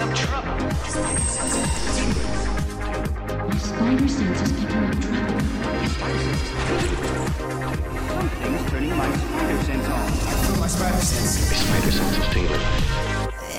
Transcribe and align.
Some 0.00 0.14
trouble. 0.14 0.50
My 3.46 3.56
spider 3.58 4.08
sense 4.08 4.40
is 4.40 4.52
picking 4.52 4.76
up 4.78 4.98
trouble. 4.98 5.40
Something's 8.08 8.70
turning 8.70 8.96
my 8.96 9.14
spider 9.14 9.62
sense 9.62 9.88
on. 9.88 10.60
My 10.60 10.66
spider 10.68 10.96
sense 11.02 11.52
is 12.16 12.28
tingling. 12.32 12.60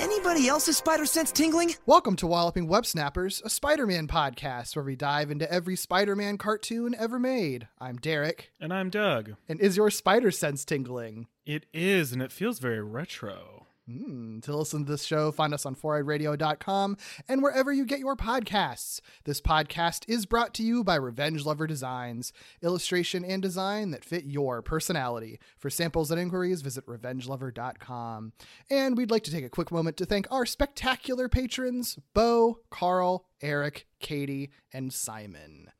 Anybody 0.02 0.48
else's 0.48 0.76
spider 0.76 1.06
sense 1.06 1.30
tingling? 1.30 1.76
Welcome 1.86 2.16
to 2.16 2.26
Walloping 2.26 2.66
Web 2.66 2.86
Snappers, 2.86 3.40
a 3.44 3.48
Spider 3.48 3.86
Man 3.86 4.08
podcast 4.08 4.74
where 4.74 4.84
we 4.84 4.96
dive 4.96 5.30
into 5.30 5.48
every 5.48 5.76
Spider 5.76 6.16
Man 6.16 6.38
cartoon 6.38 6.96
ever 6.98 7.20
made. 7.20 7.68
I'm 7.78 7.98
Derek, 7.98 8.50
And 8.60 8.72
I'm 8.74 8.90
Doug. 8.90 9.34
and 9.48 9.60
is 9.60 9.76
your 9.76 9.90
spider 9.92 10.32
sense 10.32 10.64
tingling? 10.64 11.28
It 11.46 11.66
is, 11.72 12.12
and 12.12 12.20
it 12.20 12.32
feels 12.32 12.58
very 12.58 12.82
retro. 12.82 13.51
Hmm, 13.92 14.40
to 14.40 14.56
listen 14.56 14.84
to 14.86 14.90
this 14.92 15.04
show, 15.04 15.30
find 15.32 15.52
us 15.52 15.66
on 15.66 15.74
foureyedradio.com 15.74 16.96
and 17.28 17.42
wherever 17.42 17.70
you 17.72 17.84
get 17.84 17.98
your 17.98 18.16
podcasts. 18.16 19.00
This 19.24 19.40
podcast 19.40 20.04
is 20.08 20.24
brought 20.24 20.54
to 20.54 20.62
you 20.62 20.82
by 20.82 20.94
Revenge 20.94 21.44
Lover 21.44 21.66
Designs, 21.66 22.32
illustration 22.62 23.24
and 23.24 23.42
design 23.42 23.90
that 23.90 24.04
fit 24.04 24.24
your 24.24 24.62
personality. 24.62 25.38
For 25.58 25.68
samples 25.68 26.10
and 26.10 26.18
inquiries, 26.20 26.62
visit 26.62 26.86
revengelover.com. 26.86 28.32
And 28.70 28.96
we'd 28.96 29.10
like 29.10 29.24
to 29.24 29.30
take 29.32 29.44
a 29.44 29.50
quick 29.50 29.70
moment 29.70 29.96
to 29.98 30.06
thank 30.06 30.26
our 30.30 30.46
spectacular 30.46 31.28
patrons 31.28 31.98
Bo, 32.14 32.60
Carl, 32.70 33.26
Eric, 33.42 33.86
Katie, 34.00 34.52
and 34.72 34.92
Simon. 34.92 35.70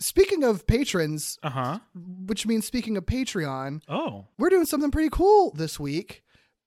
Speaking 0.00 0.42
of 0.42 0.66
patrons, 0.66 1.38
Uh 1.42 1.50
huh. 1.50 1.78
which 1.94 2.46
means 2.46 2.66
speaking 2.66 2.96
of 2.96 3.06
Patreon, 3.06 3.82
Oh, 3.88 4.26
we're 4.38 4.50
doing 4.50 4.66
something 4.66 4.90
pretty 4.90 5.10
cool 5.10 5.52
this 5.52 5.78
week 5.78 6.22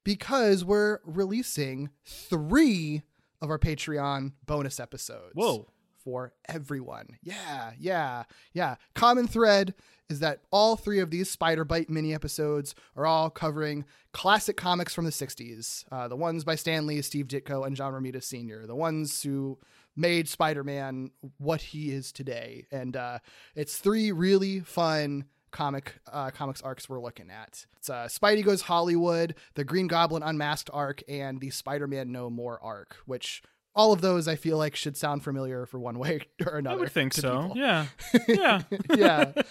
because 0.07 0.63
we're 0.63 0.99
releasing 1.03 1.89
three 2.05 3.01
of 3.41 3.49
our 3.49 3.59
Patreon 3.59 4.31
bonus 4.45 4.79
episodes. 4.79 5.33
Whoa. 5.33 5.67
For 5.97 6.31
everyone. 6.47 7.17
Yeah, 7.21 7.71
yeah, 7.77 8.23
yeah. 8.53 8.75
Common 8.95 9.27
thread 9.27 9.73
is 10.09 10.21
that 10.21 10.39
all 10.49 10.77
three 10.77 10.99
of 10.99 11.11
these 11.11 11.29
Spider 11.29 11.65
Bite 11.65 11.89
mini 11.89 12.13
episodes 12.13 12.73
are 12.95 13.05
all 13.05 13.29
covering 13.29 13.83
classic 14.13 14.55
comics 14.55 14.93
from 14.93 15.03
the 15.03 15.11
60s. 15.11 15.83
Uh, 15.91 16.07
the 16.07 16.15
ones 16.15 16.45
by 16.45 16.55
Stan 16.55 16.87
Lee, 16.87 17.01
Steve 17.01 17.27
Ditko, 17.27 17.67
and 17.67 17.75
John 17.75 17.91
Romita 17.91 18.23
Sr., 18.23 18.65
the 18.65 18.75
ones 18.75 19.21
who 19.21 19.59
made 19.97 20.29
Spider 20.29 20.63
Man 20.63 21.11
what 21.37 21.59
he 21.59 21.91
is 21.91 22.13
today. 22.13 22.65
And 22.71 22.95
uh, 22.95 23.19
it's 23.55 23.77
three 23.77 24.13
really 24.13 24.61
fun 24.61 25.25
comic 25.51 25.95
uh, 26.11 26.31
comics 26.31 26.61
arcs 26.61 26.87
we're 26.89 27.01
looking 27.01 27.29
at. 27.29 27.65
It's 27.77 27.89
uh, 27.89 28.07
Spidey 28.09 28.43
Goes 28.43 28.61
Hollywood, 28.61 29.35
the 29.55 29.63
Green 29.63 29.87
Goblin 29.87 30.23
Unmasked 30.23 30.69
arc, 30.73 31.01
and 31.07 31.39
the 31.39 31.49
Spider 31.49 31.87
Man 31.87 32.11
No 32.11 32.29
More 32.29 32.59
arc, 32.61 32.97
which 33.05 33.41
all 33.75 33.93
of 33.93 34.01
those 34.01 34.27
I 34.27 34.35
feel 34.35 34.57
like 34.57 34.75
should 34.75 34.97
sound 34.97 35.23
familiar 35.23 35.65
for 35.67 35.79
one 35.79 35.99
way 35.99 36.21
or 36.45 36.57
another. 36.57 36.77
I 36.77 36.79
would 36.79 36.91
think 36.91 37.13
so. 37.13 37.41
people. 37.43 37.57
Yeah. 37.57 37.85
Yeah. 38.27 38.61
yeah. 38.95 39.31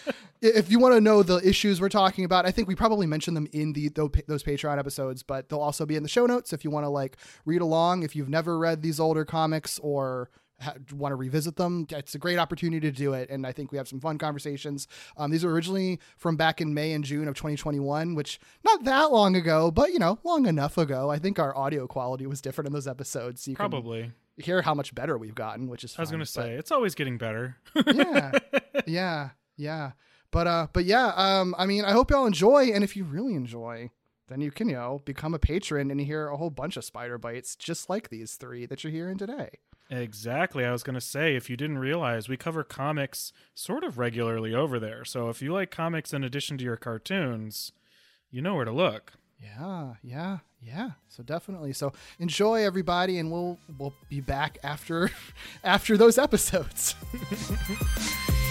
If 0.43 0.71
you 0.71 0.79
want 0.79 0.95
to 0.95 1.01
know 1.01 1.23
the 1.23 1.39
issues 1.39 1.81
we're 1.81 1.89
talking 1.89 2.25
about, 2.25 2.45
I 2.45 2.51
think 2.51 2.69
we 2.69 2.75
probably 2.75 3.07
mentioned 3.07 3.37
them 3.39 3.49
in 3.53 3.73
the 3.73 3.89
those 3.89 4.43
Patreon 4.45 4.79
episodes, 4.79 5.23
but 5.23 5.49
they'll 5.49 5.61
also 5.61 5.87
be 5.87 5.97
in 5.97 6.03
the 6.03 6.11
show 6.11 6.27
notes 6.27 6.53
if 6.53 6.63
you 6.63 6.71
want 6.71 6.85
to 6.85 6.91
like 6.91 7.17
read 7.47 7.63
along. 7.63 8.03
If 8.03 8.15
you've 8.15 8.29
never 8.29 8.59
read 8.59 8.83
these 8.83 9.01
older 9.01 9.25
comics 9.25 9.79
or 9.79 10.29
ha- 10.61 10.75
want 10.93 11.13
to 11.13 11.17
revisit 11.17 11.57
them, 11.57 11.87
it's 11.91 12.15
a 12.15 12.19
great 12.19 12.39
opportunity 12.39 12.81
to 12.91 12.97
do 12.97 13.13
it. 13.13 13.31
And 13.31 13.47
I 13.47 13.53
think 13.53 13.73
we 13.73 13.79
have 13.79 13.89
some 13.89 14.01
fun 14.01 14.19
conversations. 14.19 14.87
Um, 15.17 15.31
these 15.31 15.45
are 15.45 15.51
originally 15.51 16.01
from 16.17 16.37
back 16.37 16.61
in 16.61 16.75
May 16.75 16.93
and 16.93 17.05
June 17.05 17.29
of 17.29 17.35
2021, 17.35 18.15
which 18.15 18.39
not 18.65 18.85
that 18.85 19.13
long 19.13 19.37
ago, 19.37 19.71
but 19.71 19.93
you 19.93 19.99
know, 19.99 20.19
long 20.25 20.47
enough 20.47 20.79
ago. 20.79 21.11
I 21.11 21.19
think 21.19 21.39
our 21.39 21.57
audio 21.57 21.87
quality 21.87 22.27
was 22.27 22.41
different 22.41 22.67
in 22.67 22.73
those 22.73 22.87
episodes. 22.89 23.43
So 23.43 23.51
you 23.51 23.57
can 23.57 23.71
Probably. 23.71 24.13
hear 24.37 24.63
how 24.63 24.75
much 24.75 24.95
better 24.95 25.17
we've 25.19 25.35
gotten, 25.35 25.69
which 25.69 25.85
is 25.85 25.95
I 25.99 26.03
was 26.03 26.11
going 26.11 26.21
to 26.21 26.27
say, 26.27 26.53
it's 26.55 26.71
always 26.73 26.95
getting 26.95 27.19
better. 27.19 27.57
yeah 27.95 28.33
yeah 28.87 29.31
yeah 29.57 29.93
but 30.31 30.47
uh 30.47 30.67
but 30.73 30.85
yeah 30.85 31.13
um 31.17 31.55
i 31.57 31.65
mean 31.65 31.85
i 31.85 31.93
hope 31.93 32.11
y'all 32.11 32.27
enjoy 32.27 32.65
and 32.67 32.85
if 32.85 32.95
you 32.97 33.05
really 33.05 33.35
enjoy 33.35 33.91
then 34.29 34.41
you 34.41 34.51
can 34.51 34.69
you 34.69 34.75
know 34.75 35.01
become 35.07 35.33
a 35.35 35.39
patron 35.39 35.91
and 35.91 36.01
hear 36.01 36.29
a 36.29 36.37
whole 36.37 36.51
bunch 36.51 36.77
of 36.77 36.85
spider 36.85 37.17
bites 37.17 37.57
just 37.57 37.89
like 37.89 38.11
these 38.11 38.35
three 38.35 38.67
that 38.67 38.85
you're 38.85 38.93
hearing 38.93 39.17
today 39.17 39.49
exactly. 39.91 40.65
I 40.65 40.73
was 40.73 40.83
going 40.83 40.95
to 40.95 41.01
say, 41.01 41.37
if 41.37 41.49
you 41.51 41.57
didn't 41.57 41.79
realize, 41.79 42.29
we 42.29 42.37
cover 42.37 42.65
comics 42.65 43.33
sort 43.55 43.85
of 43.85 43.99
regularly 43.99 44.55
over 44.55 44.79
there. 44.79 45.05
So 45.05 45.29
if 45.29 45.41
you 45.43 45.53
like 45.53 45.71
comics 45.71 46.13
in 46.13 46.25
addition 46.25 46.59
to 46.59 46.65
your 46.65 46.77
cartoons, 46.77 47.73
you 48.31 48.43
know 48.43 48.55
where 48.55 48.65
to 48.65 48.73
look. 48.73 49.13
yeah 49.43 49.95
yeah 50.03 50.39
yeah 50.63 50.91
so 51.09 51.23
definitely 51.23 51.73
so 51.73 51.93
enjoy 52.19 52.65
everybody 52.65 53.19
and 53.19 53.31
we'll 53.31 53.59
we'll 53.79 53.93
be 54.09 54.21
back 54.21 54.57
after 54.63 55.11
after 55.65 55.97
those 55.99 56.17
episodes 56.19 56.95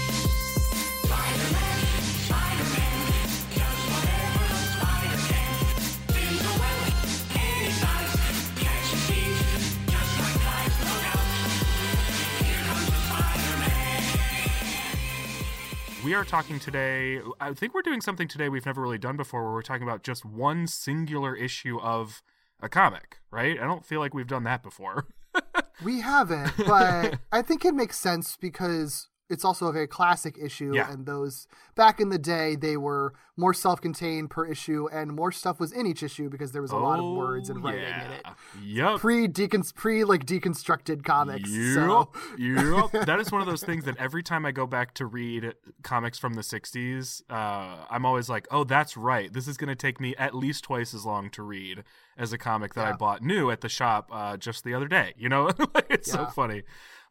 We 16.05 16.13
are 16.13 16.23
talking 16.23 16.59
today. 16.59 17.19
I 17.41 17.53
think 17.55 17.73
we're 17.73 17.81
doing 17.81 17.99
something 17.99 18.27
today 18.27 18.47
we've 18.47 18.67
never 18.67 18.79
really 18.79 18.99
done 18.99 19.17
before, 19.17 19.43
where 19.43 19.53
we're 19.53 19.63
talking 19.63 19.81
about 19.81 20.03
just 20.03 20.23
one 20.23 20.67
singular 20.67 21.35
issue 21.35 21.79
of 21.79 22.21
a 22.61 22.69
comic, 22.69 23.21
right? 23.31 23.59
I 23.59 23.66
don't 23.66 23.83
feel 23.83 24.01
like 24.01 24.13
we've 24.13 24.27
done 24.27 24.43
that 24.43 24.61
before. 24.61 25.07
We 25.83 25.99
haven't, 25.99 26.53
but 26.66 27.19
I 27.33 27.41
think 27.41 27.66
it 27.66 27.73
makes 27.73 27.97
sense 27.97 28.38
because 28.39 29.09
it's 29.29 29.43
also 29.43 29.67
a 29.67 29.71
very 29.71 29.87
classic 29.87 30.37
issue. 30.41 30.73
Yeah. 30.75 30.91
And 30.91 31.05
those 31.05 31.47
back 31.75 31.99
in 31.99 32.09
the 32.09 32.19
day, 32.19 32.55
they 32.55 32.77
were 32.77 33.13
more 33.37 33.53
self 33.53 33.81
contained 33.81 34.29
per 34.29 34.45
issue, 34.45 34.87
and 34.91 35.11
more 35.13 35.31
stuff 35.31 35.59
was 35.59 35.71
in 35.71 35.85
each 35.85 36.03
issue 36.03 36.29
because 36.29 36.51
there 36.51 36.61
was 36.61 36.71
a 36.71 36.77
lot 36.77 36.99
of 36.99 37.15
words 37.15 37.49
and 37.49 37.59
Oh, 37.59 37.63
writing 37.63 37.81
yeah. 37.81 38.05
in 38.05 38.11
it. 38.11 38.25
Yep. 38.63 38.99
Pre 38.99 39.27
pre 39.75 40.03
like 40.03 40.25
deconstructed 40.25 41.03
comics. 41.03 41.49
Yep, 41.49 41.73
So 41.73 42.09
yep. 42.37 42.91
That 43.05 43.19
is 43.19 43.31
one 43.31 43.41
of 43.41 43.47
those 43.47 43.63
things 43.63 43.85
that 43.85 43.97
every 43.97 44.23
time 44.23 44.45
I 44.45 44.51
go 44.51 44.65
back 44.67 44.93
to 44.95 45.05
read 45.05 45.53
comics 45.83 46.17
from 46.17 46.35
the 46.35 46.41
60s, 46.41 47.21
uh, 47.29 47.85
I'm 47.89 48.05
always 48.05 48.29
like, 48.29 48.47
oh, 48.51 48.63
that's 48.63 48.95
right. 48.95 49.31
This 49.31 49.47
is 49.47 49.57
going 49.57 49.69
to 49.69 49.75
take 49.75 49.99
me 49.99 50.15
at 50.17 50.33
least 50.35 50.63
twice 50.63 50.93
as 50.93 51.05
long 51.05 51.29
to 51.31 51.43
read 51.43 51.83
as 52.17 52.31
a 52.31 52.37
comic 52.37 52.73
that 52.75 52.85
I 52.85 52.93
bought 52.93 53.21
new 53.21 53.51
at 53.51 53.61
the 53.61 53.69
shop 53.69 54.09
uh, 54.11 54.37
just 54.37 54.63
the 54.63 54.73
other 54.73 54.87
day. 54.87 55.13
You 55.17 55.29
know, 55.29 55.49
it's 55.89 56.11
so 56.11 56.25
funny. 56.27 56.63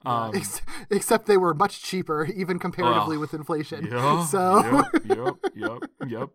Um, 0.06 0.34
ex- 0.34 0.60
except 0.90 1.26
they 1.26 1.36
were 1.36 1.54
much 1.54 1.82
cheaper, 1.82 2.24
even 2.26 2.58
comparatively 2.58 3.16
Well, 3.16 3.20
with 3.20 3.34
inflation. 3.34 3.88
Yeah, 3.90 4.24
so 4.26 4.62
yep, 4.62 5.04
yep, 5.04 5.36
yep, 5.54 5.90
yep. 6.06 6.30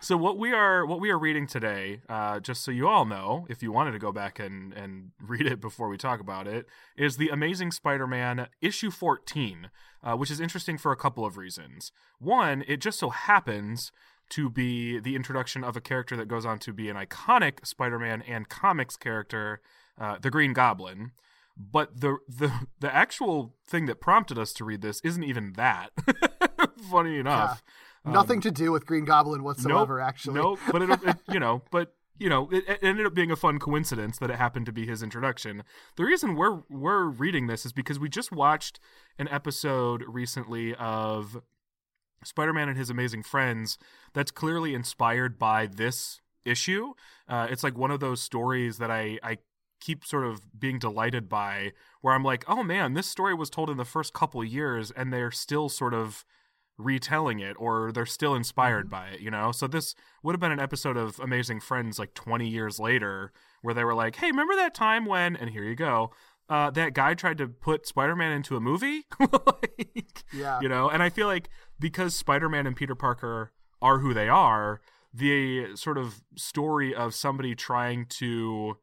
So 0.00 0.16
what 0.16 0.38
we 0.38 0.52
are 0.52 0.86
what 0.86 1.00
we 1.00 1.10
are 1.10 1.18
reading 1.18 1.46
today, 1.46 2.00
uh, 2.08 2.40
just 2.40 2.62
so 2.64 2.70
you 2.70 2.88
all 2.88 3.04
know, 3.04 3.46
if 3.48 3.62
you 3.62 3.70
wanted 3.72 3.92
to 3.92 3.98
go 3.98 4.12
back 4.12 4.38
and 4.38 4.72
and 4.72 5.10
read 5.20 5.46
it 5.46 5.60
before 5.60 5.88
we 5.88 5.96
talk 5.96 6.20
about 6.20 6.46
it, 6.46 6.66
is 6.96 7.16
the 7.16 7.28
Amazing 7.28 7.72
Spider-Man 7.72 8.48
issue 8.60 8.90
fourteen, 8.90 9.70
uh, 10.02 10.16
which 10.16 10.30
is 10.30 10.40
interesting 10.40 10.78
for 10.78 10.92
a 10.92 10.96
couple 10.96 11.24
of 11.24 11.36
reasons. 11.36 11.92
One, 12.18 12.64
it 12.66 12.78
just 12.80 12.98
so 12.98 13.10
happens 13.10 13.92
to 14.30 14.48
be 14.48 14.98
the 15.00 15.16
introduction 15.16 15.64
of 15.64 15.76
a 15.76 15.80
character 15.80 16.16
that 16.16 16.28
goes 16.28 16.46
on 16.46 16.58
to 16.60 16.72
be 16.72 16.88
an 16.88 16.96
iconic 16.96 17.66
Spider-Man 17.66 18.22
and 18.22 18.48
comics 18.48 18.96
character, 18.96 19.60
uh, 20.00 20.18
the 20.20 20.30
Green 20.30 20.52
Goblin. 20.52 21.12
But 21.60 22.00
the 22.00 22.18
the 22.28 22.52
the 22.80 22.94
actual 22.94 23.54
thing 23.66 23.86
that 23.86 24.00
prompted 24.00 24.38
us 24.38 24.52
to 24.54 24.64
read 24.64 24.82
this 24.82 25.00
isn't 25.02 25.24
even 25.24 25.52
that. 25.54 25.90
Funny 26.90 27.18
enough, 27.18 27.62
nothing 28.04 28.40
to 28.40 28.50
do 28.50 28.72
with 28.72 28.86
Green 28.86 29.04
Goblin 29.04 29.42
whatsoever. 29.42 29.98
Nope, 29.98 30.08
actually, 30.08 30.34
Nope. 30.34 30.58
But 30.72 30.82
it, 30.82 30.90
it 30.90 31.16
you 31.32 31.40
know, 31.40 31.62
but 31.70 31.94
you 32.18 32.28
know, 32.28 32.48
it, 32.50 32.64
it 32.68 32.78
ended 32.82 33.06
up 33.06 33.14
being 33.14 33.30
a 33.30 33.36
fun 33.36 33.58
coincidence 33.58 34.18
that 34.18 34.30
it 34.30 34.36
happened 34.36 34.66
to 34.66 34.72
be 34.72 34.86
his 34.86 35.02
introduction. 35.02 35.64
The 35.96 36.04
reason 36.04 36.36
we're 36.36 36.60
we're 36.70 37.04
reading 37.04 37.46
this 37.46 37.66
is 37.66 37.72
because 37.72 37.98
we 37.98 38.08
just 38.08 38.32
watched 38.32 38.80
an 39.18 39.28
episode 39.28 40.04
recently 40.06 40.74
of 40.76 41.42
Spider-Man 42.24 42.68
and 42.68 42.78
His 42.78 42.90
Amazing 42.90 43.22
Friends 43.22 43.78
that's 44.14 44.30
clearly 44.30 44.74
inspired 44.74 45.38
by 45.38 45.66
this 45.66 46.20
issue. 46.44 46.92
Uh, 47.28 47.46
it's 47.50 47.62
like 47.64 47.76
one 47.76 47.90
of 47.90 48.00
those 48.00 48.20
stories 48.22 48.78
that 48.78 48.90
I 48.90 49.18
I 49.22 49.38
keep 49.80 50.04
sort 50.04 50.24
of 50.24 50.40
being 50.58 50.78
delighted 50.78 51.28
by 51.28 51.72
where 52.00 52.14
I'm 52.14 52.24
like, 52.24 52.44
"Oh 52.48 52.62
man, 52.62 52.94
this 52.94 53.06
story 53.08 53.34
was 53.34 53.50
told 53.50 53.70
in 53.70 53.76
the 53.76 53.84
first 53.84 54.12
couple 54.12 54.44
years 54.44 54.90
and 54.90 55.12
they're 55.12 55.30
still 55.30 55.68
sort 55.68 55.94
of 55.94 56.24
retelling 56.78 57.40
it 57.40 57.56
or 57.58 57.92
they're 57.92 58.06
still 58.06 58.34
inspired 58.34 58.88
by 58.88 59.08
it, 59.08 59.20
you 59.20 59.30
know? 59.30 59.52
So 59.52 59.66
this 59.66 59.94
would 60.22 60.32
have 60.32 60.40
been 60.40 60.52
an 60.52 60.60
episode 60.60 60.96
of 60.96 61.20
Amazing 61.20 61.60
Friends 61.60 61.98
like 61.98 62.14
20 62.14 62.48
years 62.48 62.78
later 62.80 63.32
where 63.62 63.74
they 63.74 63.84
were 63.84 63.94
like, 63.94 64.16
"Hey, 64.16 64.28
remember 64.28 64.54
that 64.56 64.74
time 64.74 65.04
when 65.06 65.36
and 65.36 65.50
here 65.50 65.64
you 65.64 65.74
go, 65.74 66.10
uh, 66.48 66.70
that 66.70 66.94
guy 66.94 67.14
tried 67.14 67.38
to 67.38 67.48
put 67.48 67.86
Spider-Man 67.86 68.32
into 68.32 68.56
a 68.56 68.60
movie?" 68.60 69.06
like, 69.20 70.24
Yeah. 70.32 70.60
You 70.60 70.68
know, 70.68 70.88
and 70.88 71.02
I 71.02 71.10
feel 71.10 71.26
like 71.26 71.50
because 71.78 72.16
Spider-Man 72.16 72.66
and 72.66 72.76
Peter 72.76 72.94
Parker 72.94 73.52
are 73.82 73.98
who 73.98 74.14
they 74.14 74.28
are, 74.28 74.80
the 75.12 75.74
sort 75.76 75.98
of 75.98 76.22
story 76.36 76.94
of 76.94 77.14
somebody 77.14 77.54
trying 77.54 78.06
to 78.06 78.78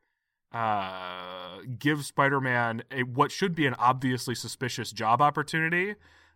uh, 0.58 1.60
give 1.78 2.04
Spider-Man 2.04 2.82
a 2.92 3.04
what 3.04 3.32
should 3.32 3.54
be 3.54 3.68
an 3.68 3.76
obviously 3.76 4.34
suspicious 4.34 4.92
job 4.92 5.22
opportunity, 5.22 5.94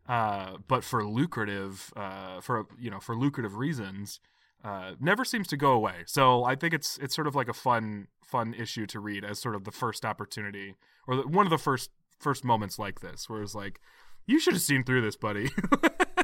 uh, 0.07 0.57
but 0.68 0.83
for 0.83 1.03
lucrative, 1.03 1.91
uh, 1.95 2.39
for 2.39 2.68
you 2.79 2.91
know, 2.91 3.00
for 3.00 3.15
lucrative 3.15 3.56
reasons, 3.56 4.19
uh, 4.63 4.91
never 5.00 5.25
seems 5.25 5.47
to 5.47 5.57
go 5.57 5.71
away. 5.71 6.03
So 6.06 6.44
I 6.44 6.53
think 6.53 6.71
it's 6.71 7.00
it's 7.00 7.15
sort 7.15 7.25
of 7.25 7.33
like 7.33 7.50
a 7.50 7.53
fun 7.53 8.09
fun 8.23 8.53
issue 8.53 8.85
to 8.88 9.00
read 9.00 9.25
as 9.25 9.39
sort 9.39 9.56
of 9.56 9.63
the 9.63 9.71
first 9.71 10.06
opportunity 10.06 10.75
or 11.07 11.17
one 11.24 11.47
of 11.47 11.50
the 11.50 11.57
first 11.57 11.89
first 12.19 12.45
moments 12.45 12.77
like 12.77 13.00
this, 13.00 13.27
where 13.27 13.41
it's 13.41 13.56
like, 13.56 13.81
you 14.27 14.39
should 14.39 14.53
have 14.53 14.62
seen 14.62 14.83
through 14.83 15.01
this, 15.01 15.15
buddy. 15.15 15.50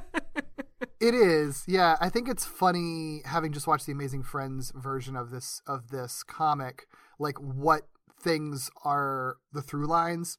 It 1.00 1.14
is, 1.14 1.64
yeah. 1.68 1.96
I 2.02 2.10
think 2.10 2.28
it's 2.28 2.46
funny 2.46 3.22
having 3.26 3.52
just 3.52 3.68
watched 3.68 3.86
the 3.86 3.92
Amazing 3.92 4.24
Friends 4.24 4.72
version 4.76 5.16
of 5.16 5.30
this 5.30 5.62
of 5.68 5.90
this 5.90 6.24
comic, 6.24 6.88
like 7.20 7.38
what 7.40 7.84
things 8.22 8.70
are 8.84 9.38
the 9.54 9.62
through 9.62 9.88
lines, 9.88 10.38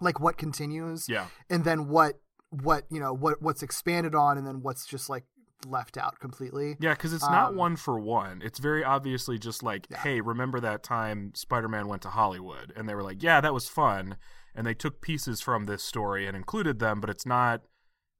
like 0.00 0.18
what 0.18 0.38
continues, 0.38 1.08
yeah. 1.08 1.26
and 1.50 1.64
then 1.64 1.88
what 1.88 2.20
what 2.50 2.84
you 2.90 3.00
know 3.00 3.12
what 3.12 3.42
what's 3.42 3.62
expanded 3.62 4.14
on, 4.14 4.38
and 4.38 4.46
then 4.46 4.62
what's 4.62 4.86
just 4.86 5.10
like 5.10 5.24
left 5.66 5.96
out 5.96 6.18
completely. 6.18 6.76
Yeah, 6.80 6.94
because 6.94 7.12
it's 7.12 7.28
not 7.28 7.50
Um, 7.50 7.56
one 7.56 7.76
for 7.76 8.00
one. 8.00 8.42
It's 8.42 8.58
very 8.58 8.82
obviously 8.82 9.38
just 9.38 9.62
like, 9.62 9.86
Yeah. 9.90 9.98
hey, 9.98 10.20
remember 10.20 10.58
that 10.60 10.82
time 10.82 11.32
Spider 11.34 11.68
Man 11.68 11.86
went 11.86 12.02
to 12.02 12.10
Hollywood? 12.10 12.72
And 12.74 12.88
they 12.88 12.94
were 12.94 13.02
like, 13.02 13.22
yeah, 13.22 13.40
that 13.40 13.54
was 13.54 13.68
fun. 13.68 14.16
And 14.54 14.66
they 14.66 14.74
took 14.74 15.00
pieces 15.00 15.40
from 15.40 15.66
this 15.66 15.82
story 15.84 16.26
and 16.26 16.36
included 16.36 16.78
them, 16.78 17.00
but 17.00 17.10
it's 17.10 17.24
not. 17.24 17.62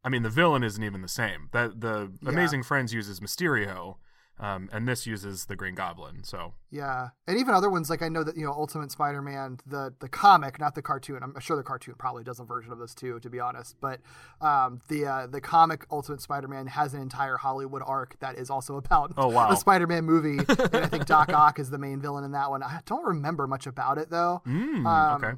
I 0.05 0.09
mean, 0.09 0.23
the 0.23 0.31
villain 0.31 0.63
isn't 0.65 0.83
even 0.83 1.01
the 1.03 1.09
same. 1.09 1.49
That 1.53 1.81
the 1.81 2.13
Yeah. 2.23 2.31
Amazing 2.31 2.65
Friends 2.65 2.93
uses 2.93 3.21
Mysterio, 3.21 3.97
um, 4.41 4.69
and 4.73 4.89
this 4.89 5.07
uses 5.07 5.45
the 5.45 5.55
Green 5.55 5.77
Goblin. 5.77 6.25
So 6.25 6.55
Yeah, 6.71 7.11
and 7.29 7.39
even 7.39 7.55
other 7.55 7.71
ones 7.71 7.89
like 7.89 8.03
I 8.03 8.09
know 8.09 8.25
that 8.25 8.37
you 8.37 8.45
know 8.45 8.51
Ultimate 8.53 8.91
Spider-Man, 8.91 9.59
the 9.65 9.95
the 10.01 10.09
comic, 10.09 10.59
not 10.59 10.75
the 10.75 10.83
cartoon. 10.83 11.21
I'm 11.23 11.39
sure 11.39 11.57
the 11.57 11.63
cartoon 11.63 11.95
probably 11.99 12.25
does 12.25 12.41
a 12.41 12.45
version 12.45 12.73
of 12.73 12.79
this 12.81 12.95
too, 12.97 13.21
to 13.21 13.31
be 13.31 13.39
honest. 13.39 13.77
But 13.81 14.01
um, 14.41 14.81
the 14.89 15.07
uh, 15.07 15.27
the 15.29 15.41
comic 15.41 15.87
Ultimate 15.93 16.21
Spider-Man 16.21 16.67
has 16.69 16.95
an 16.95 17.01
entire 17.03 17.37
Hollywood 17.37 17.83
arc 17.87 18.19
that 18.19 18.37
is 18.39 18.51
also 18.51 18.77
about 18.77 19.13
Oh, 19.17 19.29
wow. 19.29 19.51
the 19.51 19.55
Spider-Man 19.57 20.05
movie, 20.05 20.39
and 20.49 20.77
I 20.77 20.89
think 20.89 21.07
Doc 21.07 21.33
Ock 21.33 21.61
is 21.61 21.71
the 21.71 21.79
main 21.79 22.01
villain 22.01 22.25
in 22.25 22.33
that 22.33 22.51
one. 22.51 22.65
I 22.65 22.81
don't 22.87 23.05
remember 23.05 23.47
much 23.47 23.69
about 23.69 23.99
it 23.99 24.11
though. 24.11 24.43
mm, 24.45 24.85
Um, 24.85 25.23
okay, 25.25 25.35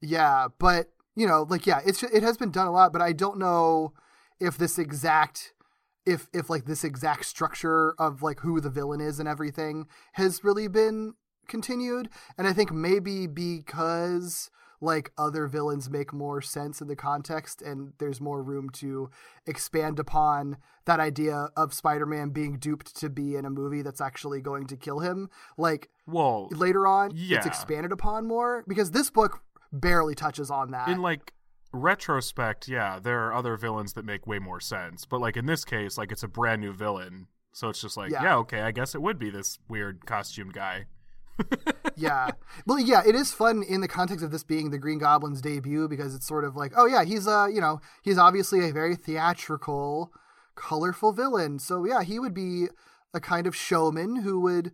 Yeah, 0.00 0.48
but 0.58 0.88
you 1.18 1.26
know, 1.26 1.44
like 1.48 1.66
yeah, 1.66 1.80
it's 1.84 2.02
it 2.04 2.22
has 2.22 2.36
been 2.36 2.52
done 2.52 2.68
a 2.68 2.70
lot, 2.72 2.92
but 2.92 3.02
I 3.02 3.12
don't 3.12 3.38
know 3.38 3.92
if 4.38 4.56
this 4.56 4.78
exact 4.78 5.52
if 6.06 6.28
if 6.32 6.48
like 6.48 6.64
this 6.64 6.84
exact 6.84 7.24
structure 7.26 7.94
of 7.98 8.22
like 8.22 8.40
who 8.40 8.60
the 8.60 8.70
villain 8.70 9.00
is 9.00 9.18
and 9.18 9.28
everything 9.28 9.88
has 10.12 10.44
really 10.44 10.68
been 10.68 11.14
continued. 11.48 12.08
And 12.38 12.46
I 12.46 12.52
think 12.52 12.70
maybe 12.72 13.26
because 13.26 14.48
like 14.80 15.10
other 15.18 15.48
villains 15.48 15.90
make 15.90 16.12
more 16.12 16.40
sense 16.40 16.80
in 16.80 16.86
the 16.86 16.94
context 16.94 17.60
and 17.60 17.94
there's 17.98 18.20
more 18.20 18.40
room 18.44 18.70
to 18.70 19.10
expand 19.44 19.98
upon 19.98 20.56
that 20.84 21.00
idea 21.00 21.48
of 21.56 21.74
Spider-Man 21.74 22.30
being 22.30 22.58
duped 22.58 22.94
to 22.94 23.10
be 23.10 23.34
in 23.34 23.44
a 23.44 23.50
movie 23.50 23.82
that's 23.82 24.00
actually 24.00 24.40
going 24.40 24.68
to 24.68 24.76
kill 24.76 25.00
him. 25.00 25.28
Like 25.56 25.88
well, 26.06 26.46
later 26.52 26.86
on 26.86 27.10
Yeah. 27.12 27.38
it's 27.38 27.46
expanded 27.46 27.90
upon 27.90 28.26
more 28.28 28.62
because 28.68 28.92
this 28.92 29.10
book 29.10 29.40
barely 29.72 30.14
touches 30.14 30.50
on 30.50 30.70
that. 30.72 30.88
in 30.88 31.00
like 31.02 31.32
retrospect, 31.72 32.68
yeah, 32.68 32.98
there 32.98 33.26
are 33.26 33.34
other 33.34 33.56
villains 33.56 33.92
that 33.94 34.04
make 34.04 34.26
way 34.26 34.38
more 34.38 34.60
sense. 34.60 35.04
But 35.04 35.20
like 35.20 35.36
in 35.36 35.46
this 35.46 35.64
case, 35.64 35.98
like 35.98 36.12
it's 36.12 36.22
a 36.22 36.28
brand 36.28 36.60
new 36.60 36.72
villain, 36.72 37.26
so 37.52 37.68
it's 37.68 37.80
just 37.80 37.96
like, 37.96 38.10
Yeah. 38.10 38.22
yeah, 38.22 38.36
okay, 38.38 38.60
I 38.60 38.70
guess 38.70 38.94
it 38.94 39.02
would 39.02 39.18
be 39.18 39.30
this 39.30 39.58
weird 39.68 40.06
costume 40.06 40.50
guy. 40.50 40.86
yeah. 41.96 42.30
Well, 42.66 42.78
yeah, 42.80 43.02
it 43.06 43.14
is 43.14 43.32
fun 43.32 43.62
in 43.62 43.80
the 43.80 43.86
context 43.88 44.24
of 44.24 44.30
this 44.32 44.42
being 44.42 44.70
the 44.70 44.78
Green 44.78 44.98
Goblin's 44.98 45.40
debut 45.40 45.86
because 45.88 46.14
it's 46.14 46.26
sort 46.26 46.44
of 46.44 46.56
like, 46.56 46.72
oh 46.76 46.86
yeah, 46.86 47.04
he's 47.04 47.28
uh, 47.28 47.46
you 47.46 47.60
know, 47.60 47.80
he's 48.02 48.18
obviously 48.18 48.68
a 48.68 48.72
very 48.72 48.96
theatrical, 48.96 50.10
colorful 50.56 51.12
villain. 51.12 51.58
So 51.58 51.84
yeah, 51.84 52.02
he 52.02 52.18
would 52.18 52.34
be 52.34 52.66
a 53.14 53.20
kind 53.20 53.46
of 53.46 53.54
showman 53.54 54.16
who 54.16 54.40
would 54.40 54.72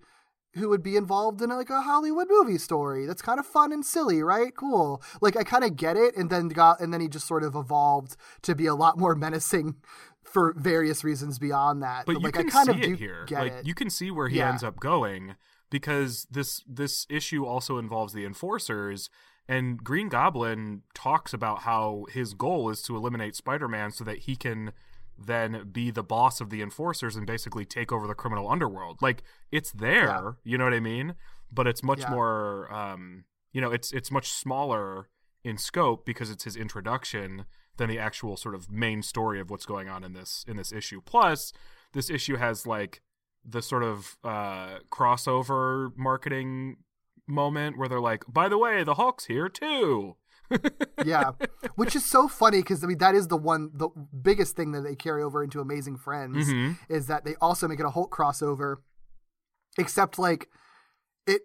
who 0.55 0.69
would 0.69 0.83
be 0.83 0.97
involved 0.97 1.41
in 1.43 1.51
like 1.51 1.71
a 1.71 1.83
Hollywood 1.83 2.29
movie 2.31 2.59
story. 2.59 3.06
That's 3.06 3.23
kind 3.23 3.39
of 3.41 3.47
fun 3.47 3.73
and 3.73 3.85
silly, 3.85 4.23
right? 4.23 4.55
Cool. 4.56 5.03
Like 5.21 5.37
I 5.37 5.43
kind 5.45 5.65
of 5.65 5.77
get 5.77 5.97
it 5.97 6.17
and 6.17 6.31
then 6.31 6.49
got 6.49 6.81
and 6.81 6.93
then 6.93 7.01
he 7.01 7.09
just 7.09 7.27
sort 7.27 7.43
of 7.45 7.55
evolved 7.55 8.17
to 8.43 8.55
be 8.55 8.67
a 8.67 8.75
lot 8.75 8.99
more 8.99 9.15
menacing 9.25 9.77
for 10.23 10.53
various 10.56 11.05
reasons 11.05 11.39
beyond 11.39 11.83
that. 11.83 12.06
But 12.06 12.17
you 12.17 12.21
like 12.21 12.35
can 12.35 12.47
I 12.49 12.51
kind 12.51 12.67
see 12.67 12.73
of 12.85 12.93
it 12.93 12.99
here. 12.99 13.25
get 13.27 13.41
like 13.41 13.53
it. 13.53 13.67
you 13.67 13.75
can 13.75 13.91
see 13.91 14.11
where 14.11 14.29
he 14.29 14.39
Yeah. 14.39 14.49
ends 14.49 14.65
up 14.65 14.81
going 14.81 15.37
because 15.71 16.27
this 16.31 16.62
this 16.69 17.06
issue 17.11 17.45
also 17.45 17.79
involves 17.79 18.12
the 18.12 18.25
enforcers 18.25 19.11
and 19.49 19.85
Green 19.85 20.09
Goblin 20.09 20.83
talks 20.95 21.35
about 21.35 21.61
how 21.62 22.06
his 22.11 22.33
goal 22.33 22.71
is 22.71 22.81
to 22.83 22.97
eliminate 22.97 23.37
Spider-Man 23.37 23.91
so 23.91 24.03
that 24.05 24.21
he 24.21 24.37
can 24.37 24.73
then 25.19 25.69
be 25.72 25.90
the 25.90 26.02
boss 26.02 26.40
of 26.40 26.50
the 26.50 26.61
enforcers 26.62 27.16
and 27.16 27.26
basically 27.26 27.64
take 27.64 27.93
over 27.93 28.06
the 28.06 28.14
criminal 28.14 28.49
underworld. 28.50 29.00
Like 29.02 29.22
it's 29.52 29.70
there, 29.72 30.06
Yeah. 30.06 30.31
you 30.44 30.58
know 30.58 30.64
what 30.64 30.75
I 30.75 30.81
mean? 30.81 31.14
But 31.52 31.66
it's 31.66 31.82
much 31.82 32.00
Yeah. 32.00 32.11
more 32.11 32.72
um 32.72 33.25
you 33.52 33.61
know, 33.61 33.70
it's 33.70 33.93
it's 33.93 34.11
much 34.11 34.31
smaller 34.32 35.08
in 35.44 35.56
scope 35.58 36.05
because 36.05 36.31
it's 36.31 36.44
his 36.44 36.56
introduction 36.56 37.44
than 37.76 37.88
the 37.88 37.99
actual 37.99 38.37
sort 38.37 38.55
of 38.55 38.70
main 38.70 39.02
story 39.02 39.38
of 39.40 39.50
what's 39.50 39.66
going 39.66 39.88
on 39.88 40.02
in 40.05 40.12
this 40.12 40.44
in 40.49 40.56
this 40.56 40.72
issue. 40.72 41.00
Plus, 41.00 41.52
this 41.93 42.10
issue 42.10 42.37
has 42.37 42.67
like 42.67 43.02
the 43.44 43.62
sort 43.62 43.82
of 43.84 44.17
uh 44.25 44.78
crossover 44.90 45.90
marketing 45.96 46.78
moment 47.26 47.78
where 47.78 47.88
they're 47.88 48.00
like, 48.00 48.25
"By 48.28 48.49
the 48.49 48.58
way, 48.58 48.82
the 48.84 48.94
Hulk's 48.94 49.27
here 49.27 49.48
too." 49.48 50.17
Yeah, 51.05 51.32
which 51.77 51.96
is 51.96 52.05
so 52.05 52.29
funny 52.29 52.58
because 52.58 52.84
I 52.84 52.86
mean 52.86 52.98
that 52.98 53.15
is 53.15 53.29
the 53.29 53.36
one 53.36 53.70
the 53.74 53.89
biggest 54.22 54.56
thing 54.56 54.72
that 54.72 54.82
they 54.82 54.94
carry 54.94 55.22
over 55.22 55.43
into 55.43 55.60
Amazing 55.60 55.96
Friends 55.96 56.48
Mhm. 56.48 56.77
is 56.89 57.06
that 57.06 57.24
they 57.24 57.34
also 57.41 57.67
make 57.69 57.81
it 57.81 57.86
a 57.86 57.91
Hulk 57.91 58.15
crossover, 58.15 58.77
except 59.79 60.19
like 60.19 60.48
it 61.27 61.43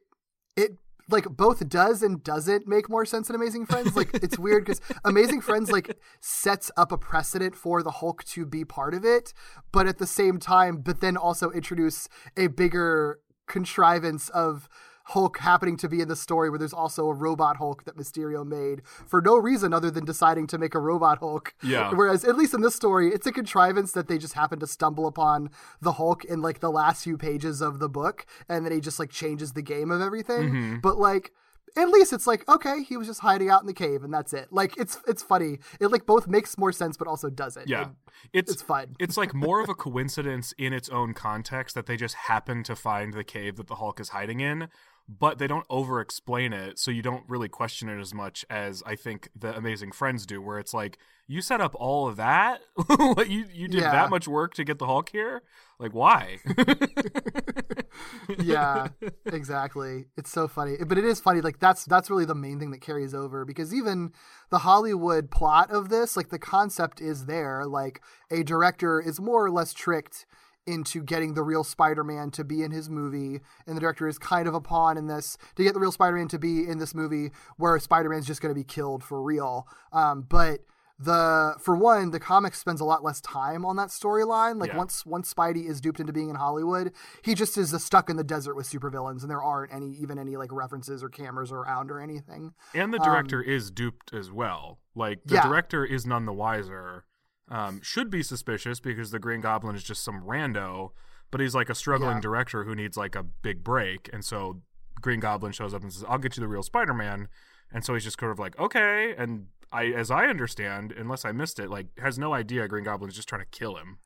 it 0.55 0.77
like 1.11 1.25
both 1.29 1.67
does 1.69 2.03
and 2.03 2.23
doesn't 2.23 2.67
make 2.67 2.87
more 2.87 3.03
sense 3.05 3.29
in 3.29 3.35
Amazing 3.35 3.65
Friends. 3.65 3.95
Like 3.95 4.09
it's 4.13 4.37
weird 4.45 4.63
because 4.65 4.81
Amazing 5.03 5.41
Friends 5.41 5.71
like 5.71 5.97
sets 6.19 6.69
up 6.77 6.91
a 6.91 6.97
precedent 6.97 7.55
for 7.55 7.81
the 7.81 7.89
Hulk 7.91 8.23
to 8.25 8.45
be 8.45 8.63
part 8.63 8.93
of 8.93 9.03
it, 9.03 9.33
but 9.71 9.87
at 9.87 9.97
the 9.97 10.05
same 10.07 10.37
time, 10.37 10.77
but 10.77 11.01
then 11.01 11.17
also 11.17 11.49
introduce 11.51 12.07
a 12.37 12.47
bigger 12.47 13.19
contrivance 13.47 14.29
of 14.29 14.69
Hulk 15.09 15.39
happening 15.39 15.75
to 15.77 15.89
be 15.89 16.01
in 16.01 16.07
the 16.07 16.15
story 16.15 16.49
where 16.49 16.59
there's 16.59 16.73
also 16.73 17.07
a 17.07 17.13
robot 17.13 17.57
Hulk 17.57 17.85
that 17.85 17.97
Mysterio 17.97 18.45
made 18.45 18.83
for 18.85 19.21
no 19.21 19.37
reason 19.37 19.73
other 19.73 19.89
than 19.89 20.05
deciding 20.05 20.45
to 20.47 20.57
make 20.57 20.75
a 20.75 20.79
robot 20.79 21.17
Hulk. 21.17 21.55
Yeah. 21.63 21.91
Whereas 21.93 22.23
at 22.23 22.37
least 22.37 22.53
in 22.53 22.61
this 22.61 22.75
story, 22.75 23.09
it's 23.09 23.25
a 23.25 23.31
contrivance 23.31 23.91
that 23.93 24.07
they 24.07 24.19
just 24.19 24.33
happen 24.33 24.59
to 24.59 24.67
stumble 24.67 25.07
upon 25.07 25.49
the 25.81 25.93
Hulk 25.93 26.25
in 26.25 26.41
like 26.41 26.59
the 26.59 26.69
last 26.69 27.03
few 27.03 27.17
pages 27.17 27.59
of 27.59 27.79
the 27.79 27.89
book, 27.89 28.25
and 28.47 28.63
then 28.63 28.71
he 28.71 28.79
just 28.79 28.99
like 28.99 29.09
changes 29.09 29.53
the 29.53 29.63
game 29.63 29.89
of 29.89 29.99
everything. 29.99 30.51
Mm-hmm. 30.51 30.77
But 30.81 30.99
like 30.99 31.31
at 31.77 31.89
least 31.89 32.13
it's 32.13 32.27
like 32.27 32.47
okay, 32.49 32.83
he 32.83 32.97
was 32.97 33.07
just 33.07 33.21
hiding 33.21 33.49
out 33.49 33.61
in 33.61 33.67
the 33.67 33.73
cave, 33.73 34.03
and 34.03 34.13
that's 34.13 34.33
it. 34.33 34.47
Like 34.51 34.77
it's 34.77 34.99
it's 35.07 35.23
funny. 35.23 35.59
It 35.79 35.87
like 35.87 36.05
both 36.05 36.27
makes 36.27 36.57
more 36.57 36.71
sense, 36.71 36.97
but 36.97 37.07
also 37.07 37.29
doesn't. 37.29 37.67
Yeah. 37.67 37.89
It's 38.33 38.51
it's 38.51 38.61
fun. 38.61 38.95
it's 38.99 39.17
like 39.17 39.33
more 39.33 39.61
of 39.61 39.69
a 39.69 39.73
coincidence 39.75 40.53
in 40.57 40.73
its 40.73 40.89
own 40.89 41.13
context 41.13 41.75
that 41.75 41.85
they 41.85 41.97
just 41.97 42.15
happen 42.15 42.63
to 42.63 42.75
find 42.75 43.13
the 43.13 43.23
cave 43.23 43.55
that 43.57 43.67
the 43.67 43.75
Hulk 43.75 43.99
is 43.99 44.09
hiding 44.09 44.39
in, 44.39 44.69
but 45.09 45.39
they 45.39 45.47
don't 45.47 45.65
over 45.71 45.99
explain 46.01 46.53
it, 46.53 46.77
so 46.77 46.91
you 46.91 47.01
don't 47.01 47.23
really 47.27 47.49
question 47.49 47.89
it 47.89 47.99
as 47.99 48.13
much 48.13 48.45
as 48.49 48.83
I 48.85 48.95
think 48.95 49.29
the 49.35 49.57
Amazing 49.57 49.91
Friends 49.93 50.25
do, 50.27 50.39
where 50.39 50.59
it's 50.59 50.73
like, 50.73 50.99
you 51.27 51.41
set 51.41 51.61
up 51.61 51.75
all 51.75 52.07
of 52.07 52.15
that? 52.17 52.61
like 53.17 53.27
you 53.29 53.45
you 53.51 53.67
did 53.67 53.81
Yeah. 53.81 53.91
that 53.91 54.09
much 54.11 54.27
work 54.27 54.53
to 54.55 54.63
get 54.63 54.77
the 54.79 54.85
Hulk 54.85 55.09
here? 55.09 55.41
Like 55.79 55.93
why? 55.93 56.37
yeah, 58.39 58.87
exactly. 59.25 60.05
It's 60.17 60.31
so 60.31 60.47
funny, 60.47 60.75
but 60.85 60.97
it 60.97 61.05
is 61.05 61.19
funny. 61.19 61.41
Like 61.41 61.59
that's 61.59 61.85
that's 61.85 62.09
really 62.09 62.25
the 62.25 62.35
main 62.35 62.59
thing 62.59 62.71
that 62.71 62.81
carries 62.81 63.13
over 63.13 63.45
because 63.45 63.73
even 63.73 64.11
the 64.49 64.59
Hollywood 64.59 65.31
plot 65.31 65.71
of 65.71 65.89
this, 65.89 66.15
like 66.17 66.29
the 66.29 66.39
concept 66.39 67.01
is 67.01 67.25
there. 67.25 67.65
Like 67.65 68.01
a 68.31 68.43
director 68.43 68.99
is 69.01 69.19
more 69.19 69.45
or 69.45 69.51
less 69.51 69.73
tricked 69.73 70.25
into 70.71 71.01
getting 71.03 71.33
the 71.33 71.43
real 71.43 71.63
Spider-Man 71.63 72.31
to 72.31 72.43
be 72.43 72.63
in 72.63 72.71
his 72.71 72.89
movie, 72.89 73.41
and 73.65 73.75
the 73.75 73.81
director 73.81 74.07
is 74.07 74.17
kind 74.17 74.47
of 74.47 74.53
a 74.53 74.61
pawn 74.61 74.97
in 74.97 75.07
this 75.07 75.37
to 75.55 75.63
get 75.63 75.73
the 75.73 75.79
real 75.79 75.91
Spider-Man 75.91 76.27
to 76.29 76.39
be 76.39 76.67
in 76.67 76.77
this 76.77 76.93
movie 76.93 77.31
where 77.57 77.77
Spider-Man's 77.79 78.27
just 78.27 78.41
going 78.41 78.53
to 78.53 78.59
be 78.59 78.63
killed 78.63 79.03
for 79.03 79.21
real. 79.21 79.67
Um, 79.91 80.21
but 80.21 80.61
the 81.01 81.55
for 81.61 81.77
one, 81.77 82.11
the 82.11 82.19
comic 82.19 82.53
spends 82.53 82.81
a 82.81 82.83
lot 82.85 83.03
less 83.05 83.21
time 83.21 83.63
on 83.65 83.77
that 83.77 83.87
storyline. 83.87 84.59
Like 84.59 84.71
Yeah. 84.71 84.77
once 84.77 85.05
once 85.05 85.33
Spidey 85.33 85.65
is 85.65 85.79
duped 85.79 86.01
into 86.01 86.11
being 86.11 86.29
in 86.29 86.35
Hollywood, 86.35 86.91
he 87.21 87.35
just 87.35 87.57
is 87.57 87.71
stuck 87.81 88.09
in 88.09 88.17
the 88.17 88.23
desert 88.23 88.53
with 88.55 88.67
supervillains, 88.67 89.21
and 89.21 89.31
there 89.31 89.41
aren't 89.41 89.73
any 89.73 89.91
even 89.93 90.19
any 90.19 90.35
like 90.35 90.51
references 90.51 91.01
or 91.01 91.07
cameras 91.07 91.53
around 91.53 91.89
or 91.89 92.01
anything. 92.01 92.53
And 92.73 92.93
the 92.93 92.99
director 92.99 93.41
is 93.41 93.71
duped 93.71 94.13
as 94.13 94.29
well. 94.29 94.79
Like 94.93 95.23
the 95.23 95.35
Um, 95.35 95.43
Yeah. 95.43 95.47
director 95.47 95.85
is 95.85 96.05
none 96.05 96.25
the 96.25 96.33
wiser. 96.33 97.05
Um, 97.49 97.81
should 97.81 98.09
be 98.09 98.21
suspicious 98.23 98.79
because 98.79 99.11
the 99.11 99.19
Green 99.19 99.41
Goblin 99.41 99.75
is 99.75 99.83
just 99.83 100.03
some 100.03 100.21
rando, 100.23 100.91
but 101.31 101.41
he's 101.41 101.55
like 101.55 101.69
a 101.69 101.75
struggling 101.75 102.17
Yeah. 102.17 102.21
director 102.21 102.63
who 102.63 102.75
needs 102.75 102.95
like 102.97 103.15
a 103.15 103.23
big 103.23 103.63
break, 103.63 104.09
and 104.13 104.23
so 104.23 104.61
Green 105.01 105.19
Goblin 105.19 105.51
shows 105.51 105.73
up 105.73 105.81
and 105.81 105.91
says, 105.91 106.03
"I'll 106.07 106.17
get 106.19 106.37
you 106.37 106.41
the 106.41 106.47
real 106.47 106.63
Spider-Man," 106.63 107.27
and 107.71 107.83
so 107.85 107.93
he's 107.93 108.03
just 108.03 108.19
sort 108.19 108.31
of 108.31 108.39
like, 108.39 108.57
"Okay," 108.59 109.15
and 109.17 109.47
I, 109.71 109.85
as 109.85 110.11
I 110.11 110.25
understand, 110.25 110.91
unless 110.91 111.25
I 111.25 111.31
missed 111.31 111.59
it, 111.59 111.69
like 111.69 111.87
has 111.99 112.19
no 112.19 112.33
idea 112.33 112.67
Green 112.67 112.83
Goblin's 112.83 113.15
just 113.15 113.27
trying 113.29 113.41
to 113.41 113.47
kill 113.47 113.75
him. 113.77 113.99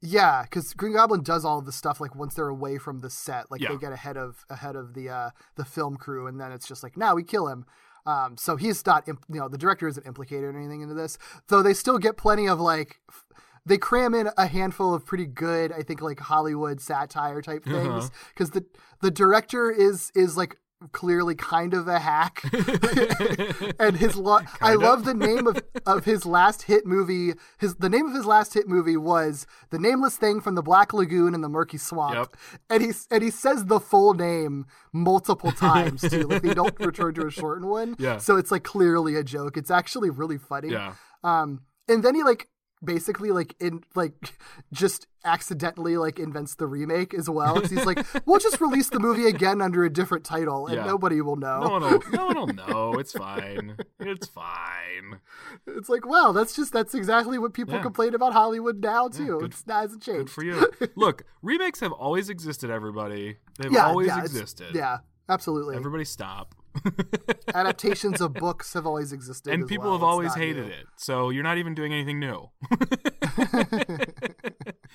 Yeah, 0.00 0.42
because 0.42 0.74
Green 0.74 0.92
Goblin 0.92 1.22
does 1.22 1.44
all 1.44 1.58
of 1.58 1.66
this 1.66 1.74
stuff 1.74 2.00
like 2.00 2.14
once 2.14 2.34
they're 2.34 2.48
away 2.48 2.78
from 2.78 3.00
the 3.00 3.10
set, 3.10 3.50
like 3.50 3.60
Yeah. 3.60 3.70
they 3.70 3.78
get 3.78 3.92
ahead 3.92 4.16
of 4.16 4.44
ahead 4.48 4.76
of 4.76 4.94
the 4.94 5.08
uh, 5.10 5.30
the 5.56 5.64
film 5.64 5.96
crew, 5.96 6.26
and 6.28 6.40
then 6.40 6.52
it's 6.52 6.68
just 6.68 6.82
like 6.84 6.96
now 6.96 7.14
we 7.16 7.24
kill 7.24 7.48
him. 7.48 7.66
Um, 8.08 8.36
so 8.36 8.56
he's 8.56 8.84
not, 8.86 9.06
imp- 9.08 9.24
you 9.28 9.38
know, 9.40 9.48
the 9.48 9.58
director 9.58 9.86
isn't 9.86 10.06
implicated 10.06 10.44
or 10.44 10.58
anything 10.58 10.80
into 10.80 10.94
this, 10.94 11.18
though 11.48 11.62
they 11.62 11.74
still 11.74 11.98
get 11.98 12.16
plenty 12.16 12.48
of 12.48 12.58
like, 12.58 13.00
f- 13.10 13.24
they 13.66 13.76
cram 13.76 14.14
in 14.14 14.30
a 14.38 14.46
handful 14.46 14.94
of 14.94 15.04
pretty 15.04 15.26
good, 15.26 15.72
I 15.72 15.82
think, 15.82 16.00
like 16.00 16.20
Hollywood 16.20 16.80
satire 16.80 17.42
type 17.42 17.64
Uh-huh. 17.66 17.76
things, 17.78 18.10
because 18.32 18.50
the 18.50 18.64
the 19.02 19.10
director 19.10 19.70
is 19.70 20.10
is 20.14 20.36
like 20.38 20.56
clearly 20.92 21.34
kind 21.34 21.74
of 21.74 21.88
a 21.88 21.98
hack, 21.98 22.42
and 23.78 23.96
his 23.96 24.16
lo- 24.16 24.40
I 24.60 24.74
of. 24.74 24.80
love 24.82 25.04
the 25.04 25.14
name 25.14 25.46
of 25.46 25.60
of 25.86 26.04
his 26.04 26.24
last 26.24 26.62
hit 26.62 26.86
movie. 26.86 27.34
His 27.58 27.76
the 27.76 27.88
name 27.88 28.06
of 28.06 28.14
his 28.14 28.26
last 28.26 28.54
hit 28.54 28.68
movie 28.68 28.96
was 28.96 29.46
The 29.70 29.78
Nameless 29.78 30.16
Thing 30.16 30.40
from 30.40 30.54
the 30.54 30.62
Black 30.62 30.92
Lagoon 30.92 31.34
and 31.34 31.42
the 31.42 31.48
Murky 31.48 31.78
Swamp. 31.78 32.14
Yep. 32.14 32.36
And 32.70 32.82
he 32.82 32.92
and 33.10 33.22
he 33.22 33.30
says 33.30 33.66
the 33.66 33.80
full 33.80 34.14
name 34.14 34.66
multiple 34.92 35.52
times 35.68 36.02
too. 36.02 36.26
Like 36.28 36.42
they 36.42 36.54
don't 36.54 36.78
return 36.80 37.14
to 37.14 37.26
a 37.26 37.30
shortened 37.30 37.68
one. 37.68 37.96
Yeah. 37.98 38.18
So 38.18 38.36
it's 38.36 38.50
like 38.50 38.62
clearly 38.64 39.16
a 39.16 39.24
joke. 39.24 39.56
It's 39.56 39.70
actually 39.70 40.10
really 40.10 40.38
funny. 40.38 40.70
Yeah. 40.70 40.94
Um 41.24 41.62
and 41.88 42.02
then 42.04 42.14
he 42.14 42.22
like 42.22 42.48
basically 42.84 43.30
like 43.30 43.54
in 43.60 43.82
like 43.94 44.12
just 44.72 45.06
accidentally 45.24 45.96
like 45.96 46.18
invents 46.18 46.54
the 46.54 46.66
remake 46.66 47.12
as 47.12 47.28
well. 47.28 47.60
he's 47.60 47.84
like, 47.84 48.06
we'll 48.26 48.38
just 48.38 48.60
release 48.60 48.88
the 48.88 49.00
movie 49.00 49.26
again 49.26 49.60
under 49.60 49.84
a 49.84 49.90
different 49.92 50.24
title 50.24 50.66
and 50.66 50.76
Yeah. 50.76 50.84
nobody 50.86 51.20
will 51.20 51.36
know. 51.36 51.60
No 51.60 51.68
one 51.70 51.82
will, 51.82 52.02
no 52.12 52.26
one 52.26 52.36
will 52.36 52.46
know. 52.68 52.92
It's 52.98 53.12
fine. 53.12 53.76
It's 54.00 54.26
fine. 54.28 55.18
It's 55.66 55.88
like, 55.88 56.06
well, 56.06 56.32
that's 56.32 56.54
just 56.56 56.72
that's 56.72 56.94
exactly 56.94 57.38
what 57.38 57.52
people 57.52 57.74
Yeah. 57.74 57.82
complain 57.82 58.14
about 58.14 58.32
Hollywood 58.32 58.80
now 58.82 59.08
too. 59.08 59.38
good- 59.40 59.50
it's 59.50 59.62
that 59.62 59.80
hasn't 59.82 60.02
changed. 60.02 60.18
Good 60.18 60.30
for 60.30 60.44
you. 60.44 60.70
Look, 60.96 61.24
remakes 61.42 61.80
have 61.80 61.92
always 61.92 62.30
existed, 62.30 62.70
everybody. 62.70 63.36
They've 63.58 63.72
Yeah, 63.72 63.86
always 63.86 64.08
yeah, 64.08 64.20
existed. 64.20 64.74
Yeah, 64.74 64.98
absolutely. 65.28 65.76
Everybody 65.76 66.04
stop. 66.04 66.54
Adaptations 67.54 68.20
of 68.20 68.34
books 68.34 68.74
have 68.74 68.86
always 68.86 69.12
existed, 69.12 69.52
and 69.52 69.66
people 69.66 69.86
well. 69.86 69.94
have 69.94 70.02
It's 70.02 70.08
always 70.08 70.34
hated 70.34 70.66
new. 70.66 70.72
it. 70.72 70.86
So 70.96 71.30
you're 71.30 71.42
not 71.42 71.58
even 71.58 71.74
doing 71.74 71.92
anything 71.92 72.20
new. 72.20 72.50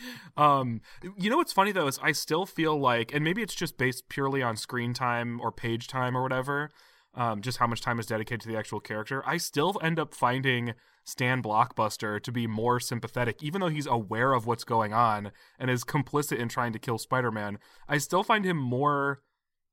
um, 0.37 0.81
you 1.17 1.29
know 1.29 1.37
what's 1.37 1.53
funny 1.53 1.71
though 1.71 1.87
is 1.87 1.99
I 2.01 2.11
still 2.11 2.45
feel 2.45 2.79
like, 2.79 3.13
and 3.13 3.23
maybe 3.23 3.41
it's 3.41 3.55
just 3.55 3.77
based 3.77 4.09
purely 4.09 4.41
on 4.41 4.55
screen 4.57 4.93
time 4.93 5.39
or 5.41 5.51
page 5.51 5.87
time 5.87 6.17
or 6.17 6.21
whatever, 6.21 6.69
um, 7.15 7.41
just 7.41 7.57
how 7.57 7.67
much 7.67 7.81
time 7.81 7.99
is 7.99 8.07
dedicated 8.07 8.41
to 8.41 8.47
the 8.47 8.57
actual 8.57 8.79
character. 8.79 9.23
I 9.25 9.37
still 9.37 9.79
end 9.81 9.99
up 9.99 10.13
finding 10.13 10.73
Stan 11.05 11.43
Blockbuster 11.43 12.21
to 12.21 12.31
be 12.31 12.47
more 12.47 12.79
sympathetic, 12.79 13.43
even 13.43 13.61
though 13.61 13.67
he's 13.67 13.87
aware 13.87 14.33
of 14.33 14.45
what's 14.45 14.63
going 14.63 14.93
on 14.93 15.31
and 15.59 15.69
is 15.69 15.83
complicit 15.83 16.37
in 16.37 16.49
trying 16.49 16.73
to 16.73 16.79
kill 16.79 16.97
Spider-Man. 16.97 17.59
I 17.87 17.97
still 17.97 18.23
find 18.23 18.45
him 18.45 18.57
more 18.57 19.21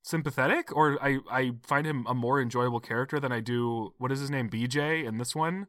sympathetic, 0.01 0.75
or 0.75 0.97
I 1.03 1.19
I 1.31 1.51
find 1.65 1.85
him 1.85 2.05
a 2.07 2.13
more 2.13 2.41
enjoyable 2.41 2.79
character 2.79 3.19
than 3.19 3.31
I 3.31 3.39
do. 3.39 3.93
What 3.97 4.11
is 4.11 4.19
his 4.19 4.29
name? 4.29 4.49
BJ 4.49 5.05
in 5.05 5.17
this 5.17 5.35
one. 5.35 5.67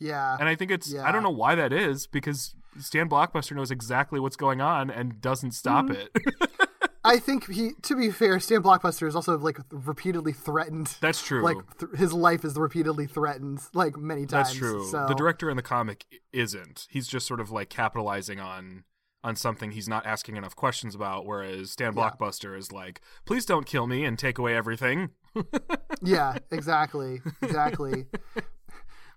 Yeah, 0.00 0.36
And 0.38 0.48
I 0.48 0.54
think 0.54 0.70
it's 0.70 0.94
I 0.94 1.10
don't 1.10 1.24
know 1.24 1.30
why 1.30 1.56
that 1.56 1.72
is 1.72 2.06
because 2.06 2.54
Stan 2.78 3.08
Blockbuster 3.08 3.56
knows 3.56 3.72
exactly 3.72 4.20
what's 4.20 4.36
going 4.36 4.60
on 4.60 4.90
and 4.90 5.20
doesn't 5.20 5.52
stop 5.52 5.86
Mm-hmm. 5.86 6.30
it. 6.42 6.50
I 7.04 7.18
think 7.18 7.50
he. 7.50 7.70
To 7.82 7.96
be 7.96 8.10
fair, 8.10 8.38
Stan 8.38 8.62
Blockbuster 8.62 9.08
is 9.08 9.16
also 9.16 9.38
like 9.38 9.58
repeatedly 9.70 10.32
threatened. 10.32 10.94
That's 11.00 11.24
true. 11.24 11.42
Like 11.42 11.56
th- 11.78 11.92
his 11.96 12.12
life 12.12 12.44
is 12.44 12.56
repeatedly 12.56 13.06
threatened, 13.06 13.60
like 13.72 13.96
many 13.96 14.26
times. 14.26 14.48
That's 14.48 14.54
true. 14.54 14.86
So 14.86 15.06
The 15.08 15.14
director 15.14 15.48
in 15.50 15.56
the 15.56 15.62
comic 15.62 16.04
isn't. 16.32 16.86
He's 16.90 17.08
just 17.08 17.26
sort 17.26 17.40
of 17.40 17.50
like 17.50 17.68
capitalizing 17.70 18.38
on 18.40 18.84
on 19.24 19.36
something 19.36 19.72
he's 19.72 19.88
not 19.88 20.06
asking 20.06 20.36
enough 20.36 20.54
questions 20.54 20.94
about 20.94 21.26
whereas 21.26 21.72
Stan 21.72 21.92
Yeah. 21.94 22.10
Blockbuster 22.10 22.56
is 22.56 22.72
like, 22.72 23.00
"Please 23.24 23.44
don't 23.44 23.66
kill 23.66 23.86
me 23.86 24.04
and 24.04 24.18
take 24.18 24.38
away 24.38 24.54
everything." 24.54 25.10
yeah, 26.02 26.38
exactly, 26.50 27.20
exactly. 27.42 28.06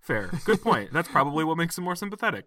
Fair. 0.02 0.32
Good 0.46 0.62
point. 0.62 0.92
That's 0.92 1.08
probably 1.08 1.44
what 1.44 1.58
makes 1.58 1.78
him 1.78 1.84
more 1.84 1.96
sympathetic. 1.96 2.46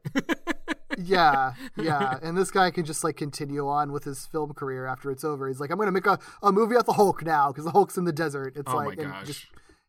yeah, 0.99 1.53
yeah. 1.77 2.19
And 2.21 2.37
this 2.37 2.51
guy 2.51 2.71
can 2.73 2.85
just 2.85 3.05
like 3.05 3.17
continue 3.17 3.69
on 3.69 3.93
with 3.93 4.03
his 4.05 4.27
film 4.27 4.53
career 4.55 4.87
after 4.87 5.11
it's 5.11 5.23
over. 5.23 5.47
He's 5.47 5.61
like, 5.61 5.71
I'm 5.71 5.79
gonna 5.79 5.93
make 5.93 6.07
a, 6.07 6.19
a 6.43 6.51
movie 6.51 6.75
about 6.75 6.87
the 6.87 6.95
Hulk 6.95 7.25
now 7.25 7.53
because 7.53 7.65
the 7.65 7.71
Hulk's 7.71 7.97
in 7.97 8.05
the 8.05 8.13
desert. 8.13 8.57
It's 8.57 8.73
oh 8.73 8.77
like, 8.77 8.99
my 8.99 9.05
gosh. 9.05 9.27
just 9.27 9.47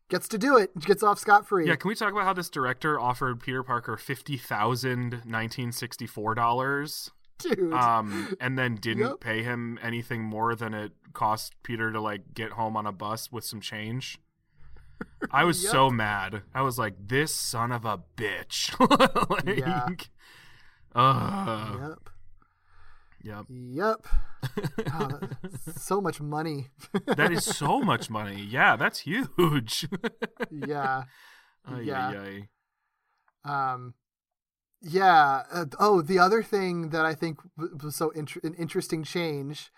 gets 0.08 0.28
to 0.28 0.38
do 0.38 0.56
it. 0.56 0.78
Gets 0.78 1.02
off 1.02 1.18
scot 1.18 1.44
free. 1.46 1.66
Yeah, 1.66 1.74
can 1.74 1.88
we 1.88 1.96
talk 1.96 2.12
about 2.12 2.24
how 2.24 2.32
this 2.32 2.48
director 2.48 3.00
offered 3.00 3.40
Peter 3.40 3.64
Parker 3.64 3.96
fifty 3.96 4.36
thousand 4.36 5.10
1964 5.24 6.34
dollars, 6.36 7.10
dude. 7.56 7.72
um, 7.72 8.36
and 8.40 8.58
then 8.58 8.76
didn't 8.76 9.02
Yep. 9.08 9.20
pay 9.20 9.42
him 9.42 9.78
anything 9.82 10.22
more 10.22 10.54
than 10.54 10.74
it 10.74 10.92
cost 11.12 11.54
Peter 11.62 11.92
to 11.92 12.00
like 12.00 12.34
get 12.34 12.52
home 12.52 12.76
on 12.76 12.86
a 12.86 12.92
bus 12.92 13.30
with 13.32 13.44
some 13.44 13.60
change? 13.60 14.18
I 15.30 15.44
was 15.44 15.62
Yep. 15.62 15.72
so 15.72 15.90
mad. 15.90 16.42
I 16.54 16.62
was 16.62 16.78
like, 16.78 16.94
"This 17.08 17.34
son 17.34 17.70
of 17.72 17.84
a 17.84 17.98
bitch!" 18.16 18.72
like, 19.30 19.58
Yeah. 19.58 19.88
Yep. 20.94 22.10
Yep. 23.22 23.46
Yep. 23.50 24.06
So 25.76 26.00
much 26.00 26.20
money. 26.20 26.68
That 27.06 27.32
is 27.32 27.44
so 27.44 27.80
much 27.80 28.08
money. 28.08 28.40
Yeah, 28.42 28.76
that's 28.76 29.00
huge. 29.00 29.86
yeah. 30.50 31.04
Ay, 31.66 31.80
Yeah. 31.80 32.08
ay, 32.10 32.48
ay. 33.44 33.72
Um, 33.72 33.94
yeah. 34.88 35.42
Uh, 35.52 35.66
oh, 35.78 36.02
the 36.02 36.18
other 36.18 36.42
thing 36.42 36.90
that 36.90 37.04
I 37.04 37.14
think 37.14 37.38
was 37.82 37.96
so 37.96 38.10
int- 38.10 38.42
an 38.42 38.54
interesting 38.54 39.02
change 39.04 39.70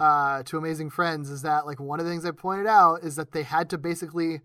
uh, 0.00 0.42
to 0.44 0.56
Amazing 0.56 0.90
Friends 0.90 1.30
is 1.30 1.42
that 1.42 1.66
like 1.66 1.80
one 1.80 2.00
of 2.00 2.06
the 2.06 2.12
things 2.12 2.24
I 2.24 2.30
pointed 2.30 2.66
out 2.66 3.02
is 3.02 3.16
that 3.16 3.32
they 3.32 3.42
had 3.42 3.68
to 3.70 3.78
basically 3.78 4.40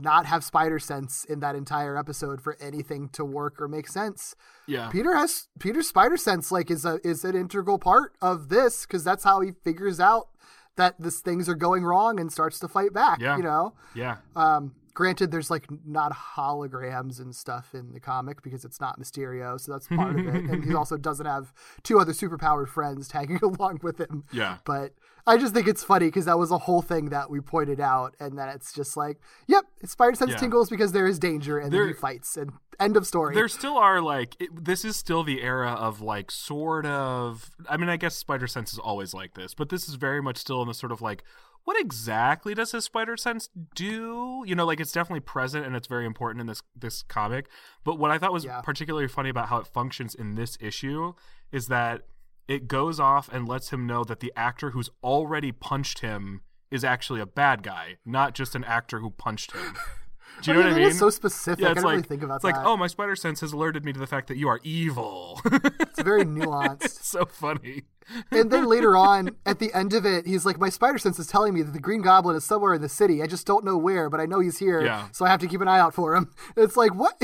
not 0.00 0.26
have 0.26 0.44
spider 0.44 0.78
sense 0.78 1.24
in 1.24 1.40
that 1.40 1.56
entire 1.56 1.96
episode 1.96 2.40
for 2.40 2.56
anything 2.60 3.08
to 3.10 3.24
work 3.24 3.60
or 3.60 3.68
make 3.68 3.88
sense. 3.88 4.36
Yeah. 4.66 4.88
Peter 4.90 5.16
has 5.16 5.48
Peter's 5.58 5.88
spider 5.88 6.16
sense 6.16 6.52
like 6.52 6.70
is 6.70 6.84
a 6.84 7.00
is 7.02 7.24
an 7.24 7.34
integral 7.34 7.78
part 7.78 8.14
of 8.22 8.48
this 8.48 8.86
because 8.86 9.02
that's 9.02 9.24
how 9.24 9.40
he 9.40 9.52
figures 9.64 9.98
out 9.98 10.28
that 10.76 10.94
this 11.00 11.20
things 11.20 11.48
are 11.48 11.56
going 11.56 11.84
wrong 11.84 12.20
and 12.20 12.32
starts 12.32 12.60
to 12.60 12.68
fight 12.68 12.92
back. 12.92 13.20
Yeah. 13.20 13.36
You 13.36 13.42
know. 13.42 13.74
Yeah. 13.94 14.18
Um, 14.36 14.74
granted, 14.98 15.30
there's 15.30 15.48
like 15.48 15.68
not 15.86 16.12
holograms 16.12 17.20
and 17.20 17.32
stuff 17.32 17.72
in 17.72 17.92
the 17.92 18.00
comic 18.00 18.42
because 18.42 18.64
it's 18.64 18.80
not 18.80 18.98
Mysterio, 18.98 19.58
so 19.60 19.70
that's 19.70 19.86
part 19.86 20.18
of 20.18 20.26
it. 20.26 20.34
And 20.50 20.64
he 20.64 20.74
also 20.80 20.96
doesn't 20.96 21.24
have 21.24 21.52
two 21.84 22.00
other 22.00 22.10
superpowered 22.12 22.66
friends 22.68 23.06
tagging 23.06 23.36
along 23.44 23.78
with 23.84 24.00
him. 24.00 24.24
Yeah. 24.32 24.56
But 24.64 24.94
I 25.24 25.36
just 25.36 25.54
think 25.54 25.68
it's 25.68 25.84
funny 25.84 26.06
because 26.06 26.24
that 26.24 26.36
was 26.36 26.50
a 26.50 26.58
whole 26.58 26.82
thing 26.82 27.10
that 27.10 27.30
we 27.30 27.40
pointed 27.40 27.78
out, 27.78 28.16
and 28.18 28.36
then 28.36 28.48
it's 28.48 28.72
just 28.72 28.96
like, 28.96 29.20
yep, 29.46 29.66
spider 29.84 30.16
sense 30.16 30.32
Yeah. 30.32 30.36
tingles 30.38 30.68
because 30.68 30.90
there 30.90 31.06
is 31.06 31.20
danger, 31.20 31.58
and 31.58 31.70
then 31.72 31.78
There- 31.78 31.86
he 31.86 31.92
fights, 31.94 32.36
and 32.36 32.50
end 32.80 32.96
of 32.96 33.06
story. 33.06 33.34
there 33.36 33.48
still 33.48 33.76
are 33.76 34.00
like 34.00 34.36
it, 34.40 34.64
this 34.64 34.84
is 34.84 34.96
still 34.96 35.22
the 35.24 35.42
era 35.42 35.70
of 35.72 36.00
like 36.00 36.30
sort 36.30 36.86
of 36.86 37.50
i 37.68 37.76
mean 37.76 37.88
i 37.88 37.96
guess 37.96 38.14
spider 38.14 38.46
sense 38.46 38.72
is 38.72 38.78
always 38.78 39.12
like 39.12 39.34
this 39.34 39.52
but 39.52 39.68
this 39.68 39.88
is 39.88 39.96
very 39.96 40.22
much 40.22 40.36
still 40.36 40.62
in 40.62 40.68
the 40.68 40.72
sort 40.74 40.92
of 40.92 41.02
like 41.02 41.24
what 41.68 41.78
exactly 41.78 42.54
does 42.54 42.72
his 42.72 42.84
spider 42.86 43.14
sense 43.14 43.50
do 43.74 44.42
you 44.46 44.54
know 44.54 44.64
like 44.64 44.80
it's 44.80 44.90
definitely 44.90 45.20
present 45.20 45.66
and 45.66 45.76
it's 45.76 45.86
very 45.86 46.06
important 46.06 46.40
in 46.40 46.46
this 46.46 46.62
this 46.74 47.02
comic 47.02 47.46
but 47.84 47.98
what 47.98 48.10
i 48.10 48.16
thought 48.16 48.32
was 48.32 48.46
Yeah. 48.46 48.62
particularly 48.62 49.06
funny 49.06 49.28
about 49.28 49.50
how 49.50 49.58
it 49.58 49.66
functions 49.66 50.14
in 50.14 50.34
this 50.34 50.56
issue 50.62 51.12
is 51.52 51.66
that 51.68 52.06
it 52.48 52.68
goes 52.68 52.98
off 52.98 53.28
and 53.30 53.46
lets 53.46 53.68
him 53.68 53.86
know 53.86 54.02
that 54.04 54.20
the 54.20 54.32
actor 54.34 54.70
who's 54.70 54.88
already 55.04 55.52
punched 55.52 55.98
him 55.98 56.40
is 56.70 56.84
actually 56.84 57.20
a 57.20 57.26
bad 57.26 57.62
guy 57.62 57.98
not 58.06 58.32
just 58.34 58.54
an 58.54 58.64
actor 58.64 59.00
who 59.00 59.10
punched 59.10 59.52
him 59.52 59.74
do 60.42 60.50
you 60.52 60.56
know 60.58 60.64
what 60.64 60.72
i 60.72 60.76
mean 60.76 60.88
is 60.88 60.98
so 60.98 61.10
specific. 61.10 61.60
yeah, 61.62 61.68
I 61.68 61.70
it's 61.72 61.76
didn't 61.78 61.84
like 61.86 61.92
really 61.96 62.02
think 62.08 62.22
about 62.22 62.36
it's 62.36 62.44
that. 62.44 62.56
like 62.56 62.66
oh, 62.66 62.76
my 62.76 62.86
spider 62.86 63.16
sense 63.16 63.40
has 63.40 63.52
alerted 63.52 63.84
me 63.84 63.92
to 63.92 63.98
the 63.98 64.06
fact 64.06 64.28
that 64.28 64.36
you 64.36 64.48
are 64.48 64.60
evil. 64.62 65.40
it's 65.44 66.02
very 66.02 66.24
nuanced. 66.38 67.02
so 67.04 67.24
funny. 67.24 67.82
and 68.30 68.50
then 68.50 68.64
later 68.66 68.96
on, 69.10 69.30
at 69.44 69.58
the 69.58 69.70
end 69.74 69.92
of 69.92 70.06
it, 70.06 70.26
he's 70.26 70.46
like, 70.46 70.58
"My 70.58 70.70
spider 70.70 70.96
sense 70.98 71.18
is 71.18 71.26
telling 71.26 71.52
me 71.52 71.60
that 71.62 71.72
the 71.72 71.78
Green 71.80 72.00
Goblin 72.00 72.36
is 72.36 72.44
somewhere 72.44 72.72
in 72.72 72.80
the 72.80 72.88
city. 72.88 73.22
I 73.22 73.26
just 73.26 73.46
don't 73.46 73.64
know 73.66 73.76
where, 73.76 74.08
but 74.08 74.18
I 74.18 74.24
know 74.26 74.40
he's 74.40 74.58
here, 74.58 74.82
Yeah. 74.82 75.08
so 75.12 75.26
I 75.26 75.28
have 75.28 75.40
to 75.40 75.46
keep 75.46 75.60
an 75.60 75.68
eye 75.68 75.78
out 75.78 75.94
for 75.94 76.14
him." 76.16 76.30
It's 76.56 76.76
like, 76.76 76.94
what? 76.94 77.20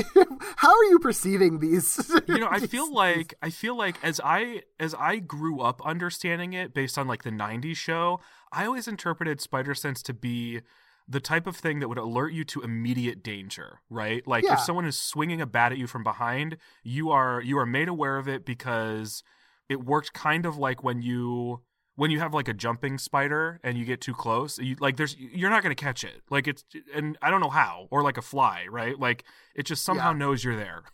How 0.57 0.69
are 0.69 0.83
you 0.85 0.99
perceiving 0.99 1.59
these? 1.59 2.11
you 2.27 2.37
know 2.39 2.47
i 2.49 2.59
feel 2.59 2.91
like 2.93 3.33
i 3.41 3.49
feel 3.49 3.75
like 3.77 3.95
as 4.03 4.19
i 4.23 4.61
as 4.79 4.95
i 4.99 5.17
grew 5.17 5.59
up 5.61 5.81
understanding 5.85 6.53
it 6.53 6.73
based 6.73 6.97
on 6.97 7.07
like 7.07 7.23
the 7.23 7.29
90s 7.29 7.75
show 7.77 8.19
i 8.51 8.65
always 8.65 8.87
interpreted 8.87 9.39
spider 9.41 9.73
sense 9.75 10.01
to 10.03 10.13
be 10.13 10.61
the 11.07 11.19
type 11.19 11.45
of 11.47 11.55
thing 11.55 11.79
that 11.79 11.87
would 11.87 11.97
alert 11.99 12.33
you 12.33 12.43
to 12.43 12.61
immediate 12.61 13.21
danger 13.23 13.79
right 13.89 14.25
like 14.27 14.43
Yeah. 14.43 14.53
if 14.53 14.59
someone 14.61 14.85
is 14.85 14.99
swinging 14.99 15.39
a 15.41 15.45
bat 15.45 15.71
at 15.71 15.77
you 15.77 15.85
from 15.87 16.03
behind 16.03 16.57
you 16.83 17.11
are 17.11 17.41
you 17.41 17.57
are 17.59 17.65
made 17.65 17.87
aware 17.87 18.17
of 18.17 18.27
it 18.27 18.45
because 18.45 19.21
it 19.69 19.83
worked 19.83 20.13
kind 20.13 20.45
of 20.45 20.57
like 20.57 20.83
when 20.83 21.01
you 21.01 21.61
when 21.97 22.11
you 22.11 22.19
have 22.19 22.33
like 22.33 22.47
a 22.47 22.53
jumping 22.53 22.97
spider 22.97 23.59
and 23.63 23.77
you 23.77 23.85
get 23.85 24.01
too 24.01 24.13
close 24.13 24.57
you 24.59 24.75
like 24.79 24.97
there's 24.97 25.15
you're 25.17 25.49
not 25.49 25.61
going 25.63 25.75
to 25.75 25.81
catch 25.81 26.03
it 26.03 26.21
like 26.29 26.47
it's 26.47 26.63
and 26.93 27.17
i 27.21 27.29
don't 27.29 27.39
know 27.41 27.49
how 27.49 27.87
or 27.91 28.01
like 28.03 28.17
a 28.17 28.21
fly 28.21 28.65
right 28.69 28.99
like 28.99 29.23
it 29.55 29.63
just 29.63 29.85
somehow 29.85 30.11
Yeah. 30.11 30.17
knows 30.17 30.43
you're 30.43 30.57
there 30.57 30.83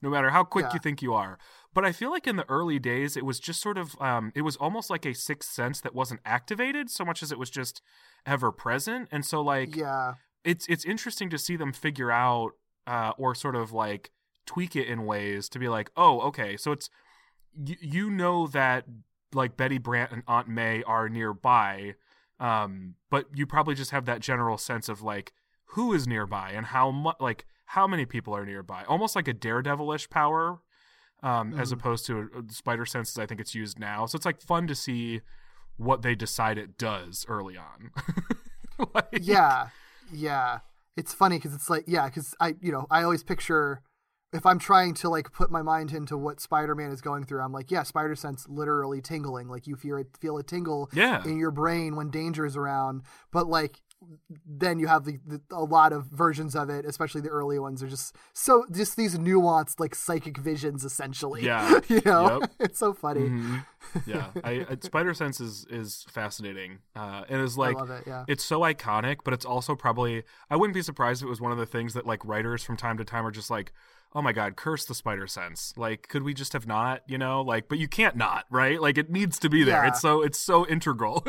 no 0.00 0.10
matter 0.10 0.30
how 0.30 0.44
quick 0.44 0.66
Yeah. 0.66 0.74
you 0.74 0.80
think 0.80 1.02
you 1.02 1.14
are. 1.14 1.38
But 1.74 1.84
i 1.86 1.92
feel 1.92 2.10
like 2.10 2.26
in 2.26 2.36
the 2.36 2.48
early 2.50 2.78
days 2.78 3.16
it 3.16 3.24
was 3.24 3.40
just 3.40 3.60
sort 3.60 3.78
of 3.78 3.94
um 4.00 4.30
it 4.34 4.42
was 4.42 4.56
almost 4.56 4.90
like 4.90 5.06
a 5.06 5.14
sixth 5.14 5.50
sense 5.52 5.80
that 5.80 5.94
wasn't 5.94 6.20
activated 6.24 6.90
so 6.90 7.04
much 7.04 7.22
as 7.22 7.32
it 7.32 7.38
was 7.38 7.50
just 7.50 7.80
ever 8.26 8.52
present. 8.52 9.08
And 9.10 9.24
so 9.24 9.40
like 9.40 9.74
yeah, 9.76 10.14
it's 10.44 10.66
it's 10.68 10.84
interesting 10.84 11.30
to 11.30 11.38
see 11.38 11.56
them 11.56 11.72
figure 11.72 12.10
out 12.10 12.52
uh, 12.86 13.12
or 13.16 13.34
sort 13.34 13.54
of 13.56 13.72
like 13.72 14.10
tweak 14.44 14.74
it 14.76 14.88
in 14.88 15.06
ways 15.06 15.48
to 15.48 15.58
be 15.58 15.68
like, 15.68 15.90
oh, 15.96 16.20
okay, 16.22 16.56
so 16.56 16.72
it's 16.72 16.90
you, 17.64 17.76
you 17.80 18.10
know 18.10 18.46
that 18.48 18.84
like 19.32 19.56
Betty 19.56 19.78
Brant 19.78 20.10
and 20.12 20.22
Aunt 20.26 20.48
May 20.48 20.82
are 20.82 21.08
nearby, 21.08 21.94
um, 22.40 22.96
but 23.08 23.26
you 23.34 23.46
probably 23.46 23.74
just 23.74 23.92
have 23.92 24.04
that 24.06 24.20
general 24.20 24.58
sense 24.58 24.88
of 24.88 25.00
like 25.00 25.32
who 25.66 25.92
is 25.92 26.06
nearby 26.06 26.50
and 26.54 26.66
how 26.66 26.90
much 26.90 27.16
like 27.20 27.46
how 27.74 27.86
many 27.86 28.04
people 28.04 28.34
are 28.36 28.44
nearby, 28.44 28.84
almost 28.84 29.16
like 29.16 29.28
a 29.28 29.34
daredevilish 29.34 30.10
power. 30.10 30.60
Um, 31.24 31.54
as 31.54 31.70
Mhm. 31.70 31.74
opposed 31.74 32.04
to 32.06 32.28
uh, 32.36 32.42
spider 32.48 32.84
senses, 32.84 33.16
I 33.16 33.26
think 33.26 33.40
it's 33.40 33.54
used 33.54 33.78
now. 33.78 34.06
So 34.06 34.16
it's 34.16 34.26
like 34.26 34.40
fun 34.42 34.66
to 34.66 34.74
see 34.74 35.20
what 35.76 36.02
they 36.02 36.16
decide 36.16 36.58
it 36.58 36.76
does 36.76 37.24
early 37.28 37.56
on. 37.56 37.90
Like- 38.94 39.20
yeah, 39.20 39.68
yeah. 40.12 40.60
It's 40.96 41.14
funny 41.14 41.36
because 41.38 41.54
it's 41.54 41.70
like, 41.70 41.84
yeah, 41.86 42.06
because 42.08 42.34
I, 42.40 42.56
you 42.60 42.72
know, 42.72 42.86
I 42.90 43.02
always 43.04 43.22
picture 43.22 43.82
if 44.32 44.44
I'm 44.46 44.58
trying 44.58 44.94
to 44.94 45.08
like 45.08 45.30
put 45.32 45.50
my 45.50 45.62
mind 45.62 45.92
into 45.92 46.16
what 46.16 46.40
Spider-Man 46.40 46.90
is 46.90 47.00
going 47.00 47.24
through, 47.24 47.42
I'm 47.42 47.52
like, 47.52 47.70
yeah, 47.70 47.82
spider 47.84 48.14
sense 48.16 48.48
literally 48.48 49.00
tingling, 49.00 49.48
like 49.48 49.66
you 49.66 49.76
feel 49.76 49.98
it, 49.98 50.08
feel 50.20 50.38
a 50.38 50.42
tingle 50.42 50.90
Yeah. 50.92 51.22
in 51.24 51.36
your 51.38 51.50
brain 51.52 51.94
when 51.96 52.10
danger 52.10 52.44
is 52.44 52.56
around. 52.56 53.02
But 53.30 53.46
like, 53.46 53.80
then 54.46 54.78
you 54.78 54.86
have 54.86 55.04
the, 55.04 55.18
the 55.26 55.40
a 55.52 55.62
lot 55.64 55.92
of 55.92 56.06
versions 56.06 56.54
of 56.54 56.70
it, 56.70 56.84
especially 56.84 57.20
the 57.20 57.28
early 57.28 57.58
ones, 57.58 57.82
are 57.82 57.88
just 57.88 58.14
so 58.32 58.64
just 58.70 58.96
these 58.96 59.16
nuanced 59.18 59.80
like 59.80 59.94
psychic 59.94 60.38
visions, 60.38 60.84
essentially. 60.84 61.44
Yeah. 61.44 61.80
you 61.88 62.00
know, 62.04 62.40
Yep. 62.40 62.50
it's 62.60 62.78
so 62.78 62.92
funny. 62.92 63.22
Mhm. 63.28 63.66
Yeah, 64.06 64.28
I, 64.44 64.64
I 64.70 64.76
Spider 64.80 65.12
Sense 65.12 65.40
is 65.40 65.66
is 65.68 66.06
fascinating, 66.08 66.78
uh, 66.96 67.24
and 67.28 67.42
is 67.42 67.58
like 67.58 67.76
it. 67.76 68.04
Yeah. 68.06 68.24
it's 68.28 68.44
so 68.44 68.60
iconic, 68.60 69.18
but 69.24 69.34
it's 69.34 69.44
also 69.44 69.74
probably 69.74 70.22
I 70.48 70.56
wouldn't 70.56 70.74
be 70.74 70.82
surprised 70.82 71.20
if 71.20 71.26
it 71.26 71.28
was 71.28 71.40
one 71.40 71.52
of 71.52 71.58
the 71.58 71.66
things 71.66 71.92
that 71.94 72.06
like 72.06 72.24
writers 72.24 72.62
from 72.62 72.76
time 72.76 72.96
to 72.98 73.04
time 73.04 73.26
are 73.26 73.30
just 73.32 73.50
like, 73.50 73.72
oh 74.14 74.22
my 74.22 74.32
god, 74.32 74.56
curse 74.56 74.84
the 74.84 74.94
Spider 74.94 75.26
Sense. 75.26 75.74
Like, 75.76 76.08
could 76.08 76.22
we 76.22 76.32
just 76.32 76.52
have 76.54 76.66
not? 76.66 77.02
You 77.06 77.18
know, 77.18 77.42
like, 77.42 77.68
but 77.68 77.78
you 77.78 77.88
can't 77.88 78.16
not, 78.16 78.44
right? 78.50 78.80
Like, 78.80 78.96
it 78.98 79.10
needs 79.10 79.38
to 79.40 79.50
be 79.50 79.62
there. 79.64 79.82
Yeah. 79.82 79.88
It's 79.88 80.00
so 80.00 80.22
it's 80.22 80.38
so 80.38 80.66
integral. 80.66 81.26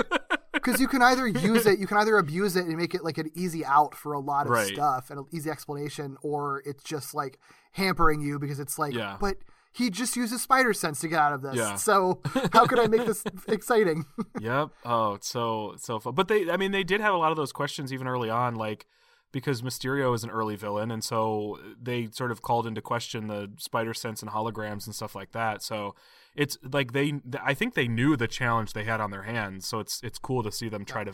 Because 0.64 0.80
you 0.80 0.88
can 0.88 1.02
either 1.02 1.28
use 1.28 1.66
it, 1.66 1.80
you 1.80 1.88
can 1.88 1.98
either 1.98 2.18
abuse 2.18 2.56
it 2.56 2.66
and 2.66 2.76
make 2.78 2.94
it 2.96 3.04
like 3.04 3.18
an 3.18 3.30
easy 3.36 3.66
out 3.66 3.96
for 3.96 4.14
a 4.14 4.20
lot 4.20 4.46
of 4.46 4.52
Right. 4.52 4.68
stuff 4.74 5.10
and 5.10 5.20
an 5.20 5.26
easy 5.32 5.50
explanation, 5.50 6.18
or 6.22 6.62
it's 6.66 6.84
just 6.84 7.14
like 7.14 7.40
hampering 7.74 8.22
you 8.22 8.40
because 8.40 8.60
it's 8.60 8.78
like, 8.80 8.94
Yeah. 8.94 9.18
but 9.20 9.38
he 9.74 9.90
just 9.90 10.16
uses 10.16 10.42
spider 10.42 10.72
sense 10.74 11.00
to 11.00 11.08
get 11.08 11.20
out 11.20 11.34
of 11.34 11.42
this. 11.42 11.56
Yeah. 11.56 11.76
So 11.76 12.22
how 12.54 12.66
could 12.68 12.80
I 12.80 12.88
make 12.88 13.06
this 13.06 13.24
exciting? 13.48 14.06
yep. 14.40 14.70
Oh, 14.86 15.14
it's 15.16 15.28
so 15.28 15.74
so 15.78 16.00
fun. 16.00 16.14
But 16.14 16.28
they, 16.28 16.50
I 16.52 16.58
mean, 16.58 16.72
they 16.72 16.84
did 16.84 17.02
have 17.02 17.14
a 17.14 17.18
lot 17.18 17.32
of 17.32 17.38
those 17.38 17.52
questions 17.52 17.92
even 17.92 18.08
early 18.08 18.30
on, 18.30 18.56
like 18.56 18.86
because 19.32 19.64
Mysterio 19.64 20.14
is 20.14 20.24
an 20.24 20.30
early 20.30 20.56
villain, 20.56 20.92
and 20.92 21.04
so 21.04 21.58
they 21.82 22.08
sort 22.12 22.30
of 22.30 22.44
called 22.44 22.68
into 22.68 22.82
question 22.84 23.26
the 23.28 23.50
spider 23.58 23.96
sense 23.96 24.22
and 24.22 24.30
holograms 24.30 24.86
and 24.86 24.94
stuff 24.94 25.16
like 25.16 25.32
that. 25.32 25.64
So 25.64 25.96
it's 26.36 26.58
like 26.72 26.94
they, 26.94 27.14
I 27.44 27.54
think 27.54 27.74
they 27.74 27.88
knew 27.88 28.16
the 28.18 28.28
challenge 28.28 28.74
they 28.74 28.84
had 28.86 29.00
on 29.02 29.12
their 29.12 29.24
hands. 29.24 29.68
So 29.68 29.80
it's 29.80 30.00
it's 30.04 30.18
cool 30.20 30.44
to 30.44 30.52
see 30.52 30.70
them 30.70 30.86
try 30.86 31.04
to 31.04 31.14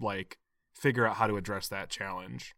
like 0.00 0.38
figure 0.74 1.06
out 1.06 1.16
how 1.16 1.26
to 1.26 1.36
address 1.36 1.68
that 1.68 1.88
challenge. 1.90 2.54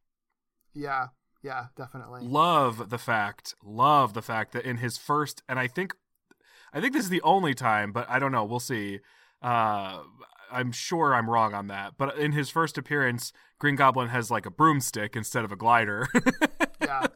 yeah, 0.74 1.06
yeah, 1.42 1.66
definitely. 1.76 2.20
love 2.22 2.90
the 2.90 2.98
fact 2.98 3.54
love 3.64 4.12
the 4.14 4.22
fact 4.22 4.52
that 4.52 4.64
in 4.64 4.76
his 4.76 4.98
first 4.98 5.42
and 5.48 5.58
i 5.58 5.66
think 5.66 5.94
i 6.74 6.80
think 6.80 6.92
this 6.92 7.04
is 7.04 7.08
the 7.08 7.22
only 7.22 7.54
time 7.54 7.92
but 7.92 8.06
i 8.10 8.18
don't 8.18 8.30
know 8.30 8.44
we'll 8.44 8.60
see 8.60 8.98
uh 9.42 10.00
i'm 10.52 10.70
sure 10.70 11.14
i'm 11.14 11.30
wrong 11.30 11.54
on 11.54 11.68
that 11.68 11.94
but 11.96 12.16
in 12.18 12.32
his 12.32 12.50
first 12.50 12.76
appearance 12.76 13.32
green 13.58 13.74
goblin 13.74 14.08
has 14.08 14.30
like 14.30 14.44
a 14.44 14.50
broomstick 14.50 15.16
instead 15.16 15.42
of 15.44 15.50
a 15.50 15.56
glider 15.56 16.06
Yeah. 16.82 17.06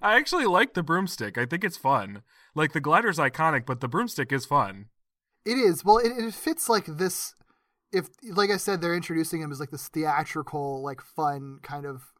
i 0.00 0.16
actually 0.16 0.46
like 0.46 0.72
the 0.74 0.82
broomstick 0.82 1.36
i 1.36 1.44
think 1.44 1.62
it's 1.62 1.76
fun 1.76 2.22
like 2.54 2.72
the 2.72 2.80
glider's 2.80 3.18
iconic 3.18 3.66
but 3.66 3.80
the 3.80 3.88
broomstick 3.88 4.32
is 4.32 4.46
fun 4.46 4.86
It 5.44 5.58
is. 5.58 5.84
Well, 5.84 5.98
it, 5.98 6.12
it 6.16 6.32
fits 6.34 6.68
like 6.70 6.86
this. 6.86 7.34
If, 7.92 8.08
like 8.24 8.50
I 8.50 8.56
said, 8.56 8.80
they're 8.80 8.94
introducing 8.94 9.40
him 9.42 9.52
as 9.52 9.60
like 9.60 9.70
this 9.70 9.88
theatrical, 9.88 10.82
like 10.82 11.00
fun 11.02 11.58
kind 11.62 11.84
of, 11.86 12.12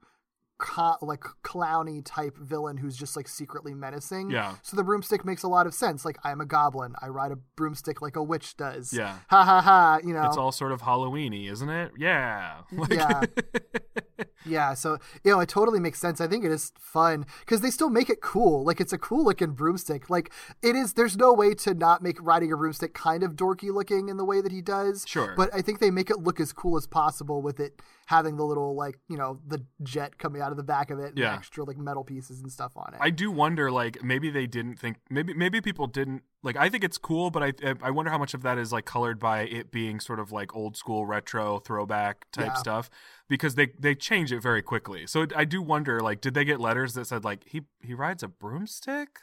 co- 0.58 0.98
like 1.02 1.24
clowny 1.42 2.00
type 2.04 2.36
villain 2.36 2.76
who's 2.76 2.96
just 2.96 3.16
like 3.16 3.26
secretly 3.26 3.72
menacing. 3.74 4.30
Yeah. 4.30 4.54
So 4.62 4.76
the 4.76 4.84
broomstick 4.84 5.24
makes 5.24 5.42
a 5.42 5.48
lot 5.48 5.66
of 5.66 5.72
sense. 5.74 6.04
Like 6.04 6.18
I'm 6.22 6.40
a 6.40 6.46
goblin. 6.46 6.94
I 7.02 7.08
ride 7.08 7.32
a 7.32 7.36
broomstick 7.56 8.00
like 8.02 8.14
a 8.14 8.22
witch 8.22 8.56
does. 8.56 8.92
Yeah. 8.92 9.16
Ha 9.30 9.42
ha 9.42 9.60
ha. 9.62 9.98
You 10.04 10.12
know. 10.14 10.26
it's 10.26 10.36
all 10.36 10.52
sort 10.52 10.70
of 10.72 10.82
halloweeny 10.82 11.50
isn't 11.50 11.68
it 11.70 11.92
yeah 11.98 12.60
Like- 12.72 12.92
Yeah. 12.92 13.22
Yeah, 14.46 14.74
so 14.74 14.98
you 15.24 15.32
know, 15.32 15.40
it 15.40 15.48
totally 15.48 15.80
makes 15.80 15.98
sense. 15.98 16.20
I 16.20 16.26
think 16.26 16.44
it 16.44 16.52
is 16.52 16.72
fun 16.78 17.26
because 17.40 17.60
they 17.60 17.70
still 17.70 17.90
make 17.90 18.10
it 18.10 18.20
cool. 18.20 18.64
Like 18.64 18.80
it's 18.80 18.92
a 18.92 18.98
cool 18.98 19.24
looking 19.24 19.52
broomstick. 19.52 20.10
Like 20.10 20.30
it 20.62 20.76
is. 20.76 20.92
There's 20.94 21.16
no 21.16 21.32
way 21.32 21.54
to 21.54 21.74
not 21.74 22.02
make 22.02 22.18
riding 22.20 22.52
a 22.52 22.56
broomstick 22.56 22.94
kind 22.94 23.22
of 23.22 23.32
dorky 23.32 23.72
looking 23.72 24.08
in 24.08 24.16
the 24.16 24.24
way 24.24 24.40
that 24.40 24.52
he 24.52 24.60
does. 24.60 25.04
Sure. 25.06 25.34
But 25.36 25.50
I 25.54 25.62
think 25.62 25.80
they 25.80 25.90
make 25.90 26.10
it 26.10 26.18
look 26.20 26.40
as 26.40 26.52
cool 26.52 26.76
as 26.76 26.86
possible 26.86 27.42
with 27.42 27.60
it 27.60 27.80
having 28.06 28.36
the 28.36 28.44
little 28.44 28.74
like 28.76 28.98
you 29.08 29.16
know 29.16 29.40
the 29.46 29.64
jet 29.82 30.18
coming 30.18 30.42
out 30.42 30.50
of 30.50 30.56
the 30.56 30.62
back 30.62 30.90
of 30.90 30.98
it. 30.98 31.10
And 31.10 31.18
Yeah. 31.18 31.34
Extra 31.34 31.64
like 31.64 31.78
metal 31.78 32.04
pieces 32.04 32.40
and 32.40 32.52
stuff 32.52 32.72
on 32.76 32.94
it. 32.94 33.00
I 33.00 33.10
do 33.10 33.30
wonder, 33.30 33.70
like 33.70 34.02
maybe 34.02 34.30
they 34.30 34.46
didn't 34.46 34.78
think, 34.78 34.98
maybe 35.10 35.34
maybe 35.34 35.60
people 35.60 35.86
didn't 35.86 36.22
like. 36.44 36.56
I 36.56 36.68
think 36.68 36.84
it's 36.84 36.98
cool, 36.98 37.30
but 37.30 37.42
I 37.42 37.52
I 37.82 37.90
wonder 37.90 38.10
how 38.12 38.18
much 38.18 38.34
of 38.34 38.42
that 38.42 38.56
is 38.58 38.72
like 38.72 38.84
colored 38.84 39.18
by 39.18 39.40
it 39.42 39.72
being 39.72 39.98
sort 39.98 40.20
of 40.20 40.30
like 40.30 40.54
old 40.54 40.76
school 40.76 41.04
retro 41.06 41.58
throwback 41.58 42.30
type 42.30 42.46
Yeah. 42.46 42.54
stuff, 42.54 42.90
because 43.28 43.56
they 43.56 43.72
they 43.78 43.96
change 43.96 44.30
it 44.30 44.40
very 44.40 44.62
quickly. 44.62 45.06
So 45.08 45.26
I 45.34 45.44
do 45.44 45.60
wonder, 45.60 45.98
like, 46.00 46.20
did 46.20 46.34
they 46.34 46.44
get 46.44 46.60
letters 46.60 46.94
that 46.94 47.06
said 47.06 47.24
like 47.24 47.42
he 47.48 47.62
he 47.82 47.94
rides 47.94 48.22
a 48.22 48.28
broomstick? 48.28 49.18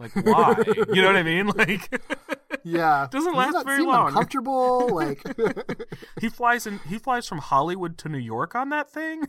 Like 0.00 0.12
why? 0.26 0.56
you 0.92 1.00
know 1.02 1.06
what 1.06 1.16
I 1.16 1.22
mean? 1.22 1.46
Like 1.56 2.00
yeah. 2.64 3.08
Doesn't 3.12 3.34
Does 3.34 3.52
last 3.54 3.64
very 3.66 3.78
seem 3.78 3.88
long. 3.88 4.08
Uncomfortable. 4.08 4.88
like. 4.88 5.22
he 6.20 6.28
flies 6.30 6.66
in 6.66 6.80
he 6.88 6.98
flies 6.98 7.28
from 7.28 7.38
Hollywood 7.38 7.98
to 7.98 8.08
New 8.08 8.18
York 8.18 8.54
on 8.54 8.70
that 8.70 8.90
thing. 8.90 9.22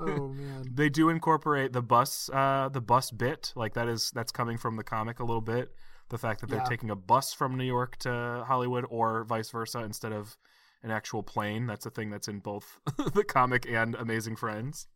Oh 0.00 0.28
man. 0.28 0.64
they 0.72 0.88
do 0.88 1.08
incorporate 1.08 1.72
the 1.72 1.82
bus 1.82 2.30
uh 2.32 2.68
the 2.72 2.80
bus 2.80 3.10
bit 3.10 3.52
like 3.56 3.74
that 3.74 3.88
is 3.88 4.10
that's 4.14 4.32
coming 4.32 4.56
from 4.56 4.76
the 4.76 4.84
comic 4.84 5.20
a 5.20 5.24
little 5.24 5.40
bit 5.40 5.72
the 6.08 6.18
fact 6.18 6.40
that 6.40 6.48
they're 6.50 6.58
Yeah. 6.60 6.64
taking 6.64 6.90
a 6.90 6.96
bus 6.96 7.32
from 7.32 7.56
new 7.56 7.64
york 7.64 7.96
to 7.98 8.44
hollywood 8.46 8.84
or 8.90 9.24
vice 9.24 9.50
versa 9.50 9.80
instead 9.80 10.12
of 10.12 10.36
an 10.82 10.90
actual 10.90 11.22
plane 11.22 11.66
that's 11.66 11.86
a 11.86 11.90
thing 11.90 12.10
that's 12.10 12.28
in 12.28 12.40
both 12.40 12.80
the 13.14 13.24
comic 13.24 13.66
and 13.68 13.94
amazing 13.94 14.36
friends 14.36 14.86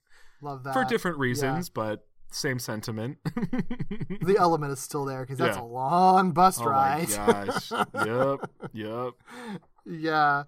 Love 0.42 0.64
that. 0.64 0.75
for 0.75 0.85
different 0.85 1.16
Yeah. 1.18 1.22
reasons 1.22 1.68
but 1.68 2.07
same 2.31 2.59
sentiment 2.59 3.18
The 3.25 4.37
element 4.40 4.72
is 4.72 4.81
still 4.81 5.05
there 5.05 5.20
because 5.20 5.38
that's 5.38 5.57
Yeah. 5.57 5.62
a 5.62 5.64
long 5.64 6.33
bus 6.33 6.61
ride. 6.61 7.07
oh 7.12 7.16
ride. 7.27 7.37
my 7.37 7.44
gosh 7.46 7.72
yep 8.07 8.51
yep 8.72 9.12
Yeah. 9.88 10.42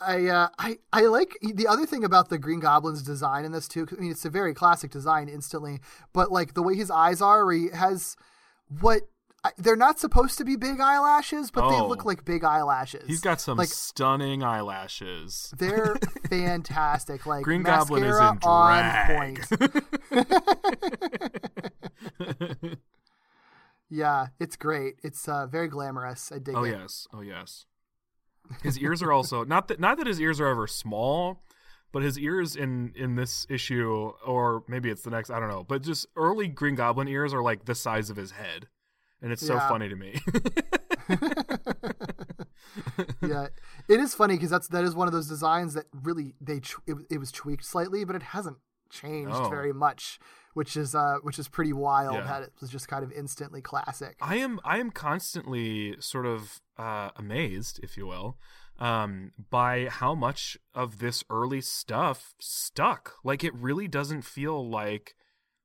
I, 0.00 0.26
uh, 0.26 0.48
I 0.58 0.78
I 0.92 1.02
like 1.02 1.36
the 1.42 1.66
other 1.66 1.86
thing 1.86 2.04
about 2.04 2.28
the 2.28 2.38
Green 2.38 2.60
Goblin's 2.60 3.02
design 3.02 3.44
in 3.44 3.52
this 3.52 3.68
too. 3.68 3.86
I 3.90 4.00
mean, 4.00 4.10
it's 4.10 4.24
a 4.24 4.30
very 4.30 4.54
classic 4.54 4.90
design 4.90 5.28
instantly, 5.28 5.80
but 6.12 6.30
like 6.30 6.54
the 6.54 6.62
way 6.62 6.74
his 6.76 6.90
eyes 6.90 7.20
are, 7.20 7.44
where 7.44 7.54
he 7.54 7.68
has 7.70 8.16
what 8.80 9.02
they're 9.56 9.76
not 9.76 9.98
supposed 10.00 10.36
to 10.38 10.44
be 10.44 10.56
big 10.56 10.80
eyelashes, 10.80 11.50
but 11.50 11.68
they 11.70 11.76
Oh. 11.76 11.86
look 11.88 12.04
like 12.04 12.24
big 12.24 12.44
eyelashes. 12.44 13.04
he's 13.06 13.20
got 13.20 13.40
some 13.40 13.56
like 13.56 13.68
stunning 13.68 14.42
eyelashes 14.42 15.52
they're 15.58 15.96
fantastic. 16.28 17.24
Like 17.26 17.44
green 17.44 17.62
goblin 17.62 18.04
is 18.04 18.16
in 18.16 18.22
on 18.22 18.38
drag 18.38 19.48
point. 19.48 20.10
yeah, 23.90 24.28
it's 24.38 24.56
great. 24.56 24.96
It's 25.02 25.28
uh, 25.28 25.46
very 25.46 25.68
glamorous. 25.68 26.30
I 26.32 26.38
dig 26.38 26.54
Oh 26.56 26.64
it. 26.64 26.74
Oh 26.74 26.78
yes, 26.80 27.06
oh 27.14 27.20
yes. 27.20 27.64
His 28.62 28.78
ears 28.78 29.02
are 29.02 29.12
also 29.12 29.44
not 29.44 29.68
that 29.68 29.78
not 29.80 29.98
that 29.98 30.06
his 30.06 30.20
ears 30.20 30.40
are 30.40 30.46
ever 30.46 30.66
small, 30.66 31.42
but 31.92 32.02
his 32.02 32.18
ears 32.18 32.56
in 32.56 32.92
in 32.96 33.14
this 33.16 33.46
issue 33.50 34.12
or 34.26 34.64
maybe 34.68 34.90
it's 34.90 35.02
the 35.02 35.10
next 35.10 35.30
I 35.30 35.38
don't 35.40 35.48
know, 35.48 35.64
but 35.64 35.82
just 35.82 36.06
early 36.16 36.48
Green 36.48 36.74
Goblin 36.74 37.08
ears 37.08 37.32
are 37.34 37.42
like 37.42 37.64
the 37.66 37.74
size 37.74 38.10
of 38.10 38.16
his 38.16 38.32
head, 38.32 38.68
and 39.22 39.32
it's 39.32 39.46
so 39.46 39.54
Yeah. 39.54 39.68
funny 39.68 39.88
to 39.88 39.96
me. 39.96 40.20
yeah, 43.22 43.48
it 43.88 44.00
is 44.00 44.14
funny 44.14 44.34
because 44.34 44.50
that's 44.50 44.68
that 44.68 44.84
is 44.84 44.94
one 44.94 45.08
of 45.08 45.12
those 45.12 45.28
designs 45.28 45.74
that 45.74 45.86
really 46.02 46.34
they 46.40 46.60
it, 46.86 46.96
it 47.10 47.18
was 47.18 47.32
tweaked 47.32 47.64
slightly, 47.64 48.04
but 48.04 48.16
it 48.16 48.22
hasn't 48.22 48.58
changed 48.90 49.34
Oh. 49.34 49.48
very 49.48 49.72
much, 49.72 50.18
which 50.54 50.76
is 50.76 50.94
uh 50.94 51.16
which 51.22 51.38
is 51.38 51.48
pretty 51.48 51.72
wild. 51.72 52.14
Yeah. 52.16 52.24
That 52.24 52.42
it 52.44 52.52
was 52.60 52.70
just 52.70 52.88
kind 52.88 53.04
of 53.04 53.12
instantly 53.12 53.60
classic. 53.60 54.16
I 54.20 54.36
am 54.36 54.60
I 54.64 54.78
am 54.78 54.90
constantly 54.90 55.96
sort 56.00 56.26
of 56.26 56.60
uh, 56.78 57.10
amazed, 57.16 57.80
if 57.82 57.96
you 57.96 58.06
will, 58.06 58.38
um, 58.78 59.32
by 59.50 59.88
how 59.90 60.14
much 60.14 60.56
of 60.74 60.98
this 60.98 61.24
early 61.28 61.60
stuff 61.60 62.34
stuck. 62.40 63.14
Like 63.24 63.42
it 63.42 63.54
really 63.54 63.88
doesn't 63.88 64.22
feel 64.22 64.68
like 64.68 65.14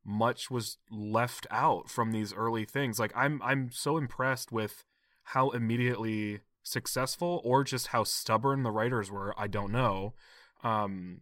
much 0.06 0.52
was 0.52 0.78
left 0.92 1.48
out 1.50 1.90
from 1.90 2.12
these 2.12 2.34
early 2.34 2.66
things. 2.66 3.00
Like 3.00 3.14
I'm 3.16 3.42
I'm 3.44 3.70
so 3.72 3.98
impressed 3.98 4.52
with 4.52 4.84
how 5.28 5.52
immediately 5.52 6.42
successful 6.64 7.42
or 7.44 7.64
just 7.64 7.88
how 7.88 8.04
stubborn 8.04 8.64
the 8.64 8.72
writers 8.72 9.12
were. 9.12 9.34
I 9.38 9.48
don't 9.48 9.72
know. 9.72 10.14
Um, 10.64 11.22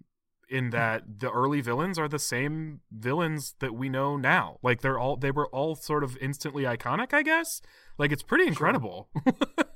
in 0.52 0.70
that 0.72 1.20
the 1.20 1.32
early 1.32 1.62
villains 1.62 1.98
are 1.98 2.10
the 2.10 2.20
same 2.20 2.82
villains 2.92 3.56
that 3.60 3.74
we 3.74 3.88
know 3.88 4.18
now. 4.18 4.58
Like 4.62 4.82
they're 4.82 5.00
all 5.00 5.16
they 5.16 5.32
were 5.32 5.48
all 5.48 5.76
sort 5.76 6.04
of 6.04 6.18
instantly 6.18 6.64
iconic, 6.64 7.14
I 7.14 7.24
guess. 7.24 7.62
Like 7.98 8.12
it's 8.12 8.24
pretty 8.24 8.48
incredible. 8.48 9.10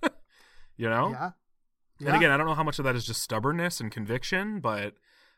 you 0.78 0.90
know? 0.90 1.10
Yeah. 1.12 1.32
And 2.08 2.16
again, 2.18 2.32
I 2.32 2.38
don't 2.38 2.46
know 2.46 2.56
how 2.56 2.64
much 2.64 2.78
of 2.80 2.86
that 2.86 2.96
is 2.96 3.06
just 3.06 3.22
stubbornness 3.22 3.80
and 3.80 3.92
conviction, 3.92 4.60
but 4.60 4.96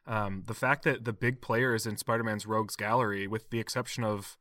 um, 0.08 0.44
the 0.48 0.54
fact 0.56 0.84
that 0.86 1.06
the 1.06 1.14
big 1.14 1.42
players 1.42 1.86
in 1.86 1.98
Spider-Man's 1.98 2.46
Rogues 2.48 2.76
Gallery, 2.76 3.28
with 3.28 3.50
the 3.52 3.60
exception 3.60 4.04
of, 4.04 4.38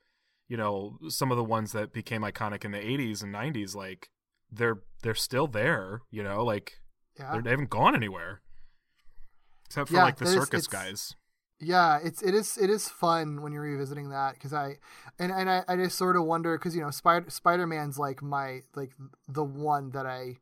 you 0.49 0.57
know, 0.57 0.99
some 1.09 1.31
of 1.31 1.37
the 1.37 1.45
ones 1.45 1.73
that 1.73 1.93
became 1.93 2.23
iconic 2.23 2.65
in 2.65 2.71
the 2.71 2.79
'80s 2.79 3.23
and 3.23 3.35
'90s, 3.35 3.75
like 3.75 4.09
they're 4.51 4.79
they're 5.03 5.15
still 5.15 5.47
there. 5.47 6.03
You 6.11 6.23
know, 6.23 6.45
like 6.45 6.81
Yeah. 7.19 7.33
they're, 7.33 7.51
haven't 7.51 7.69
gone 7.71 7.95
anywhere, 7.95 8.41
except 9.67 9.89
for 9.91 9.97
Yeah, 9.97 10.05
like 10.05 10.17
the 10.17 10.27
circus 10.27 10.67
guys. 10.67 11.15
Yeah, 11.59 11.99
it's 12.03 12.23
it 12.23 12.35
is 12.35 12.59
it 12.59 12.71
is 12.71 12.89
fun 12.89 13.43
when 13.43 13.53
you're 13.53 13.63
revisiting 13.63 14.11
that 14.11 14.35
because 14.35 14.53
I 14.53 14.77
and 15.19 15.33
and 15.33 15.51
I, 15.51 15.65
I 15.67 15.77
just 15.77 15.97
sort 15.99 16.17
of 16.17 16.25
wonder 16.25 16.57
because 16.59 16.77
you 16.77 16.83
know 16.83 16.91
Spider 16.91 17.31
Spider 17.31 17.67
Man's 17.67 17.99
like 17.99 18.23
my 18.23 18.61
like 18.75 18.93
the 19.27 19.45
one 19.45 19.91
that 19.93 20.07
I 20.07 20.37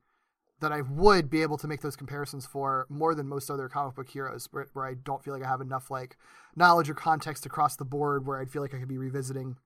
that 0.65 0.73
I 0.73 0.81
would 0.81 1.29
be 1.29 1.43
able 1.43 1.59
to 1.59 1.69
make 1.69 1.83
those 1.83 1.95
comparisons 1.95 2.47
for 2.47 2.87
more 2.89 3.15
than 3.15 3.29
most 3.29 3.51
other 3.51 3.69
comic 3.69 3.95
book 3.95 4.09
heroes 4.09 4.49
where, 4.51 4.67
where 4.73 4.87
I 4.87 4.95
don't 4.95 5.23
feel 5.23 5.35
like 5.35 5.45
I 5.45 5.49
have 5.49 5.61
enough 5.61 5.91
like 5.91 6.17
knowledge 6.57 6.89
or 6.89 6.95
context 6.95 7.45
across 7.45 7.77
the 7.77 7.85
board 7.85 8.27
where 8.27 8.41
I'd 8.41 8.51
feel 8.51 8.63
like 8.63 8.75
I 8.75 8.79
could 8.79 8.89
be 8.89 8.99
revisiting 8.99 9.57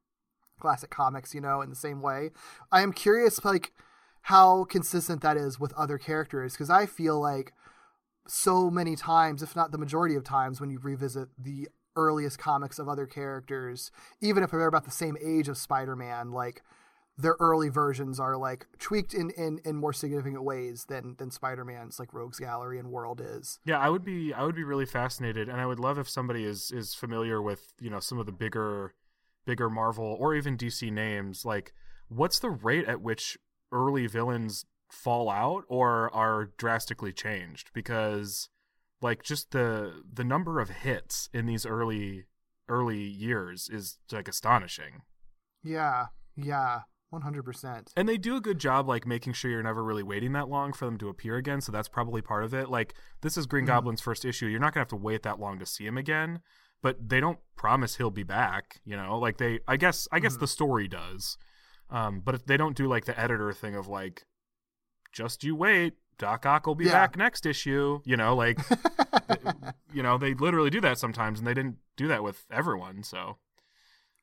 classic 0.61 0.90
comics 0.90 1.34
you 1.34 1.40
know 1.40 1.62
in 1.62 1.70
the 1.70 1.76
same 1.76 2.02
way. 2.02 2.30
I 2.72 2.82
am 2.82 2.92
curious 2.92 3.44
like 3.44 3.72
how 4.22 4.64
consistent 4.64 5.22
that 5.22 5.37
is 5.37 5.61
with 5.61 5.72
other 5.74 5.98
characters 5.98 6.54
because 6.54 6.68
I 6.68 6.87
feel 6.87 7.20
like 7.20 7.52
so 8.26 8.70
many 8.70 8.96
times, 8.96 9.42
if 9.42 9.56
not 9.56 9.72
the 9.72 9.78
majority 9.78 10.16
of 10.16 10.24
times, 10.24 10.61
when 10.61 10.68
you 10.68 10.78
revisit 10.78 11.28
the 11.38 11.68
earliest 11.96 12.38
comics 12.38 12.78
of 12.78 12.88
other 12.88 13.06
characters, 13.06 13.90
even 14.20 14.42
if 14.42 14.50
they're 14.50 14.66
about 14.66 14.84
the 14.84 14.90
same 14.90 15.16
age 15.24 15.48
of 15.48 15.56
Spider-Man, 15.56 16.32
like 16.32 16.62
their 17.18 17.37
early 17.40 17.68
versions 17.68 18.20
are 18.20 18.37
like 18.37 18.66
tweaked 18.78 19.12
in, 19.12 19.31
in, 19.31 19.61
in 19.64 19.74
more 19.74 19.92
significant 19.92 20.44
ways 20.44 20.87
than 20.88 21.16
than 21.18 21.33
Spider-Man's 21.33 21.98
like 21.98 22.14
Rogues 22.14 22.38
Gallery 22.38 22.78
and 22.78 22.90
World 22.90 23.20
is. 23.20 23.59
Yeah, 23.64 23.78
I 23.81 23.88
would 23.88 24.04
be 24.04 24.33
I 24.33 24.44
would 24.44 24.54
be 24.54 24.62
really 24.62 24.87
fascinated, 24.87 25.48
and 25.48 25.61
I 25.61 25.66
would 25.66 25.81
love 25.81 25.98
if 25.98 26.09
somebody 26.09 26.44
is 26.44 26.70
is 26.70 26.94
familiar 26.94 27.42
with 27.42 27.72
you 27.81 27.90
know 27.90 27.98
some 27.98 28.18
of 28.18 28.26
the 28.26 28.33
bigger 28.33 28.94
bigger 29.44 29.68
Marvel 29.68 30.16
or 30.20 30.35
even 30.35 30.57
DC 30.57 30.92
names. 30.92 31.44
Like, 31.44 31.72
what's 32.09 32.38
the 32.38 32.50
rate 32.50 32.87
at 32.87 33.00
which 33.00 33.37
early 33.72 34.07
villains 34.07 34.64
fall 34.88 35.28
out 35.28 35.64
or 35.68 36.14
are 36.14 36.52
drastically 36.57 37.12
changed? 37.12 37.70
Because 37.74 38.48
like 39.02 39.24
just 39.24 39.50
the 39.50 40.02
the 40.11 40.24
number 40.24 40.61
of 40.61 40.70
hits 40.70 41.28
in 41.33 41.46
these 41.46 41.66
early 41.66 42.26
early 42.68 43.02
years 43.02 43.68
is 43.68 43.98
like 44.12 44.28
astonishing. 44.28 45.02
Yeah, 45.64 46.07
yeah, 46.37 46.83
one 47.10 47.22
hundred 47.22 47.44
percent. 47.44 47.92
And 47.96 48.08
they 48.08 48.16
do 48.18 48.36
a 48.36 48.40
good 48.40 48.58
job, 48.58 48.88
like 48.88 49.06
making 49.06 49.32
sure 49.32 49.50
you're 49.50 49.62
never 49.62 49.82
really 49.82 50.02
waiting 50.02 50.32
that 50.32 50.48
long 50.48 50.72
for 50.72 50.84
them 50.84 50.98
to 50.98 51.08
appear 51.08 51.36
again. 51.36 51.60
So 51.60 51.72
that's 51.72 51.88
probably 51.88 52.20
part 52.22 52.44
of 52.44 52.52
it. 52.54 52.68
Like 52.68 52.94
this 53.22 53.36
is 53.36 53.46
Green 53.46 53.64
Goblin's 53.64 54.00
first 54.00 54.24
issue. 54.24 54.46
You're 54.46 54.60
not 54.60 54.74
gonna 54.74 54.82
have 54.82 54.88
to 54.88 54.96
wait 54.96 55.22
that 55.22 55.40
long 55.40 55.58
to 55.58 55.66
see 55.66 55.86
him 55.86 55.96
again. 55.98 56.40
But 56.80 57.08
they 57.08 57.18
don't 57.18 57.38
promise 57.56 57.96
he'll 57.96 58.10
be 58.10 58.22
back. 58.22 58.80
You 58.84 58.96
know, 58.96 59.18
like 59.18 59.38
they. 59.38 59.60
I 59.66 59.76
guess. 59.76 60.06
I 60.12 60.20
guess 60.20 60.36
the 60.36 60.46
story 60.46 60.86
does. 60.86 61.36
Um, 61.90 62.20
but 62.24 62.34
if 62.34 62.44
they 62.44 62.56
don't 62.56 62.76
do 62.76 62.86
like 62.86 63.06
the 63.06 63.18
editor 63.18 63.52
thing 63.52 63.74
of 63.74 63.88
like, 63.88 64.26
just 65.12 65.42
you 65.42 65.56
wait, 65.56 65.94
Doc 66.18 66.44
Ock 66.46 66.66
will 66.66 66.74
be 66.74 66.84
Yeah. 66.84 66.92
back 66.92 67.16
next 67.16 67.46
issue. 67.46 68.00
You 68.04 68.16
know, 68.16 68.36
like, 68.36 68.58
you 69.92 70.02
know, 70.02 70.18
they 70.18 70.34
literally 70.34 70.70
do 70.70 70.80
that 70.82 70.98
sometimes, 70.98 71.38
and 71.38 71.48
they 71.48 71.54
didn't 71.54 71.76
do 71.96 72.06
that 72.08 72.22
with 72.22 72.44
everyone. 72.50 73.02
So 73.02 73.38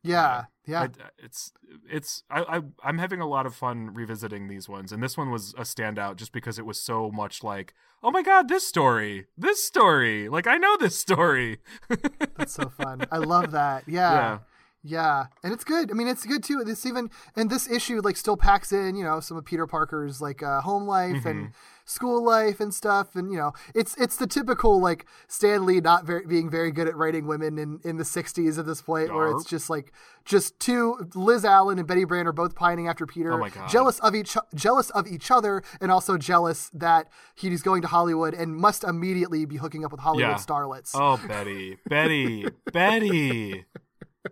Yeah, 0.06 0.46
yeah, 0.66 0.88
it's 1.18 1.52
it's 1.90 2.24
I, 2.30 2.58
I 2.58 2.62
I'm 2.84 2.98
having 2.98 3.22
a 3.22 3.28
lot 3.28 3.46
of 3.46 3.56
fun 3.56 3.94
revisiting 3.94 4.48
these 4.48 4.70
ones, 4.70 4.92
and 4.92 5.02
this 5.02 5.18
one 5.18 5.32
was 5.32 5.54
a 5.58 5.62
standout 5.62 6.16
just 6.16 6.32
because 6.32 6.58
it 6.58 6.66
was 6.66 6.80
so 6.80 7.12
much 7.12 7.44
like, 7.44 7.74
oh 8.04 8.12
my 8.12 8.22
god, 8.22 8.48
this 8.48 8.68
story, 8.68 9.28
this 9.38 9.64
story, 9.64 10.30
like 10.30 10.48
I 10.48 10.58
know 10.58 10.78
this 10.78 10.98
story. 10.98 11.60
that's 12.38 12.54
so 12.54 12.70
fun. 12.70 13.06
I 13.12 13.18
love 13.18 13.52
that. 13.52 13.84
Yeah. 13.88 14.12
Yeah. 14.12 14.40
Yeah, 14.88 15.26
and 15.44 15.52
it's 15.52 15.64
good. 15.64 15.90
I 15.90 15.96
mean, 15.96 16.08
it's 16.08 16.26
good 16.28 16.44
too. 16.44 16.64
This 16.64 16.86
even 16.86 17.10
and 17.36 17.50
this 17.50 17.68
issue 17.68 18.02
like 18.02 18.16
still 18.18 18.38
packs 18.38 18.72
in, 18.72 18.96
you 18.96 19.04
know, 19.04 19.20
some 19.20 19.36
of 19.36 19.44
Peter 19.44 19.66
Parker's 19.66 20.22
like 20.22 20.44
uh, 20.44 20.62
home 20.62 20.84
life 20.86 21.26
and 21.26 21.54
school 21.86 22.24
life 22.24 22.60
and 22.60 22.72
stuff, 22.72 23.16
and 23.16 23.32
you 23.32 23.38
know, 23.40 23.54
it's 23.74 23.98
it's 23.98 24.16
the 24.18 24.28
typical 24.28 24.80
like 24.80 25.08
Stan 25.28 25.66
Lee 25.66 25.80
not 25.82 26.06
very 26.06 26.28
being 26.28 26.52
very 26.52 26.72
good 26.72 26.88
at 26.88 26.96
writing 26.96 27.26
women 27.26 27.58
in 27.58 27.80
in 27.84 27.98
the 27.98 28.04
'60s 28.04 28.60
at 28.60 28.68
this 28.68 28.84
point, 28.84 29.12
where 29.12 29.32
it's 29.32 29.46
just 29.46 29.72
like 29.72 29.92
just 30.24 30.60
two 30.60 30.98
Liz 31.16 31.44
Allen 31.46 31.80
and 31.80 31.88
Betty 31.88 32.04
Brant 32.04 32.28
are 32.28 32.32
both 32.34 32.54
pining 32.54 32.88
after 32.88 33.08
Peter, 33.08 33.34
Oh 33.34 33.40
my 33.40 33.50
God. 33.50 33.68
jealous 33.68 33.98
of 34.02 34.14
each 34.14 34.38
jealous 34.54 34.92
of 34.92 35.08
each 35.08 35.32
other, 35.32 35.64
and 35.82 35.92
also 35.92 36.16
jealous 36.16 36.70
that 36.76 37.08
he's 37.34 37.64
going 37.64 37.82
to 37.82 37.88
Hollywood 37.88 38.36
and 38.36 38.56
must 38.56 38.84
immediately 38.84 39.46
be 39.46 39.58
hooking 39.58 39.84
up 39.84 39.92
with 39.92 40.02
Hollywood 40.02 40.30
Yeah. 40.30 40.36
starlets. 40.38 40.92
oh, 40.94 41.18
Betty, 41.28 41.78
Betty, 41.90 42.52
Betty, 42.72 43.66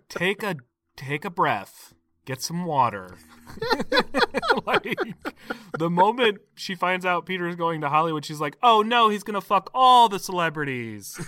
take 0.09 0.43
a 0.43 0.55
take 0.95 1.25
a 1.25 1.29
breath. 1.29 1.93
Get 2.25 2.41
some 2.41 2.63
water. 2.63 3.17
like 4.65 4.95
the 5.77 5.89
moment 5.89 6.39
she 6.55 6.73
finds 6.73 7.05
out 7.05 7.25
Peter's 7.25 7.55
going 7.57 7.81
to 7.81 7.89
Hollywood, 7.89 8.23
she's 8.23 8.39
like, 8.39 8.57
"Oh 8.63 8.81
no, 8.81 9.09
he's 9.09 9.23
gonna 9.23 9.41
fuck 9.41 9.69
all 9.73 10.07
the 10.07 10.19
celebrities." 10.19 11.19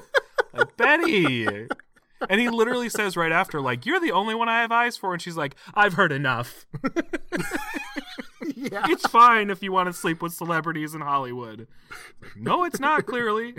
like 0.54 0.76
Betty, 0.78 1.46
and 2.30 2.40
he 2.40 2.48
literally 2.48 2.88
says 2.88 3.16
right 3.16 3.32
after, 3.32 3.60
"Like 3.60 3.84
you're 3.84 4.00
the 4.00 4.12
only 4.12 4.34
one 4.34 4.48
I 4.48 4.62
have 4.62 4.72
eyes 4.72 4.96
for," 4.96 5.12
and 5.12 5.20
she's 5.20 5.36
like, 5.36 5.54
"I've 5.74 5.94
heard 5.94 6.12
enough. 6.12 6.64
yeah. 8.56 8.86
it's 8.88 9.06
fine 9.08 9.50
if 9.50 9.62
you 9.62 9.70
want 9.70 9.88
to 9.88 9.92
sleep 9.92 10.22
with 10.22 10.32
celebrities 10.32 10.94
in 10.94 11.02
Hollywood." 11.02 11.66
no, 12.36 12.64
it's 12.64 12.80
not. 12.80 13.04
Clearly, 13.04 13.54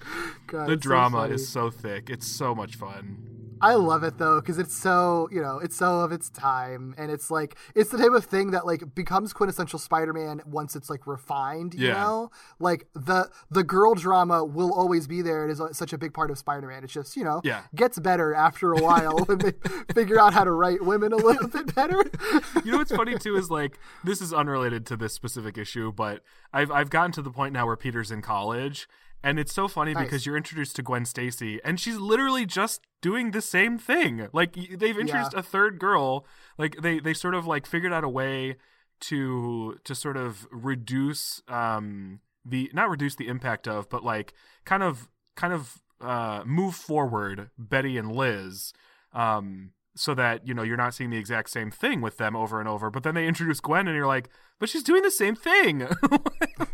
God, 0.46 0.68
the 0.68 0.72
it's 0.72 0.84
so 0.84 0.88
drama 0.88 1.22
is 1.24 1.48
so 1.48 1.70
thick. 1.70 2.10
It's 2.10 2.26
so 2.26 2.54
much 2.54 2.76
fun. 2.76 3.26
I 3.62 3.74
love 3.74 4.04
it 4.04 4.16
though 4.16 4.40
because 4.40 4.58
it's 4.58 4.74
so 4.74 5.28
you 5.30 5.42
know 5.42 5.58
it's 5.58 5.76
so 5.76 6.00
of 6.00 6.12
its 6.12 6.30
time 6.30 6.94
and 6.96 7.10
it's 7.10 7.30
like 7.30 7.58
it's 7.74 7.90
the 7.90 7.98
type 7.98 8.12
of 8.12 8.24
thing 8.24 8.52
that 8.52 8.64
like 8.64 8.94
becomes 8.94 9.34
quintessential 9.34 9.78
Spider-Man 9.78 10.40
once 10.46 10.74
it's 10.74 10.88
like 10.88 11.06
refined. 11.06 11.74
You 11.74 11.88
Yeah. 11.88 11.92
know, 11.92 12.30
like 12.58 12.86
the 12.94 13.28
the 13.50 13.62
girl 13.62 13.94
drama 13.94 14.42
will 14.46 14.72
always 14.72 15.06
be 15.06 15.20
there. 15.20 15.46
It 15.46 15.50
is 15.52 15.60
such 15.72 15.92
a 15.92 15.98
big 15.98 16.14
part 16.14 16.30
of 16.30 16.38
Spider-Man. 16.38 16.84
It's 16.84 16.92
just 16.94 17.18
you 17.18 17.24
know 17.24 17.42
Yeah. 17.44 17.64
gets 17.74 17.98
better 17.98 18.32
after 18.32 18.72
a 18.72 18.80
while 18.80 19.18
when 19.26 19.36
they 19.36 19.52
figure 19.92 20.18
out 20.18 20.32
how 20.32 20.44
to 20.44 20.52
write 20.52 20.82
women 20.82 21.12
a 21.12 21.18
little 21.18 21.48
bit 21.48 21.74
better. 21.74 22.02
you 22.64 22.72
know 22.72 22.78
what's 22.78 22.94
funny 22.96 23.18
too 23.18 23.36
is 23.36 23.50
like 23.50 23.78
this 24.04 24.22
is 24.22 24.32
unrelated 24.32 24.86
to 24.86 24.96
this 24.96 25.12
specific 25.12 25.58
issue, 25.58 25.92
but 25.92 26.22
I've 26.50 26.70
I've 26.70 26.88
gotten 26.88 27.12
to 27.12 27.20
the 27.20 27.30
point 27.30 27.52
now 27.52 27.66
where 27.66 27.76
Peter's 27.76 28.10
in 28.10 28.22
college, 28.22 28.88
and 29.22 29.38
it's 29.38 29.52
so 29.52 29.68
funny 29.68 29.92
Nice. 29.94 30.04
because 30.04 30.26
you're 30.26 30.36
introduced 30.36 30.76
to 30.76 30.82
Gwen 30.82 31.04
Stacy, 31.04 31.60
and 31.64 31.78
she's 31.78 31.96
literally 31.96 32.46
just 32.46 32.80
doing 33.02 33.30
the 33.32 33.42
same 33.42 33.78
thing. 33.78 34.28
Like 34.32 34.54
they've 34.54 34.98
introduced 34.98 35.34
a 35.34 35.42
third 35.42 35.78
girl, 35.78 36.26
like 36.58 36.76
they 36.82 37.00
they 37.00 37.14
sort 37.14 37.34
of 37.34 37.46
like 37.46 37.66
figured 37.66 37.92
out 37.92 38.04
a 38.04 38.08
way 38.08 38.56
to 39.00 39.78
to 39.84 39.94
sort 39.94 40.16
of 40.16 40.46
reduce 40.50 41.42
um 41.48 42.20
the 42.44 42.70
not 42.72 42.88
reduce 42.90 43.14
the 43.16 43.28
impact 43.28 43.66
of, 43.68 43.88
but 43.88 44.04
like 44.04 44.32
kind 44.64 44.82
of 44.82 45.08
kind 45.36 45.52
of 45.52 45.80
uh 46.00 46.42
move 46.46 46.74
forward 46.74 47.50
Betty 47.58 47.98
and 47.98 48.10
Liz 48.12 48.72
um 49.12 49.72
so 49.96 50.14
that 50.14 50.46
you 50.46 50.54
know 50.54 50.62
you're 50.62 50.76
not 50.76 50.94
seeing 50.94 51.10
the 51.10 51.18
exact 51.18 51.50
same 51.50 51.70
thing 51.70 52.00
with 52.00 52.16
them 52.16 52.34
over 52.36 52.58
and 52.60 52.68
over. 52.68 52.90
But 52.90 53.02
then 53.02 53.14
they 53.14 53.26
introduce 53.26 53.60
Gwen, 53.60 53.86
and 53.88 53.96
you're 53.96 54.06
like, 54.06 54.28
but 54.58 54.68
she's 54.68 54.82
doing 54.82 55.02
the 55.02 55.10
same 55.10 55.34
thing. 55.34 55.86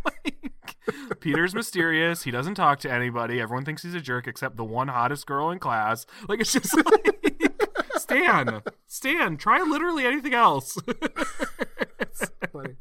Like, 0.05 0.53
Peter's 1.20 1.55
mysterious. 1.55 2.22
He 2.22 2.31
doesn't 2.31 2.55
talk 2.55 2.81
to 2.81 2.92
anybody. 2.92 3.40
Everyone 3.40 3.64
thinks 3.64 3.83
he's 3.83 3.94
a 3.94 4.01
jerk 4.01 4.27
except 4.27 4.57
the 4.57 4.64
one 4.64 4.88
hottest 4.88 5.27
girl 5.27 5.51
in 5.51 5.59
class. 5.59 6.07
Like 6.29 6.40
it's 6.40 6.53
just 6.53 6.77
like 6.77 7.53
Stan, 7.96 8.62
Stan, 8.87 9.37
try 9.37 9.62
literally 9.62 10.05
anything 10.07 10.35
else. 10.35 10.79
Funny. 12.53 12.75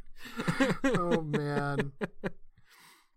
oh 0.98 1.22
man. 1.22 1.92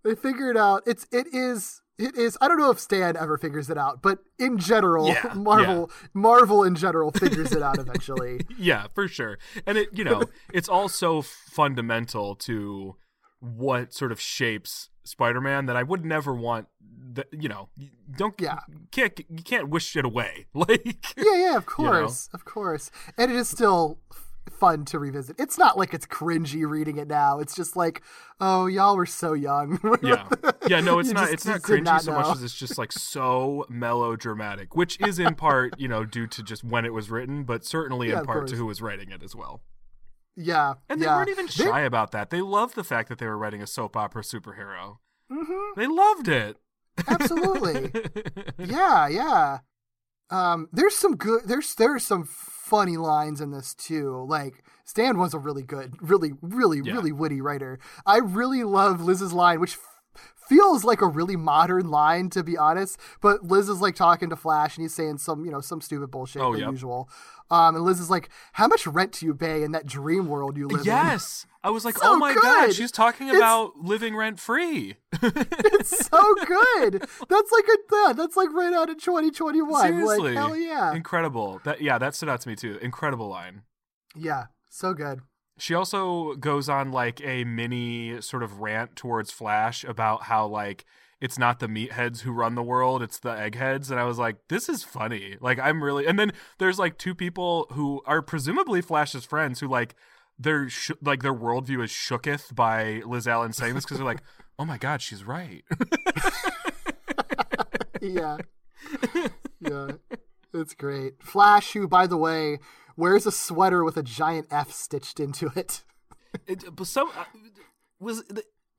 They 0.04 0.14
figure 0.14 0.50
it 0.50 0.56
out. 0.56 0.82
It's 0.86 1.06
it 1.12 1.26
is 1.32 1.82
it 1.98 2.16
is 2.16 2.38
I 2.40 2.48
don't 2.48 2.58
know 2.58 2.70
if 2.70 2.78
Stan 2.78 3.16
ever 3.16 3.36
figures 3.36 3.68
it 3.70 3.76
out, 3.76 4.00
but 4.02 4.18
in 4.38 4.58
general, 4.58 5.08
Yeah, 5.08 5.32
Marvel 5.34 5.90
Marvel 6.14 6.62
in 6.64 6.74
general 6.76 7.10
figures 7.10 7.52
it 7.52 7.62
out 7.62 7.78
eventually. 7.78 8.40
yeah, 8.56 8.86
for 8.94 9.08
sure. 9.08 9.38
And 9.66 9.76
it, 9.78 9.88
you 9.92 10.04
know, 10.04 10.22
it's 10.52 10.68
all 10.68 10.88
so 10.88 11.22
fundamental 11.22 12.36
to 12.36 12.96
what 13.40 13.92
sort 13.94 14.12
of 14.12 14.20
shapes 14.20 14.90
Spider-Man 15.04 15.66
that 15.66 15.76
I 15.76 15.82
would 15.82 16.04
never 16.04 16.34
want 16.34 16.66
that 17.14 17.28
you 17.32 17.48
know, 17.48 17.68
don't 18.16 18.34
Yeah. 18.40 18.58
can't 18.90 19.18
you 19.30 19.42
can't 19.42 19.68
wish 19.68 19.96
it 19.96 20.04
away. 20.04 20.46
Like 20.54 21.16
yeah, 21.16 21.36
yeah, 21.36 21.56
of 21.56 21.66
course. 21.76 22.28
Of 22.34 22.44
course. 22.44 22.90
And 23.16 23.30
it 23.30 23.36
is 23.36 23.48
still 23.48 23.98
fun 24.50 24.84
to 24.86 24.98
revisit. 24.98 25.36
It's 25.38 25.56
not 25.58 25.78
like 25.78 25.94
it's 25.94 26.06
cringy 26.06 26.68
reading 26.68 26.96
it 26.98 27.06
now. 27.06 27.38
It's 27.38 27.54
just 27.54 27.76
like, 27.76 28.02
oh, 28.40 28.66
y'all 28.66 28.96
were 28.96 29.06
so 29.06 29.32
young. 29.34 29.78
yeah. 30.02 30.26
Yeah, 30.66 30.80
no, 30.80 30.98
it's 30.98 31.08
You 31.08 31.14
not 31.14 31.20
just- 31.30 31.32
it's 31.34 31.46
not 31.46 31.60
cringy 31.62 31.84
not 31.84 32.02
so 32.02 32.12
much 32.12 32.36
as 32.36 32.42
it's 32.42 32.54
just 32.54 32.76
like 32.78 32.90
so 32.92 33.64
melodramatic, 33.68 34.74
which 34.74 35.00
is 35.00 35.18
in 35.18 35.34
part, 35.34 35.78
you 35.78 35.86
know, 35.88 36.04
due 36.04 36.26
to 36.26 36.42
just 36.42 36.64
when 36.64 36.84
it 36.84 36.92
was 36.92 37.10
written, 37.10 37.44
but 37.44 37.64
certainly 37.64 38.08
Yeah, 38.08 38.20
in 38.20 38.24
part 38.26 38.46
to 38.48 38.56
who 38.56 38.66
was 38.66 38.82
writing 38.82 39.10
it 39.10 39.22
as 39.22 39.34
well. 39.36 39.60
Yeah. 40.38 40.74
And 40.88 41.00
they 41.00 41.06
yeah. 41.06 41.16
weren't 41.16 41.28
even 41.30 41.46
They- 41.46 41.64
shy 41.64 41.80
about 41.80 42.12
that. 42.12 42.30
They 42.30 42.40
loved 42.40 42.74
the 42.76 42.84
fact 42.84 43.08
that 43.08 43.18
they 43.18 43.26
were 43.26 43.36
writing 43.36 43.60
a 43.62 43.66
soap 43.66 43.96
opera 43.96 44.22
superhero. 44.22 44.98
Mhm. 45.30 45.74
They 45.76 45.86
loved 45.86 46.28
it. 46.28 46.56
Absolutely. 47.06 47.90
yeah, 48.58 49.08
yeah. 49.08 49.58
Um, 50.30 50.68
there's 50.72 50.94
some 50.96 51.16
good. 51.16 51.42
There's 51.46 51.74
there's 51.74 52.04
some 52.06 52.24
funny 52.24 52.96
lines 52.96 53.40
in 53.40 53.50
this 53.50 53.74
too. 53.74 54.26
Like 54.28 54.62
Stan 54.84 55.18
was 55.18 55.32
a 55.34 55.38
really 55.38 55.62
good, 55.62 55.94
really, 56.00 56.32
really, 56.42 56.80
Yeah. 56.84 56.94
really 56.94 57.12
witty 57.12 57.40
writer. 57.40 57.78
I 58.04 58.18
really 58.18 58.62
love 58.64 59.00
Liz's 59.00 59.32
line, 59.32 59.60
which 59.60 59.78
feels 60.48 60.84
like 60.84 61.00
a 61.02 61.06
really 61.06 61.36
modern 61.36 61.90
line 61.90 62.30
to 62.30 62.42
be 62.42 62.56
honest. 62.56 62.98
But 63.20 63.44
Liz 63.44 63.68
is 63.68 63.80
like 63.80 63.94
talking 63.94 64.30
to 64.30 64.36
Flash, 64.36 64.76
and 64.76 64.82
he's 64.84 64.94
saying 64.94 65.18
some, 65.18 65.44
you 65.44 65.50
know, 65.50 65.60
some 65.60 65.80
stupid 65.80 66.10
bullshit 66.10 66.42
Oh, 66.42 66.54
yep. 66.54 66.70
usual. 66.70 67.08
Um, 67.50 67.76
and 67.76 67.84
Liz 67.84 67.98
is 67.98 68.10
like, 68.10 68.28
"How 68.52 68.66
much 68.66 68.86
rent 68.86 69.12
do 69.12 69.26
you 69.26 69.34
pay 69.34 69.62
in 69.62 69.72
that 69.72 69.86
dream 69.86 70.26
world 70.26 70.56
you 70.58 70.68
live 70.68 70.80
in?" 70.80 70.84
Yes. 70.84 71.46
I 71.64 71.70
was 71.70 71.84
like, 71.84 71.96
So 71.98 72.12
oh 72.12 72.16
my 72.16 72.34
god, 72.34 72.72
she's 72.74 72.92
talking 72.92 73.26
It's- 73.28 73.38
about 73.40 73.76
living 73.78 74.14
rent 74.14 74.38
free. 74.38 74.96
it's 75.22 76.06
so 76.06 76.34
good. 76.46 77.02
That's 77.28 77.52
like 77.52 77.64
a 77.64 77.76
yeah, 77.92 78.12
that's 78.14 78.36
like 78.36 78.52
right 78.52 78.72
out 78.72 78.90
of 78.90 78.98
2021. 79.02 79.82
Seriously. 79.82 80.18
Like 80.34 80.34
hell 80.36 80.56
yeah. 80.56 80.94
Incredible. 80.94 81.60
That 81.64 81.80
yeah, 81.80 81.98
that 81.98 82.14
stood 82.14 82.28
out 82.28 82.40
to 82.42 82.48
me 82.48 82.54
too. 82.56 82.78
Incredible 82.82 83.28
line. 83.28 83.62
Yeah, 84.14 84.44
so 84.68 84.94
good. 84.94 85.20
She 85.58 85.74
also 85.74 86.34
goes 86.34 86.68
on 86.68 86.92
like 86.92 87.20
a 87.22 87.44
mini 87.44 88.20
sort 88.20 88.42
of 88.42 88.60
rant 88.60 88.96
towards 88.96 89.30
Flash 89.30 89.84
about 89.84 90.24
how 90.24 90.46
like 90.46 90.84
it's 91.20 91.38
not 91.38 91.58
the 91.58 91.66
meatheads 91.66 92.20
who 92.20 92.30
run 92.32 92.54
the 92.54 92.62
world, 92.62 93.02
it's 93.02 93.18
the 93.18 93.30
eggheads. 93.30 93.90
And 93.90 93.98
I 93.98 94.04
was 94.04 94.18
like, 94.18 94.36
this 94.48 94.68
is 94.68 94.84
funny. 94.84 95.36
Like 95.40 95.58
I'm 95.58 95.82
really 95.82 96.06
and 96.06 96.18
then 96.18 96.32
there's 96.58 96.78
like 96.78 96.98
two 96.98 97.14
people 97.14 97.66
who 97.72 98.02
are 98.06 98.22
presumably 98.22 98.80
Flash's 98.80 99.24
friends 99.24 99.60
who 99.60 99.68
like 99.68 99.94
their 100.38 100.68
sh- 100.68 100.92
like 101.02 101.22
their 101.22 101.34
worldview 101.34 101.82
is 101.82 101.90
shooketh 101.90 102.54
by 102.54 103.02
Liz 103.04 103.26
Allen 103.26 103.52
saying 103.52 103.74
this 103.74 103.84
because 103.84 103.98
they're 103.98 104.06
like, 104.06 104.22
oh 104.58 104.64
my 104.64 104.78
god, 104.78 105.02
she's 105.02 105.24
right. 105.24 105.64
Yeah. 108.00 108.38
yeah. 109.60 109.92
It's 110.54 110.74
great. 110.74 111.22
Flash, 111.22 111.72
who, 111.72 111.88
by 111.88 112.06
the 112.06 112.16
way, 112.16 112.58
wears 112.98 113.24
a 113.24 113.32
sweater 113.32 113.84
with 113.84 113.96
a 113.96 114.02
giant 114.02 114.48
F 114.50 114.72
stitched 114.72 115.20
into 115.20 115.50
it. 115.56 115.84
It, 116.46 116.64
some 116.82 117.08
uh, 117.16 117.24
was 117.98 118.22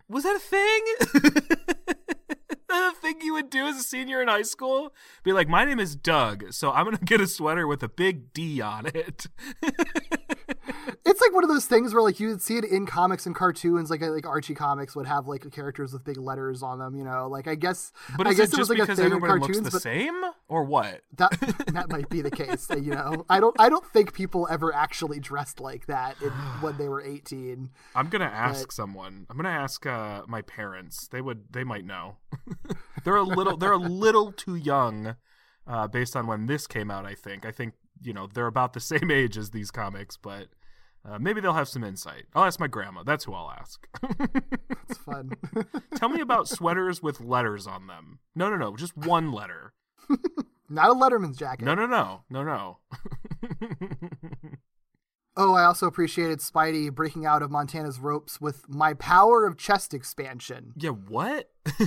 was 0.08 0.24
that 0.24 0.36
a 0.36 0.40
thing? 0.40 0.82
that 2.68 2.94
a 2.94 3.02
thing 3.02 3.22
you 3.22 3.34
would 3.34 3.50
do 3.50 3.66
as 3.66 3.78
a 3.78 3.84
senior 3.84 4.22
in 4.22 4.28
high 4.28 4.44
school? 4.44 4.94
Be 5.24 5.34
like, 5.34 5.48
my 5.48 5.66
name 5.66 5.80
is 5.80 5.96
Doug, 5.96 6.52
so 6.54 6.72
I'm 6.72 6.86
gonna 6.86 6.98
get 6.98 7.22
a 7.22 7.28
sweater 7.28 7.66
with 7.66 7.82
a 7.82 7.90
big 7.90 8.34
D 8.34 8.62
on 8.62 8.86
it. 8.94 9.28
It's 11.06 11.22
like 11.22 11.34
one 11.34 11.44
of 11.44 11.50
those 11.50 11.66
things 11.66 11.94
where 11.94 12.04
like 12.04 12.20
you 12.20 12.28
would 12.28 12.42
see 12.42 12.58
it 12.58 12.66
in 12.66 12.86
comics 12.86 13.26
and 13.26 13.36
cartoons, 13.36 13.90
like 13.90 14.02
like 14.02 14.26
Archie 14.26 14.54
comics 14.54 14.96
would 14.96 15.08
have 15.08 15.28
like 15.28 15.50
characters 15.52 15.94
with 15.94 16.04
big 16.04 16.18
letters 16.18 16.62
on 16.62 16.80
them. 16.80 16.96
You 16.96 17.04
know, 17.04 17.28
like 17.28 17.48
I 17.48 17.56
guess 17.56 17.92
but 18.18 18.28
I 18.28 18.34
guess 18.34 18.54
it 18.54 18.58
just 18.58 18.60
was 18.60 18.70
like 18.70 18.80
a 18.80 18.82
because 18.84 18.98
thing 18.98 19.08
in 19.08 19.14
everybody 19.14 19.40
looks 19.40 19.48
cartoons, 19.48 19.66
the 19.66 19.72
but 19.72 19.82
same, 19.82 20.22
or 20.48 20.64
what? 20.64 21.02
that 21.18 21.32
that 21.74 21.90
might 21.90 22.10
be 22.10 22.22
the 22.22 22.32
case. 22.32 22.70
You 22.70 22.92
know, 22.92 23.26
I 23.30 23.40
don't 23.40 23.56
I 23.60 23.70
don't 23.70 23.86
think 23.86 24.14
people 24.14 24.48
ever 24.50 24.74
actually 24.74 25.20
dressed 25.20 25.60
like 25.60 25.88
that 25.88 26.22
in, 26.22 26.30
when 26.62 26.78
they 26.78 26.90
were 26.90 27.02
eighteen. 27.02 27.70
I'm 27.96 28.10
gonna 28.10 28.26
ask 28.26 28.72
someone. 28.72 29.26
I'm 29.30 29.38
gonna 29.38 29.50
ask 29.50 29.86
uh, 29.86 30.24
my 30.28 30.42
parents. 30.42 31.08
They 31.08 31.22
would. 31.22 31.52
They 31.52 31.64
might 31.64 31.86
know. 31.86 32.18
they're 33.04 33.16
a 33.16 33.24
little. 33.24 33.58
They're 33.58 33.72
a 33.72 33.78
little 33.78 34.32
too 34.32 34.56
young, 34.56 35.16
uh, 35.68 35.88
based 35.88 36.16
on 36.16 36.28
when 36.28 36.46
this 36.46 36.68
came 36.68 36.92
out. 36.92 37.06
I 37.06 37.16
think. 37.16 37.46
I 37.46 37.52
think 37.52 37.74
you 38.02 38.14
know 38.14 38.28
they're 38.32 38.48
about 38.48 38.74
the 38.74 38.80
same 38.80 39.12
age 39.12 39.38
as 39.38 39.52
these 39.52 39.72
comics, 39.72 40.18
but 40.18 40.48
uh, 41.06 41.18
maybe 41.20 41.42
they'll 41.42 41.54
have 41.54 41.70
some 41.70 41.84
insight. 41.84 42.26
I'll 42.34 42.46
ask 42.46 42.60
my 42.60 42.68
grandma. 42.68 43.04
That's 43.04 43.24
who 43.26 43.34
I'll 43.34 43.52
ask. 43.52 43.88
It's 44.90 44.98
fun. 44.98 45.32
Tell 45.96 46.10
me 46.10 46.22
about 46.22 46.48
sweaters 46.48 47.02
with 47.02 47.22
letters 47.22 47.68
on 47.68 47.88
them. 47.88 48.20
No, 48.36 48.50
no, 48.50 48.58
no. 48.58 48.76
Just 48.76 48.98
one 48.98 49.32
letter. 49.32 49.74
Not 50.70 50.90
a 50.90 50.94
Letterman's 50.94 51.38
jacket. 51.38 51.66
No, 51.66 51.74
no, 51.74 51.88
no, 51.88 52.24
no, 52.30 52.44
no. 52.44 52.78
Oh, 55.42 55.54
I 55.54 55.64
also 55.64 55.88
appreciated 55.88 56.40
Spidey 56.40 56.94
breaking 56.94 57.26
out 57.26 57.42
of 57.42 57.50
Montana's 57.50 57.98
ropes 57.98 58.42
with 58.42 58.68
my 58.68 58.94
power 58.94 59.46
of 59.46 59.56
chest 59.58 59.94
expansion. 59.94 60.74
yeah. 60.76 60.90
What? 60.92 61.50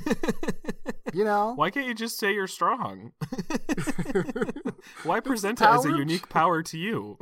You 1.15 1.25
know, 1.25 1.53
Why 1.57 1.69
can't 1.69 1.87
you 1.87 1.93
just 1.95 2.19
say 2.19 2.33
you're 2.33 2.47
strong? 2.47 3.13
Why 5.05 5.21
present 5.21 5.61
it 5.61 5.67
as 5.67 5.85
a 5.85 5.91
unique 5.91 6.31
power 6.31 6.63
to 6.63 6.79
you? 6.79 7.19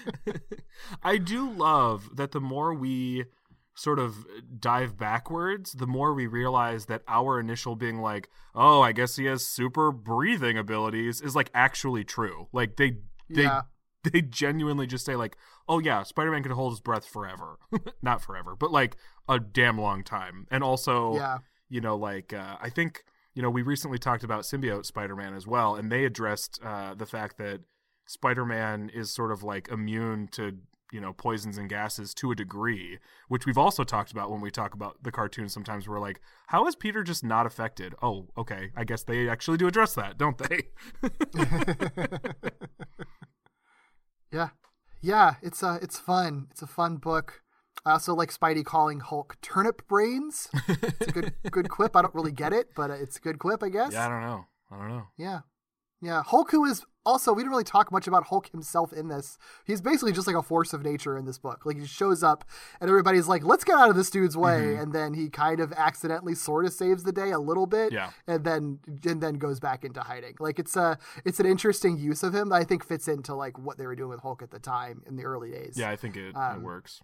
I 1.04 1.16
do 1.18 1.48
love 1.48 2.16
that 2.16 2.32
the 2.32 2.40
more 2.40 2.74
we 2.74 3.26
sort 3.76 4.00
of 4.00 4.26
dive 4.58 4.98
backwards, 4.98 5.74
the 5.74 5.86
more 5.86 6.12
we 6.12 6.26
realize 6.26 6.86
that 6.86 7.02
our 7.06 7.38
initial 7.38 7.76
being 7.76 8.00
like, 8.00 8.28
oh, 8.52 8.80
I 8.82 8.90
guess 8.90 9.14
he 9.14 9.26
has 9.26 9.46
super 9.46 9.92
breathing 9.92 10.58
abilities 10.58 11.20
is 11.20 11.36
like 11.36 11.50
actually 11.54 12.02
true. 12.02 12.48
Like 12.52 12.76
they 12.76 12.96
they 13.28 13.42
Yeah. 13.44 13.62
they 14.12 14.22
genuinely 14.22 14.86
just 14.86 15.04
say 15.04 15.16
like, 15.16 15.36
oh 15.68 15.78
yeah, 15.78 16.02
Spider-Man 16.02 16.42
can 16.42 16.52
hold 16.52 16.72
his 16.72 16.80
breath 16.80 17.06
forever. 17.06 17.58
Not 18.02 18.22
forever, 18.22 18.56
but 18.56 18.70
like 18.70 18.96
a 19.28 19.38
damn 19.38 19.78
long 19.78 20.02
time. 20.04 20.46
And 20.50 20.64
also 20.64 21.14
yeah, 21.14 21.38
you 21.68 21.80
know, 21.80 21.96
like 21.96 22.32
uh, 22.32 22.56
I 22.60 22.70
think 22.70 23.04
you 23.34 23.42
know 23.42 23.50
we 23.50 23.62
recently 23.62 23.98
talked 23.98 24.24
about 24.24 24.42
symbiote 24.42 24.86
Spider-Man 24.86 25.34
as 25.34 25.46
well, 25.46 25.76
and 25.76 25.90
they 25.90 26.04
addressed 26.04 26.60
uh, 26.64 26.94
the 26.94 27.06
fact 27.06 27.38
that 27.38 27.60
Spider-Man 28.06 28.90
is 28.92 29.12
sort 29.12 29.32
of 29.32 29.42
like 29.42 29.68
immune 29.68 30.28
to 30.32 30.58
you 30.92 31.00
know 31.00 31.12
poisons 31.12 31.58
and 31.58 31.68
gases 31.68 32.14
to 32.14 32.30
a 32.30 32.34
degree, 32.34 32.98
which 33.28 33.46
we've 33.46 33.58
also 33.58 33.84
talked 33.84 34.10
about 34.12 34.30
when 34.30 34.40
we 34.40 34.50
talk 34.50 34.74
about 34.74 35.02
the 35.02 35.12
cartoon. 35.12 35.48
Sometimes 35.48 35.88
we're 35.88 36.00
like, 36.00 36.20
how 36.48 36.66
is 36.66 36.74
Peter 36.74 37.02
just 37.02 37.24
not 37.24 37.46
affected? 37.46 37.94
Oh, 38.02 38.28
okay, 38.36 38.70
I 38.76 38.84
guess 38.84 39.02
they 39.02 39.28
actually 39.28 39.58
do 39.58 39.66
address 39.66 39.94
that, 39.94 40.18
don't 40.18 40.38
they? 40.38 40.62
yeah, 44.32 44.48
yeah. 45.00 45.34
It's 45.42 45.62
uh, 45.62 45.78
it's 45.82 45.98
fun. 45.98 46.48
It's 46.50 46.62
a 46.62 46.66
fun 46.66 46.96
book. 46.96 47.42
I 47.84 47.92
also 47.92 48.14
like 48.14 48.32
Spidey 48.32 48.64
calling 48.64 49.00
Hulk 49.00 49.36
turnip 49.40 49.86
brains. 49.88 50.48
It's 50.68 51.08
a 51.08 51.12
good 51.12 51.32
good 51.50 51.68
quip. 51.70 51.96
I 51.96 52.02
don't 52.02 52.14
really 52.14 52.32
get 52.32 52.52
it, 52.52 52.68
but 52.76 52.90
it's 52.90 53.16
a 53.16 53.20
good 53.20 53.38
quip, 53.38 53.62
I 53.62 53.68
guess. 53.70 53.92
yeah, 53.92 54.06
I 54.06 54.08
don't 54.08 54.22
know. 54.22 54.44
I 54.70 54.78
don't 54.78 54.88
know. 54.88 55.04
Yeah. 55.16 55.40
Yeah. 56.00 56.22
Hulk, 56.22 56.50
who 56.50 56.64
is 56.64 56.84
also, 57.04 57.32
we 57.32 57.42
didn't 57.42 57.52
really 57.52 57.64
talk 57.64 57.90
much 57.90 58.06
about 58.06 58.26
Hulk 58.26 58.50
himself 58.50 58.92
in 58.92 59.08
this. 59.08 59.38
He's 59.64 59.80
basically 59.80 60.12
just 60.12 60.26
like 60.26 60.36
a 60.36 60.42
force 60.42 60.72
of 60.72 60.82
nature 60.82 61.16
in 61.16 61.24
this 61.24 61.38
book. 61.38 61.64
Like, 61.64 61.78
he 61.78 61.86
shows 61.86 62.22
up 62.22 62.44
and 62.80 62.90
everybody's 62.90 63.26
like, 63.26 63.42
let's 63.42 63.64
get 63.64 63.76
out 63.76 63.88
of 63.88 63.96
this 63.96 64.10
dude's 64.10 64.36
way. 64.36 64.60
Mm-hmm. 64.60 64.82
And 64.82 64.92
then 64.92 65.14
he 65.14 65.30
kind 65.30 65.60
of 65.60 65.72
accidentally 65.72 66.34
sort 66.34 66.66
of 66.66 66.72
saves 66.72 67.02
the 67.02 67.12
day 67.12 67.30
a 67.30 67.38
little 67.38 67.66
bit. 67.66 67.92
Yeah. 67.92 68.10
And 68.26 68.44
then, 68.44 68.80
and 69.04 69.22
then 69.22 69.34
goes 69.34 69.60
back 69.60 69.84
into 69.84 70.00
hiding. 70.00 70.36
Like, 70.38 70.58
it's 70.58 70.76
a, 70.76 70.98
it's 71.24 71.40
an 71.40 71.46
interesting 71.46 71.96
use 71.98 72.22
of 72.22 72.34
him 72.34 72.50
that 72.50 72.56
I 72.56 72.64
think 72.64 72.84
fits 72.84 73.08
into 73.08 73.34
like 73.34 73.58
what 73.58 73.78
they 73.78 73.86
were 73.86 73.96
doing 73.96 74.10
with 74.10 74.20
Hulk 74.20 74.42
at 74.42 74.50
the 74.50 74.60
time 74.60 75.02
in 75.06 75.16
the 75.16 75.24
early 75.24 75.50
days. 75.50 75.74
Yeah, 75.76 75.90
I 75.90 75.96
think 75.96 76.16
it, 76.16 76.28
it 76.28 76.36
Um, 76.36 76.62
works. 76.62 77.02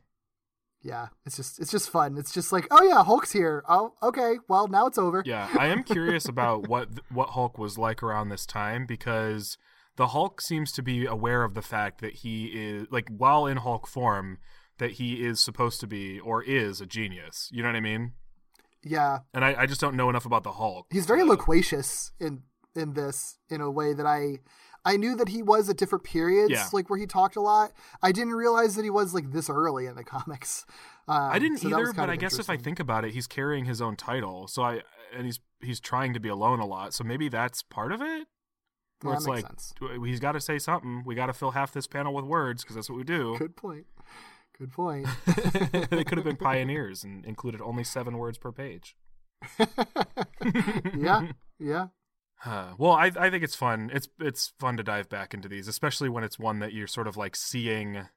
Yeah. 0.86 1.08
It's 1.26 1.36
just, 1.36 1.58
it's 1.60 1.70
just 1.72 1.90
fun. 1.90 2.16
It's 2.16 2.32
just 2.32 2.52
like, 2.52 2.68
oh 2.70 2.82
yeah, 2.84 3.02
Hulk's 3.02 3.32
here. 3.32 3.64
Oh, 3.68 3.94
okay. 4.02 4.36
Well, 4.48 4.68
now 4.68 4.86
it's 4.86 4.98
over. 4.98 5.22
Yeah, 5.26 5.48
I 5.58 5.66
am 5.66 5.82
curious 5.82 6.28
about 6.28 6.68
what 6.68 6.88
what 7.10 7.30
Hulk 7.30 7.58
was 7.58 7.76
like 7.76 8.02
around 8.04 8.28
this 8.28 8.46
time 8.46 8.86
because 8.86 9.58
the 9.96 10.08
Hulk 10.08 10.40
seems 10.40 10.70
to 10.72 10.82
be 10.82 11.04
aware 11.04 11.42
of 11.42 11.54
the 11.54 11.62
fact 11.62 12.00
that 12.02 12.16
he 12.16 12.46
is 12.46 12.86
like 12.90 13.08
while 13.08 13.46
in 13.46 13.56
Hulk 13.56 13.88
form 13.88 14.38
that 14.78 14.92
he 14.92 15.24
is 15.26 15.42
supposed 15.42 15.80
to 15.80 15.86
be 15.88 16.20
or 16.20 16.42
is 16.42 16.80
a 16.80 16.86
genius. 16.86 17.48
You 17.50 17.62
know 17.62 17.68
what 17.70 17.76
I 17.76 17.80
mean? 17.80 18.12
Yeah, 18.84 19.20
And 19.34 19.44
I, 19.44 19.62
I 19.62 19.66
just 19.66 19.80
don't 19.80 19.96
know 19.96 20.08
enough 20.08 20.26
about 20.26 20.44
the 20.44 20.52
Hulk. 20.52 20.86
he's 20.92 21.06
very 21.06 21.24
loquacious 21.24 22.12
in 22.20 22.42
in 22.76 22.92
this 22.92 23.38
in 23.48 23.60
a 23.60 23.70
way 23.70 23.92
that 23.94 24.06
I 24.06 24.38
I 24.86 24.96
knew 24.96 25.16
that 25.16 25.28
he 25.28 25.42
was 25.42 25.68
at 25.68 25.76
different 25.76 26.04
periods, 26.04 26.50
Yeah. 26.50 26.66
like 26.72 26.88
where 26.88 26.98
he 26.98 27.06
talked 27.06 27.36
a 27.36 27.40
lot. 27.40 27.72
I 28.02 28.12
didn't 28.12 28.34
realize 28.34 28.76
that 28.76 28.84
he 28.84 28.90
was 28.90 29.12
like 29.12 29.32
this 29.32 29.50
early 29.50 29.84
in 29.86 29.96
the 29.96 30.04
comics. 30.04 30.64
Um, 31.08 31.30
I 31.30 31.38
didn't 31.38 31.58
so 31.58 31.68
either, 31.68 31.92
but 31.92 32.10
I 32.10 32.16
guess 32.16 32.36
if 32.40 32.50
I 32.50 32.56
think 32.56 32.80
about 32.80 33.04
it, 33.04 33.12
he's 33.14 33.28
carrying 33.28 33.64
his 33.66 33.80
own 33.80 33.94
title. 33.94 34.48
So 34.48 34.64
I 34.64 34.82
and 35.14 35.24
he's 35.24 35.38
he's 35.60 35.78
trying 35.78 36.12
to 36.14 36.18
be 36.18 36.28
alone 36.28 36.58
a 36.58 36.66
lot. 36.66 36.94
So 36.94 37.04
maybe 37.04 37.28
that's 37.28 37.62
part 37.62 37.92
of 37.92 38.02
it. 38.02 38.26
Where 39.02 39.12
Yeah, 39.12 39.16
it's 39.18 39.24
that 39.24 39.30
makes 39.30 39.42
like 39.44 39.46
sense. 39.46 39.72
he's 40.04 40.18
got 40.18 40.32
to 40.32 40.40
say 40.40 40.58
something. 40.58 41.04
We 41.06 41.14
got 41.14 41.26
to 41.26 41.32
fill 41.32 41.52
half 41.52 41.70
this 41.70 41.86
panel 41.86 42.12
with 42.12 42.24
words 42.24 42.64
because 42.64 42.74
that's 42.74 42.90
what 42.90 42.96
we 42.96 43.04
do. 43.04 43.36
Good 43.38 43.54
point. 43.54 43.86
Good 44.58 44.72
point. 44.72 45.06
they 45.90 46.02
could 46.02 46.18
have 46.18 46.24
been 46.24 46.34
pioneers 46.34 47.04
and 47.04 47.24
included 47.24 47.60
only 47.60 47.84
seven 47.84 48.18
words 48.18 48.36
per 48.36 48.50
page. 48.50 48.96
yeah, 50.96 51.28
yeah. 51.60 51.86
Uh, 52.44 52.74
well, 52.78 52.92
I 52.92 53.10
I 53.18 53.30
think 53.30 53.42
it's 53.42 53.54
fun. 53.54 53.90
It's 53.92 54.08
it's 54.20 54.52
fun 54.60 54.76
to 54.76 54.82
dive 54.82 55.08
back 55.08 55.32
into 55.34 55.48
these, 55.48 55.68
especially 55.68 56.08
when 56.08 56.22
it's 56.24 56.38
one 56.38 56.58
that 56.60 56.72
you're 56.72 56.86
sort 56.86 57.06
of 57.06 57.16
like 57.16 57.34
seeing 57.34 58.08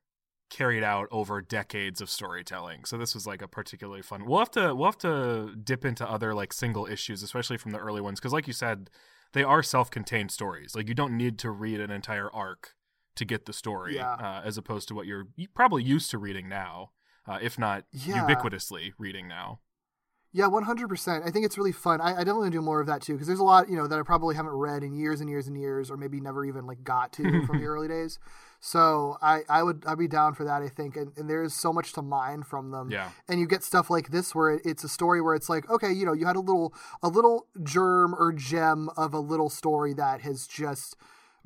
carried 0.49 0.83
out 0.83 1.07
over 1.11 1.41
decades 1.41 2.01
of 2.01 2.09
storytelling. 2.09 2.83
So 2.85 2.97
this 2.97 3.13
was 3.13 3.25
like 3.27 3.41
a 3.41 3.47
particularly 3.47 4.01
fun. 4.01 4.25
We'll 4.25 4.39
have 4.39 4.51
to 4.51 4.73
we'll 4.75 4.87
have 4.87 4.97
to 4.99 5.55
dip 5.63 5.85
into 5.85 6.07
other 6.09 6.33
like 6.33 6.51
single 6.53 6.85
issues, 6.85 7.23
especially 7.23 7.57
from 7.57 7.71
the 7.71 7.77
early 7.79 8.01
ones, 8.01 8.19
because 8.19 8.33
like 8.33 8.47
you 8.47 8.53
said, 8.53 8.89
they 9.33 9.43
are 9.43 9.63
self-contained 9.63 10.31
stories. 10.31 10.75
Like 10.75 10.87
you 10.87 10.95
don't 10.95 11.15
need 11.15 11.37
to 11.39 11.51
read 11.51 11.79
an 11.79 11.91
entire 11.91 12.29
arc 12.33 12.73
to 13.15 13.25
get 13.25 13.45
the 13.45 13.53
story, 13.53 13.95
Yeah. 13.95 14.13
uh, 14.13 14.41
as 14.43 14.57
opposed 14.57 14.87
to 14.89 14.95
what 14.95 15.05
you're 15.05 15.27
probably 15.53 15.83
used 15.83 16.09
to 16.11 16.17
reading 16.17 16.49
now, 16.49 16.91
uh, 17.27 17.37
if 17.41 17.57
not 17.59 17.85
Yeah. 17.91 18.25
ubiquitously 18.25 18.93
reading 18.97 19.27
now. 19.27 19.59
Yeah, 20.31 20.45
one 20.47 20.63
hundred 20.63 20.89
percent. 20.89 21.23
I 21.25 21.31
think 21.31 21.45
it's 21.45 21.57
really 21.57 21.71
fun. 21.71 22.01
I, 22.01 22.09
I 22.11 22.17
definitely 22.17 22.41
want 22.41 22.51
to 22.53 22.57
do 22.59 22.61
more 22.61 22.79
of 22.79 22.87
that 22.87 23.01
too 23.01 23.13
because 23.13 23.27
there's 23.27 23.39
a 23.39 23.43
lot, 23.43 23.67
you 23.69 23.75
know, 23.75 23.87
that 23.87 23.97
I 23.97 24.03
probably 24.03 24.35
haven't 24.35 24.51
read 24.51 24.83
in 24.83 24.93
years 24.93 25.21
and 25.21 25.29
years 25.29 25.47
and 25.47 25.57
years, 25.57 25.89
or 25.89 25.97
maybe 25.97 26.19
never 26.21 26.45
even 26.45 26.67
like 26.67 26.83
got 26.83 27.11
to 27.13 27.45
from 27.47 27.59
the 27.59 27.65
early 27.73 27.87
days. 27.87 28.19
So 28.59 29.17
I, 29.21 29.41
I 29.49 29.63
would 29.63 29.83
I'd 29.87 29.97
be 29.97 30.07
down 30.07 30.35
for 30.35 30.43
that. 30.43 30.61
I 30.61 30.69
think, 30.69 30.95
and, 30.97 31.13
and 31.17 31.29
there 31.29 31.41
is 31.43 31.53
so 31.55 31.71
much 31.73 31.93
to 31.93 32.01
mine 32.01 32.43
from 32.43 32.71
them. 32.71 32.91
Yeah. 32.91 33.09
And 33.27 33.39
you 33.39 33.47
get 33.47 33.63
stuff 33.63 33.89
like 33.89 34.09
this 34.11 34.35
where 34.35 34.51
it- 34.51 34.61
it's 34.65 34.83
a 34.83 34.89
story 34.89 35.19
where 35.21 35.33
it's 35.33 35.49
like, 35.49 35.69
okay, 35.69 35.91
you 35.91 36.05
know, 36.05 36.13
you 36.13 36.25
had 36.27 36.35
a 36.35 36.41
little 36.41 36.73
a 37.01 37.07
little 37.07 37.47
germ 37.63 38.13
or 38.13 38.31
gem 38.33 38.89
of 38.97 39.13
a 39.13 39.19
little 39.19 39.49
story 39.49 39.93
that 39.93 40.21
has 40.21 40.45
just 40.45 40.95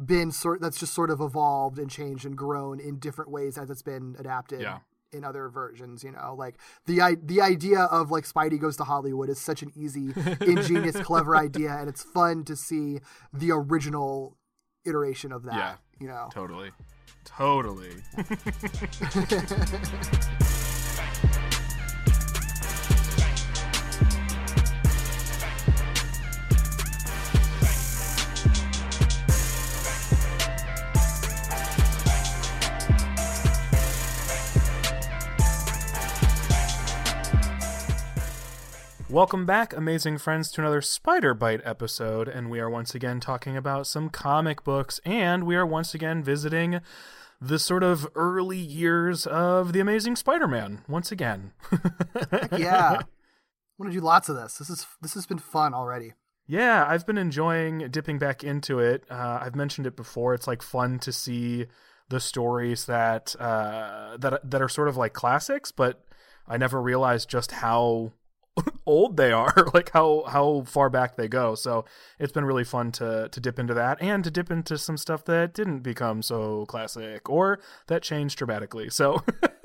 been 0.04 0.32
sort 0.32 0.60
that's 0.60 0.80
just 0.80 0.94
sort 0.94 1.10
of 1.12 1.22
evolved 1.22 1.78
and 1.78 1.90
changed 1.90 2.26
and 2.26 2.36
grown 2.36 2.80
in 2.80 2.98
different 2.98 3.30
ways 3.32 3.58
as 3.60 3.70
it's 3.70 3.84
been 3.84 4.16
adapted 4.20 4.60
Yeah. 4.60 4.80
In 5.14 5.24
other 5.24 5.48
versions 5.50 6.04
you 6.04 6.12
know 6.12 6.36
like 6.38 6.58
the 6.86 7.18
the 7.24 7.42
idea 7.42 7.82
of 7.82 8.12
like 8.12 8.24
spidey 8.26 8.60
goes 8.60 8.76
to 8.78 8.84
hollywood 8.84 9.30
is 9.30 9.40
such 9.40 9.62
an 9.62 9.72
easy 9.76 10.14
ingenious 10.42 10.98
clever 11.04 11.36
idea 11.38 11.72
and 11.78 11.88
it's 11.88 12.04
fun 12.04 12.44
to 12.44 12.56
see 12.56 13.00
the 13.32 13.52
original 13.52 14.36
iteration 14.86 15.32
of 15.32 15.44
that 15.44 15.56
Yeah. 15.56 15.76
you 16.00 16.08
know 16.08 16.30
Totally. 16.32 16.72
Totally. 17.26 17.92
Welcome 39.14 39.46
back, 39.46 39.78
amazing 39.78 40.18
friends, 40.18 40.50
to 40.54 40.62
another 40.62 40.82
Spider 40.82 41.36
Bite 41.36 41.62
episode, 41.64 42.28
and 42.28 42.50
we 42.50 42.60
are 42.60 42.68
once 42.68 42.96
again 42.96 43.20
talking 43.20 43.56
about 43.56 43.86
some 43.86 44.10
comic 44.10 44.64
books, 44.64 45.00
and 45.06 45.44
we 45.44 45.56
are 45.56 45.68
once 45.68 45.94
again 45.94 46.24
visiting 46.24 46.82
the 47.40 47.60
sort 47.60 47.84
of 47.84 48.08
early 48.16 48.58
years 48.58 49.28
of 49.28 49.72
the 49.72 49.80
Amazing 49.80 50.16
Spider-Man. 50.16 50.82
Once 50.88 51.12
again, 51.12 51.52
yeah 52.58 53.02
i 53.02 53.76
want 53.78 53.92
to 53.92 53.92
do 53.92 54.00
lots 54.00 54.30
of 54.30 54.36
this 54.36 54.58
this 54.58 54.72
is 54.72 54.88
this 55.04 55.14
has 55.14 55.28
been 55.28 55.38
fun 55.38 55.76
already 55.76 56.14
yeah, 56.48 56.84
I've 56.88 57.06
been 57.06 57.20
enjoying 57.20 57.90
dipping 57.90 58.18
back 58.18 58.44
into 58.44 58.80
it. 58.80 59.06
Uh, 59.10 59.40
I've 59.42 59.56
mentioned 59.56 59.88
it 59.88 59.96
before. 59.96 60.34
It's 60.34 60.48
like 60.48 60.62
fun 60.62 61.00
to 61.00 61.14
see 61.14 61.68
the 62.10 62.20
stories 62.20 62.86
that 62.88 63.36
uh, 63.40 64.18
that 64.18 64.50
that 64.50 64.62
are 64.62 64.68
sort 64.70 64.88
of 64.88 64.98
like 64.98 65.14
classics, 65.14 65.72
but 65.72 66.04
I 66.48 66.58
never 66.58 66.82
realized 66.82 67.30
just 67.30 67.52
how 67.52 68.12
old 68.86 69.18
they 69.18 69.32
are, 69.32 69.54
like 69.74 69.92
how 69.92 70.24
how 70.28 70.64
far 70.68 70.90
back 70.90 71.16
they 71.16 71.28
go. 71.28 71.56
So 71.56 71.86
it's 72.20 72.32
been 72.32 72.46
really 72.46 72.64
fun 72.64 72.92
to 72.94 73.30
to 73.30 73.40
dip 73.40 73.60
into 73.60 73.74
that 73.74 74.02
and 74.02 74.24
to 74.24 74.32
dip 74.32 74.52
into 74.52 74.78
some 74.78 74.98
stuff 74.98 75.26
that 75.26 75.54
didn't 75.54 75.80
become 75.80 76.22
so 76.22 76.66
classic 76.68 77.30
or 77.30 77.60
that 77.88 78.02
changed 78.04 78.38
dramatically. 78.38 78.90
So 78.90 79.24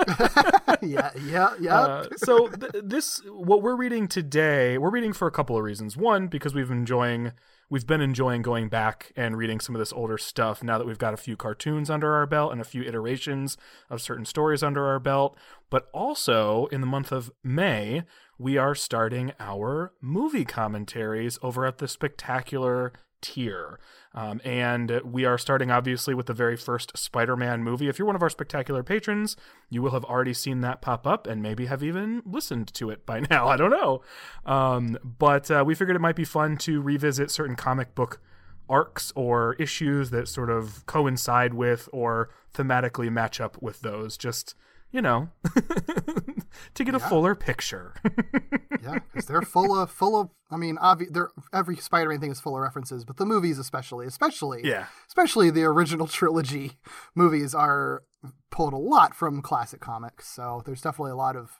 yeah 0.83 1.11
yeah 1.27 1.55
yeah 1.61 1.81
uh, 1.81 2.09
so 2.17 2.49
th- 2.49 2.85
this 2.85 3.21
what 3.27 3.63
we're 3.63 3.77
reading 3.77 4.07
today 4.07 4.79
we're 4.79 4.91
reading 4.91 5.13
for 5.13 5.27
a 5.27 5.31
couple 5.31 5.57
of 5.57 5.63
reasons 5.63 5.97
one 5.97 6.29
because 6.29 6.55
we've 6.55 6.71
enjoying 6.71 7.33
we've 7.69 7.87
been 7.87 8.01
enjoying 8.01 8.43
going 8.43 8.69
back 8.69 9.13
and 9.17 9.37
reading 9.37 9.61
some 9.61 9.75
of 9.75 9.79
this 9.79 9.93
older 9.93 10.17
stuff 10.17 10.63
now 10.63 10.79
that 10.79 10.87
we've 10.87 10.99
got 10.99 11.15
a 11.15 11.17
few 11.17 11.37
cartoons 11.37 11.91
under 11.91 12.15
our 12.15 12.27
belt 12.27 12.53
and 12.53 12.61
a 12.61 12.65
few 12.65 12.83
iterations 12.83 13.57
of 13.91 14.01
certain 14.01 14.25
stories 14.25 14.63
under 14.63 14.87
our 14.87 15.01
belt 15.01 15.37
but 15.71 15.89
also 15.93 16.67
in 16.67 16.81
the 16.81 16.87
month 16.87 17.13
of 17.13 17.31
may 17.43 18.05
we 18.39 18.57
are 18.57 18.75
starting 18.75 19.33
our 19.41 19.93
movie 20.01 20.45
commentaries 20.45 21.39
over 21.43 21.67
at 21.67 21.79
the 21.79 21.89
spectacular 21.89 22.93
tier. 23.21 23.81
Um, 24.15 24.41
and 24.45 25.01
we 25.05 25.25
are 25.25 25.37
starting 25.39 25.71
obviously 25.71 26.15
with 26.15 26.27
the 26.27 26.35
very 26.35 26.57
first 26.57 26.97
Spider 26.97 27.37
Man 27.37 27.63
movie. 27.63 27.89
If 27.89 27.99
you're 27.99 28.07
one 28.07 28.17
of 28.17 28.23
our 28.23 28.31
spectacular 28.31 28.83
patrons, 28.83 29.37
you 29.69 29.83
will 29.83 29.91
have 29.91 30.05
already 30.05 30.35
seen 30.35 30.61
that 30.61 30.81
pop 30.81 31.07
up 31.07 31.27
and 31.27 31.43
maybe 31.43 31.67
have 31.67 31.83
even 31.83 32.23
listened 32.25 32.73
to 32.75 32.91
it 32.91 33.05
by 33.05 33.21
now. 33.31 33.49
I 33.49 33.57
don't 33.57 33.71
know. 33.71 34.03
Um, 34.47 34.99
but 35.03 35.51
uh, 35.51 35.65
we 35.67 35.75
figured 35.75 35.97
it 35.97 36.01
might 36.01 36.17
be 36.17 36.25
fun 36.25 36.57
to 36.59 36.81
revisit 36.81 37.31
certain 37.31 37.57
comic 37.57 37.95
book 37.95 38.21
arcs 38.69 39.13
or 39.17 39.55
issues 39.55 40.11
that 40.11 40.29
sort 40.29 40.51
of 40.51 40.85
coincide 40.87 41.55
with 41.55 41.89
or 41.93 42.31
thematically 42.55 43.11
match 43.11 43.41
up 43.41 43.61
with 43.63 43.81
those. 43.81 44.17
Just, 44.17 44.55
you 44.91 45.03
know, 45.03 45.29
to 46.75 46.85
get 46.85 46.95
a 46.95 46.99
fuller 46.99 47.35
picture. 47.35 47.95
yeah 48.83 48.99
because 49.13 49.27
they're 49.27 49.43
full 49.43 49.77
of 49.79 49.91
full 49.91 50.19
of 50.21 50.31
i 50.51 50.57
mean 50.57 50.77
obvi- 50.77 51.11
they're 51.13 51.31
every 51.53 51.75
spider-man 51.77 52.21
thing 52.21 52.31
is 52.31 52.39
full 52.41 52.55
of 52.55 52.63
references 52.63 53.05
but 53.05 53.17
the 53.17 53.27
movies 53.27 53.59
especially 53.59 54.07
especially 54.07 54.61
Yeah. 54.63 54.87
especially 55.09 55.51
the 55.51 55.65
original 55.65 56.07
trilogy 56.19 56.73
movies 57.15 57.55
are 57.55 58.05
pulled 58.53 58.73
a 58.73 58.77
lot 58.79 59.15
from 59.17 59.43
classic 59.43 59.81
comics 59.81 60.29
so 60.29 60.63
there's 60.65 60.81
definitely 60.81 61.11
a 61.13 61.17
lot 61.17 61.35
of 61.35 61.51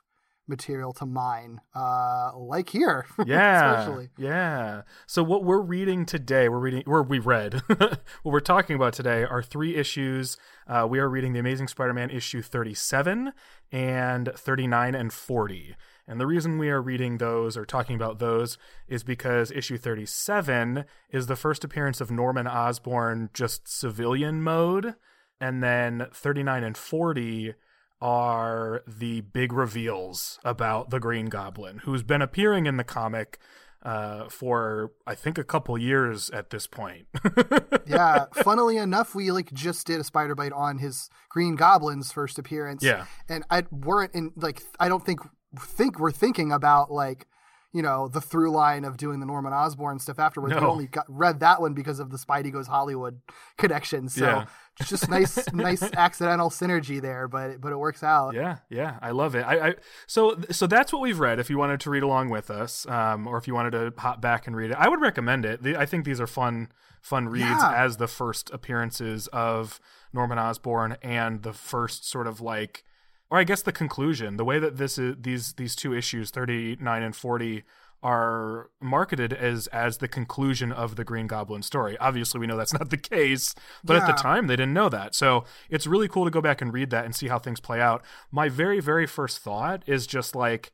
material 0.49 0.93
to 0.93 1.07
mine 1.07 1.61
uh 1.75 2.31
like 2.37 2.71
here 2.71 3.07
yeah 3.27 3.81
especially. 3.81 4.09
yeah. 4.17 4.83
So 5.07 5.23
what 5.23 5.45
we're 5.45 5.61
reading 5.61 6.07
today 6.07 6.49
we're 6.49 6.59
reading 6.59 6.83
or 6.87 7.03
we 7.03 7.19
read 7.19 7.55
what 7.67 8.01
we're 8.25 8.41
talking 8.41 8.77
about 8.77 8.93
today 8.93 9.25
are 9.25 9.43
three 9.43 9.77
issues. 9.77 10.37
Uh, 10.67 10.87
we 10.89 10.99
are 10.99 11.09
reading 11.09 11.33
the 11.33 11.39
amazing 11.39 11.69
spider-man 11.69 12.11
issue 12.11 12.43
37 12.43 13.33
and 13.73 14.31
39 14.35 14.95
and 14.95 15.13
40 15.13 15.77
and 16.09 16.19
the 16.19 16.27
reason 16.27 16.57
we 16.57 16.71
are 16.71 16.81
reading 16.81 17.19
those 17.19 17.55
or 17.57 17.67
talking 17.67 17.95
about 17.95 18.19
those 18.19 18.57
is 18.89 19.05
because 19.05 19.51
issue 19.51 19.77
37 19.77 20.87
is 21.11 21.27
the 21.27 21.37
first 21.37 21.65
appearance 21.65 22.01
of 22.01 22.11
norman 22.11 22.47
osborn 22.47 23.29
just 23.35 23.69
civilian 23.69 24.43
mode. 24.43 24.95
And 25.41 25.63
then 25.63 26.07
39 26.13 26.65
and 26.65 26.77
40 26.77 27.55
are 28.01 28.83
the 28.87 29.21
big 29.23 29.53
reveals 29.53 30.39
about 30.45 30.91
the 30.91 31.01
Green 31.01 31.27
Goblin, 31.27 31.79
who's 31.79 32.03
been 32.03 32.23
appearing 32.23 32.67
in 32.67 32.77
the 32.77 32.85
comic 32.85 33.39
uh, 33.83 34.29
for 34.29 34.93
I 35.07 35.15
think 35.15 35.39
a 35.39 35.45
couple 35.45 35.77
years 35.79 36.31
at 36.31 36.51
this 36.51 36.67
point. 36.67 37.07
yeah 37.87 38.27
funnily 38.43 38.77
enough 38.77 39.15
we 39.15 39.31
like 39.31 39.53
just 39.53 39.87
did 39.87 40.01
a 40.01 40.05
spider 40.05 40.35
bite 40.35 40.53
on 40.53 40.79
his 40.79 41.09
green 41.31 41.55
goblin's 41.57 42.13
first 42.13 42.39
appearance 42.39 42.83
Yeah. 42.85 43.07
and 43.29 43.45
i 43.51 43.63
weren't 43.71 44.15
in 44.15 44.33
like 44.37 44.63
i 44.79 44.89
don't 44.89 45.07
think 45.07 45.21
think 45.59 45.99
we're 45.99 46.11
thinking 46.11 46.53
about 46.53 46.91
like 46.91 47.27
you 47.73 47.83
know 47.83 48.09
the 48.09 48.21
through 48.21 48.51
line 48.51 48.85
of 48.85 48.97
doing 48.97 49.21
the 49.21 49.27
Norman 49.27 49.53
Osborn 49.53 49.99
stuff 49.99 50.19
afterwards. 50.19 50.55
We 50.55 50.61
No. 50.61 50.71
only 50.71 50.87
got 50.87 51.05
read 51.09 51.41
that 51.41 51.61
one 51.61 51.75
because 51.75 52.01
of 52.01 52.11
the 52.11 52.17
Spidey 52.17 52.51
Goes 52.53 52.67
Hollywood 52.67 53.21
connection. 53.59 54.09
So 54.09 54.25
Yeah. 54.25 54.45
it's 54.81 54.89
just 54.89 55.09
nice, 55.09 55.39
nice 55.53 55.83
accidental 55.83 56.49
synergy 56.51 57.01
there, 57.01 57.29
but 57.29 57.61
but 57.61 57.73
it 57.73 57.77
works 57.79 58.03
out. 58.03 58.35
Yeah, 58.35 58.59
yeah, 58.71 58.99
I 59.03 59.11
love 59.11 59.35
it. 59.35 59.43
I, 59.43 59.69
I 59.69 59.75
so 60.07 60.39
so 60.51 60.67
that's 60.67 60.93
what 60.93 61.03
we've 61.03 61.21
read. 61.21 61.39
If 61.39 61.51
you 61.51 61.59
wanted 61.59 61.81
to 61.81 61.91
read 61.91 62.03
along 62.03 62.31
with 62.31 62.51
us, 62.51 62.87
um, 62.89 63.27
or 63.27 63.37
if 63.37 63.47
you 63.47 63.55
wanted 63.55 63.73
to 63.73 63.93
hop 64.01 64.21
back 64.21 64.47
and 64.47 64.57
read 64.57 64.71
it, 64.71 64.77
I 64.79 64.89
would 64.89 65.01
recommend 65.01 65.45
it. 65.45 65.63
The, 65.63 65.77
I 65.77 65.85
think 65.87 66.05
these 66.05 66.21
are 66.21 66.27
fun 66.27 66.73
fun 67.03 67.29
reads 67.29 67.45
Yeah. 67.47 67.73
as 67.77 67.99
the 67.99 68.09
first 68.09 68.51
appearances 68.51 69.27
of 69.29 69.79
Norman 70.13 70.39
Osborn 70.39 70.97
and 71.03 71.43
the 71.43 71.53
first 71.53 72.09
sort 72.09 72.27
of 72.27 72.41
like, 72.41 72.83
or 73.31 73.39
I 73.39 73.45
guess 73.45 73.63
the 73.63 73.73
conclusion. 73.73 74.37
The 74.37 74.45
way 74.45 74.59
that 74.59 74.77
this 74.77 74.99
is 74.99 75.17
these 75.21 75.55
these 75.55 75.75
two 75.77 75.95
issues, 75.95 76.31
thirty 76.31 76.77
nine 76.81 77.03
and 77.03 77.17
forty. 77.17 77.65
Are 78.01 78.71
marketed 78.81 79.33
as 79.33 79.67
as 79.67 79.99
the 79.99 80.07
conclusion 80.07 80.71
of 80.71 80.95
the 80.95 81.03
Green 81.03 81.27
Goblin 81.27 81.63
story. 81.63 81.99
Obviously, 81.99 82.39
we 82.39 82.47
know 82.47 82.57
that's 82.57 82.73
not 82.73 82.91
the 82.91 82.97
case, 82.97 83.57
but 83.83 83.97
at 83.97 84.07
the 84.07 84.13
time 84.13 84.47
they 84.47 84.55
didn't 84.55 84.73
know 84.73 84.89
that. 84.89 85.17
So 85.17 85.43
it's 85.69 85.85
really 85.85 86.07
cool 86.07 86.25
to 86.25 86.31
go 86.31 86.41
back 86.41 86.63
and 86.63 86.73
read 86.73 86.91
that 86.91 87.05
and 87.05 87.13
see 87.13 87.27
how 87.27 87.41
things 87.41 87.59
play 87.59 87.81
out. 87.81 88.05
My 88.31 88.49
very, 88.49 88.79
very 88.79 89.05
first 89.05 89.41
thought 89.41 89.83
is 89.85 90.07
just 90.07 90.37
like, 90.37 90.71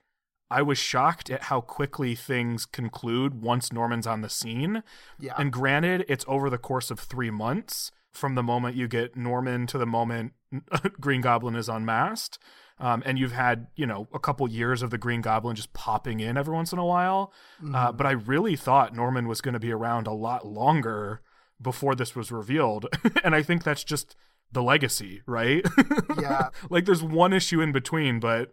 I 0.50 0.60
was 0.60 0.76
shocked 0.76 1.30
at 1.30 1.44
how 1.44 1.62
quickly 1.62 2.14
things 2.14 2.66
conclude 2.66 3.40
once 3.40 3.72
Norman's 3.72 4.06
on 4.06 4.20
the 4.20 4.28
scene. 4.28 4.82
Yeah. 5.18 5.32
And 5.38 5.50
granted, 5.50 6.04
it's 6.06 6.26
over 6.28 6.50
the 6.50 6.58
course 6.58 6.90
of 6.90 7.00
three 7.00 7.30
months 7.30 7.90
from 8.12 8.34
the 8.34 8.42
moment 8.42 8.76
you 8.76 8.86
get 8.86 9.16
Norman 9.16 9.66
to 9.68 9.78
the 9.78 9.86
moment 9.86 10.34
Green 11.00 11.20
Goblin 11.20 11.56
is 11.56 11.68
unmasked. 11.68 12.38
Um, 12.78 13.02
and 13.06 13.18
you've 13.18 13.32
had, 13.32 13.68
you 13.76 13.86
know, 13.86 14.08
a 14.12 14.18
couple 14.18 14.48
years 14.50 14.82
of 14.82 14.90
the 14.90 14.98
Green 14.98 15.20
Goblin 15.20 15.54
just 15.54 15.72
popping 15.74 16.18
in 16.18 16.36
every 16.36 16.52
once 16.52 16.72
in 16.72 16.78
a 16.78 16.84
while. 16.84 17.32
Uh, 17.72 17.92
but 17.92 18.04
I 18.04 18.10
really 18.12 18.56
thought 18.56 18.94
Norman 18.94 19.28
was 19.28 19.40
going 19.40 19.52
to 19.52 19.60
be 19.60 19.70
around 19.70 20.08
a 20.08 20.12
lot 20.12 20.44
longer 20.44 21.22
before 21.62 21.94
this 21.94 22.16
was 22.16 22.32
revealed. 22.32 22.86
and 23.24 23.32
I 23.34 23.42
think 23.42 23.62
that's 23.62 23.84
just 23.84 24.16
the 24.50 24.62
legacy, 24.62 25.22
right? 25.26 25.64
Yeah. 26.20 26.50
like 26.70 26.84
there's 26.84 27.02
one 27.02 27.32
issue 27.32 27.60
in 27.60 27.72
between, 27.72 28.18
but 28.20 28.50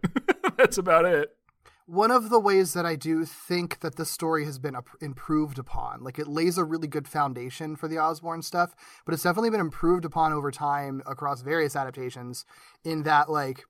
that's 0.56 0.78
about 0.78 1.04
it. 1.04 1.30
One 1.86 2.12
of 2.12 2.30
the 2.30 2.38
ways 2.38 2.74
that 2.74 2.86
I 2.86 2.94
do 2.94 3.24
think 3.24 3.80
that 3.80 3.96
the 3.96 4.04
story 4.04 4.44
has 4.44 4.58
been 4.58 4.76
improved 5.00 5.58
upon, 5.58 6.02
like 6.02 6.18
it 6.18 6.28
lays 6.28 6.56
a 6.56 6.64
really 6.64 6.86
good 6.86 7.08
foundation 7.08 7.74
for 7.74 7.88
the 7.88 7.98
Osborn 7.98 8.42
stuff, 8.42 8.74
but 9.04 9.14
it's 9.14 9.24
definitely 9.24 9.50
been 9.50 9.60
improved 9.60 10.04
upon 10.04 10.32
over 10.32 10.50
time 10.50 11.02
across 11.06 11.42
various 11.42 11.74
adaptations. 11.74 12.44
In 12.84 13.02
that, 13.02 13.28
like, 13.28 13.64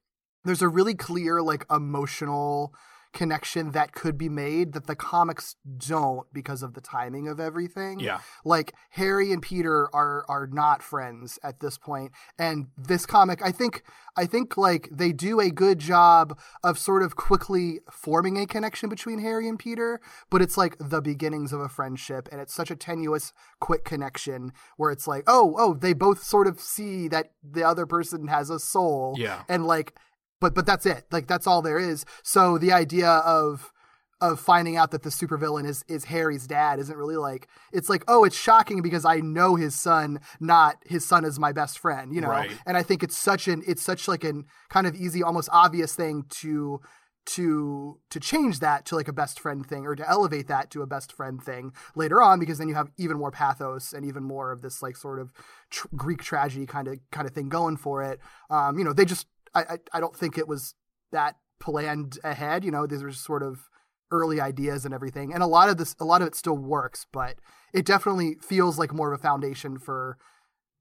there's 0.44 0.62
a 0.62 0.68
really 0.68 0.94
clear, 0.94 1.40
like, 1.40 1.64
emotional 1.70 2.74
connection 3.12 3.72
that 3.72 3.92
could 3.92 4.16
be 4.16 4.28
made 4.28 4.72
that 4.72 4.86
the 4.86 4.96
comics 4.96 5.56
don't 5.76 6.26
because 6.32 6.62
of 6.62 6.74
the 6.74 6.80
timing 6.80 7.28
of 7.28 7.38
everything. 7.38 8.00
Yeah. 8.00 8.20
Like 8.44 8.74
Harry 8.90 9.32
and 9.32 9.42
Peter 9.42 9.94
are 9.94 10.24
are 10.28 10.46
not 10.46 10.82
friends 10.82 11.38
at 11.42 11.60
this 11.60 11.76
point 11.76 12.12
and 12.38 12.68
this 12.76 13.06
comic 13.06 13.40
I 13.44 13.52
think 13.52 13.82
I 14.16 14.26
think 14.26 14.56
like 14.56 14.88
they 14.90 15.12
do 15.12 15.40
a 15.40 15.50
good 15.50 15.78
job 15.78 16.38
of 16.64 16.78
sort 16.78 17.02
of 17.02 17.16
quickly 17.16 17.80
forming 17.90 18.38
a 18.38 18.46
connection 18.46 18.88
between 18.88 19.18
Harry 19.20 19.48
and 19.48 19.58
Peter, 19.58 20.00
but 20.30 20.42
it's 20.42 20.56
like 20.56 20.76
the 20.78 21.00
beginnings 21.00 21.52
of 21.52 21.60
a 21.60 21.68
friendship 21.68 22.28
and 22.32 22.40
it's 22.40 22.54
such 22.54 22.70
a 22.70 22.76
tenuous 22.76 23.32
quick 23.60 23.84
connection 23.84 24.52
where 24.76 24.90
it's 24.90 25.06
like, 25.06 25.24
"Oh, 25.26 25.54
oh, 25.58 25.74
they 25.74 25.92
both 25.92 26.22
sort 26.22 26.46
of 26.46 26.60
see 26.60 27.08
that 27.08 27.32
the 27.42 27.62
other 27.62 27.86
person 27.86 28.28
has 28.28 28.50
a 28.50 28.58
soul." 28.58 29.14
Yeah. 29.18 29.42
And 29.48 29.66
like 29.66 29.94
but 30.42 30.54
but 30.54 30.66
that's 30.66 30.84
it. 30.84 31.06
Like 31.10 31.26
that's 31.26 31.46
all 31.46 31.62
there 31.62 31.78
is. 31.78 32.04
So 32.22 32.58
the 32.58 32.72
idea 32.72 33.08
of 33.08 33.72
of 34.20 34.38
finding 34.38 34.76
out 34.76 34.90
that 34.92 35.02
the 35.02 35.10
supervillain 35.10 35.66
is 35.66 35.84
is 35.88 36.04
Harry's 36.04 36.46
dad 36.46 36.78
isn't 36.78 36.96
really 36.96 37.16
like 37.16 37.48
it's 37.72 37.88
like 37.88 38.04
oh 38.06 38.22
it's 38.22 38.36
shocking 38.36 38.80
because 38.80 39.04
I 39.04 39.16
know 39.20 39.56
his 39.56 39.74
son 39.74 40.20
not 40.38 40.76
his 40.86 41.04
son 41.04 41.24
is 41.24 41.40
my 41.40 41.50
best 41.52 41.78
friend 41.80 42.14
you 42.14 42.20
know 42.20 42.28
Right. 42.28 42.50
and 42.64 42.76
I 42.76 42.84
think 42.84 43.02
it's 43.02 43.16
such 43.18 43.48
an 43.48 43.64
it's 43.66 43.82
such 43.82 44.06
like 44.06 44.22
an 44.22 44.44
kind 44.68 44.86
of 44.86 44.94
easy 44.94 45.24
almost 45.24 45.48
obvious 45.52 45.96
thing 45.96 46.24
to 46.42 46.80
to 47.24 47.98
to 48.10 48.20
change 48.20 48.58
that 48.60 48.84
to 48.86 48.96
like 48.96 49.08
a 49.08 49.12
best 49.12 49.38
friend 49.40 49.66
thing 49.66 49.86
or 49.86 49.94
to 49.96 50.08
elevate 50.08 50.48
that 50.48 50.70
to 50.70 50.82
a 50.82 50.86
best 50.86 51.12
friend 51.12 51.42
thing 51.42 51.72
later 51.96 52.20
on 52.20 52.38
because 52.40 52.58
then 52.58 52.68
you 52.68 52.74
have 52.74 52.90
even 52.98 53.16
more 53.16 53.30
pathos 53.30 53.92
and 53.92 54.04
even 54.04 54.22
more 54.22 54.50
of 54.52 54.60
this 54.62 54.82
like 54.82 54.96
sort 54.96 55.20
of 55.20 55.32
tr- 55.70 55.86
Greek 55.96 56.22
tragedy 56.22 56.66
kind 56.66 56.88
of 56.88 56.98
kind 57.10 57.26
of 57.26 57.32
thing 57.34 57.48
going 57.48 57.76
for 57.76 58.02
it 58.02 58.18
um 58.50 58.78
you 58.78 58.84
know 58.84 58.92
they 58.92 59.04
just 59.04 59.26
I 59.54 59.60
I, 59.62 59.78
I 59.94 60.00
don't 60.00 60.16
think 60.16 60.38
it 60.38 60.48
was 60.48 60.74
that 61.10 61.36
planned 61.60 62.18
ahead 62.24 62.64
you 62.64 62.70
know 62.70 62.86
these 62.86 63.02
were 63.02 63.12
sort 63.12 63.42
of 63.42 63.68
early 64.10 64.40
ideas 64.40 64.84
and 64.84 64.92
everything 64.92 65.32
and 65.32 65.42
a 65.42 65.46
lot 65.46 65.68
of 65.68 65.76
this 65.76 65.94
a 66.00 66.04
lot 66.04 66.20
of 66.20 66.28
it 66.28 66.34
still 66.34 66.56
works 66.56 67.06
but 67.12 67.36
it 67.72 67.86
definitely 67.86 68.36
feels 68.42 68.78
like 68.78 68.92
more 68.92 69.12
of 69.12 69.18
a 69.18 69.22
foundation 69.22 69.78
for 69.78 70.18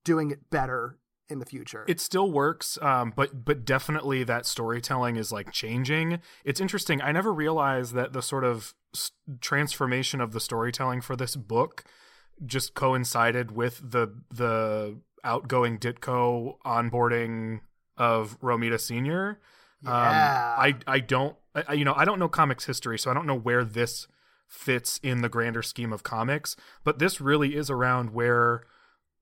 doing 0.03 0.31
it 0.31 0.49
better 0.49 0.97
in 1.29 1.39
the 1.39 1.45
future 1.45 1.85
It 1.87 2.01
still 2.01 2.29
works, 2.29 2.77
um, 2.81 3.13
but 3.15 3.45
but 3.45 3.63
definitely 3.63 4.23
that 4.25 4.45
storytelling 4.45 5.15
is 5.15 5.31
like 5.31 5.51
changing. 5.53 6.19
It's 6.43 6.59
interesting. 6.59 7.01
I 7.01 7.13
never 7.13 7.33
realized 7.33 7.93
that 7.93 8.11
the 8.11 8.21
sort 8.21 8.43
of 8.43 8.73
s- 8.93 9.11
transformation 9.39 10.19
of 10.19 10.33
the 10.33 10.41
storytelling 10.41 10.99
for 10.99 11.15
this 11.15 11.37
book 11.37 11.85
just 12.45 12.73
coincided 12.73 13.51
with 13.51 13.79
the 13.91 14.13
the 14.29 14.99
outgoing 15.23 15.79
Ditko 15.79 16.55
onboarding 16.65 17.61
of 18.01 18.39
Romita 18.41 18.79
Senior. 18.79 19.39
Yeah. 19.83 19.91
Um, 19.91 20.63
I 20.65 20.75
I 20.87 20.99
don't 20.99 21.35
I, 21.55 21.63
I- 21.69 21.73
you 21.73 21.85
know 21.85 21.93
I 21.95 22.03
don't 22.05 22.19
know 22.19 22.27
comics 22.29 22.65
history, 22.65 22.97
so 22.97 23.11
I 23.11 23.13
don't 23.13 23.27
know 23.27 23.37
where 23.37 23.63
this 23.63 24.07
fits 24.47 24.99
in 25.03 25.21
the 25.21 25.29
grander 25.29 25.61
scheme 25.61 25.93
of 25.93 26.03
comics. 26.03 26.55
But 26.83 26.99
this 26.99 27.21
really 27.21 27.55
is 27.55 27.69
around 27.69 28.09
where 28.13 28.63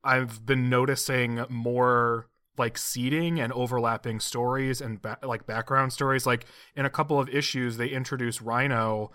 I've 0.04 0.46
been 0.46 0.70
noticing 0.70 1.44
more 1.50 2.28
like 2.58 2.78
seeding 2.78 3.40
and 3.40 3.54
overlapping 3.54 4.20
stories 4.20 4.82
and 4.82 5.02
ba- 5.02 5.20
like 5.24 5.46
background 5.46 5.94
stories. 5.94 6.26
Like 6.26 6.46
in 6.76 6.86
a 6.86 6.90
couple 6.90 7.20
of 7.20 7.30
issues, 7.30 7.78
they 7.78 7.90
introduce 7.90 8.42
Rhino 8.42 9.12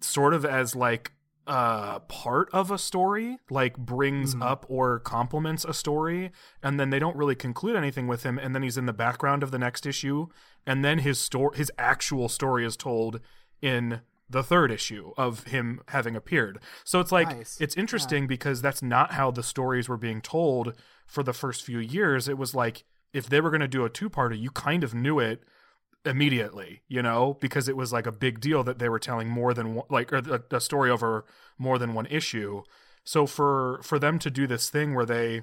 sort 0.00 0.34
of 0.34 0.44
as 0.44 0.74
like 0.76 1.12
uh 1.46 1.98
part 2.00 2.48
of 2.52 2.70
a 2.70 2.78
story 2.78 3.36
like 3.50 3.76
brings 3.76 4.36
up 4.40 4.64
or 4.68 5.00
complements 5.00 5.64
a 5.64 5.74
story 5.74 6.30
and 6.62 6.78
then 6.78 6.90
they 6.90 7.00
don't 7.00 7.16
really 7.16 7.34
conclude 7.34 7.74
anything 7.74 8.06
with 8.06 8.22
him 8.22 8.38
and 8.38 8.54
then 8.54 8.62
he's 8.62 8.78
in 8.78 8.86
the 8.86 8.92
background 8.92 9.42
of 9.42 9.50
the 9.50 9.58
next 9.58 9.84
issue 9.84 10.26
and 10.66 10.84
then 10.84 10.98
his 10.98 11.18
story 11.18 11.56
his 11.56 11.70
actual 11.78 12.28
story 12.28 12.64
is 12.64 12.76
told 12.76 13.18
in 13.60 14.02
the 14.32 14.42
third 14.42 14.70
issue 14.70 15.12
of 15.16 15.44
him 15.44 15.80
having 15.88 16.16
appeared. 16.16 16.58
So 16.84 17.00
it's 17.00 17.12
like 17.12 17.28
Nice. 17.28 17.60
it's 17.60 17.76
interesting 17.76 18.26
because 18.26 18.62
that's 18.62 18.82
not 18.82 19.12
how 19.12 19.30
the 19.30 19.42
stories 19.42 19.88
were 19.88 19.98
being 19.98 20.22
told 20.22 20.74
for 21.06 21.22
the 21.22 21.34
first 21.34 21.62
few 21.62 21.78
years. 21.78 22.28
It 22.28 22.38
was 22.38 22.54
like 22.54 22.84
if 23.12 23.28
they 23.28 23.40
were 23.40 23.50
going 23.50 23.60
to 23.60 23.68
do 23.68 23.84
a 23.84 23.90
two-parter 23.90 24.38
you 24.38 24.50
kind 24.50 24.82
of 24.82 24.94
knew 24.94 25.18
it 25.18 25.42
immediately, 26.04 26.82
you 26.88 27.02
know, 27.02 27.36
because 27.40 27.68
it 27.68 27.76
was 27.76 27.92
like 27.92 28.06
a 28.06 28.12
big 28.12 28.40
deal 28.40 28.64
that 28.64 28.78
they 28.78 28.88
were 28.88 28.98
telling 28.98 29.28
more 29.28 29.54
than 29.54 29.74
one, 29.74 29.86
like 29.88 30.12
or 30.12 30.18
a, 30.18 30.56
a 30.56 30.60
story 30.60 30.90
over 30.90 31.24
more 31.58 31.78
than 31.78 31.94
one 31.94 32.06
issue. 32.06 32.62
So 33.04 33.26
for 33.26 33.80
for 33.82 33.98
them 33.98 34.18
to 34.20 34.30
do 34.30 34.46
this 34.46 34.70
thing 34.70 34.94
where 34.94 35.06
they, 35.06 35.42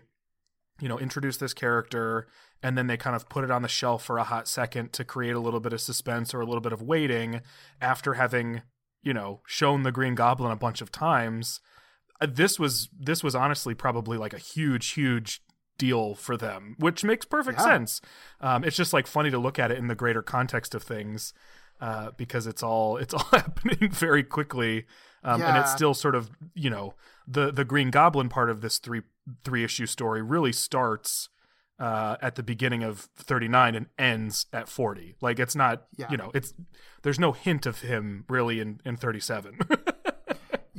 you 0.80 0.88
know, 0.88 1.00
introduce 1.00 1.38
this 1.38 1.54
character 1.54 2.28
and 2.62 2.78
then 2.78 2.88
they 2.88 2.98
kind 2.98 3.16
of 3.16 3.30
put 3.30 3.44
it 3.44 3.52
on 3.52 3.62
the 3.62 3.68
shelf 3.70 4.04
for 4.04 4.18
a 4.18 4.24
hot 4.24 4.48
second 4.48 4.92
to 4.94 5.06
create 5.06 5.36
a 5.36 5.40
little 5.40 5.62
bit 5.62 5.74
of 5.74 5.82
suspense 5.82 6.34
or 6.34 6.42
a 6.42 6.46
little 6.46 6.62
bit 6.62 6.74
of 6.74 6.82
waiting 6.82 7.42
after 7.82 8.16
having, 8.16 8.62
you 9.02 9.14
know, 9.14 9.42
shown 9.48 9.84
the 9.84 9.94
Green 9.94 10.16
Goblin 10.16 10.52
a 10.52 10.58
bunch 10.58 10.82
of 10.82 10.92
times. 10.92 11.62
uh, 12.20 12.28
This 12.30 12.60
was 12.60 12.90
this 12.98 13.24
was 13.24 13.36
honestly 13.36 13.74
probably 13.74 14.18
like 14.18 14.34
a 14.34 14.40
huge 14.40 14.92
huge 14.92 15.42
deal 15.80 16.14
for 16.14 16.38
them, 16.38 16.76
which 16.78 17.04
makes 17.04 17.26
perfect 17.26 17.58
Yeah. 17.60 17.66
sense. 17.66 18.02
Um, 18.40 18.64
it's 18.64 18.78
just 18.78 18.94
like 18.94 19.08
funny 19.08 19.32
to 19.32 19.40
look 19.40 19.58
at 19.58 19.72
it 19.72 19.80
in 19.80 19.88
the 19.88 19.96
greater 19.96 20.22
context 20.22 20.76
of 20.76 20.84
things 20.84 21.34
uh, 21.82 22.12
because 22.18 22.46
it's 22.46 22.62
all 22.62 22.98
it's 22.98 23.16
all 23.16 23.24
happening 23.32 23.90
very 23.90 24.22
quickly, 24.24 24.86
um, 25.24 25.42
and 25.42 25.58
it's 25.58 25.72
still 25.72 25.96
sort 25.96 26.14
of 26.14 26.30
you 26.54 26.70
know 26.70 26.94
the 27.28 27.52
the 27.52 27.66
Green 27.66 27.90
Goblin 27.90 28.30
part 28.30 28.52
of 28.52 28.62
this 28.62 28.78
three 28.78 29.02
three 29.44 29.64
issue 29.64 29.88
story 29.88 30.22
really 30.22 30.52
starts. 30.54 31.30
Uh, 31.82 32.18
at 32.22 32.36
the 32.36 32.44
beginning 32.44 32.84
of 32.84 33.08
39 33.16 33.74
and 33.74 33.86
ends 33.98 34.48
at 34.52 34.68
40 34.68 35.16
like 35.22 35.40
it's 35.40 35.56
not 35.56 35.84
Yeah. 35.96 36.08
you 36.12 36.18
know 36.18 36.30
it's 36.34 36.54
there's 37.04 37.18
no 37.18 37.32
hint 37.32 37.66
of 37.66 37.80
him 37.80 38.26
really 38.28 38.60
in 38.60 38.82
in 38.84 38.98
37 38.98 39.58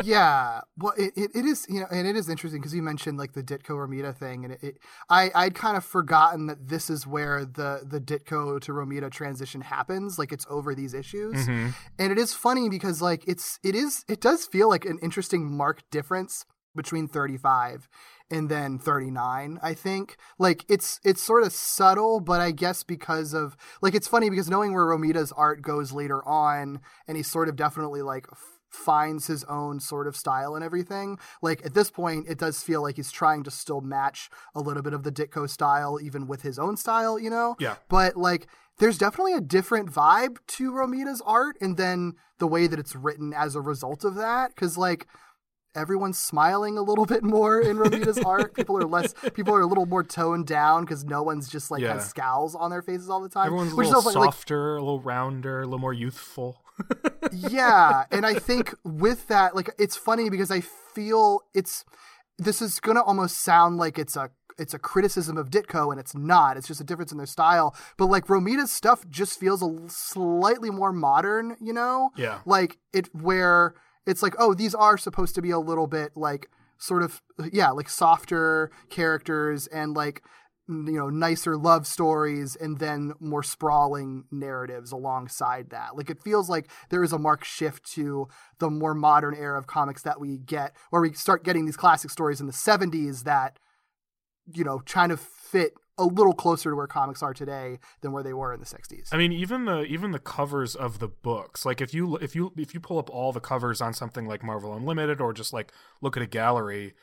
yeah 0.05 0.61
well 0.79 0.93
it, 0.97 1.13
it, 1.17 1.31
it 1.35 1.45
is 1.45 1.67
you 1.69 1.81
know 1.81 1.87
and 1.91 2.07
it 2.07 2.17
is 2.17 2.29
interesting 2.29 2.61
because 2.61 2.75
you 2.75 2.83
mentioned 2.83 3.19
like 3.19 3.33
the 3.33 3.43
ditko 3.43 3.71
romita 3.71 4.15
thing 4.17 4.45
and 4.45 4.55
it, 4.55 4.63
it 4.63 4.79
i 5.09 5.31
i'd 5.35 5.55
kind 5.55 5.77
of 5.77 5.85
forgotten 5.85 6.47
that 6.47 6.69
this 6.69 6.91
is 6.91 7.07
where 7.07 7.45
the 7.45 7.81
the 7.85 8.01
ditko 8.01 8.61
to 8.61 8.73
romita 8.73 9.11
transition 9.11 9.61
happens 9.61 10.19
like 10.19 10.33
it's 10.33 10.47
over 10.51 10.75
these 10.75 10.95
issues 10.95 11.35
Mm-hmm. 11.47 11.69
and 11.99 12.13
it 12.13 12.19
is 12.19 12.35
funny 12.35 12.69
because 12.69 13.01
like 13.03 13.27
it's 13.27 13.59
it 13.63 13.75
is 13.75 14.05
it 14.09 14.21
does 14.21 14.47
feel 14.47 14.69
like 14.69 14.85
an 14.85 14.99
interesting 15.03 15.51
marked 15.57 15.91
difference 15.91 16.45
between 16.75 17.09
35 17.09 17.89
and 18.31 18.49
then 18.49 18.79
39 18.79 19.59
i 19.63 19.75
think 19.75 20.17
like 20.39 20.65
it's 20.69 21.01
it's 21.03 21.21
sort 21.21 21.43
of 21.43 21.53
subtle 21.53 22.21
but 22.21 22.41
i 22.41 22.53
guess 22.53 22.85
because 22.85 23.35
of 23.35 23.57
like 23.83 23.93
it's 23.95 24.07
funny 24.07 24.31
because 24.31 24.49
knowing 24.49 24.73
where 24.73 24.87
romita's 24.87 25.33
art 25.33 25.63
goes 25.63 25.91
later 25.93 26.25
on 26.29 26.81
and 27.09 27.17
he 27.17 27.23
sort 27.25 27.49
of 27.49 27.57
definitely 27.57 28.03
like 28.03 28.27
f- 28.31 28.60
finds 28.71 29.27
his 29.27 29.43
own 29.45 29.81
sort 29.81 30.07
of 30.07 30.17
style 30.17 30.55
and 30.55 30.65
everything 30.65 31.19
like 31.43 31.65
at 31.67 31.75
this 31.75 31.91
point 31.91 32.27
it 32.29 32.39
does 32.39 32.63
feel 32.63 32.81
like 32.83 32.97
he's 32.97 33.11
trying 33.11 33.43
to 33.43 33.51
still 33.51 33.81
match 33.81 34.31
a 34.55 34.61
little 34.61 34.83
bit 34.83 34.93
of 34.93 35.03
the 35.03 35.11
ditko 35.13 35.49
style 35.51 35.99
even 36.01 36.27
with 36.29 36.43
his 36.43 36.59
own 36.59 36.77
style 36.77 37.19
you 37.19 37.29
know 37.31 37.57
Yeah. 37.59 37.77
but 37.89 38.17
like 38.17 38.47
there's 38.79 38.97
definitely 38.97 39.35
a 39.35 39.41
different 39.41 39.91
vibe 39.93 40.39
to 40.47 40.73
romita's 40.73 41.21
art 41.27 41.57
and 41.61 41.77
then 41.77 42.15
the 42.39 42.47
way 42.47 42.69
that 42.69 42.79
it's 42.79 42.95
written 42.95 43.35
as 43.35 43.55
a 43.57 43.61
result 43.61 44.05
of 44.05 44.15
that 44.15 44.55
because 44.55 44.79
like 44.79 45.07
everyone's 45.75 46.19
smiling 46.19 46.77
a 46.79 46.83
little 46.83 47.07
bit 47.15 47.23
more 47.23 47.61
in 47.61 47.77
Romita's 47.79 48.19
art. 48.19 48.55
People 48.55 48.77
are 48.77 48.83
less, 48.85 49.15
people 49.35 49.55
are 49.55 49.61
a 49.61 49.67
little 49.67 49.87
more 49.87 50.03
toned 50.03 50.47
down 50.49 50.85
because 50.85 51.05
no 51.05 51.23
one's 51.23 51.49
just 51.49 51.71
like 51.71 51.81
Yeah. 51.81 51.93
has 51.95 52.09
scowls 52.09 52.57
on 52.57 52.73
their 52.73 52.83
faces 52.83 53.09
all 53.09 53.21
the 53.21 53.29
time. 53.29 53.47
Everyone's 53.47 53.71
a 53.73 53.77
little 53.77 53.93
so 53.93 54.01
funny, 54.11 54.17
like, 54.27 54.35
softer, 54.35 54.77
a 54.77 54.81
little 54.81 55.01
rounder, 55.01 55.61
a 55.61 55.65
little 55.65 55.79
more 55.79 55.93
youthful. 55.95 56.61
Yeah, 57.33 58.05
and 58.11 58.25
I 58.25 58.35
think 58.35 58.75
with 58.85 59.29
that, 59.29 59.55
like, 59.55 59.71
it's 59.79 59.97
funny 59.97 60.31
because 60.31 60.51
I 60.51 60.61
feel 60.61 61.43
it's 61.55 61.85
this 62.39 62.63
is 62.63 62.81
gonna 62.81 63.03
almost 63.03 63.41
sound 63.41 63.77
like 63.77 63.99
it's 63.99 64.17
a 64.17 64.31
it's 64.61 64.75
a 64.75 64.79
criticism 64.79 65.37
of 65.39 65.51
Ditko, 65.51 65.91
and 65.91 65.99
it's 65.99 66.15
not. 66.15 66.57
It's 66.57 66.69
just 66.69 66.81
a 66.81 66.85
difference 66.85 67.11
in 67.11 67.19
their 67.19 67.27
style. 67.27 67.75
But 67.97 68.07
like 68.07 68.27
Romita's 68.27 68.71
stuff 68.71 69.09
just 69.09 69.41
feels 69.41 69.63
a 69.63 69.89
slightly 69.89 70.71
more 70.71 70.93
modern, 70.93 71.57
you 71.61 71.73
know? 71.73 72.11
Yeah. 72.17 72.41
Like 72.45 72.79
it 72.93 73.09
where 73.15 73.75
it's 74.07 74.23
like, 74.23 74.35
oh, 74.39 74.55
these 74.55 74.75
are 74.75 74.99
supposed 74.99 75.35
to 75.37 75.43
be 75.43 75.51
a 75.51 75.59
little 75.59 75.87
bit 75.87 76.13
like 76.15 76.51
sort 76.77 77.03
of 77.03 77.23
yeah, 77.53 77.71
like 77.71 77.89
softer 77.89 78.71
characters 78.91 79.67
and 79.69 79.95
like 79.95 80.23
you 80.71 80.93
know 80.93 81.11
nicer 81.11 81.57
love 81.57 81.87
stories 81.87 82.57
and 82.57 82.79
then 82.79 83.13
more 83.19 83.43
sprawling 83.43 84.25
narratives 84.31 84.93
alongside 84.93 85.71
that 85.71 85.97
like 85.97 86.09
it 86.09 86.23
feels 86.23 86.49
like 86.49 86.71
there 86.91 87.03
is 87.03 87.13
a 87.13 87.19
marked 87.19 87.45
shift 87.45 87.85
to 87.85 88.29
the 88.61 88.71
more 88.71 88.95
modern 88.95 89.35
era 89.35 89.59
of 89.59 89.67
comics 89.67 90.03
that 90.03 90.21
we 90.21 90.39
get 90.39 90.73
where 90.91 91.03
we 91.03 91.13
start 91.13 91.45
getting 91.45 91.67
these 91.67 91.77
classic 91.77 92.11
stories 92.11 92.41
in 92.41 92.47
the 92.47 92.53
70s 92.53 93.25
that 93.25 93.59
you 94.53 94.63
know 94.63 94.81
trying 94.85 95.09
to 95.09 95.17
fit 95.17 95.75
a 95.99 96.05
little 96.05 96.33
closer 96.33 96.71
to 96.71 96.77
where 96.77 96.87
comics 96.87 97.23
are 97.23 97.35
today 97.35 97.79
than 98.01 98.13
where 98.13 98.23
they 98.23 98.33
were 98.33 98.55
in 98.55 98.61
the 98.61 98.67
60s 98.67 99.09
I 99.13 99.17
mean, 99.17 99.33
even 99.33 99.65
the 99.65 99.83
even 99.83 100.13
the 100.13 100.19
covers 100.19 100.75
of 100.75 100.99
the 100.99 101.09
books. 101.09 101.67
Like 101.67 101.81
if 101.81 101.93
you 101.93 102.17
if 102.17 102.35
you 102.35 102.53
if 102.57 102.73
you 102.73 102.81
pull 102.81 102.99
up 102.99 103.11
all 103.11 103.33
the 103.33 103.41
covers 103.41 103.81
on 103.81 103.93
something 103.93 104.27
like 104.27 104.43
Marvel 104.43 104.73
Unlimited 104.73 105.21
or 105.21 105.33
just 105.33 105.53
like 105.53 105.73
look 106.01 106.17
at 106.17 106.23
a 106.23 106.27
gallery, 106.27 106.95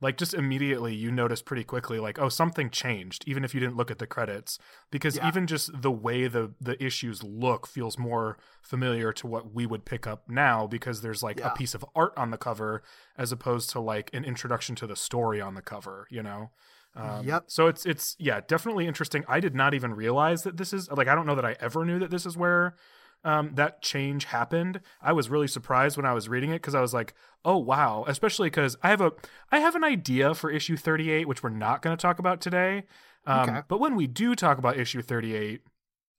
like 0.00 0.18
just 0.18 0.34
immediately 0.34 0.94
you 0.94 1.10
notice 1.10 1.40
pretty 1.40 1.64
quickly 1.64 1.98
like 1.98 2.18
oh 2.18 2.28
something 2.28 2.68
changed 2.68 3.24
even 3.26 3.44
if 3.44 3.54
you 3.54 3.60
didn't 3.60 3.76
look 3.76 3.90
at 3.90 3.98
the 3.98 4.06
credits 4.06 4.58
because 4.90 5.16
Yeah. 5.16 5.26
even 5.28 5.46
just 5.46 5.80
the 5.82 5.90
way 5.90 6.28
the 6.28 6.52
the 6.60 6.82
issues 6.84 7.22
look 7.22 7.66
feels 7.66 7.98
more 7.98 8.36
familiar 8.62 9.12
to 9.14 9.26
what 9.26 9.54
we 9.54 9.64
would 9.66 9.84
pick 9.86 10.06
up 10.06 10.28
now 10.28 10.66
because 10.66 11.00
there's 11.00 11.22
like 11.22 11.38
Yeah. 11.40 11.50
a 11.52 11.54
piece 11.54 11.74
of 11.74 11.84
art 11.94 12.12
on 12.16 12.30
the 12.30 12.36
cover 12.38 12.82
as 13.16 13.32
opposed 13.32 13.70
to 13.70 13.80
like 13.80 14.10
an 14.12 14.24
introduction 14.24 14.74
to 14.76 14.86
the 14.86 14.96
story 14.96 15.40
on 15.40 15.54
the 15.54 15.62
cover, 15.62 16.06
you 16.10 16.22
know. 16.22 16.50
Um, 16.94 17.26
Yep. 17.26 17.44
So 17.48 17.66
it's 17.66 17.84
it's 17.86 18.16
yeah 18.18 18.40
definitely 18.46 18.86
interesting. 18.86 19.24
I 19.28 19.40
did 19.40 19.54
not 19.54 19.72
even 19.74 19.94
realize 19.94 20.42
that 20.42 20.56
this 20.56 20.72
is 20.72 20.90
like 20.90 21.08
I 21.08 21.14
don't 21.14 21.26
know 21.26 21.34
that 21.34 21.44
I 21.44 21.56
ever 21.60 21.84
knew 21.84 21.98
that 22.00 22.10
this 22.10 22.26
is 22.26 22.36
where 22.36 22.74
um, 23.24 23.54
that 23.54 23.82
change 23.82 24.26
happened. 24.26 24.80
I 25.02 25.12
was 25.12 25.28
really 25.28 25.48
surprised 25.48 25.96
when 25.96 26.06
I 26.06 26.12
was 26.12 26.28
reading 26.28 26.50
it 26.50 26.56
because 26.62 26.74
I 26.74 26.80
was 26.80 26.94
like, 26.94 27.14
oh 27.44 27.56
wow, 27.58 28.04
especially 28.06 28.48
because 28.48 28.76
I 28.82 28.88
have 28.90 29.00
a 29.00 29.12
I 29.50 29.58
have 29.60 29.74
an 29.74 29.84
idea 29.84 30.34
for 30.34 30.50
issue 30.50 30.76
thirty 30.76 31.10
eight, 31.10 31.26
which 31.28 31.42
we're 31.42 31.50
not 31.50 31.82
going 31.82 31.96
to 31.96 32.00
talk 32.00 32.18
about 32.18 32.40
today. 32.40 32.84
Um, 33.26 33.48
Okay. 33.50 33.60
But 33.68 33.80
when 33.80 33.96
we 33.96 34.06
do 34.06 34.34
talk 34.34 34.58
about 34.58 34.78
issue 34.78 35.02
thirty 35.02 35.34
eight. 35.34 35.62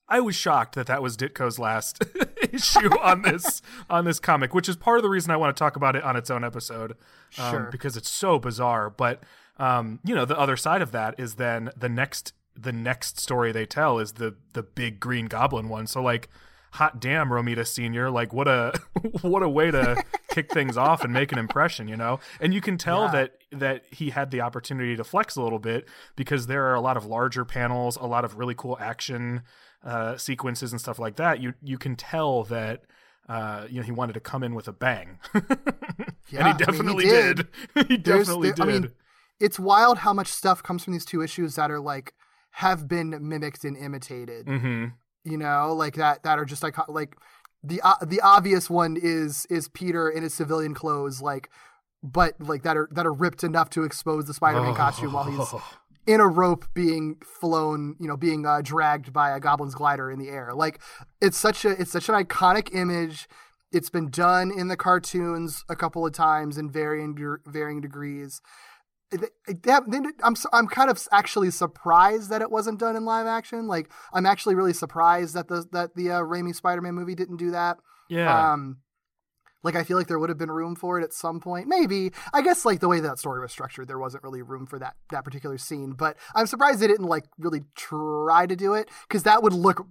I 0.10 0.22
was 0.22 0.38
shocked 0.38 0.76
that 0.76 0.88
that 0.88 1.02
was 1.02 1.18
Ditko's 1.18 1.60
last 1.60 2.02
issue 2.54 2.98
on 3.02 3.24
this 3.24 3.62
on 3.90 4.06
this 4.06 4.22
comic, 4.22 4.54
which 4.54 4.70
is 4.70 4.78
part 4.78 4.98
of 5.00 5.04
the 5.04 5.10
reason 5.10 5.32
I 5.32 5.36
want 5.36 5.54
to 5.54 5.60
talk 5.60 5.76
about 5.76 5.98
it 5.98 6.04
on 6.06 6.16
its 6.16 6.30
own 6.30 6.46
episode, 6.46 6.94
um, 7.38 7.52
Sure. 7.52 7.68
because 7.70 7.98
it's 7.98 8.10
so 8.10 8.40
bizarre. 8.40 8.90
But 8.90 9.22
um, 9.58 10.00
you 10.06 10.16
know, 10.16 10.24
the 10.24 10.40
other 10.40 10.56
side 10.56 10.82
of 10.82 10.94
that 10.94 11.16
is 11.20 11.36
then 11.36 11.72
the 11.76 11.90
next 11.90 12.32
the 12.56 12.72
next 12.72 13.20
story 13.20 13.52
they 13.52 13.66
tell 13.66 14.00
is 14.00 14.14
the 14.14 14.36
the 14.54 14.64
big 14.64 15.02
Green 15.02 15.26
Goblin 15.26 15.68
one. 15.68 15.88
So 15.88 16.02
like, 16.02 16.30
hot 16.72 17.00
damn, 17.00 17.30
Romita 17.30 17.66
Senior, 17.66 18.10
like 18.10 18.34
what 18.34 18.48
a 18.48 18.74
what 19.22 19.44
a 19.44 19.50
way 19.50 19.72
to 19.72 20.04
kick 20.30 20.52
things 20.52 20.78
off 20.78 21.04
and 21.04 21.12
make 21.14 21.32
an 21.32 21.38
impression, 21.38 21.88
you 21.88 21.96
know. 21.98 22.20
And 22.40 22.54
you 22.54 22.62
can 22.62 22.78
tell 22.78 23.04
Yeah. 23.06 23.12
that 23.12 23.32
that 23.52 23.84
he 23.92 24.10
had 24.12 24.32
the 24.32 24.42
opportunity 24.42 24.96
to 24.96 25.04
flex 25.04 25.36
a 25.36 25.42
little 25.42 25.60
bit 25.60 25.88
because 26.16 26.48
there 26.48 26.66
are 26.68 26.76
a 26.76 26.82
lot 26.82 26.98
of 26.98 27.06
larger 27.06 27.46
panels, 27.46 27.96
a 27.98 28.06
lot 28.06 28.26
of 28.26 28.38
really 28.38 28.56
cool 28.56 28.78
action 28.80 29.44
uh, 29.84 30.18
sequences 30.18 30.72
and 30.72 30.82
stuff 30.82 31.00
like 31.00 31.16
that. 31.18 31.42
You 31.42 31.54
you 31.64 31.78
can 31.78 31.96
tell 31.96 32.44
that. 32.46 32.84
Uh, 33.30 33.68
you 33.70 33.76
know, 33.76 33.84
he 33.84 33.92
wanted 33.92 34.14
to 34.14 34.22
come 34.22 34.42
in 34.42 34.56
with 34.56 34.70
a 34.70 34.72
bang, 34.72 35.20
Yeah, 36.30 36.46
I 36.46 36.46
and 36.46 36.46
mean, 36.46 36.46
he 36.46 36.52
he 36.52 36.58
definitely 36.58 37.04
did. 37.06 37.48
did. 37.76 37.88
he 37.90 37.98
definitely 37.98 38.52
there- 38.52 38.56
did. 38.56 38.62
I 38.64 38.66
mean, 38.80 38.92
it's 39.42 39.60
wild 39.60 39.98
how 39.98 40.14
much 40.14 40.28
stuff 40.30 40.64
comes 40.64 40.82
from 40.86 40.94
these 40.94 41.04
two 41.04 41.22
issues 41.22 41.56
that 41.56 41.70
are 41.70 41.82
like 41.82 42.14
have 42.52 42.88
been 42.88 43.10
mimicked 43.28 43.66
and 43.66 43.76
imitated. 43.76 44.48
hmm 44.48 44.86
You 45.28 45.38
know, 45.38 45.74
like 45.74 45.96
that 45.96 46.24
that 46.24 46.40
are 46.40 46.46
just 46.46 46.64
like 46.64 46.76
like 46.88 47.18
the 47.64 47.82
uh, 47.84 47.96
the 48.06 48.22
obvious 48.22 48.70
one 48.70 48.98
is 49.02 49.46
is 49.50 49.68
Peter 49.68 50.10
in 50.10 50.24
his 50.24 50.34
civilian 50.34 50.74
clothes, 50.74 51.22
like 51.22 51.50
but 52.02 52.36
like 52.40 52.64
that 52.64 52.78
are 52.78 52.88
that 52.92 53.06
are 53.06 53.14
ripped 53.14 53.44
enough 53.44 53.70
to 53.72 53.84
expose 53.84 54.26
the 54.26 54.34
Spider-Man 54.34 54.76
costume 54.76 55.14
while 55.14 55.26
he's 55.26 55.54
in 56.06 56.22
a 56.22 56.28
rope 56.28 56.66
being 56.74 57.18
flown, 57.22 57.96
you 58.00 58.08
know, 58.08 58.16
being 58.16 58.46
uh, 58.46 58.62
dragged 58.64 59.12
by 59.12 59.32
a 59.32 59.40
goblin's 59.40 59.76
glider 59.76 60.10
in 60.10 60.18
the 60.18 60.30
air. 60.30 60.54
Like 60.54 60.80
it's 61.22 61.38
such 61.38 61.66
a 61.66 61.72
it's 61.72 61.92
such 61.92 62.08
an 62.10 62.16
iconic 62.16 62.74
image. 62.74 63.28
It's 63.74 63.90
been 63.90 64.10
done 64.10 64.50
in 64.50 64.70
the 64.70 64.78
cartoons 64.78 65.66
a 65.68 65.76
couple 65.76 66.06
of 66.06 66.14
times 66.14 66.58
in 66.58 66.70
varying 66.70 67.18
varying 67.46 67.82
degrees. 67.82 68.42
It- 69.12 69.32
it- 69.48 69.64
that- 69.64 69.84
I'm 70.24 70.36
I'm 70.52 70.68
kind 70.68 70.90
of 70.90 71.08
actually 71.12 71.52
surprised 71.52 72.30
that 72.30 72.42
it 72.42 72.52
wasn't 72.52 72.80
done 72.80 72.96
in 72.96 73.06
live 73.06 73.26
action. 73.28 73.68
Like 73.68 73.90
I'm 74.14 74.26
actually 74.26 74.56
really 74.56 74.74
surprised 74.74 75.34
that 75.36 75.48
the 75.48 75.66
that 75.72 75.96
the 75.96 76.12
uh, 76.12 76.22
Raimi 76.22 76.54
Spider-Man 76.54 76.94
movie 76.94 77.16
didn't 77.16 77.38
do 77.38 77.52
that. 77.52 77.78
Yeah. 78.10 78.52
Um, 78.54 78.78
like 79.64 79.76
I 79.76 79.84
feel 79.84 79.98
like 79.98 80.08
there 80.08 80.20
would 80.20 80.30
have 80.30 80.38
been 80.38 80.52
room 80.52 80.76
for 80.76 81.00
it 81.00 81.04
at 81.04 81.14
some 81.14 81.40
point. 81.40 81.68
Maybe 81.68 82.12
I 82.34 82.42
guess 82.42 82.64
like 82.64 82.80
the 82.80 82.88
way 82.88 83.00
that 83.00 83.18
story 83.18 83.42
was 83.42 83.52
structured, 83.52 83.88
there 83.88 83.98
wasn't 83.98 84.24
really 84.24 84.42
room 84.42 84.66
for 84.66 84.78
that 84.80 84.96
that 85.10 85.24
particular 85.26 85.58
scene. 85.58 85.92
But 85.94 86.16
I'm 86.36 86.46
surprised 86.46 86.80
they 86.80 86.88
didn't 86.88 87.08
like 87.08 87.26
really 87.38 87.64
try 87.76 88.46
to 88.46 88.56
do 88.56 88.74
it 88.74 88.90
because 89.08 89.24
that 89.24 89.42
would 89.42 89.54
look 89.54 89.86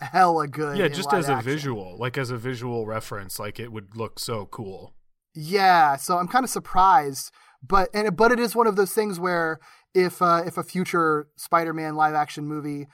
hella 0.00 0.48
good. 0.48 0.76
yeah, 0.78 0.88
just 0.88 1.12
as 1.12 1.28
a 1.28 1.34
action. 1.34 1.50
visual, 1.50 1.96
like 1.98 2.18
as 2.18 2.30
a 2.30 2.36
visual 2.36 2.84
reference, 2.86 3.38
like 3.38 3.60
it 3.60 3.70
would 3.72 3.96
look 3.96 4.18
so 4.18 4.46
cool. 4.46 4.94
Yeah, 5.34 5.96
so 5.96 6.18
I'm 6.18 6.28
kind 6.28 6.44
of 6.44 6.50
surprised, 6.50 7.30
but 7.66 7.88
and 7.94 8.16
but 8.16 8.32
it 8.32 8.40
is 8.40 8.54
one 8.56 8.66
of 8.66 8.76
those 8.76 8.92
things 8.92 9.18
where 9.20 9.58
if 9.94 10.20
uh, 10.22 10.42
if 10.46 10.56
a 10.58 10.62
future 10.62 11.28
Spider-Man 11.36 11.94
live 11.96 12.14
action 12.14 12.46
movie 12.46 12.86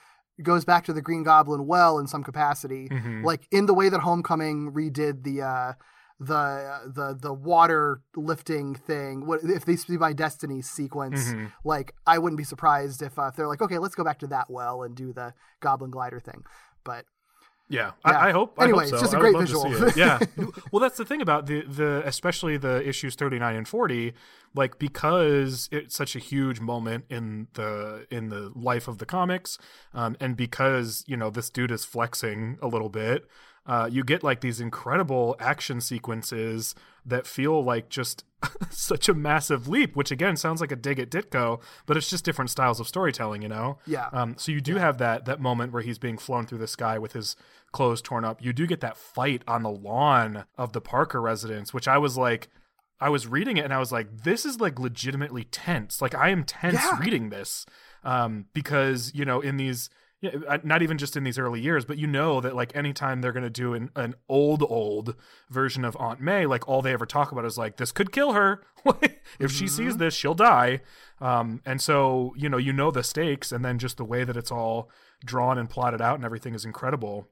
goes 0.42 0.64
back 0.64 0.84
to 0.84 0.92
the 0.92 1.02
Green 1.02 1.22
Goblin 1.24 1.66
well 1.66 1.98
in 1.98 2.06
some 2.06 2.22
capacity, 2.22 2.88
Mhm. 2.88 3.24
like 3.24 3.46
in 3.50 3.66
the 3.66 3.74
way 3.74 3.88
that 3.88 4.00
Homecoming 4.00 4.72
redid 4.72 5.24
the 5.24 5.42
uh, 5.42 5.72
the 6.20 6.80
the 6.94 7.18
the 7.20 7.32
water 7.32 8.02
lifting 8.16 8.74
thing, 8.74 9.26
what 9.26 9.40
if 9.42 9.64
this 9.64 9.84
be 9.84 9.96
my 9.98 10.12
destiny 10.12 10.62
sequence? 10.62 11.32
Mhm. 11.32 11.52
Like 11.64 11.94
I 12.06 12.18
wouldn't 12.18 12.38
be 12.38 12.44
surprised 12.44 13.02
if, 13.02 13.18
uh, 13.18 13.26
if 13.30 13.36
they're 13.36 13.48
like, 13.48 13.62
okay, 13.62 13.78
let's 13.78 13.94
go 13.94 14.04
back 14.04 14.18
to 14.20 14.26
that 14.28 14.50
well 14.50 14.82
and 14.82 14.94
do 14.96 15.12
the 15.12 15.34
Goblin 15.60 15.90
glider 15.90 16.20
thing, 16.20 16.44
but. 16.84 17.04
Yeah, 17.68 17.92
Yeah. 18.06 18.18
I, 18.18 18.28
I 18.28 18.32
hope. 18.32 18.54
I 18.58 18.64
Anyway, 18.64 18.84
hope 18.84 18.92
it's 18.94 19.00
so. 19.00 19.00
just 19.00 19.14
a 19.14 19.16
I 19.16 19.20
great 19.20 19.34
love 19.34 19.46
to 19.48 19.56
see 19.56 19.68
visual. 19.68 19.90
Yeah. 19.96 20.18
well, 20.72 20.80
that's 20.80 20.96
the 20.96 21.04
thing 21.04 21.20
about 21.20 21.46
the 21.46 21.62
the 21.62 22.02
especially 22.06 22.56
the 22.56 22.86
issues 22.88 23.14
thirty 23.14 23.38
nine 23.38 23.56
and 23.56 23.68
forty, 23.68 24.14
like 24.54 24.78
because 24.78 25.68
it's 25.70 25.94
such 25.96 26.16
a 26.16 26.18
huge 26.18 26.60
moment 26.60 27.04
in 27.10 27.48
the 27.54 28.06
in 28.10 28.28
the 28.30 28.52
life 28.54 28.88
of 28.88 28.98
the 28.98 29.06
comics, 29.06 29.58
um, 29.94 30.16
and 30.20 30.36
because 30.36 31.04
you 31.06 31.16
know 31.16 31.30
this 31.30 31.50
dude 31.50 31.70
is 31.70 31.84
flexing 31.84 32.58
a 32.62 32.68
little 32.68 32.88
bit. 32.88 33.26
Uh, 33.68 33.86
you 33.92 34.02
get 34.02 34.22
like 34.24 34.40
these 34.40 34.60
incredible 34.60 35.36
action 35.38 35.78
sequences 35.80 36.74
that 37.04 37.26
feel 37.26 37.62
like 37.62 37.90
just 37.90 38.24
such 38.70 39.08
a 39.08 39.14
massive 39.14 39.68
leap, 39.68 39.94
which 39.94 40.10
again 40.10 40.36
sounds 40.36 40.60
like 40.62 40.72
a 40.72 40.76
dig 40.76 40.98
at 40.98 41.10
Ditko, 41.10 41.60
but 41.86 41.96
it's 41.96 42.08
just 42.08 42.24
different 42.24 42.50
styles 42.50 42.80
of 42.80 42.88
storytelling, 42.88 43.42
you 43.42 43.48
know? 43.48 43.78
Yeah. 43.86 44.08
Um, 44.12 44.36
so 44.38 44.52
you 44.52 44.60
do 44.62 44.76
have 44.76 44.96
that 44.98 45.26
that 45.26 45.38
moment 45.40 45.72
where 45.72 45.82
he's 45.82 45.98
being 45.98 46.16
flown 46.16 46.46
through 46.46 46.58
the 46.58 46.66
sky 46.66 46.98
with 46.98 47.12
his 47.12 47.36
clothes 47.72 48.00
torn 48.00 48.24
up. 48.24 48.42
You 48.42 48.54
do 48.54 48.66
get 48.66 48.80
that 48.80 48.96
fight 48.96 49.42
on 49.46 49.62
the 49.62 49.70
lawn 49.70 50.44
of 50.56 50.72
the 50.72 50.80
Parker 50.80 51.20
residence, 51.20 51.74
which 51.74 51.86
I 51.86 51.98
was 51.98 52.16
like, 52.16 52.48
I 53.00 53.10
was 53.10 53.26
reading 53.26 53.58
it 53.58 53.64
and 53.64 53.74
I 53.74 53.78
was 53.78 53.92
like, 53.92 54.22
this 54.24 54.46
is 54.46 54.60
like 54.60 54.78
legitimately 54.80 55.44
tense. 55.44 56.00
Like 56.00 56.14
I 56.14 56.30
am 56.30 56.44
tense 56.44 56.74
Yeah. 56.82 56.98
reading 56.98 57.28
this 57.28 57.66
um, 58.02 58.46
because 58.54 59.12
you 59.14 59.24
know 59.26 59.40
in 59.40 59.56
these 59.58 59.90
yeah, 60.20 60.30
uh, 60.48 60.58
not 60.64 60.82
even 60.82 60.98
just 60.98 61.16
in 61.16 61.22
these 61.22 61.38
early 61.38 61.60
years, 61.60 61.84
but 61.84 61.96
you 61.96 62.06
know 62.06 62.40
that 62.40 62.56
like 62.56 62.74
anytime 62.74 63.20
they're 63.20 63.32
going 63.32 63.44
to 63.44 63.50
do 63.50 63.74
an, 63.74 63.90
an 63.94 64.14
old, 64.28 64.64
old 64.68 65.14
version 65.48 65.84
of 65.84 65.96
Aunt 66.00 66.20
May, 66.20 66.44
like 66.44 66.66
all 66.66 66.82
they 66.82 66.92
ever 66.92 67.06
talk 67.06 67.30
about 67.30 67.44
is 67.44 67.56
like, 67.56 67.76
this 67.76 67.92
could 67.92 68.10
kill 68.10 68.32
her. 68.32 68.62
if 69.38 69.52
she 69.52 69.68
sees 69.68 69.96
this, 69.98 70.14
she'll 70.14 70.34
die. 70.34 70.80
Um, 71.20 71.62
and 71.64 71.80
so, 71.80 72.34
you 72.36 72.48
know, 72.48 72.56
you 72.56 72.72
know 72.72 72.90
the 72.90 73.04
stakes, 73.04 73.52
and 73.52 73.64
then 73.64 73.78
just 73.78 73.96
the 73.96 74.04
way 74.04 74.24
that 74.24 74.36
it's 74.36 74.50
all 74.50 74.90
drawn 75.24 75.56
and 75.56 75.70
plotted 75.70 76.00
out 76.00 76.16
and 76.16 76.24
everything 76.24 76.54
is 76.54 76.64
incredible. 76.64 77.28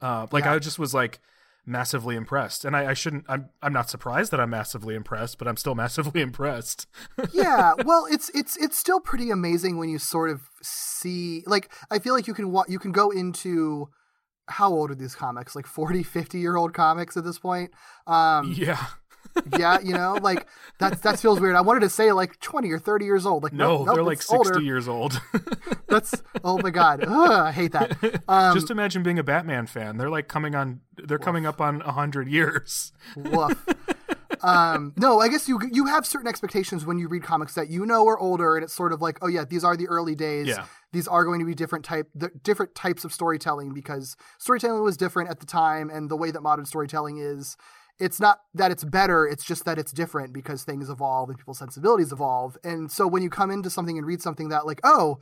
Uh, 0.00 0.26
like 0.32 0.44
Yeah. 0.44 0.54
I 0.54 0.58
just 0.58 0.78
was 0.78 0.92
like 0.92 1.18
massively 1.64 2.16
impressed, 2.16 2.64
and 2.64 2.76
I, 2.76 2.90
I 2.90 2.94
shouldn't. 2.94 3.24
I'm 3.28 3.50
I'm 3.62 3.72
not 3.72 3.90
surprised 3.90 4.30
that 4.32 4.40
I'm 4.40 4.50
massively 4.50 4.94
impressed, 4.94 5.38
but 5.38 5.46
I'm 5.48 5.56
still 5.56 5.74
massively 5.82 6.20
impressed. 6.20 6.86
yeah 7.32 7.72
well 7.84 8.06
it's 8.10 8.30
it's 8.34 8.56
it's 8.56 8.78
still 8.78 9.00
pretty 9.00 9.30
amazing 9.30 9.78
when 9.78 9.88
you 9.88 9.98
sort 9.98 10.30
of 10.30 10.48
see 10.62 11.42
like 11.46 11.72
i 11.90 11.98
feel 11.98 12.14
like 12.14 12.26
you 12.26 12.34
can 12.34 12.50
wa- 12.50 12.64
you 12.68 12.78
can 12.78 12.92
go 12.92 13.10
into 13.10 13.88
how 14.48 14.72
old 14.72 14.90
are 14.90 14.94
these 14.94 15.14
comics 15.14 15.54
like 15.54 15.66
40 15.66 16.02
50 16.02 16.38
year 16.38 16.56
old 16.56 16.74
comics 16.74 17.16
at 17.16 17.24
this 17.24 17.38
point 17.38 17.70
um 18.06 18.54
yeah. 18.56 18.84
Yeah 19.58 19.78
you 19.80 19.92
know 19.94 20.18
like 20.22 20.46
that 20.78 21.00
that 21.02 21.18
feels 21.18 21.40
weird 21.40 21.54
i 21.56 21.60
wanted 21.60 21.80
to 21.80 21.88
say 21.88 22.12
like 22.12 22.38
20 22.40 22.70
or 22.70 22.78
30 22.78 23.04
years 23.04 23.24
old 23.26 23.42
like 23.42 23.52
No, 23.52 23.78
nope, 23.78 23.86
nope, 23.86 23.94
they're 23.94 24.04
like 24.04 24.20
60 24.22 24.36
older. 24.36 24.60
years 24.60 24.88
old. 24.88 25.20
that's 25.88 26.22
oh 26.44 26.58
my 26.58 26.70
god 26.70 27.04
Ugh, 27.06 27.30
i 27.30 27.52
hate 27.52 27.72
that 27.72 27.96
um 28.28 28.54
Just 28.54 28.70
imagine 28.70 29.02
being 29.02 29.18
a 29.18 29.22
Batman 29.24 29.66
fan. 29.66 29.96
They're 29.96 30.10
like 30.10 30.28
coming 30.28 30.54
on. 30.54 30.80
They're 30.96 31.18
coming 31.18 31.46
up 31.46 31.60
on 31.60 31.80
hundred 31.80 32.28
years. 32.28 32.92
Woof. 33.16 33.66
Um, 34.42 34.92
no, 34.96 35.20
I 35.20 35.28
guess 35.28 35.48
you 35.48 35.60
you 35.70 35.86
have 35.86 36.06
certain 36.06 36.28
expectations 36.28 36.84
when 36.84 36.98
you 36.98 37.08
read 37.08 37.22
comics 37.22 37.54
that 37.54 37.70
you 37.70 37.86
know 37.86 38.06
are 38.08 38.18
older, 38.18 38.56
and 38.56 38.64
it's 38.64 38.72
sort 38.72 38.92
of 38.92 39.00
like, 39.00 39.18
oh 39.22 39.28
yeah, 39.28 39.44
these 39.44 39.64
are 39.64 39.76
the 39.76 39.88
early 39.88 40.14
days. 40.14 40.48
Yeah. 40.48 40.64
These 40.92 41.08
are 41.08 41.24
going 41.24 41.40
to 41.40 41.46
be 41.46 41.54
different 41.54 41.84
type, 41.84 42.08
different 42.42 42.74
types 42.74 43.04
of 43.04 43.12
storytelling 43.12 43.72
because 43.72 44.16
storytelling 44.38 44.82
was 44.82 44.96
different 44.96 45.30
at 45.30 45.40
the 45.40 45.46
time, 45.46 45.88
and 45.90 46.10
the 46.10 46.16
way 46.16 46.30
that 46.30 46.42
modern 46.42 46.66
storytelling 46.66 47.18
is, 47.18 47.56
it's 47.98 48.20
not 48.20 48.40
that 48.54 48.70
it's 48.70 48.84
better, 48.84 49.26
it's 49.26 49.44
just 49.44 49.64
that 49.64 49.78
it's 49.78 49.92
different 49.92 50.32
because 50.32 50.64
things 50.64 50.90
evolve 50.90 51.30
and 51.30 51.38
people's 51.38 51.58
sensibilities 51.58 52.12
evolve. 52.12 52.58
And 52.62 52.90
so 52.90 53.06
when 53.06 53.22
you 53.22 53.30
come 53.30 53.50
into 53.50 53.70
something 53.70 53.96
and 53.96 54.06
read 54.06 54.20
something 54.20 54.50
that 54.50 54.66
like, 54.66 54.80
oh, 54.84 55.20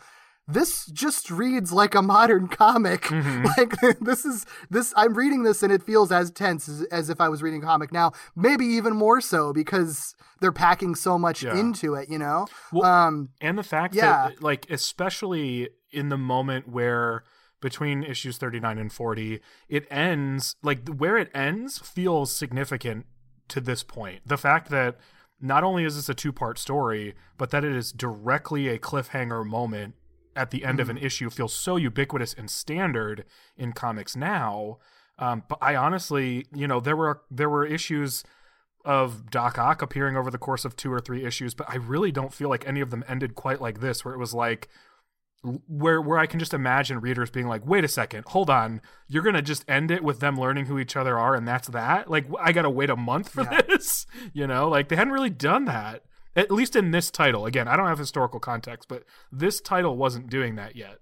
this 0.53 0.87
just 0.87 1.31
reads 1.31 1.73
like 1.73 1.95
a 1.95 2.03
modern 2.03 2.49
comic. 2.49 3.09
Like 3.57 3.75
this 4.01 4.25
is 4.25 4.47
this 4.71 4.93
I'm 4.97 5.15
reading 5.15 5.43
this 5.43 5.63
and 5.63 5.73
it 5.73 5.83
feels 5.83 6.13
as 6.13 6.31
tense 6.31 6.69
as, 6.69 6.83
as 6.85 7.11
if 7.11 7.21
I 7.21 7.29
was 7.29 7.43
reading 7.43 7.63
a 7.63 7.67
comic 7.67 7.93
now. 7.93 8.13
Maybe 8.37 8.65
even 8.67 8.95
more 8.95 9.21
so 9.21 9.53
because 9.53 10.15
they're 10.41 10.53
packing 10.53 10.95
so 10.95 11.19
much 11.19 11.43
Yeah. 11.43 11.59
into 11.59 11.95
it, 11.95 12.09
you 12.09 12.19
know? 12.19 12.47
Well, 12.73 12.85
um 12.85 13.31
and 13.41 13.59
the 13.59 13.63
fact 13.63 13.95
yeah. 13.95 14.29
that 14.29 14.43
like 14.43 14.71
especially 14.71 15.71
in 15.91 16.09
the 16.09 16.19
moment 16.19 16.69
where 16.69 17.25
between 17.61 18.03
issues 18.03 18.39
39 18.39 18.79
and 18.79 18.93
40 18.93 19.41
it 19.69 19.87
ends 19.91 20.57
like 20.63 20.89
where 20.89 21.17
it 21.17 21.31
ends 21.35 21.79
feels 21.79 22.33
significant 22.35 23.07
to 23.49 23.61
this 23.61 23.83
point 23.83 24.21
the 24.27 24.39
fact 24.39 24.71
that 24.71 24.97
not 25.41 25.65
only 25.65 25.85
is 25.85 25.97
this 25.97 26.09
a 26.09 26.15
two-part 26.15 26.59
story 26.59 27.15
but 27.39 27.51
that 27.51 27.65
it 27.65 27.73
is 27.75 27.93
directly 27.93 28.69
a 28.69 28.79
cliffhanger 28.79 29.45
moment 29.45 29.95
at 30.41 30.51
the 30.51 30.65
end 30.65 30.81
of 30.81 30.89
an 30.89 30.99
issue 30.99 31.29
feels 31.31 31.55
so 31.55 31.77
ubiquitous 31.77 32.35
and 32.35 32.51
standard 32.51 33.25
in 33.57 33.73
comics 33.73 34.17
now 34.17 34.79
um, 35.19 35.43
but 35.49 35.59
i 35.61 35.77
honestly 35.77 36.47
you 36.55 36.67
know 36.67 36.81
there 36.81 36.97
were 36.97 37.23
there 37.31 37.51
were 37.51 37.65
issues 37.65 38.25
of 38.85 39.31
Doc 39.31 39.59
Ock 39.59 39.83
appearing 39.83 40.17
over 40.17 40.31
the 40.31 40.39
course 40.39 40.65
of 40.65 40.75
two 40.75 40.91
or 40.91 41.01
three 41.01 41.25
issues, 41.25 41.53
but 41.53 41.69
I 41.69 41.77
really 41.77 42.11
don't 42.11 42.33
feel 42.33 42.49
like 42.49 42.67
any 42.67 42.81
of 42.81 42.91
them 42.91 43.05
ended 43.07 43.35
quite 43.35 43.61
like 43.61 43.81
this, 43.81 44.05
where 44.05 44.15
it 44.15 44.19
was 44.19 44.33
like 44.33 44.69
where 45.43 46.01
where 46.01 46.19
I 46.19 46.27
can 46.27 46.39
just 46.39 46.53
imagine 46.53 47.01
readers 47.01 47.31
being 47.31 47.47
like, 47.49 47.67
"Wait 47.67 47.85
a 47.85 47.89
second, 47.89 48.25
hold 48.29 48.51
on, 48.51 48.81
you're 49.09 49.23
gonna 49.23 49.43
just 49.43 49.69
end 49.69 49.91
it 49.91 50.03
with 50.03 50.21
them 50.21 50.39
learning 50.39 50.67
who 50.67 50.79
each 50.79 50.97
other 50.97 51.19
are, 51.19 51.35
and 51.35 51.49
that's 51.49 51.69
that? 51.69 52.11
Like, 52.11 52.27
I 52.39 52.53
gotta 52.53 52.71
wait 52.71 52.91
a 52.91 52.97
month 52.97 53.31
for 53.31 53.45
this, 53.69 54.07
you 54.33 54.47
know? 54.47 54.69
Like, 54.69 54.89
they 54.89 54.97
hadn't 54.97 55.13
really 55.13 55.31
done 55.31 55.65
that, 55.67 56.05
at 56.37 56.51
least 56.51 56.77
in 56.77 56.91
this 56.91 57.11
title. 57.11 57.47
Again, 57.47 57.69
I 57.69 57.77
don't 57.77 57.87
have 57.89 57.99
historical 57.99 58.41
context, 58.41 58.89
but 58.89 59.05
this 59.33 59.61
title 59.61 59.97
wasn't 59.97 60.31
doing 60.31 60.57
that 60.57 60.77
yet. 60.77 60.99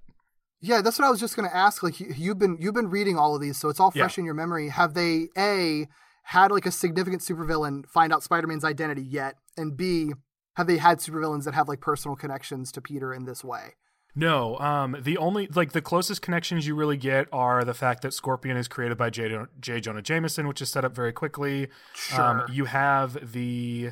yeah, 0.61 0.81
that's 0.83 0.99
what 0.99 1.07
I 1.07 1.11
was 1.11 1.21
just 1.21 1.37
going 1.37 1.49
to 1.49 1.55
ask 1.57 1.83
like 1.83 2.01
you, 2.01 2.13
you've 2.17 2.39
been 2.39 2.57
you've 2.61 2.75
been 2.75 2.91
reading 2.91 3.17
all 3.17 3.35
of 3.37 3.41
these 3.41 3.57
so 3.59 3.69
it's 3.69 3.79
all 3.81 3.93
Yeah. 3.95 4.03
fresh 4.05 4.19
in 4.19 4.25
your 4.25 4.35
memory. 4.35 4.69
Have 4.71 4.95
they 4.95 5.29
A 5.39 5.87
had 6.25 6.51
like 6.51 6.67
a 6.67 6.71
significant 6.73 7.23
supervillain 7.23 7.87
find 7.89 8.13
out 8.13 8.23
Spider-Man's 8.23 8.65
identity 8.65 9.03
yet? 9.03 9.37
And 9.57 9.77
B 9.77 10.13
have 10.57 10.67
they 10.67 10.79
had 10.79 10.99
supervillains 10.99 11.45
that 11.45 11.55
have 11.55 11.69
like 11.69 11.81
personal 11.81 12.17
connections 12.17 12.73
to 12.73 12.81
Peter 12.81 13.15
in 13.15 13.25
this 13.25 13.45
way? 13.45 13.75
No, 14.17 14.59
um, 14.59 14.97
the 15.01 15.17
only 15.17 15.47
like 15.55 15.71
the 15.73 15.81
closest 15.83 16.23
connections 16.23 16.67
you 16.67 16.75
really 16.75 16.97
get 16.97 17.29
are 17.33 17.63
the 17.65 17.75
fact 17.75 18.03
that 18.03 18.13
Scorpion 18.13 18.57
is 18.57 18.67
created 18.67 18.99
by 18.99 19.11
J. 19.11 19.39
J. 19.61 19.79
Jonah 19.81 20.03
Jameson, 20.03 20.49
which 20.49 20.61
is 20.61 20.69
set 20.71 20.85
up 20.85 20.93
very 20.93 21.13
quickly. 21.13 21.65
Um, 21.67 21.69
Sure. 21.95 22.47
you 22.51 22.65
have 22.65 23.33
the, 23.33 23.91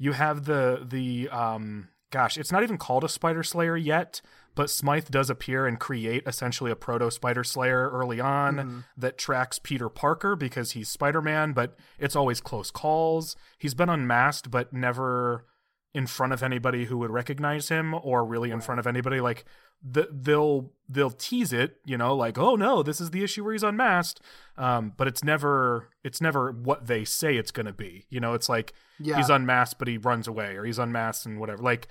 you 0.00 0.12
have 0.12 0.46
the 0.46 0.84
the 0.88 1.28
um, 1.28 1.88
gosh, 2.10 2.38
it's 2.38 2.50
not 2.50 2.62
even 2.62 2.78
called 2.78 3.04
a 3.04 3.08
Spider 3.08 3.42
Slayer 3.42 3.76
yet, 3.76 4.22
but 4.54 4.70
Smythe 4.70 5.10
does 5.10 5.28
appear 5.28 5.66
and 5.66 5.78
create 5.78 6.22
essentially 6.26 6.70
a 6.70 6.76
proto 6.76 7.10
Spider 7.10 7.44
Slayer 7.44 7.90
early 7.90 8.18
on 8.18 8.56
that 8.96 9.18
tracks 9.18 9.58
Peter 9.58 9.90
Parker 9.90 10.34
because 10.34 10.72
he's 10.72 10.88
Spider 10.88 11.20
Man, 11.20 11.52
but 11.52 11.76
it's 11.98 12.16
always 12.16 12.40
close 12.40 12.70
calls. 12.70 13.36
He's 13.58 13.74
been 13.74 13.90
unmasked, 13.90 14.50
but 14.50 14.72
never 14.72 15.44
in 15.92 16.06
front 16.06 16.32
of 16.32 16.42
anybody 16.42 16.84
who 16.84 16.96
would 16.98 17.10
recognize 17.10 17.68
him 17.68 17.94
or 17.94 18.24
really 18.24 18.50
in 18.50 18.60
front 18.60 18.78
of 18.78 18.86
anybody 18.86 19.20
like 19.20 19.44
the, 19.82 20.06
they'll 20.12 20.70
they'll 20.88 21.10
tease 21.10 21.52
it 21.52 21.78
you 21.84 21.96
know 21.98 22.14
like 22.14 22.38
oh 22.38 22.54
no 22.54 22.82
this 22.82 23.00
is 23.00 23.10
the 23.10 23.24
issue 23.24 23.42
where 23.42 23.52
he's 23.52 23.62
unmasked 23.62 24.20
um, 24.56 24.92
but 24.96 25.08
it's 25.08 25.24
never 25.24 25.88
it's 26.04 26.20
never 26.20 26.52
what 26.52 26.86
they 26.86 27.04
say 27.04 27.36
it's 27.36 27.50
going 27.50 27.66
to 27.66 27.72
be 27.72 28.04
you 28.10 28.20
know 28.20 28.34
it's 28.34 28.48
like 28.48 28.72
Yeah. 29.00 29.16
he's 29.16 29.30
unmasked 29.30 29.78
but 29.78 29.88
he 29.88 29.98
runs 29.98 30.28
away 30.28 30.54
or 30.56 30.64
he's 30.64 30.78
unmasked 30.78 31.26
and 31.26 31.40
whatever 31.40 31.62
like 31.62 31.88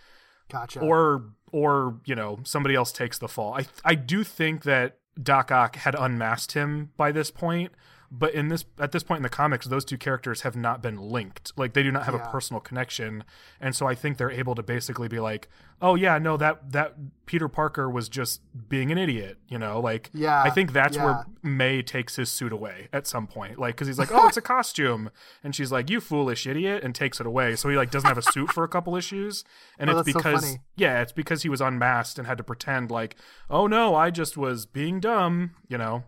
Gotcha. 0.50 0.80
or 0.80 1.26
or 1.52 2.00
you 2.06 2.16
know 2.16 2.40
somebody 2.44 2.76
else 2.76 2.92
takes 2.92 3.18
the 3.18 3.28
fall 3.28 3.54
i 3.56 3.66
i 3.84 3.96
do 3.96 4.24
think 4.24 4.64
that 4.64 4.98
doc 5.22 5.52
ock 5.52 5.76
had 5.76 5.94
unmasked 5.96 6.54
him 6.54 6.92
by 6.96 7.12
this 7.12 7.32
point 7.32 7.72
but 8.12 8.34
in 8.34 8.48
this 8.48 8.66
at 8.80 8.92
this 8.92 9.04
point 9.04 9.18
in 9.20 9.24
the 9.24 9.30
comics 9.30 9.68
those 9.68 9.86
two 9.86 9.98
characters 9.98 10.42
have 10.42 10.56
not 10.56 10.82
been 10.82 10.98
linked. 10.98 11.52
Like 11.58 11.74
they 11.74 11.84
do 11.84 11.92
not 11.92 12.04
have 12.06 12.16
Yeah. 12.16 12.28
a 12.28 12.32
personal 12.32 12.60
connection. 12.60 13.24
And 13.62 13.76
so 13.76 13.86
i 13.88 13.96
think 13.96 14.18
they're 14.18 14.32
able 14.32 14.56
to 14.56 14.64
basically 14.64 15.08
be 15.08 15.20
like 15.20 15.48
oh 15.82 15.96
yeah 15.96 16.18
no 16.18 16.36
that 16.36 16.72
that 16.74 16.96
peter 17.26 17.48
parker 17.48 17.90
was 17.90 18.10
just 18.10 18.42
being 18.68 18.92
an 18.92 18.98
idiot 18.98 19.38
you 19.48 19.58
know? 19.60 19.80
Like 19.80 20.10
Yeah, 20.14 20.42
i 20.42 20.50
think 20.50 20.74
that's 20.74 20.98
yeah. 20.98 21.06
where 21.06 21.26
may 21.44 21.82
takes 21.82 22.16
his 22.18 22.30
suit 22.32 22.52
away 22.52 22.88
at 22.92 23.08
some 23.08 23.26
point. 23.28 23.58
Like 23.60 23.76
because 23.76 23.88
he's 23.88 24.00
like 24.00 24.12
oh 24.12 24.28
it's 24.28 24.38
a 24.38 24.42
costume. 24.56 25.10
And 25.44 25.56
she's 25.56 25.72
like 25.72 25.90
you 25.90 26.02
foolish 26.02 26.48
idiot 26.48 26.84
and 26.84 26.94
takes 26.96 27.20
it 27.20 27.26
away. 27.28 27.56
So 27.56 27.70
he 27.70 27.78
like 27.78 27.92
doesn't 27.92 28.08
have 28.08 28.18
a 28.18 28.22
suit 28.32 28.52
for 28.52 28.64
a 28.64 28.68
couple 28.68 28.96
issues. 28.96 29.44
And 29.78 29.90
Oh, 29.90 30.00
it's 30.00 30.08
that's 30.14 30.14
so 30.14 30.20
because 30.32 30.58
yeah, 30.76 31.02
it's 31.02 31.12
because 31.12 31.44
he 31.44 31.50
was 31.50 31.62
unmasked 31.62 32.18
and 32.18 32.28
had 32.28 32.38
to 32.40 32.44
pretend 32.44 32.90
like, 32.92 33.16
oh 33.50 33.68
no, 33.68 33.96
I 33.96 34.10
just 34.12 34.36
was 34.38 34.66
being 34.66 35.00
dumb, 35.00 35.52
you 35.68 35.78
know. 35.78 36.04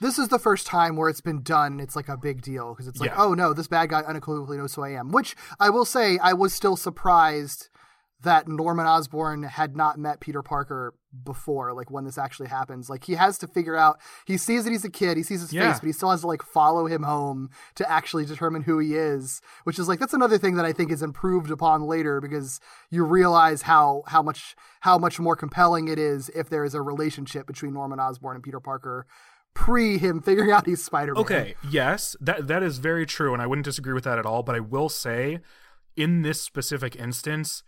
This 0.00 0.18
is 0.18 0.28
the 0.28 0.38
first 0.38 0.66
time 0.66 0.96
where 0.96 1.08
it's 1.08 1.20
been 1.20 1.42
done. 1.42 1.80
It's 1.80 1.96
like 1.96 2.08
a 2.08 2.16
big 2.16 2.42
deal 2.42 2.70
because 2.74 2.88
it's 2.88 3.00
like, 3.00 3.10
Yeah. 3.10 3.16
oh 3.22 3.34
no, 3.34 3.52
this 3.52 3.68
bad 3.68 3.90
guy 3.90 4.00
unequivocally 4.00 4.56
knows 4.58 4.74
who 4.74 4.82
I 4.82 4.90
am. 4.90 5.10
Which 5.12 5.34
I 5.60 5.70
will 5.70 5.84
say, 5.84 6.18
I 6.18 6.32
was 6.32 6.52
still 6.54 6.76
surprised 6.76 7.68
that 8.22 8.48
Norman 8.48 8.86
Osborn 8.86 9.42
had 9.42 9.76
not 9.76 9.98
met 9.98 10.18
Peter 10.18 10.42
Parker 10.42 10.94
before, 11.24 11.74
like 11.74 11.90
when 11.90 12.04
this 12.04 12.16
actually 12.16 12.48
happens. 12.48 12.88
Like 12.88 13.04
he 13.04 13.14
has 13.16 13.36
to 13.38 13.46
figure 13.46 13.76
out. 13.76 14.00
He 14.24 14.38
sees 14.38 14.64
that 14.64 14.70
he's 14.70 14.84
a 14.84 14.90
kid. 14.90 15.18
He 15.18 15.22
sees 15.22 15.42
his 15.42 15.52
Yeah. 15.52 15.70
face, 15.70 15.80
but 15.80 15.86
he 15.88 15.92
still 15.92 16.10
has 16.10 16.22
to 16.22 16.26
like 16.26 16.42
follow 16.42 16.86
him 16.86 17.02
home 17.02 17.50
to 17.74 17.88
actually 17.90 18.24
determine 18.24 18.62
who 18.62 18.78
he 18.78 18.94
is. 18.94 19.42
Which 19.64 19.78
is 19.78 19.88
like 19.88 19.98
that's 20.00 20.14
another 20.14 20.38
thing 20.38 20.54
that 20.56 20.64
I 20.64 20.72
think 20.72 20.90
is 20.90 21.02
improved 21.02 21.50
upon 21.50 21.82
later 21.82 22.18
because 22.22 22.60
you 22.88 23.04
realize 23.04 23.62
how 23.62 24.04
how 24.06 24.22
much 24.22 24.56
how 24.80 24.96
much 24.96 25.20
more 25.20 25.36
compelling 25.36 25.88
it 25.88 25.98
is 25.98 26.30
if 26.34 26.48
there 26.48 26.64
is 26.64 26.74
a 26.74 26.80
relationship 26.80 27.46
between 27.46 27.74
Norman 27.74 28.00
Osborn 28.00 28.36
and 28.36 28.42
Peter 28.44 28.60
Parker 28.60 29.06
pre 29.54 29.98
him 29.98 30.20
figuring 30.20 30.50
out 30.50 30.66
he's 30.66 30.84
Spider-Man. 30.84 31.20
Okay, 31.22 31.54
yes, 31.70 32.16
that 32.20 32.46
that 32.48 32.62
is 32.62 32.78
very 32.78 33.06
true, 33.06 33.32
and 33.32 33.40
I 33.42 33.46
wouldn't 33.46 33.64
disagree 33.64 33.94
with 33.94 34.04
that 34.04 34.18
at 34.18 34.26
all. 34.26 34.42
But 34.42 34.54
I 34.56 34.60
will 34.60 34.88
say, 34.88 35.40
in 35.96 36.22
this 36.22 36.40
specific 36.42 36.96
instance, 36.96 37.62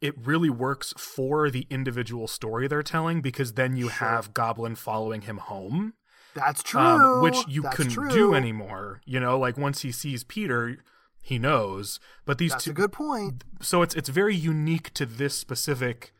it 0.00 0.14
really 0.18 0.50
works 0.50 0.92
for 0.96 1.50
the 1.50 1.66
individual 1.70 2.26
story 2.26 2.66
they're 2.68 2.82
telling 2.82 3.20
because 3.20 3.54
then 3.54 3.76
you 3.76 3.88
have 3.88 4.34
Goblin 4.34 4.74
following 4.74 5.22
him 5.22 5.38
home. 5.38 5.94
That's 6.34 6.62
true. 6.62 6.80
um, 6.80 7.22
which 7.22 7.38
you 7.48 7.62
That's 7.62 7.76
couldn't 7.76 7.92
true. 7.92 8.08
do 8.10 8.34
anymore. 8.34 9.00
You 9.04 9.18
know, 9.20 9.38
like 9.38 9.56
once 9.58 9.82
he 9.82 9.90
sees 9.92 10.22
Peter, 10.24 10.78
he 11.22 11.38
knows. 11.38 11.98
But 12.24 12.38
these 12.38 12.52
That's 12.52 12.64
two, 12.64 12.70
a 12.70 12.74
good 12.74 12.92
point. 12.92 13.44
so 13.60 13.82
it's 13.82 13.94
it's 13.94 14.08
very 14.08 14.34
unique 14.36 14.92
to 14.94 15.06
this 15.06 15.34
specific 15.34 16.12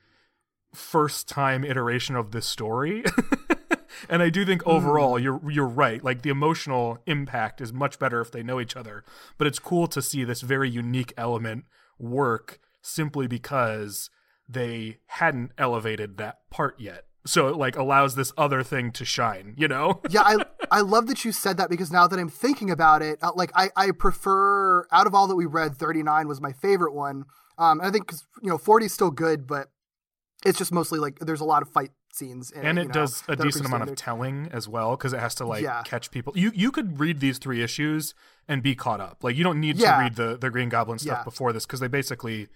first 0.75 1.29
time 1.29 1.65
iteration 1.65 2.17
of 2.17 2.33
this 2.33 2.47
story. 2.47 3.05
and 4.09 4.22
I 4.22 4.30
do 4.30 4.44
think 4.44 4.66
overall 4.66 5.18
you're 5.18 5.40
you're 5.51 5.66
right. 5.68 6.03
Like 6.03 6.22
the 6.22 6.30
emotional 6.30 6.98
impact 7.07 7.61
is 7.61 7.72
much 7.72 7.98
better 7.98 8.20
if 8.20 8.30
they 8.30 8.42
know 8.42 8.61
each 8.61 8.76
other. 8.76 9.05
But 9.38 9.46
it's 9.46 9.59
cool 9.59 9.86
to 9.88 10.01
see 10.03 10.24
this 10.24 10.40
very 10.40 10.70
unique 10.70 11.12
element 11.16 11.64
work 11.98 12.59
simply 12.82 13.26
because 13.26 14.11
they 14.48 14.98
hadn't 15.07 15.53
elevated 15.59 16.16
that 16.18 16.38
part 16.51 16.80
yet. 16.80 17.05
so 17.26 17.48
it 17.48 17.57
like 17.57 17.76
allows 17.76 18.14
this 18.14 18.32
other 18.38 18.62
thing 18.62 18.90
to 18.92 19.05
shine. 19.05 19.55
You 19.57 19.68
know? 19.68 20.01
yeah, 20.11 20.22
I 20.22 20.36
I 20.70 20.80
love 20.80 21.07
that 21.09 21.24
you 21.24 21.32
said 21.32 21.57
that 21.59 21.68
because 21.70 21.92
now 21.92 22.07
that 22.07 22.18
I'm 22.18 22.28
thinking 22.30 22.70
about 22.70 23.03
it, 23.03 23.18
uh, 23.22 23.32
like 23.34 23.53
I 23.55 23.70
I 23.76 23.90
prefer 23.90 24.86
out 24.90 25.07
of 25.07 25.14
all 25.14 25.26
that 25.28 25.36
we 25.36 25.46
read, 25.46 25.76
39 25.76 26.26
was 26.28 26.40
my 26.40 26.53
favorite 26.53 26.94
one. 26.94 27.24
Um, 27.59 27.78
and 27.80 27.88
I 27.88 27.90
think 27.92 28.07
'cause, 28.07 28.24
you 28.42 28.48
know 28.48 28.57
40 28.59 28.86
is 28.86 28.94
still 28.94 29.11
good, 29.11 29.46
but 29.46 29.68
it's 30.46 30.57
just 30.59 30.72
mostly 30.72 30.98
like 30.98 31.18
there's 31.20 31.42
a 31.42 31.44
lot 31.44 31.61
of 31.62 31.68
fight 31.68 31.90
scenes, 32.13 32.51
and 32.51 32.79
it, 32.79 32.83
it 32.83 32.83
you 32.85 32.89
know, 32.89 32.93
does 32.95 33.23
a 33.29 33.37
decent 33.37 33.67
amount 33.67 33.89
of 33.89 33.97
telling 33.97 34.49
as 34.53 34.69
well 34.69 34.93
because 34.93 35.13
it 35.13 35.21
has 35.21 35.35
to 35.37 35.45
like 35.47 35.63
Yeah. 35.63 35.83
catch 35.85 36.11
people. 36.11 36.33
You 36.37 36.51
you 36.55 36.71
could 36.73 36.99
read 37.01 37.21
these 37.21 37.39
three 37.39 37.63
issues 37.63 38.15
and 38.49 38.63
be 38.63 38.75
caught 38.75 39.01
up. 39.01 39.23
Like 39.23 39.37
you 39.37 39.45
don't 39.45 39.61
need 39.61 39.77
Yeah. 39.77 39.97
to 39.97 40.03
read 40.03 40.15
the 40.17 40.37
the 40.37 40.51
Green 40.51 40.69
Goblin 40.69 40.99
stuff 40.99 41.19
Yeah. 41.19 41.25
before 41.25 41.53
this 41.53 41.67
because 41.67 41.81
they 41.81 41.89
basically 41.89 42.49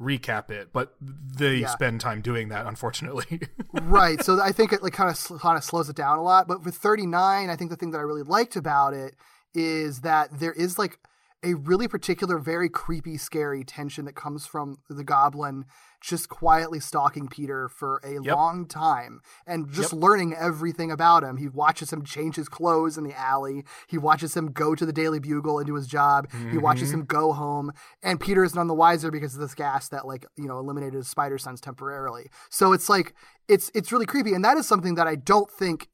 recap 0.00 0.50
it, 0.50 0.72
but 0.72 0.94
they 1.00 1.64
spend 1.64 2.00
time 2.00 2.20
doing 2.22 2.48
that. 2.48 2.66
Unfortunately, 2.66 3.40
right. 3.82 4.22
So 4.24 4.40
I 4.40 4.50
think 4.52 4.72
it 4.72 4.82
like 4.82 4.92
kind 4.94 5.10
of 5.10 5.40
kind 5.40 5.56
of 5.56 5.62
slows 5.64 5.88
it 5.88 5.96
down 5.96 6.18
a 6.18 6.22
lot. 6.22 6.48
But 6.48 6.64
with 6.64 6.74
39, 6.74 7.50
I 7.50 7.56
think 7.56 7.70
the 7.70 7.76
thing 7.76 7.90
that 7.92 7.98
I 7.98 8.02
really 8.02 8.22
liked 8.22 8.56
about 8.56 8.94
it 8.94 9.14
is 9.54 10.00
that 10.00 10.40
there 10.40 10.52
is 10.52 10.78
like 10.78 10.98
a 11.44 11.54
really 11.54 11.88
particular, 11.88 12.38
very 12.38 12.68
creepy, 12.68 13.16
scary 13.16 13.64
tension 13.64 14.04
that 14.04 14.14
comes 14.14 14.46
from 14.46 14.78
the 14.88 15.02
goblin 15.04 15.64
just 16.00 16.28
quietly 16.28 16.80
stalking 16.80 17.28
Peter 17.28 17.68
for 17.68 18.00
a 18.04 18.14
Yep. 18.20 18.36
long 18.36 18.66
time 18.66 19.20
and 19.46 19.68
just 19.70 19.92
Yep. 19.92 20.02
learning 20.02 20.34
everything 20.34 20.90
about 20.90 21.22
him. 21.22 21.36
He 21.36 21.48
watches 21.48 21.92
him 21.92 22.04
change 22.04 22.34
his 22.36 22.48
clothes 22.48 22.98
in 22.98 23.04
the 23.04 23.16
alley. 23.16 23.64
He 23.86 23.98
watches 23.98 24.36
him 24.36 24.50
go 24.52 24.74
to 24.74 24.84
the 24.84 24.92
Daily 24.92 25.20
Bugle 25.20 25.58
and 25.58 25.66
do 25.66 25.74
his 25.74 25.86
job. 25.86 26.28
He 26.50 26.58
watches 26.58 26.88
Mm-hmm. 26.90 27.00
him 27.00 27.04
go 27.06 27.32
home. 27.32 27.72
And 28.02 28.18
Peter 28.18 28.42
is 28.42 28.54
none 28.54 28.66
the 28.66 28.74
wiser 28.74 29.10
because 29.12 29.34
of 29.34 29.40
this 29.40 29.54
gas 29.54 29.88
that 29.90 30.06
like, 30.06 30.26
you 30.36 30.48
know, 30.48 30.58
eliminated 30.58 30.94
his 30.94 31.08
spider 31.08 31.38
sense 31.38 31.60
temporarily. 31.60 32.30
So 32.50 32.72
it's 32.72 32.88
like 32.88 33.14
it's 33.48 33.70
it's 33.74 33.92
really 33.92 34.06
creepy. 34.06 34.34
And 34.34 34.44
that 34.44 34.56
is 34.56 34.66
something 34.66 34.96
that 34.96 35.06
I 35.06 35.14
don't 35.16 35.50
think 35.50 35.88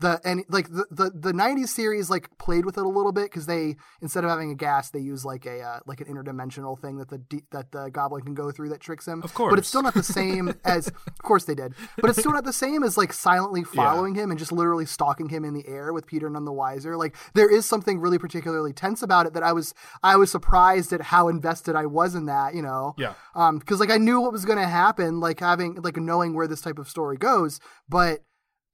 the 0.00 0.20
and 0.24 0.44
like 0.48 0.68
the, 0.68 0.86
the 0.90 1.10
the 1.10 1.32
90s 1.32 1.68
series 1.68 2.10
like 2.10 2.28
played 2.38 2.66
with 2.66 2.76
it 2.76 2.84
a 2.84 2.88
little 2.88 3.12
bit 3.12 3.24
because 3.24 3.46
they 3.46 3.76
instead 4.02 4.24
of 4.24 4.30
having 4.30 4.50
a 4.50 4.54
gas 4.54 4.90
they 4.90 4.98
use 4.98 5.24
like 5.24 5.46
a 5.46 5.62
uh, 5.62 5.80
like 5.86 6.00
an 6.00 6.06
interdimensional 6.06 6.78
thing 6.78 6.98
that 6.98 7.08
the 7.08 7.18
de- 7.18 7.44
that 7.50 7.72
the 7.72 7.88
goblin 7.90 8.22
can 8.22 8.34
go 8.34 8.50
through 8.50 8.68
that 8.68 8.80
tricks 8.80 9.06
him. 9.06 9.22
Of 9.22 9.32
course 9.34 9.52
but 9.52 9.58
it's 9.58 9.68
still 9.68 9.82
not 9.82 9.94
the 9.94 10.02
same 10.02 10.52
as 10.64 10.88
of 10.88 11.22
course 11.22 11.44
they 11.44 11.54
did 11.54 11.74
but 12.00 12.10
it's 12.10 12.18
still 12.18 12.32
not 12.32 12.44
the 12.44 12.52
same 12.52 12.82
as 12.82 12.96
like 12.98 13.12
silently 13.12 13.64
following 13.64 14.14
him 14.14 14.30
and 14.30 14.38
just 14.38 14.52
literally 14.52 14.86
stalking 14.86 15.28
him 15.28 15.44
in 15.44 15.54
the 15.54 15.66
air 15.66 15.92
with 15.92 16.06
peter 16.06 16.28
none 16.28 16.44
the 16.44 16.52
wiser. 16.52 16.96
Like 16.96 17.16
there 17.34 17.50
is 17.50 17.66
something 17.66 17.98
really 17.98 18.18
particularly 18.18 18.72
tense 18.72 19.02
about 19.02 19.26
it 19.26 19.32
that 19.32 19.42
i 19.42 19.52
was 19.52 19.74
i 20.02 20.16
was 20.16 20.30
surprised 20.30 20.92
at 20.92 21.00
how 21.00 21.28
invested 21.28 21.74
i 21.74 21.86
was 21.86 22.14
in 22.14 22.26
that 22.26 22.54
you 22.54 22.62
know? 22.62 22.94
Yeah. 22.98 23.14
um 23.34 23.58
because 23.58 23.80
like 23.80 23.90
i 23.90 23.96
knew 23.96 24.20
what 24.20 24.32
was 24.32 24.44
going 24.44 24.58
to 24.58 24.68
happen 24.68 25.20
like 25.20 25.40
having 25.40 25.76
like 25.76 25.96
knowing 25.96 26.34
where 26.34 26.46
this 26.46 26.60
type 26.60 26.78
of 26.78 26.88
story 26.88 27.16
goes 27.16 27.60
but 27.88 28.20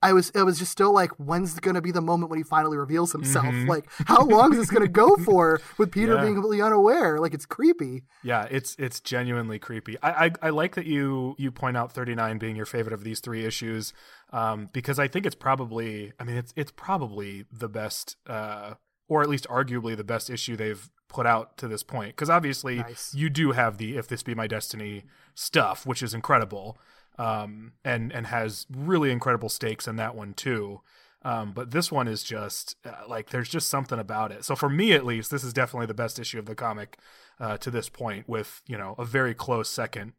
I 0.03 0.13
was 0.13 0.31
it 0.31 0.43
was 0.43 0.59
just 0.59 0.73
still 0.73 0.93
like 0.93 1.11
when's 1.13 1.59
going 1.61 1.75
to 1.77 1.81
be 1.81 1.93
the 1.93 2.01
moment 2.01 2.31
when 2.31 2.39
he 2.39 2.43
finally 2.43 2.77
reveals 2.77 3.13
himself? 3.13 3.55
Like 3.69 3.89
how 4.07 4.25
long 4.25 4.53
is 4.53 4.59
this 4.59 4.71
going 4.71 4.83
to 4.83 4.89
go 4.93 5.17
for 5.25 5.61
with 5.79 5.93
Peter 5.93 6.13
Mm-hmm. 6.13 6.17
Yeah. 6.19 6.23
being 6.23 6.35
completely 6.35 6.63
unaware? 6.63 7.21
Like 7.21 7.35
it's 7.35 7.47
creepy. 7.47 8.03
yeah, 8.23 8.47
it's 8.51 8.75
it's 8.79 9.01
genuinely 9.01 9.59
creepy. 9.59 9.97
I, 10.03 10.27
I 10.27 10.31
I 10.43 10.51
like 10.51 10.75
that 10.75 10.87
you 10.87 11.35
you 11.39 11.51
point 11.53 11.77
out 11.77 11.93
thirty 11.93 12.15
nine 12.15 12.39
being 12.39 12.57
your 12.57 12.67
favorite 12.67 12.93
of 12.93 13.05
these 13.05 13.21
three 13.21 13.45
issues, 13.45 13.93
um, 14.33 14.69
because 14.73 14.99
I 14.99 15.09
think 15.09 15.27
it's 15.27 15.35
probably 15.37 16.13
I 16.19 16.25
mean 16.25 16.37
it's 16.37 16.53
it's 16.57 16.73
probably 16.73 17.45
the 17.53 17.69
best, 17.69 18.17
uh, 18.27 18.75
or 19.09 19.23
at 19.23 19.29
least 19.29 19.47
arguably 19.49 19.97
the 19.97 20.05
best 20.05 20.29
issue 20.31 20.57
they've 20.57 20.91
put 21.09 21.27
out 21.27 21.57
to 21.59 21.69
this 21.69 21.83
point. 21.83 22.17
Because 22.17 22.31
obviously 22.31 22.77
Nice. 22.77 23.15
you 23.15 23.29
do 23.31 23.53
have 23.53 23.77
the 23.79 23.97
if 23.97 24.09
this 24.09 24.23
be 24.23 24.35
my 24.35 24.47
destiny 24.47 25.05
stuff, 25.35 25.85
which 25.87 26.03
is 26.03 26.15
incredible, 26.15 26.79
um, 27.19 27.73
and 27.85 28.13
and 28.13 28.27
has 28.29 28.67
really 28.71 29.11
incredible 29.11 29.49
stakes 29.49 29.87
in 29.89 29.97
that 29.97 30.15
one 30.15 30.35
too. 30.35 30.81
Um, 31.25 31.53
but 31.53 31.71
this 31.71 31.93
one 31.93 32.09
is 32.09 32.23
just 32.25 32.75
uh, 32.85 33.03
like 33.09 33.31
there's 33.31 33.49
just 33.49 33.69
something 33.71 33.99
about 33.99 34.33
it. 34.33 34.45
So 34.45 34.57
for 34.57 34.69
me 34.69 34.93
at 34.93 35.07
least, 35.07 35.31
this 35.31 35.45
is 35.45 35.53
definitely 35.53 35.87
the 35.87 35.95
best 35.95 36.19
issue 36.19 36.39
of 36.41 36.47
the 36.47 36.55
comic 36.57 36.99
uh, 37.39 37.57
to 37.59 37.71
this 37.71 37.89
point, 37.89 38.29
with 38.29 38.63
you 38.67 38.77
know 38.77 38.95
a 38.99 39.05
very 39.05 39.35
close 39.35 39.69
second 39.69 40.15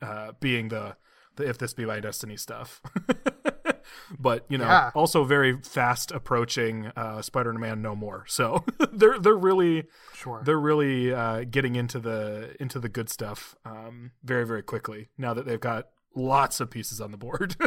uh, 0.00 0.32
being 0.40 0.68
the 0.68 0.96
the 1.36 1.46
if 1.46 1.58
this 1.58 1.74
be 1.74 1.84
my 1.84 2.00
destiny 2.00 2.36
stuff. 2.38 2.80
but 4.18 4.44
you 4.48 4.58
know, 4.58 4.64
Yeah. 4.64 4.90
also 4.94 5.24
very 5.24 5.58
fast 5.62 6.10
approaching 6.10 6.86
uh, 6.96 7.22
Spider-Man 7.22 7.82
No 7.82 7.94
More. 7.94 8.24
So 8.26 8.64
they're 8.92 9.18
they're 9.18 9.34
really 9.36 9.84
Sure. 10.14 10.42
they're 10.44 10.58
really 10.60 11.12
uh, 11.12 11.44
getting 11.50 11.76
into 11.76 11.98
the 11.98 12.56
into 12.60 12.78
the 12.78 12.88
good 12.88 13.08
stuff 13.10 13.54
um, 13.64 14.12
very 14.24 14.46
very 14.46 14.62
quickly 14.62 15.08
now 15.18 15.34
that 15.34 15.44
they've 15.46 15.60
got 15.60 15.88
lots 16.16 16.58
of 16.60 16.70
pieces 16.70 17.00
on 17.00 17.12
the 17.12 17.16
board. 17.16 17.54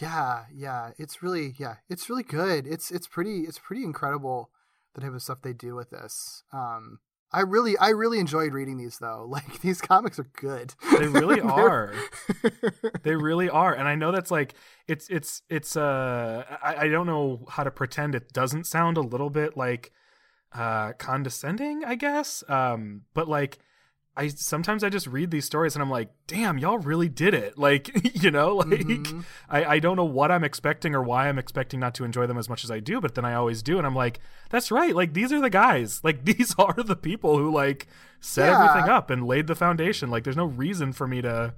Yeah, 0.00 0.44
yeah. 0.54 0.90
It's 0.98 1.22
really 1.22 1.54
yeah, 1.58 1.76
it's 1.88 2.10
really 2.10 2.22
good. 2.22 2.66
It's 2.66 2.90
it's 2.90 3.06
pretty 3.08 3.40
it's 3.42 3.58
pretty 3.58 3.82
incredible 3.82 4.50
the 4.94 5.00
type 5.00 5.14
of 5.14 5.22
stuff 5.22 5.42
they 5.42 5.52
do 5.52 5.74
with 5.74 5.90
this. 5.90 6.42
Um 6.52 6.98
I 7.32 7.40
really 7.40 7.76
I 7.78 7.88
really 7.88 8.18
enjoyed 8.18 8.52
reading 8.52 8.76
these 8.76 8.98
though. 8.98 9.26
Like 9.30 9.60
these 9.62 9.80
comics 9.80 10.18
are 10.18 10.28
good. 10.38 10.74
they 10.98 11.06
really 11.08 11.40
are. 11.62 11.94
they 13.02 13.16
really 13.16 13.48
are, 13.48 13.74
and 13.74 13.88
I 13.88 13.94
know 13.94 14.12
that's 14.12 14.30
like 14.30 14.54
it's 14.86 15.08
it's 15.08 15.42
it's 15.48 15.76
uh 15.76 16.44
I, 16.62 16.76
I 16.84 16.88
don't 16.88 17.06
know 17.06 17.46
how 17.48 17.64
to 17.64 17.70
pretend 17.70 18.14
it 18.14 18.32
doesn't 18.32 18.66
sound 18.66 18.98
a 18.98 19.02
little 19.02 19.30
bit 19.30 19.56
like 19.56 19.92
uh 20.52 20.92
condescending, 20.98 21.84
I 21.86 21.94
guess. 21.94 22.44
Um, 22.48 23.04
but 23.14 23.28
like. 23.28 23.58
I 24.16 24.28
sometimes 24.28 24.82
I 24.82 24.88
just 24.88 25.06
read 25.06 25.30
these 25.30 25.44
stories 25.44 25.74
and 25.76 25.82
I'm 25.82 25.90
like, 25.90 26.08
damn, 26.26 26.56
y'all 26.58 26.78
really 26.78 27.08
did 27.08 27.34
it. 27.34 27.58
Like, 27.66 27.90
you 28.22 28.30
know, 28.30 28.56
like 28.56 28.68
Mhm. 28.80 29.24
I, 29.50 29.64
I 29.64 29.78
don't 29.78 29.96
know 29.96 30.04
what 30.04 30.30
I'm 30.32 30.44
expecting 30.44 30.94
or 30.94 31.02
why 31.02 31.28
I'm 31.28 31.38
expecting 31.38 31.80
not 31.80 31.94
to 31.96 32.04
enjoy 32.04 32.26
them 32.26 32.38
as 32.38 32.48
much 32.48 32.64
as 32.64 32.70
I 32.70 32.80
do, 32.80 33.00
but 33.00 33.14
then 33.14 33.24
I 33.24 33.34
always 33.34 33.62
do, 33.62 33.76
and 33.78 33.86
I'm 33.86 33.94
like, 33.94 34.20
that's 34.50 34.70
right. 34.70 34.94
Like 34.94 35.12
these 35.14 35.32
are 35.32 35.40
the 35.40 35.50
guys. 35.50 36.00
Like 36.04 36.24
these 36.24 36.54
are 36.58 36.74
the 36.82 36.96
people 36.96 37.36
who 37.38 37.52
like 37.52 37.86
set 38.20 38.48
Yeah. 38.48 38.62
everything 38.64 38.88
up 38.90 39.10
and 39.10 39.26
laid 39.26 39.46
the 39.48 39.54
foundation. 39.54 40.10
Like 40.10 40.24
there's 40.24 40.36
no 40.36 40.46
reason 40.46 40.92
for 40.92 41.06
me 41.06 41.20
to 41.22 41.54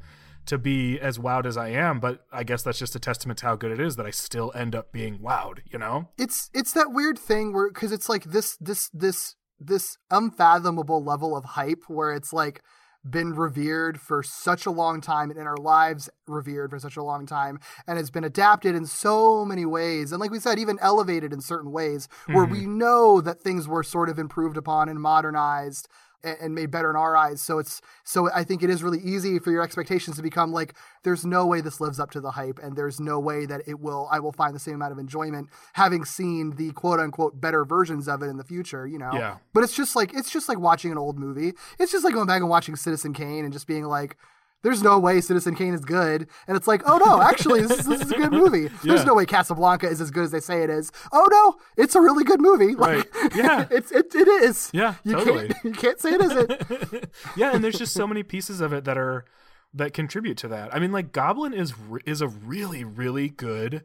to 0.47 0.57
be 0.57 0.99
as 0.99 1.19
wowed 1.19 1.45
as 1.45 1.59
I 1.59 1.69
am, 1.69 2.01
but 2.01 2.25
I 2.33 2.43
guess 2.43 2.63
that's 2.63 2.79
just 2.79 2.97
a 2.97 2.99
testament 2.99 3.39
to 3.41 3.47
how 3.47 3.55
good 3.57 3.71
it 3.71 3.79
is 3.81 3.97
that 3.97 4.07
I 4.07 4.11
still 4.11 4.51
end 4.55 4.75
up 4.75 4.93
being 4.93 5.19
wowed, 5.19 5.59
you 5.71 5.79
know? 5.79 6.09
it's 6.17 6.49
it's 6.55 6.73
that 6.73 6.91
weird 6.91 7.19
thing 7.19 7.53
where 7.53 7.69
because 7.69 7.93
it's 7.93 8.09
like 8.09 8.25
this 8.25 8.57
this 8.57 8.89
this 8.95 9.35
this 9.61 9.99
unfathomable 10.11 11.03
level 11.03 11.37
of 11.37 11.45
hype 11.45 11.85
where 11.89 12.13
it's 12.13 12.33
like 12.33 12.63
been 13.09 13.33
revered 13.33 14.01
for 14.01 14.23
such 14.23 14.67
a 14.67 14.71
long 14.71 15.01
time 15.01 15.31
and 15.31 15.39
in 15.39 15.47
our 15.47 15.57
lives 15.57 16.11
revered 16.27 16.71
for 16.71 16.79
such 16.79 16.97
a 16.97 17.03
long 17.03 17.27
time 17.27 17.59
and 17.87 17.97
has 17.97 18.11
been 18.11 18.25
adapted 18.25 18.75
in 18.75 18.85
so 18.85 19.45
many 19.45 19.65
ways 19.65 20.11
and 20.11 20.21
like 20.21 20.31
we 20.31 20.41
said 20.41 20.59
even 20.59 20.79
elevated 20.81 21.33
in 21.33 21.41
certain 21.41 21.71
ways 21.71 22.09
where 22.27 22.45
we 22.45 22.61
mm-hmm. 22.61 22.79
know 22.79 23.21
that 23.21 23.41
things 23.41 23.69
were 23.69 23.83
sort 23.83 24.09
of 24.09 24.19
improved 24.19 24.57
upon 24.57 24.89
and 24.89 25.01
modernized 25.01 25.89
and, 26.23 26.37
and 26.41 26.55
made 26.55 26.71
better 26.71 26.91
in 26.91 26.97
our 26.97 27.17
eyes. 27.17 27.41
So 27.41 27.59
it's 27.59 27.81
so 28.05 28.31
i 28.33 28.43
think 28.45 28.63
it 28.63 28.71
is 28.71 28.83
really 28.83 29.01
easy 29.01 29.39
for 29.39 29.51
your 29.51 29.63
expectations 29.63 30.17
to 30.17 30.23
become 30.23 30.53
like 30.53 30.75
there's 31.05 31.25
no 31.25 31.47
way 31.47 31.61
this 31.61 31.81
lives 31.81 32.01
up 32.01 32.11
to 32.11 32.21
the 32.21 32.33
hype 32.33 32.59
and 32.63 32.77
there's 32.77 32.99
no 32.99 33.19
way 33.19 33.47
that 33.47 33.61
it 33.67 33.81
will 33.81 34.09
i 34.11 34.19
will 34.19 34.33
find 34.33 34.55
the 34.55 34.59
same 34.59 34.75
amount 34.75 34.93
of 34.93 34.99
enjoyment 34.99 35.49
having 35.75 36.05
seen 36.05 36.57
the 36.57 36.73
quote 36.73 36.99
unquote 37.01 37.41
better 37.41 37.65
versions 37.65 38.09
of 38.09 38.23
it 38.23 38.27
in 38.27 38.37
the 38.37 38.45
future 38.45 38.87
you 38.87 38.99
know? 38.99 39.11
Yeah. 39.13 39.37
but 39.53 39.63
it's 39.63 39.75
just 39.75 39.95
like 39.95 40.15
it's 40.15 40.31
just 40.31 40.49
like 40.49 40.59
watching 40.59 40.91
an 40.91 40.99
old 40.99 41.19
movie. 41.19 41.53
It's 41.79 41.93
just 41.93 42.05
like 42.05 42.15
going 42.15 42.27
back 42.27 42.41
and 42.41 42.49
watching 42.49 42.77
citizen 42.77 43.13
kane 43.13 43.45
and 43.45 43.53
just 43.53 43.67
being 43.67 43.85
like 43.85 44.17
there's 44.63 44.83
no 44.83 44.99
way 44.99 45.21
Citizen 45.21 45.55
Kane 45.55 45.73
is 45.75 45.85
good. 45.85 46.29
And 46.47 46.57
it's 46.57 46.67
like, 46.67 46.83
oh 46.87 46.99
no, 46.99 47.21
actually, 47.23 47.61
this, 47.63 47.79
is- 47.81 47.87
this 47.87 48.01
is 48.03 48.11
a 48.13 48.17
good 48.17 48.33
movie. 48.33 48.69
There's 48.83 49.05
no 49.05 49.15
way 49.15 49.25
Casablanca 49.27 49.87
is 49.89 50.01
as 50.01 50.11
good 50.11 50.25
as 50.25 50.31
they 50.33 50.41
say 50.41 50.63
it 50.63 50.71
is. 50.71 50.91
Oh 51.13 51.27
no, 51.31 51.57
it's 51.83 51.95
a 51.95 52.01
really 52.01 52.25
good 52.25 52.41
movie. 52.41 52.75
Like, 52.75 53.15
Right. 53.15 53.37
Yeah. 53.37 53.67
it's, 53.71 53.93
it, 53.93 54.15
it 54.15 54.27
is. 54.27 54.71
Yeah, 54.73 54.95
you 55.05 55.13
totally. 55.13 55.49
Can't, 55.49 55.59
you 55.65 55.73
can't 55.73 56.01
say 56.01 56.11
it 56.15 56.21
isn't. 56.21 57.05
yeah, 57.37 57.55
and 57.55 57.63
there's 57.63 57.79
just 57.79 57.93
so 57.95 58.07
many 58.07 58.23
pieces 58.23 58.61
of 58.61 58.73
it 58.73 58.85
that 58.85 58.99
are 58.99 59.25
that 59.75 59.93
contribute 59.95 60.37
to 60.39 60.49
that. 60.49 60.75
I 60.75 60.79
mean, 60.79 60.91
like 60.93 61.13
Goblin 61.13 61.53
is 61.55 61.75
is 62.05 62.21
a 62.21 62.29
really 62.29 62.83
really 62.85 63.29
good 63.29 63.85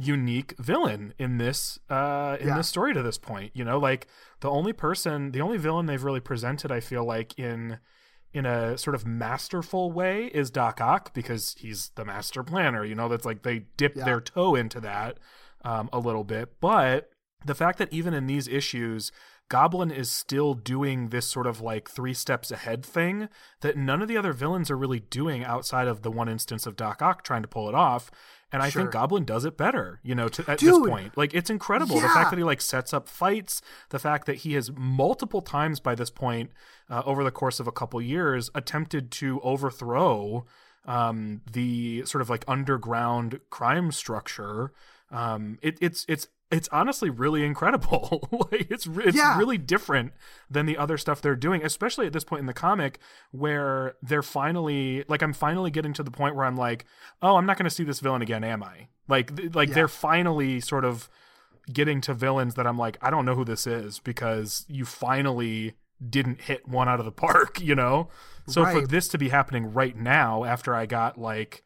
unique 0.00 0.54
villain 0.58 1.12
in 1.18 1.38
this 1.38 1.78
uh 1.90 2.36
in 2.40 2.48
Yeah. 2.48 2.56
this 2.56 2.68
story 2.68 2.94
to 2.94 3.02
this 3.02 3.18
point 3.18 3.50
you 3.54 3.64
know 3.64 3.78
like 3.80 4.06
the 4.40 4.48
only 4.48 4.72
person 4.72 5.32
the 5.32 5.40
only 5.40 5.58
villain 5.58 5.86
they've 5.86 6.04
really 6.04 6.20
presented 6.20 6.70
i 6.70 6.78
feel 6.78 7.04
like 7.04 7.36
in 7.36 7.80
in 8.32 8.44
a 8.46 8.76
sort 8.76 8.94
of 8.94 9.06
masterful 9.06 9.90
way 9.90 10.26
is 10.26 10.50
doc 10.50 10.80
ock 10.80 11.12
because 11.14 11.54
he's 11.58 11.90
the 11.94 12.04
master 12.04 12.42
planner 12.42 12.84
you 12.84 12.94
know 12.94 13.08
that's 13.08 13.24
like 13.24 13.42
they 13.42 13.60
dip 13.76 13.96
Yeah. 13.96 14.04
their 14.04 14.20
toe 14.20 14.54
into 14.54 14.80
that 14.80 15.18
um 15.64 15.88
a 15.92 15.98
little 15.98 16.24
bit 16.24 16.60
but 16.60 17.10
the 17.44 17.54
fact 17.54 17.78
that 17.78 17.92
even 17.92 18.14
in 18.14 18.26
these 18.26 18.48
issues 18.48 19.12
Goblin 19.50 19.90
is 19.90 20.10
still 20.10 20.52
doing 20.52 21.08
this 21.08 21.26
sort 21.26 21.46
of 21.46 21.62
like 21.62 21.88
three 21.88 22.12
steps 22.12 22.50
ahead 22.50 22.84
thing 22.84 23.30
that 23.62 23.78
none 23.78 24.02
of 24.02 24.08
the 24.08 24.16
other 24.18 24.34
villains 24.34 24.70
are 24.70 24.76
really 24.76 25.00
doing 25.00 25.42
outside 25.42 25.88
of 25.88 26.02
the 26.02 26.10
one 26.10 26.28
instance 26.28 26.66
of 26.66 26.76
Doc 26.76 27.00
Ock 27.00 27.24
trying 27.24 27.40
to 27.40 27.48
pull 27.48 27.66
it 27.66 27.74
off. 27.74 28.10
And 28.50 28.62
I 28.62 28.70
Sure. 28.70 28.82
think 28.82 28.92
Goblin 28.92 29.24
does 29.24 29.44
it 29.44 29.56
better, 29.58 30.00
you 30.02 30.14
know, 30.14 30.28
to, 30.28 30.50
at 30.50 30.58
Dude. 30.58 30.70
this 30.70 30.88
point. 30.88 31.16
Like, 31.16 31.34
it's 31.34 31.50
incredible. 31.50 32.00
The 32.00 32.08
fact 32.08 32.30
that 32.30 32.38
he 32.38 32.44
like 32.44 32.60
sets 32.62 32.94
up 32.94 33.08
fights, 33.08 33.60
the 33.90 33.98
fact 33.98 34.26
that 34.26 34.36
he 34.36 34.54
has 34.54 34.70
multiple 34.74 35.42
times 35.42 35.80
by 35.80 35.94
this 35.94 36.08
point 36.10 36.50
uh, 36.88 37.02
over 37.04 37.22
the 37.22 37.30
course 37.30 37.60
of 37.60 37.66
a 37.66 37.72
couple 37.72 38.00
years 38.00 38.50
attempted 38.54 39.10
to 39.12 39.40
overthrow 39.42 40.46
um, 40.86 41.42
the 41.52 42.04
sort 42.06 42.22
of 42.22 42.30
like 42.30 42.44
underground 42.48 43.40
crime 43.50 43.92
structure. 43.92 44.72
Um, 45.10 45.58
it, 45.62 45.76
it's 45.82 46.06
it's 46.08 46.28
it's 46.50 46.68
honestly 46.72 47.10
really 47.10 47.44
incredible. 47.44 48.28
like 48.52 48.70
it's 48.70 48.86
it's 48.86 49.16
Yeah. 49.16 49.36
really 49.38 49.58
different 49.58 50.12
than 50.50 50.66
the 50.66 50.76
other 50.78 50.96
stuff 50.96 51.20
they're 51.20 51.36
doing, 51.36 51.62
especially 51.64 52.06
at 52.06 52.12
this 52.12 52.24
point 52.24 52.40
in 52.40 52.46
the 52.46 52.54
comic 52.54 52.98
where 53.32 53.96
they're 54.02 54.22
finally 54.22 55.04
like 55.08 55.22
I'm 55.22 55.32
finally 55.34 55.70
getting 55.70 55.92
to 55.94 56.02
the 56.02 56.10
point 56.10 56.34
where 56.36 56.46
I'm 56.46 56.56
like, 56.56 56.86
oh, 57.22 57.36
I'm 57.36 57.46
not 57.46 57.58
going 57.58 57.64
to 57.68 57.74
see 57.74 57.84
this 57.84 58.00
villain 58.00 58.22
again, 58.22 58.44
am 58.44 58.62
I? 58.62 58.88
Like 59.08 59.36
th- 59.36 59.54
like 59.54 59.68
Yeah. 59.68 59.74
they're 59.74 59.88
finally 59.88 60.60
sort 60.60 60.84
of 60.84 61.08
getting 61.70 62.00
to 62.00 62.14
villains 62.14 62.54
that 62.54 62.66
I'm 62.66 62.78
like, 62.78 62.96
I 63.02 63.10
don't 63.10 63.26
know 63.26 63.34
who 63.34 63.44
this 63.44 63.66
is 63.66 63.98
because 63.98 64.64
you 64.68 64.86
finally 64.86 65.74
didn't 66.08 66.40
hit 66.42 66.66
one 66.66 66.88
out 66.88 66.98
of 66.98 67.04
the 67.04 67.12
park, 67.12 67.60
you 67.60 67.74
know? 67.74 68.08
So 68.46 68.64
for 68.64 68.86
this 68.86 69.08
to 69.08 69.18
be 69.18 69.28
happening 69.28 69.74
right 69.74 69.94
now 69.94 70.44
after 70.44 70.74
I 70.74 70.86
got 70.86 71.18
like 71.18 71.62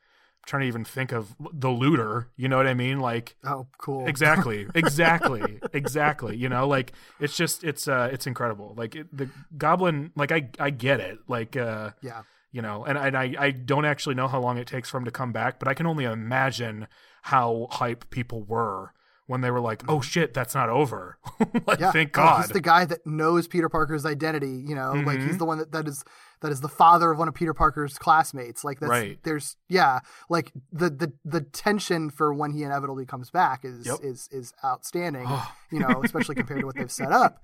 trying 0.46 0.62
to 0.62 0.66
even 0.66 0.84
think 0.84 1.12
of 1.12 1.34
the 1.52 1.70
looter, 1.70 2.28
you 2.36 2.48
know 2.48 2.56
what 2.56 2.66
I 2.66 2.74
mean? 2.74 2.98
Like 3.00 3.36
Oh, 3.44 3.66
cool. 3.78 4.06
exactly 4.06 4.66
exactly 4.74 5.60
exactly 5.72 6.36
you 6.36 6.48
know 6.48 6.66
like 6.66 6.92
it's 7.20 7.36
just 7.36 7.62
it's 7.64 7.86
uh 7.88 8.08
it's 8.12 8.26
incredible 8.26 8.74
like 8.76 8.96
it, 8.96 9.16
the 9.16 9.28
goblin 9.56 10.10
like 10.16 10.32
i 10.32 10.48
i 10.58 10.70
get 10.70 11.00
it 11.00 11.18
like 11.28 11.56
uh 11.56 11.90
Yeah. 12.02 12.22
you 12.50 12.62
know 12.62 12.84
and, 12.84 12.98
and 12.98 13.16
i 13.16 13.34
i 13.38 13.50
don't 13.50 13.84
actually 13.84 14.14
know 14.14 14.28
how 14.28 14.40
long 14.40 14.58
it 14.58 14.66
takes 14.66 14.88
for 14.90 14.98
him 14.98 15.04
to 15.04 15.10
come 15.10 15.32
back 15.32 15.58
but 15.58 15.68
i 15.68 15.74
can 15.74 15.86
only 15.86 16.04
imagine 16.04 16.86
how 17.22 17.68
hype 17.70 18.10
people 18.10 18.42
were 18.42 18.92
when 19.26 19.40
they 19.40 19.50
were 19.50 19.60
like 19.60 19.82
oh 19.88 20.00
shit 20.00 20.34
that's 20.34 20.54
not 20.54 20.68
over 20.68 21.18
like 21.66 21.78
Yeah. 21.80 21.92
thank 21.92 22.10
Oh, 22.18 22.22
god 22.22 22.40
he's 22.42 22.48
the 22.50 22.60
guy 22.60 22.84
that 22.84 23.06
knows 23.06 23.46
Peter 23.48 23.68
Parker's 23.68 24.04
identity. 24.04 24.62
You 24.66 24.74
know, 24.74 24.92
like 24.92 25.20
Mhm. 25.20 25.26
he's 25.28 25.38
the 25.38 25.44
one 25.46 25.58
that, 25.58 25.70
that 25.72 25.86
is 25.86 26.04
that 26.42 26.52
is 26.52 26.60
the 26.60 26.68
father 26.68 27.10
of 27.12 27.18
one 27.18 27.28
of 27.28 27.34
Peter 27.34 27.54
Parker's 27.54 27.98
classmates. 27.98 28.62
Like 28.64 28.80
that's 28.80 28.90
Right. 28.90 29.18
there's 29.22 29.56
yeah, 29.68 30.00
like 30.28 30.52
the 30.70 30.90
the 30.90 31.12
the 31.24 31.40
tension 31.40 32.10
for 32.10 32.34
when 32.34 32.52
he 32.52 32.62
inevitably 32.62 33.06
comes 33.06 33.30
back 33.30 33.64
is 33.64 33.86
Yep. 33.86 33.98
is 34.02 34.28
is 34.30 34.52
outstanding. 34.64 35.26
you 35.72 35.78
know, 35.78 36.02
especially 36.04 36.34
compared 36.34 36.60
to 36.60 36.66
what 36.66 36.76
they've 36.76 36.92
set 36.92 37.10
up. 37.12 37.42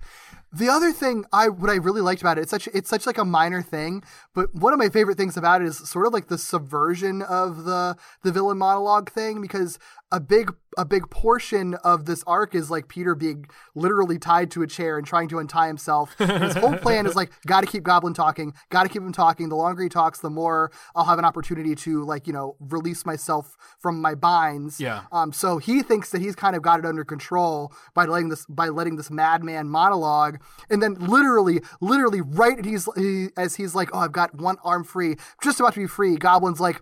The 0.53 0.69
other 0.69 0.91
thing 0.91 1.25
I 1.33 1.49
what 1.49 1.69
I 1.71 1.75
really 1.75 2.01
liked 2.01 2.21
about 2.21 2.37
it, 2.37 2.41
it's 2.41 2.51
such 2.51 2.67
it's 2.73 2.89
such 2.89 3.07
like 3.07 3.17
a 3.17 3.25
minor 3.25 3.61
thing, 3.63 4.03
but 4.35 4.53
one 4.53 4.71
of 4.71 4.79
my 4.79 4.89
favorite 4.89 5.17
things 5.17 5.35
about 5.35 5.61
it 5.61 5.67
is 5.67 5.77
sort 5.89 6.05
of 6.05 6.13
like 6.13 6.27
the 6.27 6.37
subversion 6.37 7.21
of 7.23 7.63
the 7.65 7.97
the 8.23 8.31
villain 8.31 8.57
monologue 8.59 9.09
thing 9.11 9.41
because 9.41 9.79
a 10.11 10.19
big 10.19 10.51
a 10.77 10.85
big 10.85 11.09
portion 11.09 11.73
of 11.75 12.05
this 12.05 12.23
arc 12.25 12.53
is 12.55 12.69
like 12.71 12.87
Peter 12.87 13.15
being 13.15 13.45
literally 13.75 14.17
tied 14.19 14.51
to 14.51 14.61
a 14.61 14.67
chair 14.67 14.97
and 14.97 15.05
trying 15.05 15.27
to 15.27 15.39
untie 15.39 15.67
himself. 15.67 16.15
And 16.19 16.43
his 16.43 16.55
whole 16.55 16.77
plan 16.77 17.05
is 17.07 17.15
like, 17.15 17.31
got 17.45 17.61
to 17.61 17.67
keep 17.67 17.83
Goblin 17.83 18.13
talking, 18.13 18.53
got 18.69 18.83
to 18.83 18.88
keep 18.89 19.01
him 19.01 19.11
talking. 19.11 19.49
The 19.49 19.55
longer 19.55 19.83
he 19.83 19.89
talks, 19.89 20.19
the 20.19 20.29
more 20.29 20.71
I'll 20.95 21.05
have 21.05 21.19
an 21.19 21.25
opportunity 21.25 21.75
to 21.75 22.03
like 22.03 22.27
you 22.27 22.33
know 22.33 22.55
release 22.59 23.05
myself 23.05 23.57
from 23.79 24.01
my 24.01 24.15
binds. 24.15 24.79
Yeah. 24.79 25.03
Um. 25.11 25.31
So 25.33 25.57
he 25.57 25.81
thinks 25.81 26.11
that 26.11 26.21
he's 26.21 26.35
kind 26.35 26.55
of 26.55 26.61
got 26.61 26.79
it 26.79 26.85
under 26.85 27.03
control 27.03 27.73
by 27.93 28.05
letting 28.05 28.29
this 28.29 28.45
by 28.47 28.69
letting 28.69 28.95
this 28.95 29.11
madman 29.11 29.69
monologue, 29.69 30.39
and 30.69 30.81
then 30.81 30.95
literally, 30.95 31.61
literally, 31.81 32.21
right 32.21 32.63
he's 32.63 32.87
he, 32.95 33.29
as 33.37 33.55
he's 33.55 33.75
like, 33.75 33.89
oh, 33.93 33.99
I've 33.99 34.11
got 34.11 34.35
one 34.35 34.57
arm 34.63 34.83
free, 34.83 35.15
just 35.41 35.59
about 35.59 35.73
to 35.73 35.79
be 35.79 35.87
free. 35.87 36.17
Goblin's 36.17 36.59
like. 36.59 36.81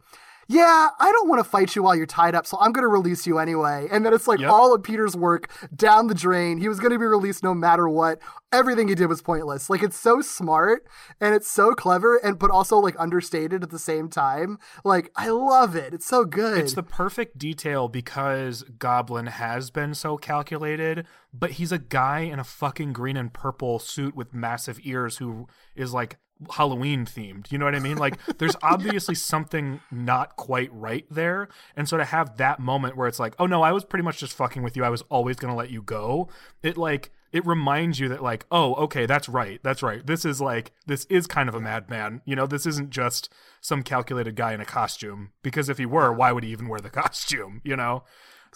Yeah, 0.50 0.89
I 1.00 1.12
don't 1.12 1.28
want 1.28 1.43
to 1.43 1.50
fight 1.50 1.76
you 1.76 1.84
while 1.84 1.95
you're 1.95 2.06
tied 2.06 2.34
up, 2.34 2.45
so 2.48 2.58
I'm 2.62 2.72
going 2.72 2.84
to 2.84 2.88
release 2.88 3.28
you 3.28 3.38
anyway. 3.38 3.88
And 3.91 4.06
then 4.06 4.14
it's 4.14 4.28
like 4.28 4.39
Yep. 4.39 4.50
all 4.50 4.74
of 4.74 4.82
Peter's 4.82 5.16
work 5.16 5.52
down 5.76 6.08
the 6.08 6.14
drain. 6.16 6.58
He 6.58 6.70
was 6.70 6.80
going 6.80 6.93
to 6.93 7.00
be 7.00 7.06
released 7.06 7.43
no 7.43 7.54
matter 7.54 7.89
what. 7.89 8.20
Everything 8.54 8.88
he 8.88 8.95
did 8.95 9.08
was 9.08 9.22
pointless. 9.22 9.70
Like 9.70 9.84
it's 9.84 9.98
so 10.00 10.22
smart 10.22 10.88
and 11.20 11.36
it's 11.36 11.50
so 11.52 11.74
clever 11.74 12.16
and 12.16 12.39
but 12.39 12.50
also 12.50 12.78
like 12.78 12.95
understated 12.98 13.62
at 13.62 13.72
the 13.72 13.80
same 13.80 14.08
time. 14.10 14.58
Like 14.86 15.12
I 15.18 15.28
love 15.30 15.76
it. 15.76 15.93
It's 15.93 16.06
so 16.06 16.24
good. 16.24 16.58
It's 16.60 16.74
the 16.74 16.82
perfect 16.84 17.38
detail 17.38 17.89
because 17.89 18.64
Goblin 18.80 19.26
has 19.28 19.70
been 19.70 19.93
so 19.93 20.16
calculated, 20.16 21.06
but 21.34 21.52
he's 21.52 21.74
a 21.74 21.78
guy 21.78 22.20
in 22.22 22.39
a 22.39 22.45
fucking 22.45 22.93
green 22.93 23.18
and 23.18 23.34
purple 23.34 23.80
suit 23.80 24.16
with 24.16 24.34
massive 24.34 24.80
ears 24.84 25.18
who 25.18 25.48
is 25.76 25.93
like 25.93 26.18
Halloween 26.51 27.05
themed. 27.05 27.51
You 27.51 27.57
know 27.57 27.65
what 27.65 27.75
I 27.75 27.79
mean? 27.79 27.97
Like 27.97 28.17
there's 28.38 28.55
obviously 28.63 29.15
something 29.15 29.81
not 29.91 30.35
quite 30.35 30.69
right 30.73 31.05
there. 31.09 31.49
And 31.75 31.88
so 31.88 31.97
to 31.97 32.05
have 32.05 32.38
that 32.38 32.59
moment 32.59 32.95
where 32.95 33.07
it's 33.07 33.19
like, 33.19 33.35
"Oh 33.39 33.45
no, 33.45 33.61
I 33.61 33.71
was 33.71 33.83
pretty 33.83 34.03
much 34.03 34.19
just 34.19 34.33
fucking 34.33 34.63
with 34.63 34.75
you. 34.75 34.83
I 34.83 34.89
was 34.89 35.03
always 35.09 35.38
going 35.38 35.51
to 35.51 35.57
let 35.57 35.69
you 35.69 35.81
go." 35.81 36.29
It 36.63 36.77
like 36.77 37.11
it 37.31 37.45
reminds 37.45 37.99
you 37.99 38.07
that 38.09 38.23
like, 38.23 38.45
"Oh, 38.51 38.75
okay, 38.75 39.05
that's 39.05 39.27
right. 39.27 39.59
That's 39.63 39.83
right. 39.83 40.05
This 40.05 40.25
is 40.25 40.39
like 40.39 40.71
this 40.85 41.05
is 41.05 41.27
kind 41.27 41.49
of 41.49 41.55
a 41.55 41.59
madman. 41.59 42.21
You 42.25 42.35
know, 42.35 42.47
this 42.47 42.65
isn't 42.65 42.89
just 42.89 43.31
some 43.61 43.83
calculated 43.83 44.35
guy 44.35 44.53
in 44.53 44.61
a 44.61 44.65
costume 44.65 45.31
because 45.43 45.69
if 45.69 45.77
he 45.77 45.85
were, 45.85 46.11
why 46.13 46.31
would 46.31 46.43
he 46.43 46.51
even 46.51 46.67
wear 46.67 46.79
the 46.79 46.89
costume, 47.03 47.61
you 47.63 47.75
know?" 47.75 48.03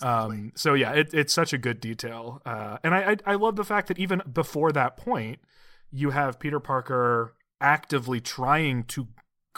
Um, 0.01 0.53
so 0.55 0.73
yeah, 0.73 0.93
it, 0.93 1.13
it's 1.13 1.33
such 1.33 1.53
a 1.53 1.57
good 1.57 1.79
detail, 1.79 2.41
uh, 2.45 2.77
and 2.83 2.95
I, 2.95 3.11
I 3.11 3.33
I 3.33 3.35
love 3.35 3.55
the 3.55 3.63
fact 3.63 3.87
that 3.89 3.99
even 3.99 4.21
before 4.31 4.71
that 4.71 4.97
point, 4.97 5.39
you 5.91 6.11
have 6.11 6.39
Peter 6.39 6.59
Parker 6.59 7.33
actively 7.61 8.19
trying 8.19 8.83
to 8.85 9.07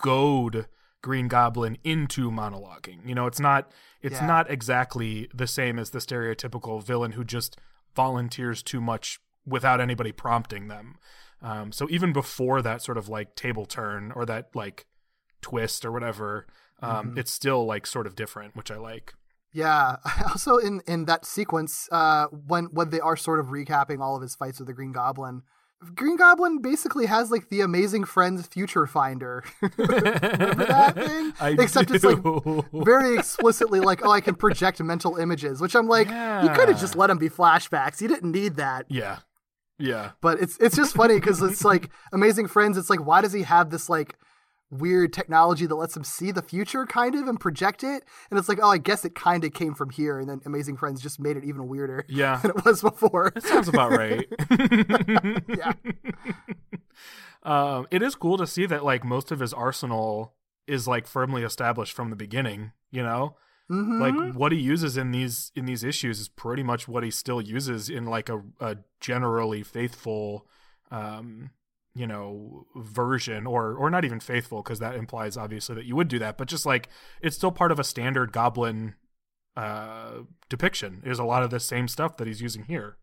goad 0.01 0.67
Green 1.01 1.27
Goblin 1.27 1.77
into 1.83 2.29
monologuing. 2.31 3.07
You 3.07 3.15
know, 3.15 3.25
it's 3.27 3.39
not 3.39 3.71
it's 4.01 4.19
Yeah. 4.19 4.25
not 4.27 4.49
exactly 4.51 5.29
the 5.33 5.47
same 5.47 5.79
as 5.79 5.89
the 5.91 5.99
stereotypical 5.99 6.83
villain 6.83 7.13
who 7.13 7.23
just 7.23 7.57
volunteers 7.95 8.61
too 8.63 8.81
much 8.81 9.19
without 9.45 9.79
anybody 9.81 10.11
prompting 10.11 10.67
them. 10.67 10.97
Um, 11.41 11.71
so 11.71 11.87
even 11.89 12.13
before 12.13 12.61
that 12.61 12.81
sort 12.81 12.97
of 12.97 13.09
like 13.09 13.35
table 13.35 13.65
turn 13.65 14.11
or 14.15 14.25
that 14.25 14.49
like 14.53 14.85
twist 15.41 15.83
or 15.85 15.91
whatever, 15.91 16.47
um, 16.81 17.17
it's 17.17 17.31
still 17.31 17.65
like 17.65 17.85
sort 17.85 18.07
of 18.07 18.15
different, 18.15 18.55
which 18.55 18.71
I 18.71 18.77
like. 18.77 19.13
Yeah. 19.51 19.97
Also, 20.29 20.57
in 20.57 20.81
in 20.87 21.05
that 21.05 21.25
sequence, 21.25 21.87
uh, 21.91 22.27
when 22.27 22.65
when 22.65 22.89
they 22.89 22.99
are 23.01 23.17
sort 23.17 23.39
of 23.39 23.47
recapping 23.47 23.99
all 23.99 24.15
of 24.15 24.21
his 24.21 24.35
fights 24.35 24.59
with 24.59 24.67
the 24.67 24.73
Green 24.73 24.91
Goblin, 24.93 25.43
Green 25.95 26.17
Goblin 26.17 26.61
basically 26.61 27.05
has 27.05 27.31
like 27.31 27.49
the 27.49 27.61
Amazing 27.61 28.05
Friends 28.05 28.47
Future 28.47 28.87
Finder. 28.87 29.43
Remember 29.77 30.65
that 30.65 30.95
thing? 30.95 31.33
I 31.39 31.55
Except 31.59 31.91
it's 31.91 32.03
like 32.03 32.21
very 32.73 33.17
explicitly 33.17 33.79
like, 33.79 34.05
oh, 34.05 34.11
I 34.11 34.21
can 34.21 34.35
project 34.35 34.81
mental 34.81 35.17
images, 35.17 35.61
which 35.61 35.75
I'm 35.75 35.87
like, 35.87 36.07
you 36.07 36.49
could 36.55 36.69
have 36.69 36.79
just 36.79 36.95
let 36.95 37.07
them 37.07 37.17
be 37.17 37.29
flashbacks. 37.29 38.01
You 38.01 38.07
didn't 38.07 38.31
need 38.31 38.55
that. 38.55 38.85
Yeah. 38.89 39.19
Yeah. 39.79 40.11
But 40.21 40.39
it's 40.39 40.57
it's 40.57 40.75
just 40.75 40.95
funny 40.95 41.15
because 41.15 41.41
it's 41.41 41.65
like 41.65 41.89
Amazing 42.11 42.47
Friends. 42.47 42.77
It's 42.77 42.89
like, 42.89 43.05
why 43.05 43.21
does 43.21 43.33
he 43.33 43.43
have 43.43 43.69
this 43.69 43.89
like 43.89 44.15
weird 44.79 45.13
technology 45.13 45.65
that 45.65 45.75
lets 45.75 45.95
him 45.95 46.03
see 46.03 46.31
the 46.31 46.41
future 46.41 46.85
kind 46.85 47.15
of 47.15 47.27
and 47.27 47.39
project 47.39 47.83
it? 47.83 48.03
And 48.29 48.37
it's 48.39 48.49
like, 48.49 48.59
oh, 48.61 48.69
I 48.69 48.77
guess 48.77 49.05
it 49.05 49.15
kind 49.15 49.43
of 49.43 49.53
came 49.53 49.73
from 49.73 49.89
here, 49.89 50.19
and 50.19 50.27
then 50.29 50.41
Amazing 50.45 50.77
Friends 50.77 51.01
just 51.01 51.19
made 51.19 51.37
it 51.37 51.43
even 51.43 51.67
weirder 51.67 52.05
Yeah. 52.07 52.37
than 52.41 52.51
it 52.51 52.65
was 52.65 52.81
before. 52.81 53.31
That 53.33 53.43
sounds 53.43 53.67
about 53.67 53.91
right. 53.91 54.27
yeah, 55.57 55.73
um, 57.43 57.87
it 57.91 58.01
is 58.01 58.15
cool 58.15 58.37
to 58.37 58.47
see 58.47 58.65
that 58.65 58.83
like 58.83 59.03
most 59.03 59.31
of 59.31 59.39
his 59.39 59.53
arsenal 59.53 60.33
is 60.67 60.87
like 60.87 61.07
firmly 61.07 61.43
established 61.43 61.93
from 61.93 62.09
the 62.09 62.15
beginning. 62.15 62.71
You 62.91 63.03
know, 63.03 63.35
Mhm. 63.71 63.99
like 63.99 64.35
what 64.35 64.51
he 64.51 64.59
uses 64.59 64.97
in 64.97 65.11
these 65.11 65.51
in 65.55 65.65
these 65.65 65.83
issues 65.83 66.19
is 66.19 66.29
pretty 66.29 66.63
much 66.63 66.87
what 66.87 67.03
he 67.03 67.11
still 67.11 67.41
uses 67.41 67.89
in 67.89 68.05
like 68.05 68.29
a, 68.29 68.41
a 68.59 68.77
generally 68.99 69.63
faithful, 69.63 70.47
um, 70.91 71.49
you 71.95 72.07
know, 72.07 72.65
version 72.75 73.45
or 73.45 73.73
or 73.75 73.89
not 73.89 74.05
even 74.05 74.19
faithful 74.19 74.61
because 74.63 74.79
that 74.79 74.95
implies 74.95 75.37
obviously 75.37 75.75
that 75.75 75.85
you 75.85 75.95
would 75.95 76.07
do 76.07 76.19
that, 76.19 76.37
but 76.37 76.47
just 76.47 76.65
like 76.65 76.89
it's 77.21 77.35
still 77.35 77.51
part 77.51 77.71
of 77.71 77.79
a 77.79 77.83
standard 77.83 78.31
Goblin 78.31 78.95
uh 79.55 80.21
depiction. 80.49 81.01
is 81.05 81.19
a 81.19 81.23
lot 81.23 81.43
of 81.43 81.51
the 81.51 81.59
same 81.59 81.87
stuff 81.87 82.17
that 82.17 82.27
he's 82.27 82.41
using 82.41 82.63
here. 82.63 82.97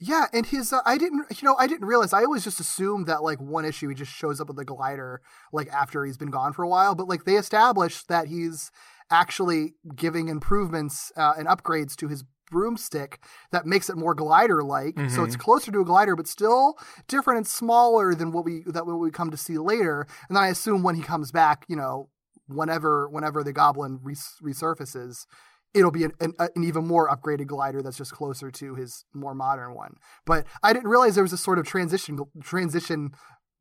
yeah. 0.00 0.26
And 0.32 0.46
his, 0.46 0.72
uh, 0.72 0.80
I 0.84 0.96
didn't, 0.98 1.26
you 1.30 1.48
know, 1.48 1.56
I 1.56 1.66
didn't 1.66 1.86
realize. 1.86 2.12
I 2.12 2.22
always 2.24 2.44
just 2.44 2.60
assumed 2.60 3.06
that 3.06 3.22
like 3.22 3.40
one 3.40 3.64
issue 3.64 3.88
he 3.88 3.94
just 3.94 4.12
shows 4.12 4.40
up 4.40 4.48
with 4.48 4.56
the 4.56 4.64
glider 4.64 5.22
like 5.52 5.68
after 5.68 6.04
he's 6.04 6.16
been 6.18 6.30
gone 6.30 6.52
for 6.52 6.62
a 6.62 6.68
while. 6.68 6.94
But 6.94 7.08
like 7.08 7.24
they 7.24 7.36
established 7.36 8.08
that 8.08 8.28
he's 8.28 8.70
actually 9.10 9.74
giving 9.96 10.28
improvements 10.28 11.10
uh, 11.16 11.32
and 11.38 11.48
upgrades 11.48 11.96
to 11.96 12.08
his 12.08 12.24
broomstick 12.50 13.20
that 13.52 13.66
makes 13.66 13.88
it 13.90 13.96
more 13.96 14.14
glider 14.14 14.62
like 14.62 14.94
so 14.96 15.24
it's 15.24 15.34
mm-hmm. 15.34 15.42
closer 15.42 15.70
to 15.70 15.80
a 15.80 15.84
glider 15.84 16.16
but 16.16 16.26
still 16.26 16.78
different 17.06 17.38
and 17.38 17.46
smaller 17.46 18.14
than 18.14 18.32
what 18.32 18.44
we 18.44 18.62
that 18.66 18.86
what 18.86 18.98
we 18.98 19.10
come 19.10 19.30
to 19.30 19.36
see 19.36 19.58
later. 19.58 20.06
And 20.28 20.36
then 20.36 20.44
i 20.44 20.48
assume 20.48 20.82
when 20.82 20.94
he 20.94 21.02
comes 21.02 21.30
back 21.32 21.64
you 21.68 21.76
know 21.76 22.08
whenever 22.46 23.08
whenever 23.08 23.44
the 23.44 23.52
goblin 23.52 24.00
res- 24.02 24.36
resurfaces 24.42 25.26
it'll 25.74 25.90
be 25.90 26.04
an, 26.04 26.12
an, 26.20 26.32
an 26.38 26.64
even 26.64 26.86
more 26.86 27.08
upgraded 27.08 27.46
glider 27.46 27.82
that's 27.82 27.98
just 27.98 28.12
closer 28.12 28.50
to 28.50 28.74
his 28.74 29.04
more 29.12 29.34
modern 29.34 29.74
one. 29.74 29.94
But 30.24 30.46
i 30.62 30.72
didn't 30.72 30.88
realize 30.88 31.14
there 31.14 31.24
was 31.24 31.32
a 31.32 31.38
sort 31.38 31.58
of 31.58 31.66
transition 31.66 32.18
transition 32.42 33.12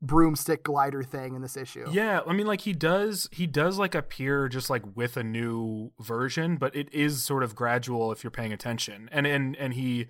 broomstick 0.01 0.63
glider 0.63 1.03
thing 1.03 1.35
in 1.35 1.41
this 1.41 1.57
issue. 1.57 1.87
Yeah, 1.91 2.21
I 2.27 2.33
mean 2.33 2.47
like 2.47 2.61
he 2.61 2.73
does 2.73 3.27
he 3.31 3.47
does 3.47 3.79
like 3.79 3.95
appear 3.95 4.47
just 4.47 4.69
like 4.69 4.83
with 4.95 5.17
a 5.17 5.23
new 5.23 5.91
version, 5.99 6.57
but 6.57 6.75
it 6.75 6.93
is 6.93 7.23
sort 7.23 7.43
of 7.43 7.55
gradual 7.55 8.11
if 8.11 8.23
you're 8.23 8.31
paying 8.31 8.53
attention. 8.53 9.09
And 9.11 9.25
and 9.25 9.55
and 9.57 9.73
he 9.73 10.07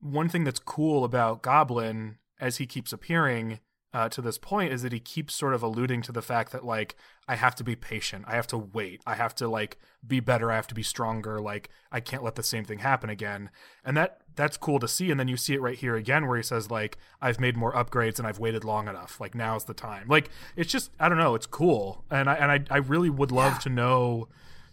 one 0.00 0.28
thing 0.28 0.44
that's 0.44 0.60
cool 0.60 1.04
about 1.04 1.42
Goblin 1.42 2.18
as 2.40 2.58
he 2.58 2.66
keeps 2.66 2.92
appearing 2.92 3.60
uh, 3.92 4.08
to 4.08 4.20
this 4.20 4.38
point 4.38 4.72
is 4.72 4.82
that 4.82 4.92
he 4.92 5.00
keeps 5.00 5.34
sort 5.34 5.54
of 5.54 5.62
alluding 5.62 6.02
to 6.02 6.12
the 6.12 6.22
fact 6.22 6.52
that 6.52 6.64
like 6.64 6.94
I 7.26 7.36
have 7.36 7.54
to 7.56 7.64
be 7.64 7.74
patient, 7.74 8.24
I 8.28 8.36
have 8.36 8.46
to 8.48 8.58
wait, 8.58 9.00
I 9.06 9.14
have 9.14 9.34
to 9.36 9.48
like 9.48 9.78
be 10.06 10.20
better, 10.20 10.52
I 10.52 10.56
have 10.56 10.66
to 10.68 10.74
be 10.74 10.82
stronger, 10.82 11.40
like 11.40 11.70
I 11.90 12.00
can't 12.00 12.22
let 12.22 12.34
the 12.34 12.42
same 12.42 12.64
thing 12.64 12.78
happen 12.80 13.08
again, 13.08 13.50
and 13.84 13.96
that 13.96 14.20
that's 14.38 14.56
cool 14.56 14.78
to 14.78 14.88
see. 14.88 15.10
And 15.10 15.20
then 15.20 15.28
you 15.28 15.36
see 15.36 15.52
it 15.52 15.60
right 15.60 15.76
here 15.76 15.96
again 15.96 16.26
where 16.26 16.36
he 16.36 16.42
says 16.42 16.70
like 16.70 16.96
I've 17.20 17.38
made 17.38 17.56
more 17.56 17.72
upgrades 17.74 18.18
and 18.18 18.26
I've 18.26 18.38
waited 18.38 18.64
long 18.64 18.88
enough, 18.88 19.20
like 19.20 19.34
now's 19.34 19.64
the 19.64 19.74
time. 19.74 20.06
Like 20.08 20.30
it's 20.56 20.72
just 20.72 20.90
I 20.98 21.08
don't 21.08 21.18
know, 21.18 21.34
it's 21.34 21.46
cool, 21.46 22.04
and 22.10 22.30
I 22.30 22.34
and 22.34 22.50
I 22.50 22.74
I 22.74 22.78
really 22.78 23.10
would 23.10 23.32
love 23.32 23.58
to 23.60 23.68
know, 23.68 24.28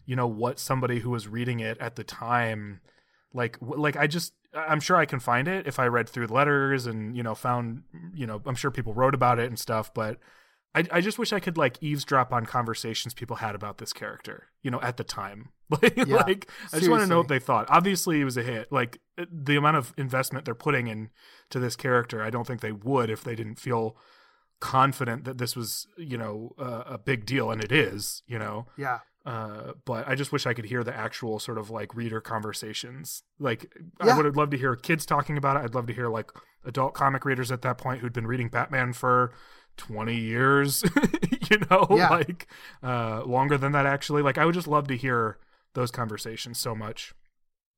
you 0.05 0.15
know, 0.15 0.27
what 0.27 0.59
somebody 0.59 0.99
who 0.99 1.09
was 1.09 1.27
reading 1.27 1.59
it 1.59 1.77
at 1.79 1.97
the 1.97 2.03
time 2.03 2.79
like 3.35 3.59
w- 3.59 3.79
like 3.79 3.97
i 3.97 4.07
just 4.07 4.33
i'm 4.53 4.79
sure 4.79 4.95
i 4.95 5.05
can 5.05 5.19
find 5.19 5.47
it 5.47 5.67
if 5.67 5.77
i 5.77 5.85
read 5.85 6.09
through 6.09 6.25
the 6.25 6.33
letters 6.33 6.87
and 6.87 7.15
you 7.15 7.21
know 7.21 7.35
found 7.35 7.83
you 8.13 8.25
know 8.25 8.41
i'm 8.45 8.55
sure 8.55 8.71
people 8.71 8.93
wrote 8.93 9.13
about 9.13 9.37
it 9.37 9.47
and 9.47 9.59
stuff 9.59 9.93
but 9.93 10.17
i, 10.75 10.83
I 10.91 11.01
just 11.01 11.17
wish 11.17 11.33
i 11.33 11.39
could 11.39 11.57
like 11.57 11.77
eavesdrop 11.81 12.31
on 12.31 12.45
conversations 12.45 13.13
people 13.15 13.37
had 13.37 13.55
about 13.55 13.79
this 13.79 13.93
character 13.93 14.49
you 14.61 14.69
know 14.69 14.81
at 14.81 14.97
the 14.97 15.03
time 15.03 15.49
like, 15.69 15.95
Yeah, 15.97 16.17
like 16.17 16.47
i 16.71 16.77
just 16.77 16.89
want 16.91 17.01
to 17.01 17.07
know 17.07 17.17
what 17.19 17.27
they 17.27 17.39
thought 17.39 17.65
obviously 17.69 18.21
it 18.21 18.25
was 18.25 18.37
a 18.37 18.43
hit 18.43 18.71
like 18.71 18.99
the 19.31 19.55
amount 19.55 19.77
of 19.77 19.93
investment 19.97 20.45
they're 20.45 20.53
putting 20.53 20.87
in 20.87 21.09
to 21.49 21.59
this 21.59 21.75
character 21.75 22.21
i 22.21 22.29
don't 22.29 22.45
think 22.45 22.61
they 22.61 22.71
would 22.71 23.09
if 23.09 23.23
they 23.23 23.35
didn't 23.35 23.55
feel 23.59 23.97
confident 24.59 25.25
that 25.25 25.37
this 25.37 25.55
was 25.55 25.87
you 25.97 26.17
know 26.17 26.51
uh, 26.59 26.83
a 26.85 26.97
big 26.97 27.25
deal 27.25 27.51
and 27.51 27.63
it 27.63 27.71
is 27.71 28.23
you 28.25 28.39
know 28.39 28.65
Yeah. 28.77 28.99
uh, 29.25 29.73
but 29.85 30.07
I 30.07 30.15
just 30.15 30.31
wish 30.31 30.45
I 30.45 30.53
could 30.53 30.65
hear 30.65 30.83
the 30.83 30.95
actual 30.95 31.39
sort 31.39 31.57
of 31.57 31.69
like 31.69 31.93
reader 31.93 32.21
conversations. 32.21 33.23
Like 33.39 33.71
I 33.99 34.15
would 34.15 34.25
have 34.25 34.37
loved 34.37 34.51
to 34.51 34.57
hear 34.57 34.75
kids 34.75 35.05
talking 35.05 35.35
about 35.37 35.57
it. 35.57 35.63
I'd 35.63 35.75
love 35.75 35.87
to 35.87 35.93
hear 35.93 36.07
like 36.09 36.31
adult 36.63 36.93
comic 36.93 37.25
readers 37.25 37.51
at 37.51 37.61
that 37.63 37.77
point 37.77 37.99
who'd 38.01 38.13
been 38.13 38.27
reading 38.27 38.47
Batman 38.49 38.93
for 38.93 39.33
20 39.77 40.15
years, 40.15 40.83
you 41.49 41.57
know, 41.69 41.87
Yeah. 41.91 42.09
like 42.09 42.47
uh, 42.83 43.23
longer 43.25 43.57
than 43.57 43.71
that 43.73 43.85
actually. 43.85 44.21
Like 44.21 44.37
I 44.37 44.45
would 44.45 44.55
just 44.55 44.67
love 44.67 44.87
to 44.87 44.97
hear 44.97 45.37
those 45.73 45.91
conversations 45.91 46.57
so 46.59 46.73
much. 46.75 47.13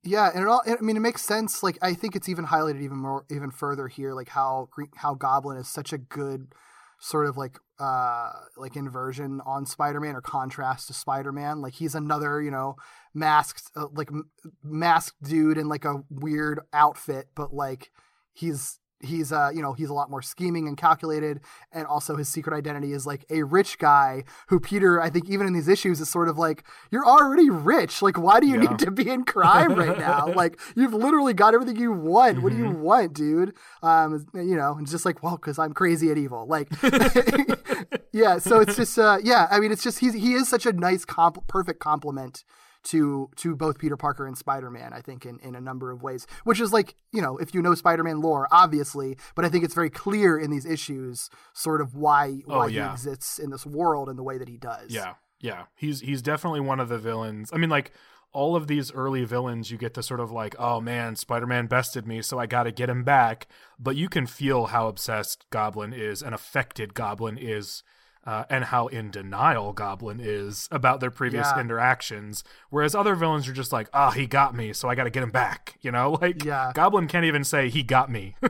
Yeah, 0.04 0.30
and 0.34 0.44
it 0.44 0.48
all 0.48 0.62
I 0.66 0.76
mean 0.82 0.96
it 0.96 1.02
makes 1.02 1.22
sense 1.24 1.64
like 1.64 1.78
I 1.82 1.94
think 1.94 2.16
it's 2.16 2.30
even 2.30 2.46
highlighted 2.46 2.82
even 2.82 2.98
more 2.98 3.26
even 3.30 3.52
further 3.52 3.88
here 3.88 4.14
like 4.14 4.30
how 4.30 4.70
how 4.96 5.16
Goblin 5.16 5.58
is 5.58 5.68
such 5.68 5.92
a 5.92 5.98
good 5.98 6.54
sort 7.00 7.26
of 7.28 7.36
like 7.36 7.58
uh 7.80 8.32
like 8.56 8.76
inversion 8.76 9.42
on 9.46 9.66
Spider-Man 9.66 10.16
or 10.16 10.22
contrast 10.22 10.88
to 10.88 10.94
Spider-Man 10.94 11.62
like 11.62 11.74
he's 11.74 11.94
another, 11.96 12.42
you 12.42 12.52
know, 12.52 12.76
masked 13.14 13.70
uh, 13.76 13.88
like 13.94 14.10
m- 14.10 14.30
masked 14.64 15.22
dude 15.24 15.58
in 15.58 15.68
like 15.68 15.84
a 15.84 16.04
weird 16.10 16.60
outfit 16.74 17.28
but 17.36 17.54
like 17.54 17.92
he's 18.34 18.80
he's 19.00 19.32
uh 19.32 19.50
you 19.54 19.62
know 19.62 19.74
he's 19.74 19.90
a 19.90 19.94
lot 19.94 20.10
more 20.10 20.22
scheming 20.24 20.68
and 20.68 20.76
calculated 20.78 21.40
and 21.72 21.86
also 21.86 22.16
his 22.16 22.28
secret 22.28 22.56
identity 22.58 22.94
is 22.94 23.06
like 23.06 23.24
a 23.30 23.44
rich 23.44 23.78
guy 23.78 24.24
who 24.48 24.60
peter 24.60 25.00
i 25.00 25.08
think 25.10 25.30
even 25.30 25.46
in 25.46 25.54
these 25.54 25.68
issues 25.68 26.02
is 26.02 26.10
sort 26.10 26.28
of 26.28 26.38
like 26.38 26.64
you're 26.90 27.06
already 27.06 27.50
rich. 27.50 28.02
Like 28.02 28.18
why 28.18 28.40
do 28.40 28.48
you 28.48 28.56
Yeah. 28.62 28.70
need 28.72 28.80
to 28.80 28.92
be 28.92 29.10
in 29.10 29.24
crime 29.24 29.74
right 29.76 29.98
now? 30.10 30.28
Like 30.34 30.60
you've 30.76 30.94
literally 30.94 31.34
got 31.34 31.54
everything 31.54 31.76
you 31.78 31.92
want. 31.92 32.42
What 32.42 32.52
do 32.52 32.58
you 32.58 32.70
want 32.72 33.14
dude? 33.14 33.54
Um 33.84 34.26
you 34.34 34.56
know 34.56 34.74
and 34.78 34.88
just 34.88 35.06
like 35.06 35.22
well 35.22 35.36
because 35.36 35.60
i'm 35.60 35.74
crazy 35.74 36.10
and 36.10 36.18
evil. 36.18 36.48
Like 36.48 36.70
yeah 38.12 38.38
so 38.40 38.60
it's 38.62 38.76
just 38.76 38.98
uh 38.98 39.18
yeah 39.24 39.48
i 39.52 39.60
mean 39.60 39.72
it's 39.72 39.84
just 39.84 40.00
he's 40.00 40.14
he 40.14 40.34
is 40.34 40.48
such 40.48 40.66
a 40.66 40.74
nice 40.74 41.06
comp- 41.06 41.46
perfect 41.48 41.80
complement 41.80 42.44
to 42.88 43.30
to 43.38 43.56
both 43.56 43.78
Peter 43.80 43.98
Parker 43.98 44.26
and 44.28 44.38
Spider-Man, 44.38 44.94
I 44.94 45.02
think 45.02 45.26
in, 45.26 45.40
in 45.40 45.56
a 45.56 45.62
number 45.62 45.92
of 45.92 46.04
ways. 46.04 46.28
Which 46.44 46.60
is 46.60 46.74
like, 46.74 46.96
you 47.12 47.22
know, 47.22 47.38
if 47.38 47.54
you 47.54 47.62
know 47.62 47.76
Spider-Man 47.76 48.22
lore, 48.22 48.48
obviously, 48.52 49.18
but 49.36 49.46
I 49.46 49.50
think 49.50 49.64
it's 49.64 49.74
very 49.74 49.90
clear 49.90 50.38
in 50.38 50.52
these 50.52 50.66
issues 50.66 51.30
sort 51.54 51.82
of 51.82 51.96
why 51.96 52.42
Oh, 52.48 52.60
why 52.60 52.68
yeah. 52.68 52.88
he 52.88 52.94
exists 52.94 53.40
in 53.40 53.50
this 53.52 53.66
world 53.66 54.10
and 54.10 54.18
the 54.18 54.24
way 54.24 54.38
that 54.38 54.48
he 54.50 54.58
does. 54.58 54.92
Yeah, 54.92 55.14
yeah. 55.40 55.64
He's 55.76 56.02
he's 56.02 56.22
definitely 56.22 56.62
one 56.62 56.80
of 56.80 56.90
the 56.90 56.98
villains. 56.98 57.50
I 57.54 57.58
mean, 57.58 57.70
like 57.70 57.92
all 58.34 58.56
of 58.56 58.68
these 58.68 58.92
early 58.92 59.24
villains, 59.24 59.72
you 59.72 59.78
get 59.78 59.94
the 59.94 60.04
sort 60.04 60.20
of 60.20 60.32
like, 60.32 60.56
oh 60.60 60.80
man, 60.82 61.16
Spider-Man 61.16 61.68
bested 61.68 62.06
me, 62.06 62.22
so 62.22 62.38
I 62.38 62.46
got 62.46 62.64
to 62.64 62.72
get 62.72 62.90
him 62.90 63.04
back. 63.04 63.48
But 63.80 63.96
you 63.96 64.10
can 64.10 64.28
feel 64.28 64.68
how 64.68 64.88
obsessed 64.88 65.46
Goblin 65.50 65.94
is 65.94 66.22
and 66.22 66.36
affected 66.36 66.94
Goblin 66.94 67.38
is. 67.38 67.84
Uh, 68.28 68.44
and 68.50 68.66
how 68.66 68.88
in 68.88 69.10
denial 69.10 69.72
Goblin 69.72 70.20
is 70.22 70.68
about 70.70 71.00
their 71.00 71.10
previous 71.10 71.48
Yeah. 71.56 71.62
interactions, 71.62 72.44
whereas 72.70 72.94
other 72.94 73.16
villains 73.16 73.48
are 73.48 73.54
just 73.54 73.72
like, 73.72 73.88
"Ah, 73.94 74.12
he 74.12 74.28
got 74.28 74.54
me, 74.54 74.74
so 74.74 74.90
I 74.90 74.96
got 74.96 75.06
to 75.06 75.10
get 75.10 75.24
him 75.24 75.32
back." 75.32 75.78
You 75.80 75.92
know, 75.92 76.12
like 76.22 76.44
Yeah. 76.44 76.72
Goblin 76.76 77.08
can't 77.08 77.24
even 77.24 77.46
say 77.46 77.70
he 77.70 77.84
got 77.84 78.12
me. 78.12 78.36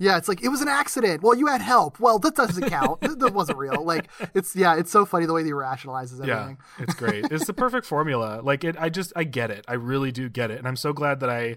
Yeah, 0.00 0.16
it's 0.16 0.28
like 0.28 0.44
it 0.44 0.48
was 0.48 0.60
an 0.60 0.68
accident. 0.68 1.24
Well, 1.24 1.34
you 1.36 1.48
had 1.48 1.60
help. 1.60 1.98
Well, 1.98 2.20
that 2.20 2.36
doesn't 2.36 2.68
count. 2.68 3.00
that 3.18 3.34
wasn't 3.34 3.58
real. 3.58 3.84
Like 3.84 4.08
it's 4.32 4.54
yeah, 4.54 4.76
it's 4.76 4.92
so 4.92 5.04
funny 5.04 5.26
the 5.26 5.32
way 5.32 5.42
that 5.42 5.48
he 5.48 5.52
rationalizes 5.52 6.24
Yeah, 6.24 6.52
it's 6.78 6.94
great. 6.94 7.24
It's 7.32 7.46
the 7.46 7.52
perfect 7.52 7.84
formula. 7.84 8.40
Like 8.40 8.62
it, 8.62 8.76
I 8.78 8.90
just 8.90 9.12
I 9.16 9.24
get 9.24 9.50
it. 9.50 9.64
I 9.66 9.74
really 9.74 10.12
do 10.12 10.28
get 10.28 10.52
it, 10.52 10.58
and 10.58 10.68
I'm 10.68 10.76
so 10.76 10.92
glad 10.92 11.18
that 11.18 11.30
I 11.30 11.56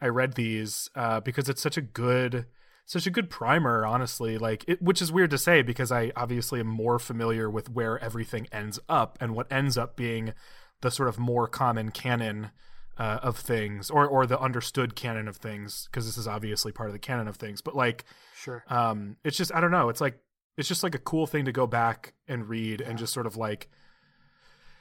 I 0.00 0.08
read 0.08 0.32
these 0.34 0.90
uh, 0.96 1.20
because 1.20 1.48
it's 1.48 1.62
such 1.62 1.76
a 1.76 1.80
good 1.80 2.46
such 2.86 3.06
a 3.06 3.10
good 3.10 3.28
primer. 3.28 3.84
Honestly, 3.84 4.38
like 4.38 4.64
it, 4.66 4.80
which 4.80 5.02
is 5.02 5.12
weird 5.12 5.30
to 5.30 5.38
say 5.38 5.60
because 5.60 5.92
I 5.92 6.12
obviously 6.16 6.60
am 6.60 6.66
more 6.68 6.98
familiar 6.98 7.50
with 7.50 7.68
where 7.68 7.98
everything 7.98 8.46
ends 8.50 8.78
up 8.88 9.18
and 9.20 9.34
what 9.34 9.52
ends 9.52 9.76
up 9.76 9.96
being 9.96 10.32
the 10.80 10.90
sort 10.90 11.08
of 11.10 11.18
more 11.18 11.46
common 11.46 11.90
canon. 11.90 12.50
Uh, 12.98 13.20
of 13.22 13.36
things, 13.36 13.90
or 13.90 14.06
or 14.06 14.24
the 14.24 14.40
understood 14.40 14.96
canon 14.96 15.28
of 15.28 15.36
things, 15.36 15.86
because 15.90 16.06
this 16.06 16.16
is 16.16 16.26
obviously 16.26 16.72
part 16.72 16.88
of 16.88 16.94
the 16.94 16.98
canon 16.98 17.28
of 17.28 17.36
things. 17.36 17.60
But 17.60 17.76
like, 17.76 18.06
Sure. 18.34 18.64
um 18.68 19.18
it's 19.22 19.36
just 19.36 19.54
i 19.54 19.60
don't 19.60 19.70
know 19.70 19.90
it's 19.90 20.00
like 20.00 20.18
it's 20.56 20.66
just 20.66 20.82
like 20.82 20.94
a 20.94 20.98
cool 20.98 21.26
thing 21.26 21.44
to 21.44 21.52
go 21.52 21.66
back 21.66 22.14
and 22.26 22.48
read 22.48 22.80
and 22.80 22.96
just 22.98 23.12
sort 23.12 23.26
of 23.26 23.36
like 23.36 23.68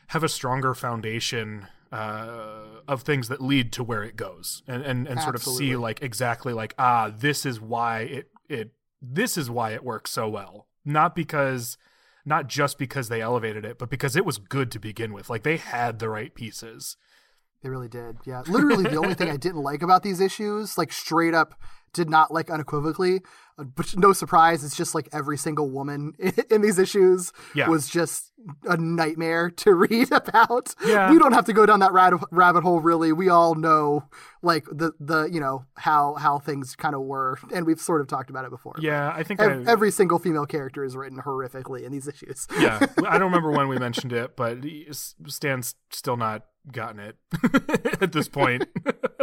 have 0.07 0.23
a 0.23 0.29
stronger 0.29 0.73
foundation 0.73 1.67
uh 1.95 2.81
of 2.87 3.01
things 3.01 3.27
that 3.29 3.41
lead 3.41 3.71
to 3.71 3.83
where 3.83 4.03
it 4.03 4.15
goes 4.15 4.61
and 4.67 4.83
and, 4.83 5.07
and 5.07 5.21
sort 5.21 5.35
of 5.35 5.43
see 5.43 5.75
like 5.75 6.01
exactly 6.01 6.53
like 6.53 6.73
ah 6.77 7.11
this 7.15 7.45
is 7.45 7.59
why 7.59 7.99
it 8.01 8.29
it 8.49 8.71
this 9.01 9.37
is 9.37 9.49
why 9.49 9.71
it 9.71 9.83
works 9.83 10.11
so 10.11 10.27
well. 10.27 10.67
Not 10.83 11.15
because 11.15 11.77
not 12.25 12.47
just 12.47 12.77
because 12.77 13.09
they 13.09 13.21
elevated 13.21 13.65
it 13.65 13.77
but 13.77 13.89
because 13.89 14.15
it 14.15 14.25
was 14.25 14.37
good 14.37 14.71
to 14.71 14.79
begin 14.79 15.13
with. 15.13 15.29
Like 15.29 15.43
they 15.43 15.57
had 15.57 15.99
the 15.99 16.09
right 16.09 16.33
pieces 16.33 16.97
They 17.65 17.69
really 17.71 17.87
did. 17.87 18.17
Yeah. 18.25 18.43
Literally, 18.47 18.83
the 18.83 18.97
only 18.97 19.15
thing 19.15 19.31
I 19.31 19.37
didn't 19.47 19.63
like 19.63 19.81
about 19.81 20.03
these 20.03 20.21
issues, 20.21 20.77
like 20.77 20.93
straight 20.93 21.33
up, 21.33 21.55
did 21.93 22.09
not 22.11 22.31
like 22.31 22.51
unequivocally, 22.51 23.21
uh, 23.57 23.63
but 23.63 23.95
no 23.97 24.11
surprise, 24.13 24.63
it's 24.65 24.75
just 24.75 24.93
like 24.93 25.07
every 25.13 25.37
single 25.37 25.69
woman 25.71 26.11
in 26.51 26.61
these 26.61 26.77
issues 26.77 27.31
Yeah. 27.55 27.69
was 27.69 27.87
just 27.89 28.31
a 28.65 28.77
nightmare 28.77 29.49
to 29.49 29.73
read 29.87 30.11
about. 30.11 30.75
Yeah. 30.85 31.09
We 31.09 31.17
don't 31.17 31.31
have 31.31 31.45
to 31.45 31.53
go 31.53 31.65
down 31.65 31.79
that 31.79 31.91
rabbit, 31.93 32.19
rabbit 32.31 32.61
hole, 32.63 32.81
really. 32.81 33.11
We 33.13 33.29
all 33.29 33.55
know, 33.55 34.09
like, 34.43 34.65
the, 34.65 34.91
the 34.99 35.23
you 35.31 35.39
know, 35.39 35.63
how, 35.75 36.13
how 36.15 36.37
things 36.37 36.75
kind 36.75 36.93
of 36.93 37.01
were, 37.01 37.39
and 37.51 37.65
we've 37.65 37.79
sort 37.81 38.01
of 38.01 38.07
talked 38.07 38.29
about 38.29 38.45
it 38.45 38.51
before. 38.51 38.75
yeah 38.79 39.11
i 39.15 39.23
think 39.23 39.39
Ev- 39.39 39.67
I, 39.67 39.71
every 39.71 39.89
single 39.89 40.19
female 40.19 40.45
character 40.45 40.83
is 40.83 40.95
written 40.95 41.19
horrifically 41.21 41.83
in 41.83 41.91
these 41.93 42.07
issues. 42.07 42.45
yeah 42.59 42.77
i 43.07 43.17
don't 43.17 43.31
remember 43.31 43.49
when 43.51 43.69
we 43.69 43.79
mentioned 43.79 44.13
it 44.13 44.35
but 44.35 44.59
stan's 45.27 45.73
still 45.91 46.17
not 46.17 46.43
gotten 46.71 46.99
it 46.99 47.17
at 48.01 48.11
this 48.11 48.27
point. 48.27 48.65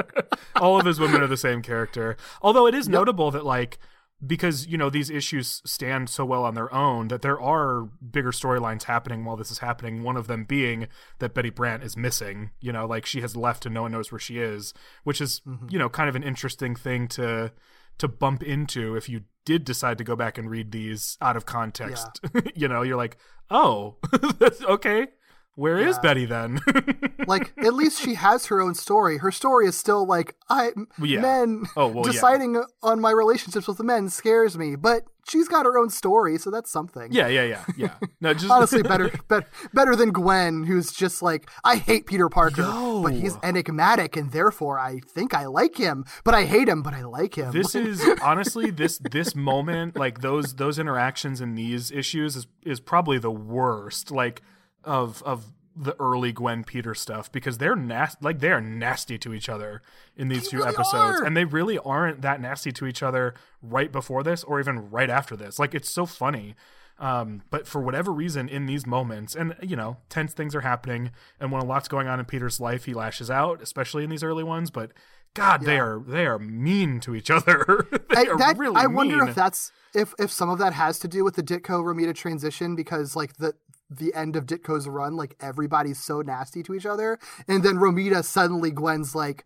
All 0.56 0.78
of 0.78 0.86
his 0.86 1.00
women 1.00 1.22
are 1.22 1.26
the 1.26 1.36
same 1.36 1.62
character. 1.62 2.16
Although 2.40 2.66
it 2.66 2.74
is 2.74 2.88
notable 2.88 3.30
that 3.30 3.44
like 3.44 3.78
because 4.24 4.66
you 4.66 4.78
know 4.78 4.88
these 4.88 5.10
issues 5.10 5.60
stand 5.64 6.08
so 6.08 6.24
well 6.24 6.44
on 6.44 6.54
their 6.54 6.72
own 6.72 7.08
that 7.08 7.22
there 7.22 7.40
are 7.40 7.88
bigger 8.08 8.30
storylines 8.30 8.84
happening 8.84 9.24
while 9.24 9.36
this 9.36 9.50
is 9.50 9.58
happening 9.58 10.04
one 10.04 10.16
of 10.16 10.28
them 10.28 10.44
being 10.44 10.86
that 11.18 11.34
betty 11.34 11.50
brant 11.50 11.82
is 11.82 11.96
missing 11.96 12.50
you 12.60 12.70
know 12.70 12.86
like 12.86 13.04
she 13.04 13.20
has 13.20 13.34
left 13.34 13.66
and 13.66 13.74
no 13.74 13.82
one 13.82 13.90
knows 13.90 14.12
where 14.12 14.20
she 14.20 14.38
is 14.38 14.72
which 15.02 15.20
is 15.20 15.40
mm-hmm. 15.40 15.66
you 15.68 15.78
know 15.78 15.88
kind 15.88 16.08
of 16.08 16.14
an 16.14 16.22
interesting 16.22 16.76
thing 16.76 17.08
to 17.08 17.50
to 17.98 18.08
bump 18.08 18.42
into 18.42 18.96
if 18.96 19.08
you 19.08 19.22
did 19.44 19.64
decide 19.64 19.98
to 19.98 20.04
go 20.04 20.16
back 20.16 20.38
and 20.38 20.50
read 20.50 20.72
these 20.72 21.16
out 21.20 21.36
of 21.36 21.46
context. 21.46 22.20
You 22.54 22.68
know 22.68 22.82
you're 22.82 22.96
like 22.96 23.16
oh 23.50 23.96
that's 24.38 24.62
okay 24.62 25.08
Where 25.54 25.78
is 25.78 25.96
Yeah. 25.96 26.02
betty 26.02 26.24
then 26.26 26.60
like 27.26 27.52
at 27.58 27.74
least 27.74 28.00
she 28.00 28.14
has 28.14 28.46
her 28.46 28.60
own 28.60 28.74
story. 28.74 29.18
Her 29.18 29.30
story 29.30 29.66
is 29.66 29.76
still 29.76 30.06
like 30.06 30.34
I 30.48 30.70
Yeah. 31.00 31.20
men 31.20 31.64
Oh, 31.76 31.88
well, 31.88 32.06
yeah. 32.06 32.12
deciding 32.12 32.62
on 32.82 33.00
my 33.00 33.10
relationships 33.10 33.68
with 33.68 33.78
the 33.78 33.84
men 33.84 34.08
scares 34.08 34.56
me, 34.56 34.76
but 34.76 35.02
she's 35.28 35.46
got 35.48 35.66
her 35.66 35.78
own 35.78 35.88
story, 35.90 36.36
so 36.38 36.50
that's 36.50 36.70
something. 36.70 37.12
yeah 37.12 37.28
yeah 37.28 37.44
yeah 37.44 37.64
yeah 37.76 37.94
no 38.20 38.34
just 38.42 38.50
Honestly, 38.50 38.82
better, 38.82 39.10
better, 39.28 39.46
better 39.72 39.94
than 39.94 40.10
Gwen, 40.10 40.64
who's 40.64 40.90
just 40.92 41.22
like, 41.22 41.48
I 41.64 41.76
hate 41.76 42.06
Peter 42.06 42.28
Parker, 42.28 42.62
Yo. 42.62 43.02
but 43.02 43.12
he's 43.12 43.36
enigmatic, 43.42 44.16
and 44.16 44.32
therefore 44.32 44.78
I 44.80 45.00
think 45.14 45.32
I 45.34 45.46
like 45.46 45.76
him, 45.76 46.04
but 46.24 46.34
I 46.34 46.44
hate 46.44 46.68
him, 46.68 46.82
but 46.82 46.92
I 46.94 47.02
like 47.04 47.36
him. 47.36 47.52
this 47.52 47.74
is 47.74 48.04
honestly 48.22 48.70
this 48.70 48.98
this 48.98 49.36
moment 49.36 49.96
like 49.96 50.22
those 50.22 50.54
those 50.54 50.78
interactions 50.78 51.40
in 51.40 51.54
these 51.54 51.90
issues 51.92 52.36
is 52.36 52.46
is 52.64 52.80
probably 52.80 53.18
the 53.18 53.30
worst 53.30 54.10
like 54.10 54.42
of 54.84 55.22
of 55.24 55.52
the 55.74 55.96
early 55.98 56.32
Gwen 56.32 56.64
Peter 56.64 56.94
stuff 56.94 57.32
because 57.32 57.56
they're 57.58 57.74
nasty 57.76 58.18
like 58.20 58.40
they 58.40 58.50
are 58.50 58.60
nasty 58.60 59.16
to 59.18 59.32
each 59.32 59.48
other 59.48 59.80
in 60.16 60.28
these 60.28 60.44
They 60.44 60.50
few 60.50 60.58
really 60.60 60.70
episodes. 60.74 61.20
are. 61.20 61.24
and 61.24 61.34
they 61.36 61.46
really 61.46 61.78
aren't 61.78 62.20
that 62.22 62.40
nasty 62.42 62.72
to 62.72 62.86
each 62.86 63.02
other 63.02 63.34
right 63.62 63.90
before 63.90 64.22
this 64.22 64.44
or 64.44 64.60
even 64.60 64.90
right 64.90 65.08
after 65.08 65.34
this. 65.34 65.58
Like 65.58 65.74
it's 65.74 65.90
so 65.90 66.04
funny. 66.04 66.54
Um, 66.98 67.42
but 67.50 67.66
for 67.66 67.80
whatever 67.80 68.12
reason 68.12 68.48
in 68.50 68.66
these 68.66 68.86
moments 68.86 69.34
and 69.34 69.56
you 69.62 69.74
know 69.74 69.96
tense 70.10 70.34
things 70.34 70.54
are 70.54 70.60
happening 70.60 71.10
and 71.40 71.50
when 71.50 71.62
a 71.62 71.64
lot's 71.64 71.88
going 71.88 72.06
on 72.06 72.20
in 72.20 72.26
Peter's 72.26 72.60
life 72.60 72.84
he 72.84 72.92
lashes 72.94 73.30
out 73.30 73.62
especially 73.62 74.04
in 74.04 74.10
these 74.10 74.22
early 74.22 74.44
ones. 74.44 74.70
But 74.70 74.92
god 75.34 75.62
they 75.62 75.78
are 75.78 75.98
they 76.06 76.26
are 76.26 76.38
mean 76.38 77.00
to 77.00 77.14
each 77.14 77.30
other. 77.38 77.88
They 78.10 78.26
I, 78.28 78.30
are 78.30 78.36
that, 78.38 78.58
really 78.58 78.76
I 78.76 78.86
wonder 78.86 79.16
mean. 79.20 79.28
if 79.30 79.34
that's 79.34 79.72
if 79.94 80.12
if 80.18 80.30
some 80.30 80.50
of 80.50 80.58
that 80.58 80.74
has 80.74 80.98
to 80.98 81.08
do 81.08 81.24
with 81.24 81.34
the 81.34 81.42
Ditko 81.42 81.82
Romita 81.82 82.14
transition 82.14 82.76
because 82.76 83.16
like 83.16 83.38
the 83.38 83.54
the 83.98 84.14
end 84.14 84.36
of 84.36 84.46
Ditko's 84.46 84.88
run, 84.88 85.16
like 85.16 85.36
everybody's 85.40 85.98
so 86.02 86.20
nasty 86.22 86.62
to 86.64 86.74
each 86.74 86.86
other, 86.86 87.18
and 87.48 87.62
then 87.62 87.76
Romita 87.76 88.24
suddenly 88.24 88.70
Gwen's 88.70 89.14
like. 89.14 89.44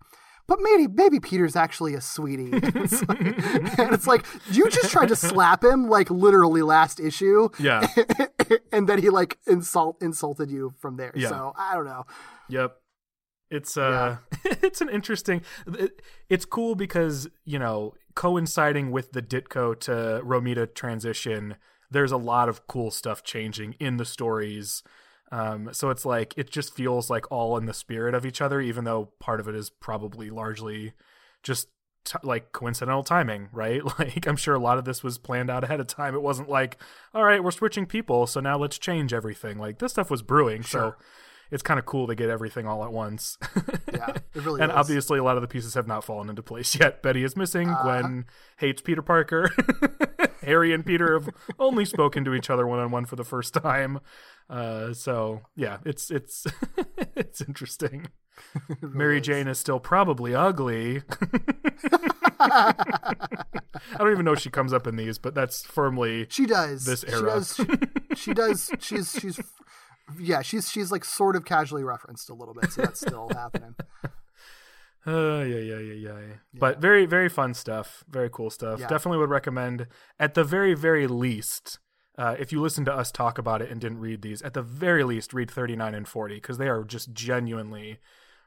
But 0.48 0.60
maybe 0.62 0.86
maybe 0.86 1.18
Peter's 1.18 1.56
actually 1.56 1.94
a 1.94 2.00
sweetie. 2.00 2.50
It's 2.62 3.02
like- 3.08 3.20
and 3.80 3.92
it's 3.92 4.06
like 4.06 4.24
you 4.52 4.70
just 4.70 4.92
tried 4.92 5.08
to 5.08 5.16
slap 5.16 5.64
him 5.64 5.88
like 5.88 6.08
literally 6.08 6.62
last 6.62 7.00
issue. 7.00 7.48
Yeah. 7.58 7.84
and 8.72 8.88
then 8.88 9.00
he 9.02 9.10
like 9.10 9.38
insult 9.48 10.00
insulted 10.00 10.48
you 10.52 10.72
from 10.78 10.98
there. 10.98 11.10
Yeah. 11.16 11.30
So 11.30 11.52
I 11.58 11.74
don't 11.74 11.84
know. 11.84 12.04
Yep. 12.48 12.76
It's 13.50 13.76
uh 13.76 14.18
it's 14.44 14.80
an 14.80 14.88
interesting 14.88 15.42
it, 15.66 16.00
it's 16.28 16.44
cool 16.44 16.76
because, 16.76 17.28
you 17.44 17.58
know, 17.58 17.94
coinciding 18.14 18.92
with 18.92 19.12
the 19.12 19.22
Ditko 19.22 19.78
to 19.80 19.90
Romita 20.24 20.72
transition, 20.72 21.56
there's 21.90 22.12
a 22.12 22.16
lot 22.16 22.48
of 22.48 22.66
cool 22.66 22.90
stuff 22.90 23.22
changing 23.22 23.74
in 23.80 23.96
the 23.96 24.04
stories. 24.04 24.82
Um 25.32 25.70
so 25.72 25.90
it's 25.90 26.04
like 26.04 26.34
it 26.36 26.50
just 26.50 26.74
feels 26.74 27.10
like 27.10 27.30
all 27.32 27.56
in 27.56 27.66
the 27.66 27.74
spirit 27.74 28.14
of 28.14 28.24
each 28.24 28.40
other 28.40 28.60
even 28.60 28.84
though 28.84 29.10
part 29.18 29.40
of 29.40 29.48
it 29.48 29.54
is 29.54 29.70
probably 29.70 30.30
largely 30.30 30.92
just 31.42 31.68
t- 32.04 32.18
like 32.22 32.52
coincidental 32.52 33.02
timing, 33.02 33.48
right? 33.52 33.82
Like 33.98 34.26
I'm 34.26 34.36
sure 34.36 34.54
a 34.54 34.60
lot 34.60 34.78
of 34.78 34.84
this 34.84 35.02
was 35.02 35.18
planned 35.18 35.50
out 35.50 35.64
ahead 35.64 35.80
of 35.80 35.86
time. 35.88 36.14
It 36.14 36.22
wasn't 36.22 36.48
like, 36.48 36.76
all 37.12 37.24
right, 37.24 37.42
we're 37.42 37.50
switching 37.50 37.86
people, 37.86 38.26
so 38.26 38.40
now 38.40 38.56
let's 38.56 38.78
change 38.78 39.12
everything. 39.12 39.58
Like 39.58 39.78
this 39.78 39.92
stuff 39.92 40.10
was 40.10 40.22
brewing, 40.22 40.62
so 40.62 40.94
it's 41.50 41.62
kind 41.62 41.78
of 41.78 41.86
cool 41.86 42.06
to 42.08 42.14
get 42.14 42.28
everything 42.30 42.66
all 42.66 42.84
at 42.84 42.92
once. 42.92 43.38
Yeah, 43.96 44.10
it 44.10 44.44
really 44.44 44.60
and 44.60 44.70
is. 44.70 44.76
obviously, 44.76 45.18
a 45.18 45.22
lot 45.24 45.36
of 45.36 45.42
the 45.42 45.48
pieces 45.48 45.72
have 45.72 45.86
not 45.86 46.04
fallen 46.04 46.28
into 46.28 46.42
place 46.42 46.78
yet. 46.78 47.02
Betty 47.02 47.24
is 47.24 47.34
missing. 47.34 47.70
Uh-huh. 47.70 47.82
Gwen 47.82 48.26
hates 48.58 48.82
Peter 48.82 49.00
Parker. 49.00 49.50
Harry 50.42 50.72
and 50.72 50.84
Peter 50.84 51.14
have 51.18 51.28
only 51.58 51.84
spoken 51.84 52.24
to 52.24 52.34
each 52.34 52.50
other 52.50 52.66
one 52.66 52.78
on 52.78 52.90
one 52.90 53.04
for 53.04 53.16
the 53.16 53.24
first 53.24 53.54
time. 53.54 54.00
Uh, 54.48 54.92
so 54.92 55.40
yeah, 55.54 55.78
it's 55.84 56.10
it's 56.10 56.46
it's 57.16 57.40
interesting. 57.40 58.08
Mary 58.80 59.20
Jane 59.20 59.48
is 59.48 59.58
still 59.58 59.80
probably 59.80 60.34
ugly. 60.34 61.02
I 62.38 62.74
don't 63.98 64.12
even 64.12 64.24
know 64.24 64.32
if 64.32 64.40
she 64.40 64.50
comes 64.50 64.72
up 64.72 64.86
in 64.86 64.96
these, 64.96 65.18
but 65.18 65.34
that's 65.34 65.64
firmly 65.64 66.26
She 66.28 66.46
does. 66.46 66.84
This 66.84 67.02
era. 67.04 67.18
She 67.18 67.24
does. 67.24 67.56
She, 67.56 68.16
she 68.16 68.34
does. 68.34 68.70
She's 68.78 69.12
she's 69.18 69.40
yeah. 70.20 70.42
She's 70.42 70.70
she's 70.70 70.92
like 70.92 71.04
sort 71.04 71.34
of 71.34 71.44
casually 71.44 71.82
referenced 71.82 72.30
a 72.30 72.34
little 72.34 72.54
bit, 72.54 72.72
so 72.72 72.82
that's 72.82 73.00
still 73.00 73.28
happening. 73.32 73.74
Uh, 75.06 75.10
yeah, 75.46 75.56
yeah, 75.58 75.78
yeah, 75.78 75.92
yeah, 75.94 76.18
yeah. 76.18 76.34
But 76.54 76.80
very, 76.80 77.06
very 77.06 77.28
fun 77.28 77.54
stuff. 77.54 78.04
Very 78.08 78.28
cool 78.30 78.50
stuff. 78.50 78.80
Yeah. 78.80 78.88
Definitely 78.88 79.18
would 79.18 79.30
recommend, 79.30 79.86
at 80.18 80.34
the 80.34 80.44
very, 80.44 80.74
very 80.74 81.06
least, 81.06 81.78
uh, 82.18 82.34
if 82.38 82.50
you 82.52 82.60
listen 82.60 82.84
to 82.86 82.92
us 82.94 83.12
talk 83.12 83.38
about 83.38 83.62
it 83.62 83.70
and 83.70 83.80
didn't 83.80 83.98
read 84.00 84.22
these, 84.22 84.42
at 84.42 84.54
the 84.54 84.62
very 84.62 85.04
least, 85.04 85.32
read 85.34 85.50
39 85.50 85.94
and 85.94 86.08
40 86.08 86.34
because 86.36 86.58
they 86.58 86.68
are 86.68 86.82
just 86.84 87.12
genuinely 87.12 87.98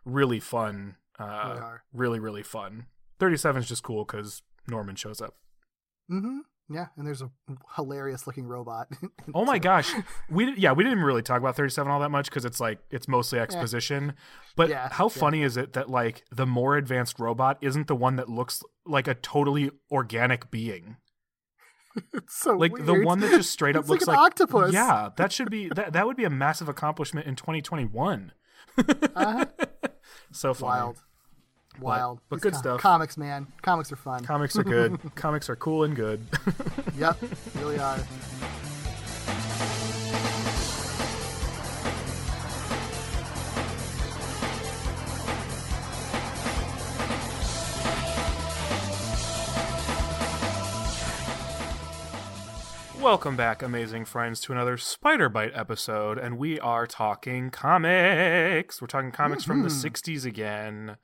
really 0.06 0.40
fun. 0.40 0.96
Uh, 1.18 1.54
They 1.54 1.60
are. 1.60 1.84
Really, 1.94 2.20
really 2.20 2.44
fun. 2.44 2.86
37 3.20 3.62
is 3.64 3.68
just 3.70 3.84
cool 3.84 4.06
because 4.06 4.42
Norman 4.68 4.96
shows 4.96 5.22
up. 5.22 5.36
hmm 6.08 6.40
Yeah, 6.72 6.88
and 6.98 7.06
there's 7.08 7.22
a 7.22 7.32
hilarious 7.76 8.28
looking 8.28 8.46
robot. 8.46 8.88
Oh 9.34 9.46
my 9.46 9.60
gosh, 9.60 9.92
we 10.30 10.54
yeah 10.56 10.72
we 10.72 10.84
didn't 10.84 11.02
really 11.04 11.22
talk 11.22 11.40
about 11.40 11.56
37 11.56 11.92
all 11.92 12.00
that 12.00 12.10
much 12.10 12.30
because 12.30 12.46
it's 12.46 12.60
like 12.60 12.80
it's 12.92 13.08
mostly 13.08 13.40
exposition. 13.40 14.14
But 14.56 14.70
Yeah, 14.70 14.90
how 14.92 15.06
yeah. 15.06 15.10
funny 15.20 15.42
is 15.44 15.58
it 15.58 15.74
that 15.74 15.90
like 15.90 16.24
the 16.32 16.46
more 16.46 16.78
advanced 16.78 17.20
robot 17.20 17.58
isn't 17.62 17.88
the 17.88 17.96
one 17.96 18.16
that 18.18 18.30
looks 18.30 18.64
like 18.86 19.08
a 19.08 19.14
totally 19.16 19.72
organic 19.92 20.50
being? 20.52 20.98
it's 22.14 22.36
so 22.36 22.56
Like 22.56 22.74
the 22.86 23.04
one 23.04 23.20
that 23.22 23.32
just 23.32 23.52
straight 23.52 23.76
up 23.76 23.82
It's 23.82 23.90
looks 23.90 24.08
like 24.08 24.18
an 24.18 24.24
octopus. 24.24 24.74
Yeah, 24.74 25.10
that 25.18 25.32
should 25.32 25.50
be 25.50 25.70
that 25.70 25.94
that 25.94 26.06
would 26.06 26.18
be 26.18 26.24
a 26.24 26.30
massive 26.30 26.70
accomplishment 26.70 27.26
in 27.28 27.36
2021. 27.36 28.32
Uh-huh. 28.78 29.46
So 30.32 30.54
funny. 30.54 30.70
Wild, 30.82 31.02
wild. 31.80 32.20
but 32.30 32.38
These 32.38 32.44
good 32.44 32.54
com- 32.54 32.62
stuff. 32.62 32.82
Comics, 32.82 33.18
man. 33.18 33.48
Comics 33.62 33.92
are 33.92 33.98
fun. 33.98 34.24
Comics 34.24 34.58
are 34.58 34.64
good. 34.64 35.00
Comics 35.16 35.50
are 35.50 35.56
cool 35.56 35.84
and 35.84 35.96
good. 35.96 36.26
yep, 36.98 37.18
really 37.56 37.80
are. 37.80 38.00
Welcome 53.02 53.38
back, 53.38 53.64
amazing 53.64 54.04
friends, 54.04 54.42
to 54.42 54.52
another 54.52 54.76
Spider 54.78 55.30
Bite 55.30 55.54
episode, 55.56 56.18
and 56.18 56.38
we 56.38 56.60
are 56.60 56.86
talking 56.86 57.50
comics. 57.50 58.82
We're 58.82 58.88
talking 58.88 59.12
comics 59.12 59.46
from 59.46 59.64
the 59.64 59.70
mm-hmm. 59.70 59.88
'60s 59.88 60.26
again. 60.26 60.98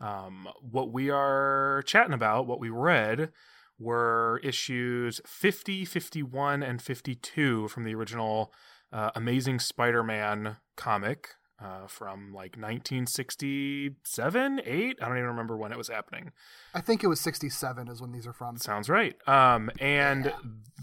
Um, 0.00 0.48
what 0.60 0.92
we 0.92 1.10
are 1.10 1.82
chatting 1.86 2.12
about, 2.12 2.46
what 2.46 2.60
we 2.60 2.68
read, 2.68 3.30
were 3.78 4.40
issues 4.42 5.20
50, 5.26 5.84
51, 5.84 6.62
and 6.62 6.80
52 6.80 7.68
from 7.68 7.84
the 7.84 7.94
original 7.94 8.52
uh, 8.92 9.10
Amazing 9.14 9.60
Spider-Man 9.60 10.56
comic 10.76 11.34
uh, 11.62 11.86
from 11.86 12.32
like 12.34 12.56
1967, 12.56 14.60
eight. 14.64 14.98
I 15.00 15.08
don't 15.08 15.16
even 15.16 15.28
remember 15.28 15.56
when 15.56 15.72
it 15.72 15.78
was 15.78 15.88
happening. 15.88 16.32
I 16.74 16.80
think 16.80 17.02
it 17.02 17.06
was 17.06 17.20
67 17.20 17.88
is 17.88 18.00
when 18.00 18.12
these 18.12 18.26
are 18.26 18.32
from. 18.32 18.58
Sounds 18.58 18.90
right. 18.90 19.16
Um, 19.28 19.70
and 19.80 20.32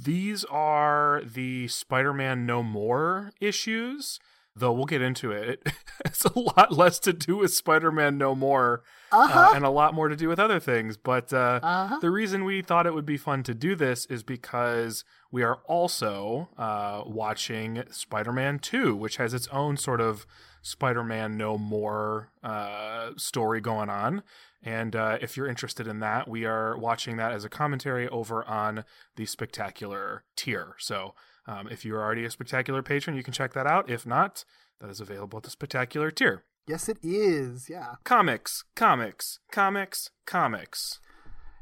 these 0.01 0.43
are 0.45 1.22
the 1.26 1.68
Spider-Man 1.68 2.45
No 2.45 2.64
More 2.64 3.32
issues. 3.39 4.20
Though 4.55 4.71
we'll 4.71 4.85
get 4.85 5.01
into 5.01 5.31
it. 5.31 5.67
it's 6.05 6.25
a 6.25 6.37
lot 6.39 6.71
less 6.71 6.99
to 6.99 7.13
do 7.13 7.37
with 7.37 7.53
Spider-Man 7.53 8.17
No 8.19 8.35
More, 8.35 8.83
Uh-huh. 9.11 9.39
uh, 9.51 9.55
and 9.55 9.65
a 9.65 9.69
lot 9.69 9.93
more 9.95 10.09
to 10.09 10.15
do 10.15 10.27
with 10.27 10.39
other 10.39 10.59
things. 10.59 10.95
But 10.95 11.33
uh, 11.33 11.59
Uh-huh. 11.63 11.99
the 11.99 12.11
reason 12.11 12.43
we 12.45 12.61
thought 12.61 12.85
it 12.85 12.93
would 12.93 13.05
be 13.05 13.17
fun 13.17 13.41
to 13.43 13.55
do 13.55 13.75
this 13.75 14.05
is 14.05 14.21
because 14.21 15.03
we 15.31 15.41
are 15.41 15.55
also 15.65 16.49
uh, 16.57 17.01
watching 17.05 17.83
Spider-Man 17.89 18.59
Two, 18.59 18.95
which 18.95 19.17
has 19.17 19.33
its 19.33 19.47
own 19.47 19.75
sort 19.75 19.99
of 20.01 20.27
Spider-Man 20.61 21.35
No 21.35 21.57
More 21.57 22.29
uh, 22.43 23.11
story 23.17 23.59
going 23.59 23.89
on. 23.89 24.21
And 24.61 24.95
uh, 24.95 25.17
if 25.19 25.35
you're 25.35 25.47
interested 25.47 25.87
in 25.87 25.99
that, 25.99 26.27
we 26.27 26.45
are 26.45 26.77
watching 26.77 27.17
that 27.17 27.31
as 27.33 27.43
a 27.43 27.49
commentary 27.49 28.07
over 28.07 28.45
on 28.45 28.85
the 29.15 29.25
Spectacular 29.25 30.23
tier. 30.37 30.75
So 30.77 31.15
um, 31.47 31.67
if 31.69 31.83
you're 31.83 32.01
already 32.01 32.25
a 32.25 32.31
Spectacular 32.31 32.81
patron, 32.81 33.15
you 33.15 33.23
can 33.23 33.33
check 33.33 33.53
that 33.53 33.67
out. 33.67 33.89
If 33.89 34.05
not, 34.05 34.45
that 34.79 34.89
is 34.89 34.99
available 34.99 35.37
at 35.37 35.43
the 35.43 35.49
Spectacular 35.49 36.11
tier. 36.11 36.43
Yes, 36.67 36.87
it 36.87 36.97
is. 37.03 37.69
Yeah. 37.69 37.95
Comics, 38.03 38.63
comics, 38.75 39.39
comics, 39.51 40.09
comics. 40.25 40.99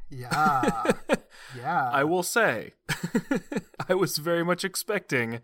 Yeah. 0.08 0.92
yeah. 1.56 1.90
I 1.90 2.04
will 2.04 2.22
say, 2.22 2.74
I 3.88 3.94
was 3.94 4.18
very 4.18 4.44
much 4.44 4.64
expecting 4.64 5.40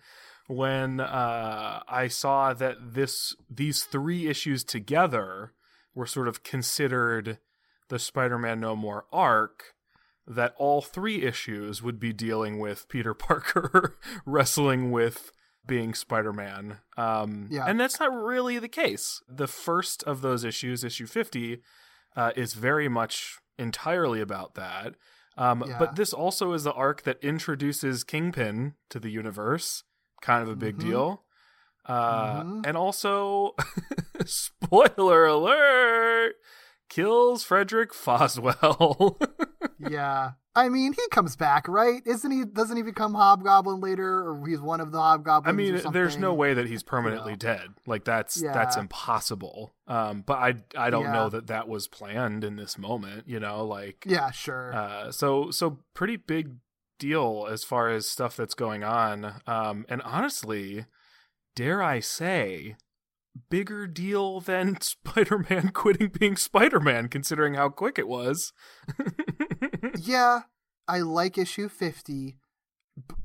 when 0.47 1.01
uh, 1.01 1.82
I 1.89 2.09
saw 2.09 2.55
that 2.55 2.76
this 2.95 3.34
these 3.51 3.84
three 3.84 4.28
issues 4.28 4.64
together 4.64 5.53
were 5.95 6.07
sort 6.07 6.28
of 6.28 6.43
considered 6.43 7.39
the 7.89 7.99
Spider-Man 7.99 8.61
No 8.61 8.76
More 8.76 9.07
arc. 9.12 9.74
That 10.31 10.55
all 10.59 10.83
three 10.83 11.22
issues 11.22 11.83
would 11.83 11.99
be 11.99 12.12
dealing 12.12 12.59
with 12.59 12.87
Peter 12.89 13.14
Parker 13.26 13.96
wrestling 14.26 14.91
with 14.91 15.33
being 15.67 15.95
Spider-Man. 15.95 16.79
Um, 16.99 17.49
Yeah. 17.50 17.64
and 17.67 17.80
that's 17.80 17.99
not 17.99 18.13
really 18.13 18.59
the 18.59 18.68
case. 18.68 19.22
The 19.29 19.46
first 19.46 20.03
of 20.05 20.21
those 20.21 20.45
issues, 20.45 20.84
issue 20.84 21.07
fifty, 21.07 21.63
uh, 22.17 22.33
is 22.37 22.53
very 22.55 22.88
much 22.88 23.38
entirely 23.59 24.21
about 24.21 24.55
that. 24.55 24.95
Um, 25.37 25.64
Yeah. 25.67 25.79
But 25.79 25.96
this 25.96 26.13
also 26.13 26.53
is 26.53 26.64
the 26.64 26.72
arc 26.75 27.03
that 27.03 27.18
introduces 27.22 28.05
Kingpin 28.05 28.75
to 28.91 28.99
the 29.00 29.11
universe. 29.11 29.84
Kind 30.21 30.42
of 30.42 30.49
a 30.50 30.57
big 30.57 30.76
Mhm. 30.76 30.80
deal. 30.80 31.25
Uh, 31.87 32.42
Mhm. 32.42 32.67
And 32.67 32.76
also, 32.76 33.55
spoiler 34.26 35.25
alert, 35.26 36.34
kills 36.88 37.45
Frederick 37.45 37.92
Foswell. 37.92 39.17
yeah. 39.79 40.33
I 40.55 40.68
mean, 40.71 40.92
he 40.92 41.03
comes 41.11 41.37
back, 41.37 41.68
right? 41.68 42.03
Isn't 42.05 42.30
he? 42.33 42.45
Doesn't 42.45 42.76
he 42.76 42.83
become 42.83 43.14
Hobgoblin 43.14 43.80
later, 43.80 44.29
or 44.29 44.45
he's 44.45 44.61
one 44.61 44.80
of 44.80 44.91
the 44.91 44.99
Hobgoblins? 44.99 45.49
I 45.49 45.53
mean, 45.57 45.92
there's 45.92 46.18
no 46.18 46.34
way 46.34 46.53
that 46.53 46.67
he's 46.67 46.83
permanently 46.83 47.37
dead. 47.37 47.68
Like 47.87 48.05
that's 48.05 48.34
that's 48.41 48.76
impossible. 48.76 49.72
Um, 49.87 50.22
but 50.26 50.38
I 50.38 50.55
I 50.76 50.91
don't 50.91 51.05
Yeah. 51.05 51.13
know 51.13 51.29
that 51.29 51.46
that 51.46 51.68
was 51.68 51.87
planned 51.87 52.42
in 52.42 52.57
this 52.57 52.76
moment. 52.76 53.29
You 53.29 53.38
know, 53.38 53.64
like 53.64 54.05
Yeah, 54.07 54.33
sure. 54.33 54.75
Uh, 54.75 55.13
so 55.13 55.53
so 55.53 55.79
pretty 55.95 56.17
big 56.17 56.57
deal 56.99 57.46
as 57.49 57.63
far 57.63 57.88
as 57.91 58.11
stuff 58.11 58.37
that's 58.37 58.55
going 58.55 58.83
on. 58.83 59.41
Um, 59.46 59.87
and 59.88 60.03
honestly, 60.03 60.87
dare 61.55 61.80
I 61.80 62.00
say, 62.00 62.75
bigger 63.51 63.87
deal 63.87 64.41
than 64.41 64.81
Spider-Man 64.81 65.71
quitting 65.71 66.09
being 66.09 66.37
Spider-Man, 66.37 67.09
considering 67.09 67.55
how 67.55 67.69
quick 67.69 67.99
it 67.99 68.09
was. 68.09 68.53
yeah, 69.99 70.43
I 70.87 71.01
like 71.01 71.39
issue 71.39 71.69
50. 71.69 72.37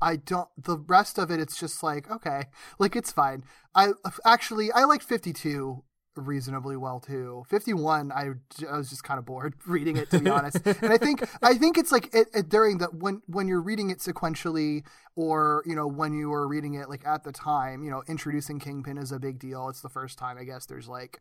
I 0.00 0.16
don't 0.16 0.48
the 0.56 0.78
rest 0.78 1.18
of 1.18 1.30
it 1.30 1.40
it's 1.40 1.58
just 1.58 1.82
like 1.82 2.10
okay, 2.10 2.44
like 2.78 2.96
it's 2.96 3.12
fine. 3.12 3.44
I 3.74 3.92
actually 4.24 4.70
I 4.72 4.84
like 4.84 5.02
52 5.02 5.82
reasonably 6.16 6.76
well 6.76 7.00
too. 7.00 7.44
51 7.48 8.12
I, 8.12 8.30
I 8.70 8.76
was 8.76 8.90
just 8.90 9.04
kind 9.04 9.18
of 9.18 9.24
bored 9.24 9.54
reading 9.66 9.96
it 9.96 10.10
to 10.10 10.20
be 10.20 10.30
honest. 10.30 10.60
and 10.64 10.92
I 10.92 10.98
think 10.98 11.24
I 11.42 11.54
think 11.54 11.78
it's 11.78 11.92
like 11.92 12.14
it, 12.14 12.28
it, 12.34 12.48
during 12.48 12.78
the 12.78 12.86
when 12.86 13.22
when 13.26 13.48
you're 13.48 13.62
reading 13.62 13.90
it 13.90 13.98
sequentially 13.98 14.84
or 15.16 15.62
you 15.66 15.74
know 15.74 15.86
when 15.86 16.12
you 16.12 16.30
were 16.30 16.46
reading 16.46 16.74
it 16.74 16.88
like 16.88 17.06
at 17.06 17.24
the 17.24 17.32
time, 17.32 17.82
you 17.82 17.90
know, 17.90 18.02
introducing 18.08 18.58
Kingpin 18.58 18.98
is 18.98 19.12
a 19.12 19.18
big 19.18 19.38
deal. 19.38 19.68
It's 19.68 19.80
the 19.80 19.88
first 19.88 20.18
time 20.18 20.38
I 20.38 20.44
guess 20.44 20.66
there's 20.66 20.88
like 20.88 21.20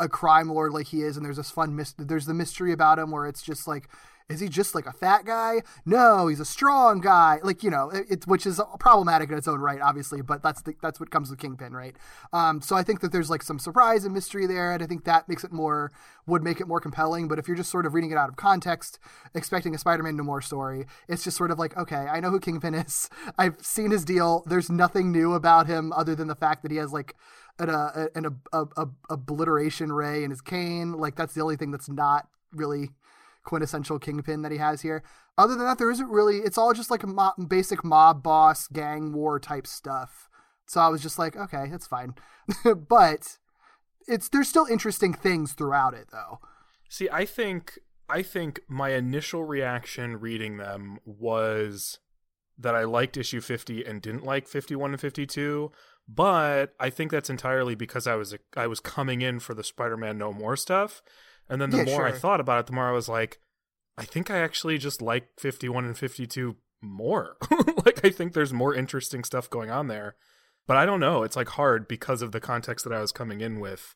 a 0.00 0.08
crime 0.08 0.48
lord 0.48 0.72
like 0.72 0.88
he 0.88 1.02
is 1.02 1.16
and 1.16 1.24
there's 1.24 1.36
this 1.36 1.50
fun 1.50 1.76
mis- 1.76 1.94
there's 1.96 2.26
the 2.26 2.34
mystery 2.34 2.72
about 2.72 2.98
him 2.98 3.12
where 3.12 3.26
it's 3.26 3.40
just 3.40 3.68
like 3.68 3.88
is 4.28 4.40
he 4.40 4.48
just 4.48 4.74
like 4.74 4.86
a 4.86 4.92
fat 4.92 5.24
guy? 5.24 5.62
No 5.84 6.28
he's 6.28 6.40
a 6.40 6.44
strong 6.44 7.00
guy. 7.00 7.40
Like 7.42 7.62
you 7.62 7.70
know 7.70 7.90
it, 7.90 8.06
it's 8.08 8.26
which 8.26 8.46
is 8.46 8.60
problematic 8.78 9.30
in 9.30 9.38
its 9.38 9.48
own 9.48 9.60
right 9.60 9.80
obviously 9.80 10.22
but 10.22 10.42
that's 10.42 10.62
the, 10.62 10.74
that's 10.80 11.00
what 11.00 11.10
comes 11.10 11.30
with 11.30 11.38
kingpin 11.38 11.72
right? 11.72 11.96
Um 12.32 12.60
so 12.60 12.76
i 12.76 12.82
think 12.82 13.00
that 13.00 13.12
there's 13.12 13.30
like 13.30 13.42
some 13.42 13.58
surprise 13.58 14.04
and 14.04 14.14
mystery 14.14 14.46
there 14.46 14.72
and 14.72 14.82
i 14.82 14.86
think 14.86 15.04
that 15.04 15.28
makes 15.28 15.44
it 15.44 15.52
more 15.52 15.92
would 16.26 16.42
make 16.42 16.60
it 16.60 16.68
more 16.68 16.80
compelling 16.80 17.28
but 17.28 17.38
if 17.38 17.46
you're 17.46 17.56
just 17.56 17.70
sort 17.70 17.86
of 17.86 17.94
reading 17.94 18.10
it 18.10 18.16
out 18.16 18.28
of 18.28 18.36
context 18.36 18.98
expecting 19.34 19.74
a 19.74 19.78
spider-man 19.78 20.16
no 20.16 20.24
more 20.24 20.40
story 20.40 20.86
it's 21.08 21.22
just 21.22 21.36
sort 21.36 21.50
of 21.50 21.58
like 21.58 21.76
okay 21.76 22.06
i 22.10 22.20
know 22.20 22.30
who 22.30 22.40
kingpin 22.40 22.74
is. 22.86 23.08
I've 23.38 23.56
seen 23.60 23.90
his 23.90 24.04
deal. 24.04 24.42
There's 24.46 24.70
nothing 24.70 25.12
new 25.12 25.34
about 25.34 25.66
him 25.66 25.92
other 25.92 26.14
than 26.14 26.28
the 26.28 26.34
fact 26.34 26.62
that 26.62 26.70
he 26.70 26.78
has 26.78 26.92
like 26.92 27.14
an, 27.58 27.70
uh, 27.70 28.08
an 28.14 28.26
a, 28.26 28.58
a, 28.58 28.66
a 28.76 28.88
obliteration 29.10 29.92
ray 29.92 30.24
in 30.24 30.30
his 30.30 30.40
cane. 30.40 30.92
Like 30.92 31.16
that's 31.16 31.34
the 31.34 31.42
only 31.42 31.56
thing 31.56 31.70
that's 31.70 31.88
not 31.88 32.28
really 32.52 32.90
quintessential 33.46 33.98
kingpin 33.98 34.42
that 34.42 34.52
he 34.52 34.58
has 34.58 34.82
here. 34.82 35.02
Other 35.38 35.54
than 35.54 35.64
that, 35.64 35.78
there 35.78 35.90
isn't 35.90 36.10
really. 36.10 36.38
It's 36.38 36.58
all 36.58 36.74
just 36.74 36.90
like 36.90 37.02
a 37.02 37.32
basic 37.48 37.82
mob 37.82 38.22
boss 38.22 38.68
gang 38.68 39.14
war 39.14 39.40
type 39.40 39.66
stuff. 39.66 40.28
So 40.66 40.80
I 40.80 40.88
was 40.88 41.00
just 41.00 41.18
like, 41.18 41.36
okay, 41.36 41.68
that's 41.70 41.86
fine. 41.86 42.14
but 42.88 43.38
it's 44.06 44.28
there's 44.28 44.48
still 44.48 44.66
interesting 44.66 45.14
things 45.14 45.52
throughout 45.52 45.94
it 45.94 46.08
though. 46.12 46.40
See, 46.88 47.08
I 47.10 47.24
think 47.24 47.78
I 48.08 48.22
think 48.22 48.60
my 48.68 48.90
initial 48.90 49.44
reaction 49.44 50.20
reading 50.20 50.58
them 50.58 50.98
was 51.04 51.98
that 52.58 52.74
I 52.74 52.84
liked 52.84 53.16
issue 53.16 53.40
50 53.40 53.84
and 53.84 54.00
didn't 54.00 54.24
like 54.24 54.48
51 54.48 54.92
and 54.92 55.00
52, 55.00 55.70
but 56.08 56.74
I 56.80 56.90
think 56.90 57.10
that's 57.10 57.28
entirely 57.28 57.74
because 57.74 58.06
I 58.06 58.14
was 58.14 58.34
I 58.56 58.66
was 58.66 58.80
coming 58.80 59.22
in 59.22 59.40
for 59.40 59.54
the 59.54 59.64
Spider-Man 59.64 60.18
No 60.18 60.32
More 60.32 60.56
stuff. 60.56 61.02
And 61.48 61.60
then 61.60 61.70
the 61.70 61.78
Yeah, 61.78 61.84
more 61.84 62.06
I 62.06 62.12
thought 62.12 62.40
about 62.40 62.60
it, 62.60 62.66
the 62.66 62.72
more 62.72 62.88
I 62.88 62.92
was 62.92 63.08
like 63.08 63.38
I 63.98 64.04
think 64.04 64.30
I 64.30 64.38
actually 64.38 64.78
just 64.78 65.00
like 65.00 65.28
51 65.38 65.84
and 65.86 65.96
52 65.96 66.56
more. 66.82 67.36
like 67.84 68.04
I 68.04 68.10
think 68.10 68.32
there's 68.34 68.52
more 68.52 68.74
interesting 68.74 69.24
stuff 69.24 69.48
going 69.48 69.70
on 69.70 69.88
there. 69.88 70.16
But 70.66 70.76
I 70.76 70.84
don't 70.84 71.00
know, 71.00 71.22
it's 71.22 71.36
like 71.36 71.50
hard 71.50 71.86
because 71.88 72.22
of 72.22 72.32
the 72.32 72.40
context 72.40 72.84
that 72.84 72.92
I 72.92 73.00
was 73.00 73.12
coming 73.12 73.40
in 73.40 73.60
with 73.60 73.94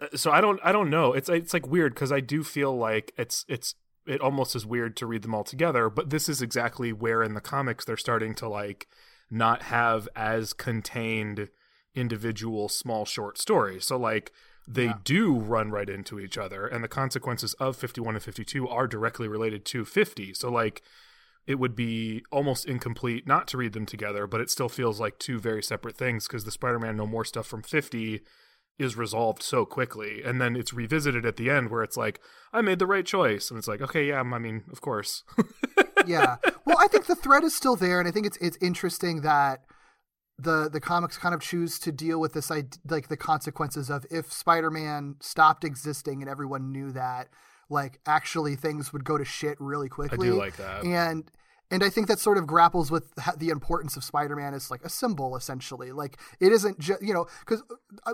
Uh, 0.00 0.08
so 0.14 0.30
I 0.30 0.40
don't 0.40 0.60
I 0.62 0.72
don't 0.72 0.90
know. 0.90 1.12
It's 1.12 1.28
it's 1.28 1.54
like 1.54 1.66
weird 1.66 1.94
because 1.94 2.12
I 2.12 2.20
do 2.20 2.42
feel 2.44 2.76
like 2.76 3.12
it's 3.16 3.44
it's 3.48 3.74
it 4.06 4.20
almost 4.20 4.56
is 4.56 4.66
weird 4.66 4.96
to 4.96 5.06
read 5.06 5.22
them 5.22 5.34
all 5.34 5.44
together. 5.44 5.88
But 5.90 6.10
this 6.10 6.28
is 6.28 6.42
exactly 6.42 6.92
where 6.92 7.22
in 7.22 7.34
the 7.34 7.40
comics 7.40 7.84
they're 7.84 7.96
starting 7.96 8.34
to 8.36 8.48
like 8.48 8.86
not 9.30 9.62
have 9.62 10.08
as 10.16 10.52
contained 10.52 11.48
individual 11.94 12.68
small 12.68 13.04
short 13.04 13.38
stories. 13.38 13.84
So 13.84 13.96
like 13.96 14.32
they 14.72 14.92
do 15.04 15.38
run 15.38 15.70
right 15.70 15.88
into 15.88 16.20
each 16.20 16.38
other, 16.38 16.66
and 16.66 16.82
the 16.82 16.88
consequences 16.88 17.54
of 17.54 17.76
fifty 17.76 18.00
one 18.00 18.14
and 18.14 18.22
fifty 18.22 18.44
two 18.44 18.68
are 18.68 18.86
directly 18.86 19.28
related 19.28 19.64
to 19.66 19.84
fifty. 19.84 20.32
So 20.34 20.50
like 20.50 20.82
it 21.46 21.58
would 21.58 21.74
be 21.74 22.22
almost 22.30 22.66
incomplete 22.66 23.26
not 23.26 23.48
to 23.48 23.56
read 23.56 23.72
them 23.72 23.86
together, 23.86 24.26
but 24.26 24.40
it 24.40 24.50
still 24.50 24.68
feels 24.68 25.00
like 25.00 25.18
two 25.18 25.38
very 25.38 25.62
separate 25.62 25.96
things 25.96 26.26
because 26.26 26.44
the 26.44 26.50
Spider 26.50 26.78
Man 26.78 26.96
No 26.96 27.06
More 27.06 27.24
stuff 27.24 27.46
from 27.46 27.62
50 27.62 28.20
is 28.78 28.96
resolved 28.96 29.42
so 29.42 29.66
quickly. 29.66 30.22
And 30.22 30.40
then 30.40 30.56
it's 30.56 30.72
revisited 30.72 31.26
at 31.26 31.36
the 31.36 31.50
end 31.50 31.70
where 31.70 31.82
it's 31.82 31.96
like, 31.96 32.20
I 32.52 32.60
made 32.60 32.78
the 32.78 32.86
right 32.86 33.04
choice. 33.04 33.50
And 33.50 33.58
it's 33.58 33.68
like, 33.68 33.80
okay, 33.80 34.08
yeah, 34.08 34.20
I 34.20 34.38
mean, 34.38 34.64
of 34.70 34.80
course. 34.80 35.24
yeah. 36.06 36.36
Well, 36.64 36.78
I 36.78 36.88
think 36.88 37.06
the 37.06 37.14
thread 37.14 37.44
is 37.44 37.54
still 37.54 37.76
there, 37.76 37.98
and 37.98 38.08
I 38.08 38.10
think 38.10 38.26
it's 38.26 38.38
it's 38.38 38.58
interesting 38.60 39.22
that 39.22 39.64
the 40.42 40.68
the 40.70 40.80
comics 40.80 41.16
kind 41.16 41.34
of 41.34 41.40
choose 41.40 41.78
to 41.80 41.92
deal 41.92 42.20
with 42.20 42.32
this 42.32 42.50
like 42.50 43.08
the 43.08 43.16
consequences 43.16 43.90
of 43.90 44.06
if 44.10 44.32
Spider-Man 44.32 45.16
stopped 45.20 45.64
existing 45.64 46.22
and 46.22 46.30
everyone 46.30 46.72
knew 46.72 46.92
that, 46.92 47.28
like 47.68 48.00
actually 48.06 48.56
things 48.56 48.92
would 48.92 49.04
go 49.04 49.18
to 49.18 49.24
shit 49.24 49.60
really 49.60 49.88
quickly. 49.88 50.28
I 50.28 50.30
do 50.32 50.36
like 50.36 50.56
that. 50.56 50.84
And 50.84 51.30
and 51.70 51.84
I 51.84 51.90
think 51.90 52.08
that 52.08 52.18
sort 52.18 52.38
of 52.38 52.46
grapples 52.46 52.90
with 52.90 53.12
the 53.36 53.50
importance 53.50 53.96
of 53.96 54.04
Spider-Man 54.04 54.54
as 54.54 54.70
like 54.70 54.84
a 54.84 54.88
symbol, 54.88 55.36
essentially. 55.36 55.92
Like 55.92 56.18
it 56.40 56.52
isn't 56.52 56.78
just 56.78 57.02
you 57.02 57.14
know 57.14 57.26
because 57.40 57.62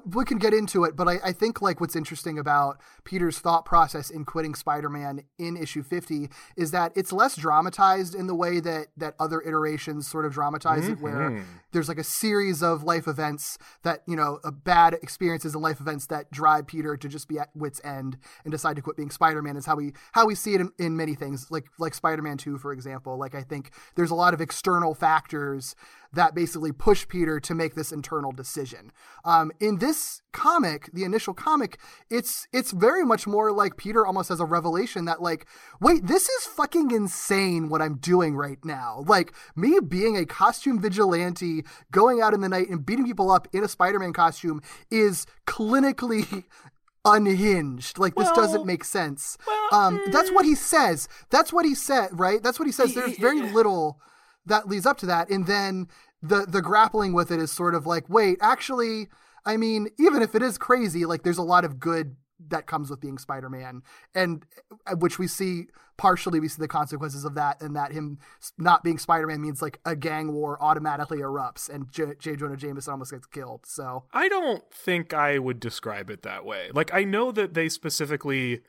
we 0.04 0.24
can 0.24 0.38
get 0.38 0.52
into 0.52 0.84
it, 0.84 0.96
but 0.96 1.08
I, 1.08 1.18
I 1.24 1.32
think 1.32 1.62
like 1.62 1.80
what's 1.80 1.96
interesting 1.96 2.38
about 2.38 2.80
Peter's 3.04 3.38
thought 3.38 3.64
process 3.64 4.10
in 4.10 4.24
quitting 4.24 4.54
Spider-Man 4.54 5.22
in 5.38 5.56
issue 5.56 5.82
fifty 5.82 6.28
is 6.56 6.70
that 6.70 6.92
it's 6.94 7.12
less 7.12 7.36
dramatized 7.36 8.14
in 8.14 8.26
the 8.26 8.34
way 8.34 8.60
that 8.60 8.88
that 8.96 9.14
other 9.18 9.40
iterations 9.40 10.06
sort 10.06 10.24
of 10.24 10.32
dramatize 10.32 10.88
it, 10.88 11.00
where 11.00 11.44
there's 11.72 11.88
like 11.88 11.98
a 11.98 12.04
series 12.04 12.62
of 12.62 12.82
life 12.82 13.08
events 13.08 13.58
that 13.82 14.02
you 14.06 14.16
know 14.16 14.38
uh, 14.44 14.50
bad 14.50 14.94
experiences 14.94 15.54
and 15.54 15.62
life 15.62 15.80
events 15.80 16.06
that 16.06 16.30
drive 16.30 16.66
Peter 16.66 16.96
to 16.96 17.08
just 17.08 17.28
be 17.28 17.38
at 17.38 17.48
wit's 17.54 17.80
end 17.84 18.18
and 18.44 18.52
decide 18.52 18.76
to 18.76 18.82
quit 18.82 18.96
being 18.96 19.10
Spider-Man. 19.10 19.56
Is 19.56 19.66
how 19.66 19.76
we 19.76 19.92
how 20.12 20.26
we 20.26 20.34
see 20.34 20.54
it 20.54 20.60
in, 20.60 20.70
in 20.78 20.96
many 20.96 21.14
things, 21.14 21.50
like 21.50 21.66
like 21.78 21.94
Spider-Man 21.94 22.36
Two, 22.36 22.58
for 22.58 22.72
example. 22.72 23.16
Like 23.16 23.34
I 23.34 23.42
think 23.48 23.70
there's 23.94 24.10
a 24.10 24.14
lot 24.14 24.34
of 24.34 24.40
external 24.40 24.94
factors 24.94 25.74
that 26.12 26.34
basically 26.34 26.72
push 26.72 27.06
Peter 27.06 27.38
to 27.40 27.54
make 27.54 27.74
this 27.74 27.92
internal 27.92 28.32
decision. 28.32 28.90
Um, 29.24 29.52
in 29.60 29.78
this 29.78 30.22
comic, 30.32 30.90
the 30.92 31.04
initial 31.04 31.34
comic, 31.34 31.78
it's 32.10 32.48
it's 32.52 32.72
very 32.72 33.04
much 33.04 33.26
more 33.26 33.52
like 33.52 33.76
Peter 33.76 34.06
almost 34.06 34.28
has 34.30 34.40
a 34.40 34.44
revelation 34.44 35.04
that 35.04 35.22
like, 35.22 35.46
wait, 35.80 36.06
this 36.06 36.28
is 36.28 36.46
fucking 36.46 36.90
insane 36.90 37.68
what 37.68 37.82
I'm 37.82 37.96
doing 37.96 38.36
right 38.36 38.62
now. 38.64 39.04
Like 39.06 39.32
me 39.54 39.78
being 39.86 40.16
a 40.16 40.26
costume 40.26 40.80
vigilante, 40.80 41.64
going 41.90 42.20
out 42.20 42.34
in 42.34 42.40
the 42.40 42.48
night 42.48 42.68
and 42.68 42.84
beating 42.84 43.06
people 43.06 43.30
up 43.30 43.48
in 43.52 43.62
a 43.62 43.68
Spider-Man 43.68 44.12
costume 44.12 44.62
is 44.90 45.26
clinically 45.46 46.44
unhinged. 47.06 47.98
Like 47.98 48.14
this 48.14 48.28
doesn't 48.32 48.66
make 48.66 48.84
sense. 48.84 49.38
um, 49.72 50.00
that's 50.12 50.30
what 50.30 50.44
he 50.44 50.54
says. 50.54 51.08
That's 51.30 51.52
what 51.52 51.64
he 51.64 51.74
said, 51.74 52.08
right? 52.12 52.42
That's 52.42 52.58
what 52.58 52.66
he 52.66 52.72
says. 52.72 52.94
There's 52.94 53.16
very 53.18 53.40
little 53.52 53.98
that 54.44 54.68
leads 54.68 54.86
up 54.86 54.98
to 54.98 55.06
that, 55.06 55.30
and 55.30 55.46
then 55.46 55.88
the 56.22 56.46
the 56.46 56.62
grappling 56.62 57.12
with 57.14 57.30
it 57.30 57.40
is 57.40 57.50
sort 57.52 57.74
of 57.74 57.86
like, 57.86 58.08
wait, 58.08 58.38
actually, 58.40 59.08
I 59.44 59.56
mean, 59.56 59.88
even 59.98 60.22
if 60.22 60.34
it 60.34 60.42
is 60.42 60.58
crazy, 60.58 61.06
like 61.06 61.22
there's 61.22 61.38
a 61.38 61.42
lot 61.42 61.64
of 61.64 61.78
good 61.80 62.16
that 62.48 62.66
comes 62.66 62.90
with 62.90 63.00
being 63.00 63.18
Spider-Man, 63.18 63.82
and 64.14 64.44
uh, 64.86 64.96
which 64.96 65.18
we 65.18 65.26
see 65.26 65.66
partially 65.96 66.40
we 66.40 66.48
see 66.48 66.60
the 66.60 66.68
consequences 66.68 67.24
of 67.24 67.34
that, 67.34 67.60
and 67.62 67.74
that 67.76 67.92
him 67.92 68.18
not 68.58 68.84
being 68.84 68.98
Spider-Man 68.98 69.40
means 69.40 69.62
like 69.62 69.80
a 69.84 69.96
gang 69.96 70.32
war 70.32 70.62
automatically 70.62 71.18
erupts, 71.18 71.68
and 71.68 71.90
J. 71.90 72.12
J. 72.18 72.36
Jonah 72.36 72.56
Jameson 72.56 72.92
almost 72.92 73.12
gets 73.12 73.26
killed. 73.26 73.64
So 73.66 74.04
I 74.12 74.28
don't 74.28 74.62
think 74.72 75.14
I 75.14 75.38
would 75.38 75.60
describe 75.60 76.10
it 76.10 76.22
that 76.22 76.44
way. 76.44 76.70
Like 76.72 76.92
I 76.92 77.04
know 77.04 77.32
that 77.32 77.54
they 77.54 77.68
specifically 77.68 78.60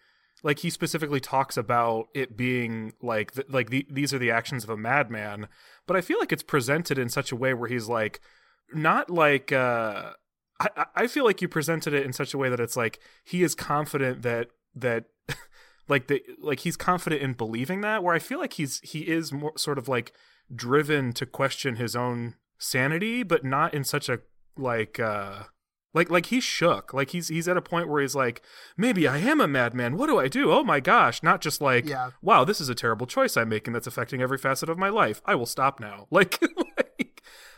like 0.43 0.59
he 0.59 0.69
specifically 0.69 1.19
talks 1.19 1.57
about 1.57 2.07
it 2.13 2.37
being 2.37 2.93
like 3.01 3.33
th- 3.33 3.47
like 3.49 3.69
the, 3.69 3.85
these 3.89 4.13
are 4.13 4.19
the 4.19 4.31
actions 4.31 4.63
of 4.63 4.69
a 4.69 4.77
madman, 4.77 5.47
but 5.85 5.97
I 5.97 6.01
feel 6.01 6.19
like 6.19 6.31
it's 6.31 6.43
presented 6.43 6.97
in 6.97 7.09
such 7.09 7.31
a 7.31 7.35
way 7.35 7.53
where 7.53 7.69
he's 7.69 7.87
like 7.87 8.19
not 8.73 9.09
like 9.09 9.51
uh 9.51 10.11
I, 10.59 10.85
I- 10.95 11.07
feel 11.07 11.23
like 11.25 11.41
you 11.41 11.47
presented 11.47 11.93
it 11.93 12.05
in 12.05 12.13
such 12.13 12.33
a 12.33 12.37
way 12.37 12.49
that 12.49 12.59
it's 12.59 12.75
like 12.77 12.99
he 13.23 13.43
is 13.43 13.53
confident 13.55 14.21
that 14.23 14.47
that 14.75 15.05
like 15.87 16.07
the 16.07 16.21
like 16.39 16.61
he's 16.61 16.77
confident 16.77 17.21
in 17.21 17.33
believing 17.33 17.81
that 17.81 18.03
where 18.03 18.13
I 18.15 18.19
feel 18.19 18.39
like 18.39 18.53
he's 18.53 18.79
he 18.81 19.01
is 19.07 19.31
more 19.31 19.53
sort 19.57 19.77
of 19.77 19.87
like 19.87 20.13
driven 20.53 21.13
to 21.13 21.25
question 21.25 21.75
his 21.75 21.95
own 21.95 22.35
sanity, 22.57 23.23
but 23.23 23.43
not 23.43 23.73
in 23.73 23.83
such 23.83 24.09
a 24.09 24.19
like 24.57 24.99
uh 24.99 25.43
Like 25.93 26.09
like 26.09 26.27
he's 26.27 26.43
shook. 26.43 26.93
Like 26.93 27.11
he's 27.11 27.27
he's 27.29 27.47
at 27.47 27.57
a 27.57 27.61
point 27.61 27.87
where 27.89 28.01
he's 28.01 28.15
like, 28.15 28.41
maybe 28.75 29.07
I 29.07 29.17
am 29.19 29.39
a 29.41 29.47
madman. 29.47 29.97
What 29.97 30.07
do 30.07 30.19
I 30.19 30.27
do? 30.27 30.51
Oh 30.51 30.63
my 30.63 30.79
gosh! 30.79 31.21
Not 31.23 31.41
just 31.41 31.61
like, 31.61 31.85
Yeah. 31.87 32.11
wow, 32.21 32.43
this 32.43 32.59
is 32.61 32.69
a 32.69 32.75
terrible 32.75 33.05
choice 33.07 33.37
I'm 33.37 33.49
making 33.49 33.73
that's 33.73 33.87
affecting 33.87 34.21
every 34.21 34.37
facet 34.37 34.69
of 34.69 34.77
my 34.77 34.89
life. 34.89 35.21
I 35.25 35.35
will 35.35 35.45
stop 35.45 35.79
now. 35.79 36.07
Like 36.11 36.39
like 36.77 37.06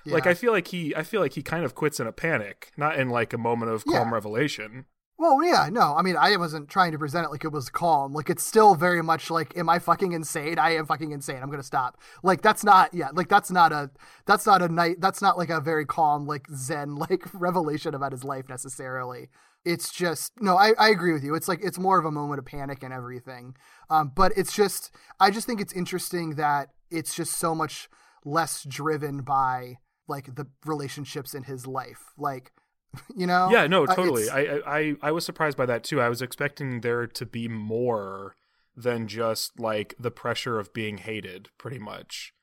like 0.05 0.27
I 0.27 0.33
feel 0.33 0.51
like 0.51 0.67
he 0.67 0.95
I 0.95 1.03
feel 1.03 1.21
like 1.21 1.33
he 1.33 1.43
kind 1.43 1.63
of 1.65 1.75
quits 1.75 1.99
in 1.99 2.07
a 2.07 2.11
panic, 2.11 2.71
not 2.77 2.97
in 2.99 3.09
like 3.09 3.33
a 3.33 3.37
moment 3.37 3.71
of 3.71 3.85
calm 3.85 4.07
Yeah. 4.09 4.13
revelation. 4.13 4.85
Well, 5.21 5.43
yeah, 5.43 5.67
no. 5.69 5.95
I 5.97 6.01
mean, 6.01 6.15
I 6.15 6.37
wasn't 6.37 6.69
trying 6.69 6.93
to 6.93 6.97
present 6.97 7.25
it 7.25 7.29
like 7.29 7.43
it 7.43 7.51
was 7.51 7.69
calm. 7.69 8.13
Like 8.13 8.29
it's 8.29 8.41
still 8.41 8.73
very 8.75 9.03
much 9.03 9.29
like, 9.29 9.57
am 9.57 9.67
I 9.69 9.77
fucking 9.79 10.13
insane? 10.13 10.57
I 10.57 10.75
am 10.77 10.85
fucking 10.85 11.11
insane. 11.11 11.41
I'm 11.43 11.49
gonna 11.51 11.61
stop. 11.61 11.97
Like 12.23 12.41
that's 12.41 12.63
not, 12.63 12.93
yeah, 12.93 13.09
like 13.13 13.27
that's 13.27 13.51
not 13.51 13.73
a, 13.73 13.91
that's 14.25 14.45
not 14.45 14.61
a 14.61 14.69
night. 14.69 15.01
That's 15.01 15.21
not 15.21 15.37
like 15.37 15.49
a 15.49 15.59
very 15.59 15.85
calm, 15.85 16.25
like 16.25 16.47
Zen, 16.55 16.95
like 17.09 17.25
revelation 17.33 17.93
about 17.93 18.13
his 18.13 18.23
life 18.23 18.47
necessarily. 18.47 19.27
It's 19.65 19.91
just 19.91 20.31
no. 20.39 20.55
I, 20.55 20.71
I 20.79 20.87
agree 20.87 21.11
with 21.11 21.25
you. 21.25 21.35
It's 21.35 21.49
like 21.49 21.59
it's 21.61 21.77
more 21.77 21.99
of 21.99 22.05
a 22.05 22.11
moment 22.11 22.39
of 22.39 22.45
panic 22.45 22.81
and 22.81 22.93
everything. 22.93 23.57
Um, 23.89 24.13
but 24.15 24.31
it's 24.37 24.53
just, 24.55 24.89
I 25.19 25.31
just 25.31 25.45
think 25.45 25.59
it's 25.59 25.73
interesting 25.73 26.35
that 26.35 26.69
it's 26.89 27.13
just 27.13 27.33
so 27.33 27.53
much 27.53 27.89
less 28.23 28.63
driven 28.63 29.17
by 29.23 29.79
like 30.09 30.35
the 30.35 30.47
relationships 30.65 31.33
in 31.33 31.43
his 31.43 31.65
life. 31.67 32.03
Like, 32.17 32.51
you 33.15 33.27
know? 33.27 33.49
Yeah, 33.51 33.67
no, 33.67 33.85
Uh, 33.85 33.95
totally. 33.95 34.23
it's- 34.23 34.61
I, 34.65 34.77
I 34.79 34.95
I 35.01 35.11
was 35.11 35.23
surprised 35.25 35.57
by 35.57 35.65
that 35.67 35.83
too. 35.83 36.01
I 36.01 36.09
was 36.09 36.21
expecting 36.21 36.81
there 36.81 37.07
to 37.07 37.25
be 37.25 37.47
more 37.47 38.35
than 38.75 39.07
just 39.07 39.59
like 39.59 39.93
the 39.99 40.11
pressure 40.11 40.59
of 40.59 40.73
being 40.73 40.97
hated, 40.99 41.49
pretty 41.57 41.79
much. 41.79 42.33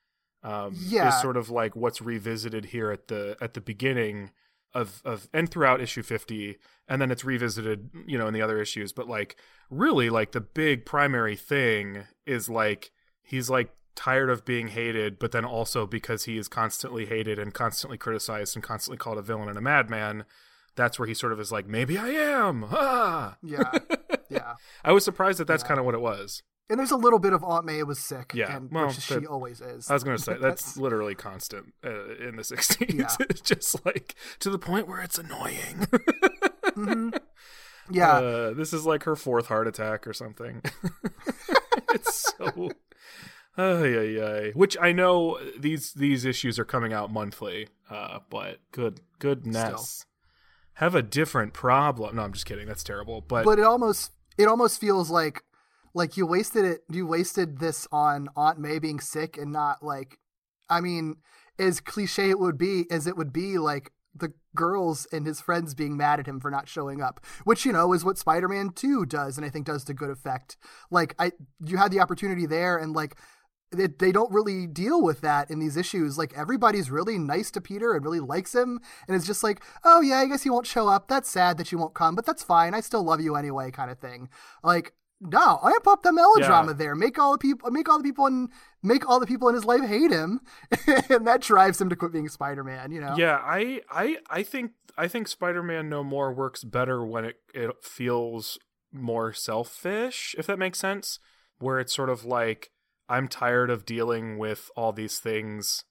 Um, 0.42 0.74
Yeah. 0.78 1.08
is 1.08 1.20
sort 1.20 1.36
of 1.36 1.50
like 1.50 1.74
what's 1.74 2.00
revisited 2.00 2.66
here 2.66 2.90
at 2.92 3.08
the 3.08 3.36
at 3.40 3.54
the 3.54 3.60
beginning 3.60 4.30
of 4.74 5.00
of 5.04 5.28
and 5.32 5.50
throughout 5.50 5.80
issue 5.80 6.02
fifty, 6.02 6.58
and 6.86 7.00
then 7.00 7.10
it's 7.10 7.24
revisited, 7.24 7.90
you 8.06 8.16
know, 8.18 8.28
in 8.28 8.34
the 8.34 8.42
other 8.42 8.60
issues. 8.60 8.92
But 8.92 9.08
like, 9.08 9.36
really, 9.70 10.10
like 10.10 10.32
the 10.32 10.40
big 10.42 10.84
primary 10.84 11.34
thing 11.36 12.04
is 12.26 12.48
like 12.48 12.92
he's 13.22 13.48
like 13.50 13.70
tired 13.96 14.30
of 14.30 14.44
being 14.44 14.68
hated, 14.68 15.18
but 15.18 15.32
then 15.32 15.44
also 15.44 15.86
because 15.86 16.24
he 16.24 16.38
is 16.38 16.46
constantly 16.46 17.06
hated 17.06 17.38
and 17.38 17.52
constantly 17.52 17.98
criticized 17.98 18.54
and 18.54 18.62
constantly 18.62 18.98
called 18.98 19.18
a 19.18 19.22
villain 19.22 19.48
and 19.48 19.58
a 19.58 19.62
madman, 19.62 20.24
that's 20.76 20.98
where 20.98 21.08
he 21.08 21.14
sort 21.14 21.32
of 21.32 21.40
is 21.40 21.50
like, 21.50 21.66
maybe 21.66 21.98
I 21.98 22.08
am. 22.10 22.66
Ah. 22.70 23.36
Yeah. 23.42 23.72
Yeah. 24.28 24.54
I 24.84 24.92
was 24.92 25.04
surprised 25.04 25.38
that 25.40 25.46
that's 25.46 25.62
kind 25.62 25.80
of 25.80 25.86
what 25.86 25.94
it 25.94 26.00
was. 26.00 26.42
And 26.68 26.78
there's 26.80 26.90
a 26.90 26.96
little 26.96 27.20
bit 27.20 27.32
of 27.32 27.44
Aunt 27.44 27.64
May 27.64 27.82
was 27.84 27.98
sick. 27.98 28.32
Yeah, 28.34 28.56
And, 28.56 28.70
well, 28.72 28.88
which 28.88 29.00
she 29.00 29.24
always 29.24 29.60
is. 29.60 29.88
I 29.88 29.94
was 29.94 30.02
going 30.02 30.16
to 30.16 30.22
say 30.22 30.34
that's 30.40 30.76
literally 30.76 31.14
constant 31.14 31.72
uh, 31.84 32.16
in 32.16 32.36
the 32.36 32.42
60s. 32.42 32.92
Yeah. 32.92 33.08
it's 33.30 33.40
just 33.40 33.84
like 33.86 34.14
to 34.40 34.50
the 34.50 34.58
point 34.58 34.88
where 34.88 35.00
it's 35.00 35.16
annoying. 35.18 35.86
yeah. 37.90 38.12
Uh, 38.18 38.52
this 38.52 38.72
is 38.72 38.84
like 38.84 39.04
her 39.04 39.16
fourth 39.16 39.46
heart 39.46 39.68
attack 39.68 40.06
or 40.06 40.12
something. 40.12 40.60
it's 41.94 42.34
so. 42.36 42.70
Ay, 43.58 44.18
ay. 44.20 44.50
Which 44.54 44.76
I 44.80 44.92
know 44.92 45.38
these 45.58 45.92
these 45.94 46.24
issues 46.24 46.58
are 46.58 46.64
coming 46.64 46.92
out 46.92 47.10
monthly, 47.10 47.68
uh, 47.90 48.18
but 48.28 48.58
good 48.70 49.00
goodness, 49.18 50.04
have 50.74 50.94
a 50.94 51.02
different 51.02 51.54
problem. 51.54 52.16
No, 52.16 52.22
I'm 52.22 52.32
just 52.32 52.46
kidding. 52.46 52.66
That's 52.66 52.84
terrible. 52.84 53.22
But, 53.22 53.44
but 53.44 53.58
it 53.58 53.64
almost 53.64 54.12
it 54.36 54.46
almost 54.46 54.80
feels 54.80 55.10
like 55.10 55.42
like 55.94 56.18
you 56.18 56.26
wasted 56.26 56.64
it 56.64 56.80
you 56.90 57.06
wasted 57.06 57.58
this 57.58 57.88
on 57.90 58.28
Aunt 58.36 58.58
May 58.58 58.78
being 58.78 59.00
sick 59.00 59.38
and 59.38 59.52
not 59.52 59.82
like 59.82 60.18
I 60.68 60.80
mean, 60.80 61.16
as 61.58 61.80
cliche 61.80 62.28
it 62.28 62.38
would 62.38 62.58
be 62.58 62.84
as 62.90 63.06
it 63.06 63.16
would 63.16 63.32
be 63.32 63.56
like 63.58 63.90
the 64.14 64.32
girls 64.54 65.06
and 65.12 65.26
his 65.26 65.40
friends 65.40 65.74
being 65.74 65.96
mad 65.96 66.20
at 66.20 66.26
him 66.26 66.40
for 66.40 66.50
not 66.50 66.68
showing 66.68 67.00
up, 67.00 67.24
which 67.44 67.64
you 67.64 67.72
know 67.72 67.94
is 67.94 68.04
what 68.04 68.18
Spider-Man 68.18 68.70
2 68.70 69.06
does 69.06 69.36
and 69.36 69.46
I 69.46 69.50
think 69.50 69.66
does 69.66 69.84
to 69.84 69.94
good 69.94 70.10
effect. 70.10 70.58
Like 70.90 71.14
I 71.18 71.32
you 71.64 71.78
had 71.78 71.90
the 71.90 72.00
opportunity 72.00 72.44
there 72.44 72.76
and 72.76 72.92
like 72.92 73.16
they, 73.72 73.86
they 73.88 74.12
don't 74.12 74.32
really 74.32 74.66
deal 74.66 75.02
with 75.02 75.20
that 75.22 75.50
in 75.50 75.58
these 75.58 75.76
issues. 75.76 76.16
Like 76.18 76.32
everybody's 76.36 76.90
really 76.90 77.18
nice 77.18 77.50
to 77.52 77.60
Peter 77.60 77.92
and 77.94 78.04
really 78.04 78.20
likes 78.20 78.54
him, 78.54 78.80
and 79.06 79.16
it's 79.16 79.26
just 79.26 79.42
like, 79.42 79.62
oh 79.84 80.00
yeah, 80.00 80.18
I 80.18 80.26
guess 80.26 80.42
he 80.42 80.50
won't 80.50 80.66
show 80.66 80.88
up. 80.88 81.08
That's 81.08 81.28
sad 81.30 81.58
that 81.58 81.72
you 81.72 81.78
won't 81.78 81.94
come, 81.94 82.14
but 82.14 82.24
that's 82.26 82.42
fine. 82.42 82.74
I 82.74 82.80
still 82.80 83.02
love 83.02 83.20
you 83.20 83.36
anyway, 83.36 83.70
kind 83.70 83.90
of 83.90 83.98
thing. 83.98 84.28
Like 84.62 84.92
no, 85.18 85.58
I 85.62 85.72
pop 85.82 86.02
the 86.02 86.12
melodrama 86.12 86.72
Yeah. 86.72 86.76
there. 86.76 86.94
Make 86.94 87.18
all 87.18 87.32
the 87.32 87.38
people, 87.38 87.70
make 87.70 87.88
all 87.88 87.96
the 87.96 88.04
people 88.04 88.26
in, 88.26 88.48
make 88.82 89.08
all 89.08 89.18
the 89.18 89.26
people 89.26 89.48
in 89.48 89.54
his 89.54 89.64
life 89.64 89.82
hate 89.82 90.10
him, 90.10 90.40
and 91.08 91.26
that 91.26 91.40
drives 91.40 91.80
him 91.80 91.88
to 91.88 91.96
quit 91.96 92.12
being 92.12 92.28
Spider 92.28 92.62
Man. 92.62 92.92
You 92.92 93.00
know? 93.00 93.14
Yeah, 93.16 93.40
I 93.42 93.80
I 93.90 94.18
I 94.28 94.42
think 94.42 94.72
I 94.98 95.08
think 95.08 95.28
Spider-Man 95.28 95.88
No 95.88 96.04
More 96.04 96.32
works 96.34 96.64
better 96.64 97.04
when 97.04 97.24
it 97.24 97.36
it 97.54 97.70
feels 97.82 98.58
more 98.92 99.32
selfish, 99.32 100.34
if 100.38 100.46
that 100.46 100.58
makes 100.58 100.78
sense, 100.78 101.18
where 101.58 101.78
it's 101.78 101.94
sort 101.94 102.10
of 102.10 102.24
like 102.24 102.70
I'm 103.08 103.28
tired 103.28 103.70
of 103.70 103.84
dealing 103.84 104.38
with 104.38 104.70
all 104.76 104.92
these 104.92 105.18
things 105.18 105.84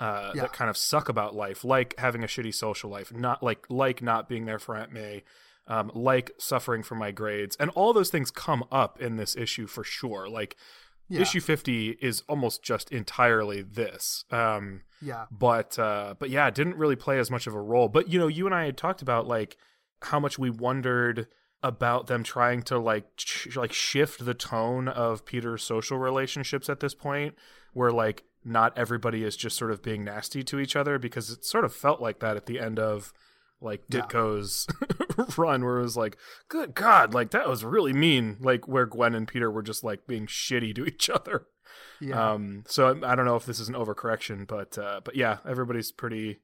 uh, 0.00 0.32
Yeah. 0.34 0.42
that 0.42 0.52
kind 0.54 0.70
of 0.70 0.76
suck 0.76 1.08
about 1.10 1.34
life, 1.34 1.62
like 1.64 1.94
having 1.98 2.24
a 2.24 2.26
shitty 2.26 2.54
social 2.54 2.88
life, 2.90 3.12
not 3.12 3.42
like 3.42 3.66
like 3.68 4.00
not 4.02 4.28
being 4.28 4.46
there 4.46 4.58
for 4.58 4.74
Aunt 4.74 4.92
May, 4.92 5.24
um, 5.66 5.90
like 5.94 6.30
suffering 6.38 6.82
from 6.82 6.98
my 6.98 7.10
grades, 7.10 7.54
and 7.60 7.70
all 7.70 7.92
those 7.92 8.08
things 8.10 8.30
come 8.30 8.64
up 8.72 9.00
in 9.00 9.16
this 9.16 9.36
issue 9.36 9.66
for 9.66 9.84
sure. 9.84 10.26
Like 10.28 10.56
Yeah. 11.08 11.20
issue 11.22 11.40
50 11.40 11.98
is 12.00 12.22
almost 12.28 12.62
just 12.62 12.90
entirely 12.92 13.60
this. 13.62 14.24
Um, 14.30 14.82
Yeah. 15.02 15.26
but 15.30 15.78
uh 15.78 16.14
but 16.18 16.30
yeah 16.30 16.46
it 16.46 16.54
didn't 16.54 16.76
really 16.76 16.96
play 16.96 17.18
as 17.18 17.30
much 17.30 17.46
of 17.46 17.54
a 17.54 17.60
role 17.60 17.88
but 17.88 18.08
you 18.10 18.18
know 18.18 18.26
you 18.28 18.44
and 18.46 18.54
i 18.54 18.64
had 18.66 18.76
talked 18.76 19.00
about 19.02 19.26
like 19.26 19.56
how 20.02 20.20
much 20.20 20.38
we 20.38 20.50
wondered 20.50 21.26
about 21.62 22.06
them 22.06 22.22
trying 22.22 22.62
to 22.62 22.78
like 22.78 23.04
like 23.54 23.72
shift 23.72 24.24
the 24.24 24.32
tone 24.34 24.88
of 24.88 25.24
peter's 25.26 25.62
social 25.62 25.98
relationships 25.98 26.68
at 26.70 26.80
this 26.80 26.94
point 26.94 27.34
where 27.74 27.90
like 27.90 28.24
not 28.44 28.76
everybody 28.78 29.22
is 29.24 29.36
just 29.36 29.56
sort 29.58 29.70
of 29.70 29.82
being 29.82 30.02
nasty 30.04 30.42
to 30.42 30.58
each 30.58 30.74
other 30.74 30.98
because 30.98 31.28
it 31.30 31.44
sort 31.44 31.64
of 31.64 31.74
felt 31.74 32.00
like 32.00 32.20
that 32.20 32.36
at 32.36 32.46
the 32.46 32.58
end 32.58 32.78
of 32.78 33.12
like 33.60 33.82
Yeah. 33.90 34.00
ditko's 34.00 34.66
run 35.36 35.62
where 35.62 35.78
it 35.78 35.82
was 35.82 35.98
like 35.98 36.16
good 36.48 36.74
god 36.74 37.12
like 37.12 37.30
that 37.32 37.46
was 37.46 37.62
really 37.62 37.92
mean 37.92 38.38
like 38.40 38.66
where 38.66 38.86
gwen 38.86 39.14
and 39.14 39.28
peter 39.28 39.50
were 39.50 39.60
just 39.62 39.84
like 39.84 40.06
being 40.06 40.26
shitty 40.26 40.74
to 40.76 40.86
each 40.86 41.10
other 41.10 41.46
Yeah. 42.00 42.32
um, 42.32 42.64
so 42.66 42.88
I, 43.02 43.12
I 43.12 43.14
don't 43.14 43.26
know 43.26 43.36
if 43.36 43.44
this 43.44 43.60
is 43.60 43.68
an 43.68 43.74
overcorrection, 43.74 44.46
but 44.46 44.78
uh, 44.78 45.02
but 45.04 45.14
yeah, 45.14 45.38
everybody's 45.46 45.92
pretty 45.92 46.40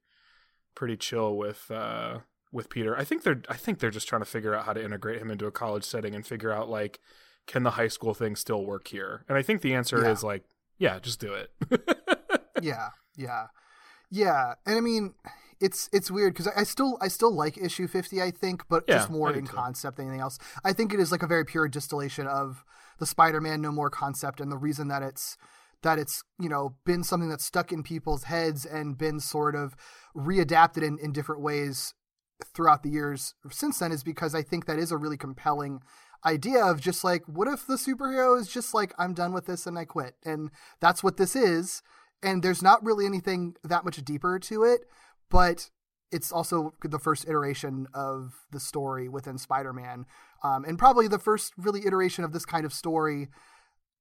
pretty 0.74 0.96
chill 0.98 1.34
with 1.36 1.70
uh, 1.70 2.18
with 2.56 2.68
Peter. 2.70 2.96
I 2.96 3.04
think 3.04 3.22
they're 3.22 3.42
I 3.48 3.54
think 3.56 3.78
they're 3.78 3.90
just 3.90 4.08
trying 4.08 4.22
to 4.22 4.26
figure 4.26 4.54
out 4.54 4.64
how 4.64 4.72
to 4.72 4.82
integrate 4.84 5.20
him 5.20 5.30
into 5.30 5.46
a 5.46 5.52
college 5.52 5.84
setting 5.84 6.14
and 6.14 6.26
figure 6.26 6.50
out 6.52 6.68
like 6.68 6.98
can 7.46 7.62
the 7.62 7.72
high 7.72 7.86
school 7.88 8.12
thing 8.14 8.34
still 8.34 8.64
work 8.64 8.88
here? 8.88 9.24
And 9.28 9.38
I 9.38 9.42
think 9.42 9.60
the 9.62 9.74
answer 9.74 10.02
Yeah. 10.02 10.10
is 10.10 10.24
like 10.24 10.42
yeah, 10.78 10.98
just 10.98 11.20
do 11.20 11.32
it. 11.32 11.50
yeah, 12.62 12.88
yeah, 13.16 13.46
yeah. 14.10 14.54
And 14.66 14.76
I 14.76 14.80
mean, 14.80 15.14
it's 15.60 15.88
it's 15.92 16.10
weird 16.10 16.34
because 16.34 16.48
I, 16.48 16.60
I 16.60 16.64
still 16.64 16.98
I 17.00 17.08
still 17.08 17.32
like 17.34 17.56
issue 17.56 17.86
fifty. 17.86 18.20
I 18.20 18.30
think, 18.30 18.64
but 18.68 18.84
Yeah, 18.88 18.96
just 18.96 19.10
more 19.10 19.32
in 19.32 19.46
concept 19.46 19.96
than 19.96 20.06
anything 20.06 20.20
else. 20.20 20.38
I 20.64 20.72
think 20.72 20.92
it 20.92 21.00
is 21.00 21.12
like 21.12 21.22
a 21.22 21.26
very 21.26 21.44
pure 21.44 21.68
distillation 21.68 22.26
of 22.26 22.64
the 22.98 23.06
Spider-Man 23.06 23.60
No 23.62 23.72
More 23.72 23.90
concept, 23.90 24.40
and 24.40 24.50
the 24.50 24.56
reason 24.58 24.88
that 24.88 25.02
it's 25.02 25.36
that 25.82 25.98
it's 25.98 26.24
you 26.38 26.48
know 26.48 26.76
been 26.84 27.02
something 27.02 27.28
that's 27.28 27.44
stuck 27.44 27.72
in 27.72 27.82
people's 27.82 28.24
heads 28.24 28.66
and 28.66 28.98
been 28.98 29.20
sort 29.20 29.54
of 29.54 29.76
readapted 30.14 30.82
in, 30.82 30.98
in 30.98 31.12
different 31.12 31.40
ways 31.42 31.94
throughout 32.44 32.82
the 32.82 32.90
years 32.90 33.34
since 33.50 33.78
then 33.78 33.92
is 33.92 34.02
because 34.02 34.34
I 34.34 34.42
think 34.42 34.66
that 34.66 34.78
is 34.78 34.92
a 34.92 34.96
really 34.96 35.16
compelling 35.16 35.80
idea 36.24 36.64
of 36.64 36.80
just 36.80 37.04
like 37.04 37.22
what 37.26 37.48
if 37.48 37.66
the 37.66 37.74
superhero 37.74 38.38
is 38.38 38.48
just 38.48 38.74
like 38.74 38.92
I'm 38.98 39.14
done 39.14 39.32
with 39.32 39.46
this 39.46 39.66
and 39.66 39.78
I 39.78 39.84
quit 39.84 40.14
and 40.24 40.50
that's 40.80 41.02
what 41.02 41.16
this 41.16 41.36
is 41.36 41.82
and 42.22 42.42
there's 42.42 42.62
not 42.62 42.84
really 42.84 43.06
anything 43.06 43.54
that 43.62 43.84
much 43.84 44.04
deeper 44.04 44.38
to 44.38 44.64
it 44.64 44.82
but 45.30 45.70
it's 46.12 46.32
also 46.32 46.74
the 46.82 46.98
first 46.98 47.28
iteration 47.28 47.86
of 47.92 48.34
the 48.52 48.60
story 48.60 49.08
within 49.08 49.38
Spider-Man 49.38 50.06
um, 50.42 50.64
and 50.64 50.78
probably 50.78 51.08
the 51.08 51.18
first 51.18 51.52
really 51.56 51.86
iteration 51.86 52.24
of 52.24 52.32
this 52.32 52.44
kind 52.44 52.64
of 52.64 52.72
story 52.72 53.28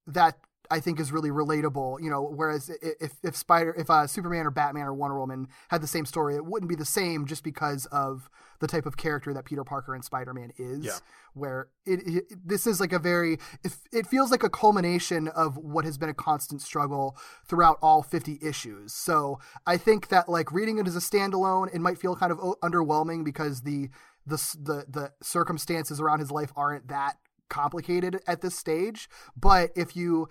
that 0.08 0.38
I 0.70 0.80
think 0.80 1.00
is 1.00 1.12
really 1.12 1.30
relatable. 1.30 2.02
You 2.02 2.10
know, 2.10 2.22
whereas 2.22 2.70
if 2.82 3.14
if 3.24 3.36
Spider 3.36 3.74
if 3.78 3.90
uh, 3.90 4.08
Superman 4.08 4.46
or 4.46 4.52
Batman 4.52 4.86
or 4.86 4.94
Wonder 4.94 5.20
Woman 5.20 5.48
had 5.70 5.82
the 5.82 5.88
same 5.88 6.06
story, 6.06 6.36
it 6.36 6.46
wouldn't 6.46 6.70
be 6.70 6.76
the 6.76 6.86
same 6.86 7.26
just 7.26 7.44
because 7.44 7.86
of 7.88 8.30
the 8.60 8.68
type 8.68 8.86
of 8.86 8.98
character 8.98 9.34
that 9.34 9.46
Peter 9.46 9.64
Parker 9.64 9.94
and 9.94 10.04
Spider 10.04 10.34
Man 10.34 10.52
is. 10.58 10.86
Yeah. 10.86 10.98
Where 11.34 11.68
it, 11.86 12.00
it 12.06 12.24
this 12.46 12.66
is 12.66 12.80
like 12.80 12.94
a 12.94 13.00
very 13.00 13.40
it, 13.64 13.76
it 13.92 14.08
feels 14.08 14.32
like 14.32 14.44
a 14.44 14.50
culmination 14.50 15.28
of 15.28 15.58
what 15.58 15.84
has 15.86 15.98
been 15.98 16.10
a 16.10 16.14
constant 16.14 16.62
struggle 16.62 17.18
throughout 17.46 17.78
all 17.82 18.02
50 18.02 18.40
issues. 18.42 18.94
So 18.94 19.40
I 19.68 19.78
think 19.78 20.08
that 20.10 20.30
like 20.30 20.52
reading 20.54 20.78
it 20.78 20.88
as 20.88 20.96
a 20.96 21.00
standalone, 21.00 21.74
it 21.74 21.82
might 21.82 21.98
feel 21.98 22.16
kind 22.16 22.32
of 22.32 22.40
o- 22.40 22.56
underwhelming 22.64 23.26
because 23.26 23.62
the 23.62 23.90
the 24.26 24.38
the 24.62 24.86
the 24.88 25.12
circumstances 25.22 26.00
around 26.00 26.20
his 26.20 26.32
life 26.32 26.52
aren't 26.56 26.88
that 26.88 27.18
complicated 27.50 28.20
at 28.28 28.42
this 28.42 28.58
stage. 28.58 29.10
But 29.36 29.72
if 29.76 29.96
you 29.96 30.30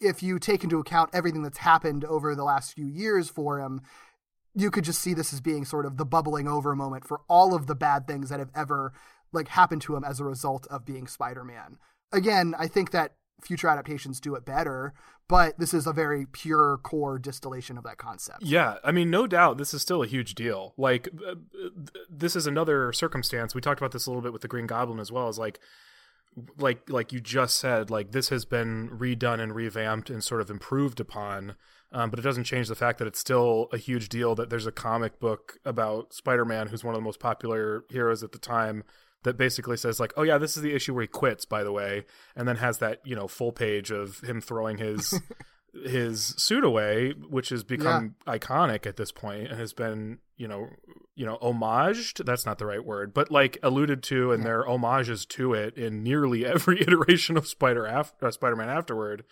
if 0.00 0.22
you 0.22 0.38
take 0.38 0.64
into 0.64 0.78
account 0.78 1.10
everything 1.12 1.42
that's 1.42 1.58
happened 1.58 2.04
over 2.04 2.34
the 2.34 2.44
last 2.44 2.74
few 2.74 2.86
years 2.86 3.28
for 3.28 3.60
him, 3.60 3.80
you 4.54 4.70
could 4.70 4.84
just 4.84 5.00
see 5.00 5.14
this 5.14 5.32
as 5.32 5.40
being 5.40 5.64
sort 5.64 5.86
of 5.86 5.96
the 5.96 6.04
bubbling 6.04 6.48
over 6.48 6.74
moment 6.74 7.06
for 7.06 7.20
all 7.28 7.54
of 7.54 7.66
the 7.66 7.74
bad 7.74 8.06
things 8.06 8.30
that 8.30 8.38
have 8.38 8.50
ever 8.54 8.92
like 9.32 9.48
happened 9.48 9.82
to 9.82 9.96
him 9.96 10.04
as 10.04 10.20
a 10.20 10.24
result 10.24 10.66
of 10.68 10.86
being 10.86 11.06
Spider-Man. 11.06 11.78
Again, 12.12 12.54
I 12.58 12.68
think 12.68 12.90
that 12.92 13.16
future 13.42 13.68
adaptations 13.68 14.18
do 14.18 14.34
it 14.34 14.46
better, 14.46 14.94
but 15.28 15.58
this 15.58 15.74
is 15.74 15.86
a 15.86 15.92
very 15.92 16.24
pure 16.24 16.78
core 16.78 17.18
distillation 17.18 17.76
of 17.76 17.84
that 17.84 17.98
concept. 17.98 18.42
Yeah, 18.42 18.76
I 18.82 18.92
mean, 18.92 19.10
no 19.10 19.26
doubt, 19.26 19.58
this 19.58 19.74
is 19.74 19.82
still 19.82 20.02
a 20.02 20.06
huge 20.06 20.34
deal. 20.34 20.72
Like, 20.78 21.08
uh, 21.26 21.32
uh, 21.32 21.68
this 22.08 22.34
is 22.34 22.46
another 22.46 22.92
circumstance. 22.92 23.54
We 23.54 23.60
talked 23.60 23.80
about 23.80 23.92
this 23.92 24.06
a 24.06 24.10
little 24.10 24.22
bit 24.22 24.32
with 24.32 24.42
the 24.42 24.48
Green 24.48 24.66
Goblin 24.66 25.00
as 25.00 25.12
well. 25.12 25.28
Is 25.28 25.38
like, 25.38 25.60
like, 26.58 26.88
like 26.90 27.12
you 27.12 27.20
just 27.20 27.58
said, 27.58 27.90
like 27.90 28.12
this 28.12 28.28
has 28.28 28.44
been 28.44 28.90
redone 28.90 29.40
and 29.40 29.54
revamped 29.54 30.10
and 30.10 30.22
sort 30.22 30.40
of 30.40 30.50
improved 30.50 31.00
upon. 31.00 31.54
Um, 31.92 32.10
but 32.10 32.18
it 32.18 32.22
doesn't 32.22 32.44
change 32.44 32.68
the 32.68 32.74
fact 32.74 32.98
that 32.98 33.06
it's 33.06 33.20
still 33.20 33.68
a 33.72 33.78
huge 33.78 34.08
deal 34.08 34.34
that 34.34 34.50
there's 34.50 34.66
a 34.66 34.72
comic 34.72 35.20
book 35.20 35.58
about 35.64 36.12
Spider-Man, 36.12 36.66
who's 36.68 36.82
one 36.82 36.94
of 36.94 37.00
the 37.00 37.04
most 37.04 37.20
popular 37.20 37.84
heroes 37.88 38.22
at 38.22 38.32
the 38.32 38.38
time, 38.38 38.82
that 39.22 39.36
basically 39.36 39.76
says 39.76 39.98
like, 39.98 40.12
"Oh 40.16 40.22
yeah, 40.22 40.38
this 40.38 40.56
is 40.56 40.62
the 40.62 40.74
issue 40.74 40.94
where 40.94 41.02
he 41.02 41.08
quits, 41.08 41.44
by 41.44 41.64
the 41.64 41.72
way," 41.72 42.04
and 42.34 42.46
then 42.46 42.56
has 42.56 42.78
that 42.78 43.00
you 43.04 43.16
know 43.16 43.26
full 43.26 43.52
page 43.52 43.90
of 43.90 44.20
him 44.20 44.40
throwing 44.40 44.78
his 44.78 45.20
his 45.84 46.34
suit 46.38 46.64
away, 46.64 47.12
which 47.28 47.50
has 47.50 47.64
become 47.64 48.16
iconic 48.26 48.86
at 48.86 48.96
this 48.96 49.12
point 49.12 49.48
and 49.48 49.58
has 49.58 49.72
been 49.72 50.18
you 50.36 50.48
know 50.48 50.68
you 51.14 51.26
know 51.26 51.38
homaged. 51.42 52.24
That's 52.24 52.46
not 52.46 52.58
the 52.58 52.66
right 52.66 52.84
word, 52.84 53.12
but 53.12 53.30
like 53.30 53.58
alluded 53.62 54.02
to, 54.04 54.32
and 54.32 54.44
there 54.44 54.60
are 54.60 54.66
homages 54.66 55.26
to 55.26 55.54
it 55.54 55.76
in 55.76 56.02
nearly 56.02 56.44
every 56.46 56.80
iteration 56.80 57.36
of 57.36 57.46
Spider 57.46 57.86
after 57.86 58.26
uh, 58.26 58.30
Spider-Man 58.30 58.68
afterward. 58.68 59.24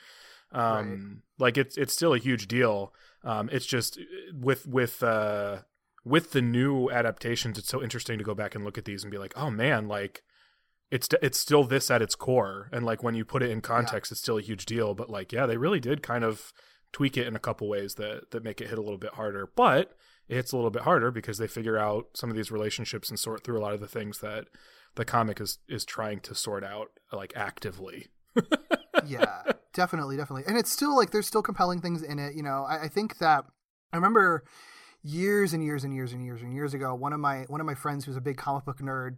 Um, 0.53 1.23
like 1.39 1.57
it's 1.57 1.77
it's 1.77 1.93
still 1.93 2.15
a 2.15 2.19
huge 2.19 2.47
deal. 2.47 2.93
Um, 3.23 3.49
it's 3.53 3.67
just 3.67 3.99
with 4.33 4.67
with 4.67 5.03
uh 5.03 5.59
with 6.05 6.33
the 6.33 6.43
new 6.43 6.91
adaptations, 6.91 7.59
it's 7.59 7.69
so 7.69 7.83
interesting 7.83 8.19
to 8.19 8.25
go 8.25 8.35
back 8.35 8.55
and 8.55 8.65
look 8.65 8.77
at 8.77 8.85
these 8.85 9.03
and 9.03 9.11
be 9.11 9.19
like, 9.19 9.33
oh 9.37 9.51
man, 9.51 9.89
like 9.89 10.23
it's 10.95 11.09
it's 11.21 11.41
still 11.41 11.65
this 11.65 11.91
at 11.91 12.03
its 12.03 12.15
core, 12.15 12.69
and 12.71 12.87
like 12.87 13.03
when 13.03 13.17
you 13.17 13.25
put 13.25 13.43
it 13.43 13.51
in 13.51 13.61
context, 13.61 14.13
it's 14.13 14.21
still 14.21 14.39
a 14.39 14.43
huge 14.43 14.65
deal. 14.65 14.95
But 14.95 15.11
like, 15.11 15.33
yeah, 15.33 15.45
they 15.45 15.57
really 15.57 15.81
did 15.81 16.05
kind 16.05 16.23
of 16.23 16.53
tweak 16.93 17.17
it 17.17 17.27
in 17.27 17.35
a 17.35 17.41
couple 17.41 17.69
ways 17.69 17.97
that 17.97 18.31
that 18.31 18.45
make 18.45 18.61
it 18.61 18.69
hit 18.69 18.79
a 18.79 18.81
little 18.81 18.97
bit 18.97 19.15
harder. 19.15 19.49
But 19.57 19.97
it 20.29 20.37
hits 20.37 20.53
a 20.53 20.57
little 20.57 20.71
bit 20.71 20.83
harder 20.83 21.11
because 21.11 21.39
they 21.39 21.49
figure 21.49 21.77
out 21.77 22.11
some 22.15 22.31
of 22.31 22.37
these 22.37 22.53
relationships 22.53 23.11
and 23.11 23.19
sort 23.19 23.43
through 23.43 23.59
a 23.59 23.61
lot 23.61 23.75
of 23.75 23.81
the 23.81 23.89
things 23.89 24.21
that 24.21 24.47
the 24.95 25.05
comic 25.05 25.41
is 25.41 25.59
is 25.69 25.85
trying 25.85 26.21
to 26.21 26.35
sort 26.35 26.63
out 26.63 26.91
like 27.13 27.33
actively. 27.35 28.07
yeah, 29.05 29.43
definitely, 29.73 30.17
definitely. 30.17 30.45
And 30.47 30.57
it's 30.57 30.71
still 30.71 30.95
like 30.95 31.11
there's 31.11 31.27
still 31.27 31.43
compelling 31.43 31.81
things 31.81 32.05
in 32.05 32.21
it. 32.21 32.37
You 32.37 32.45
know, 32.45 32.65
I, 32.69 32.83
I 32.83 32.89
think 32.89 33.19
that 33.19 33.47
I 33.93 33.97
remember 33.97 34.45
years 35.03 35.53
and 35.53 35.65
years 35.65 35.83
and 35.83 35.93
years 35.93 36.13
and 36.13 36.25
years 36.25 36.41
and 36.41 36.55
years 36.55 36.73
ago, 36.73 36.95
one 36.95 37.13
of 37.13 37.19
my 37.19 37.47
one 37.49 37.61
of 37.61 37.67
my 37.67 37.75
friends 37.75 38.05
who's 38.05 38.17
a 38.17 38.21
big 38.21 38.37
comic 38.37 38.65
book 38.65 38.79
nerd 38.79 39.17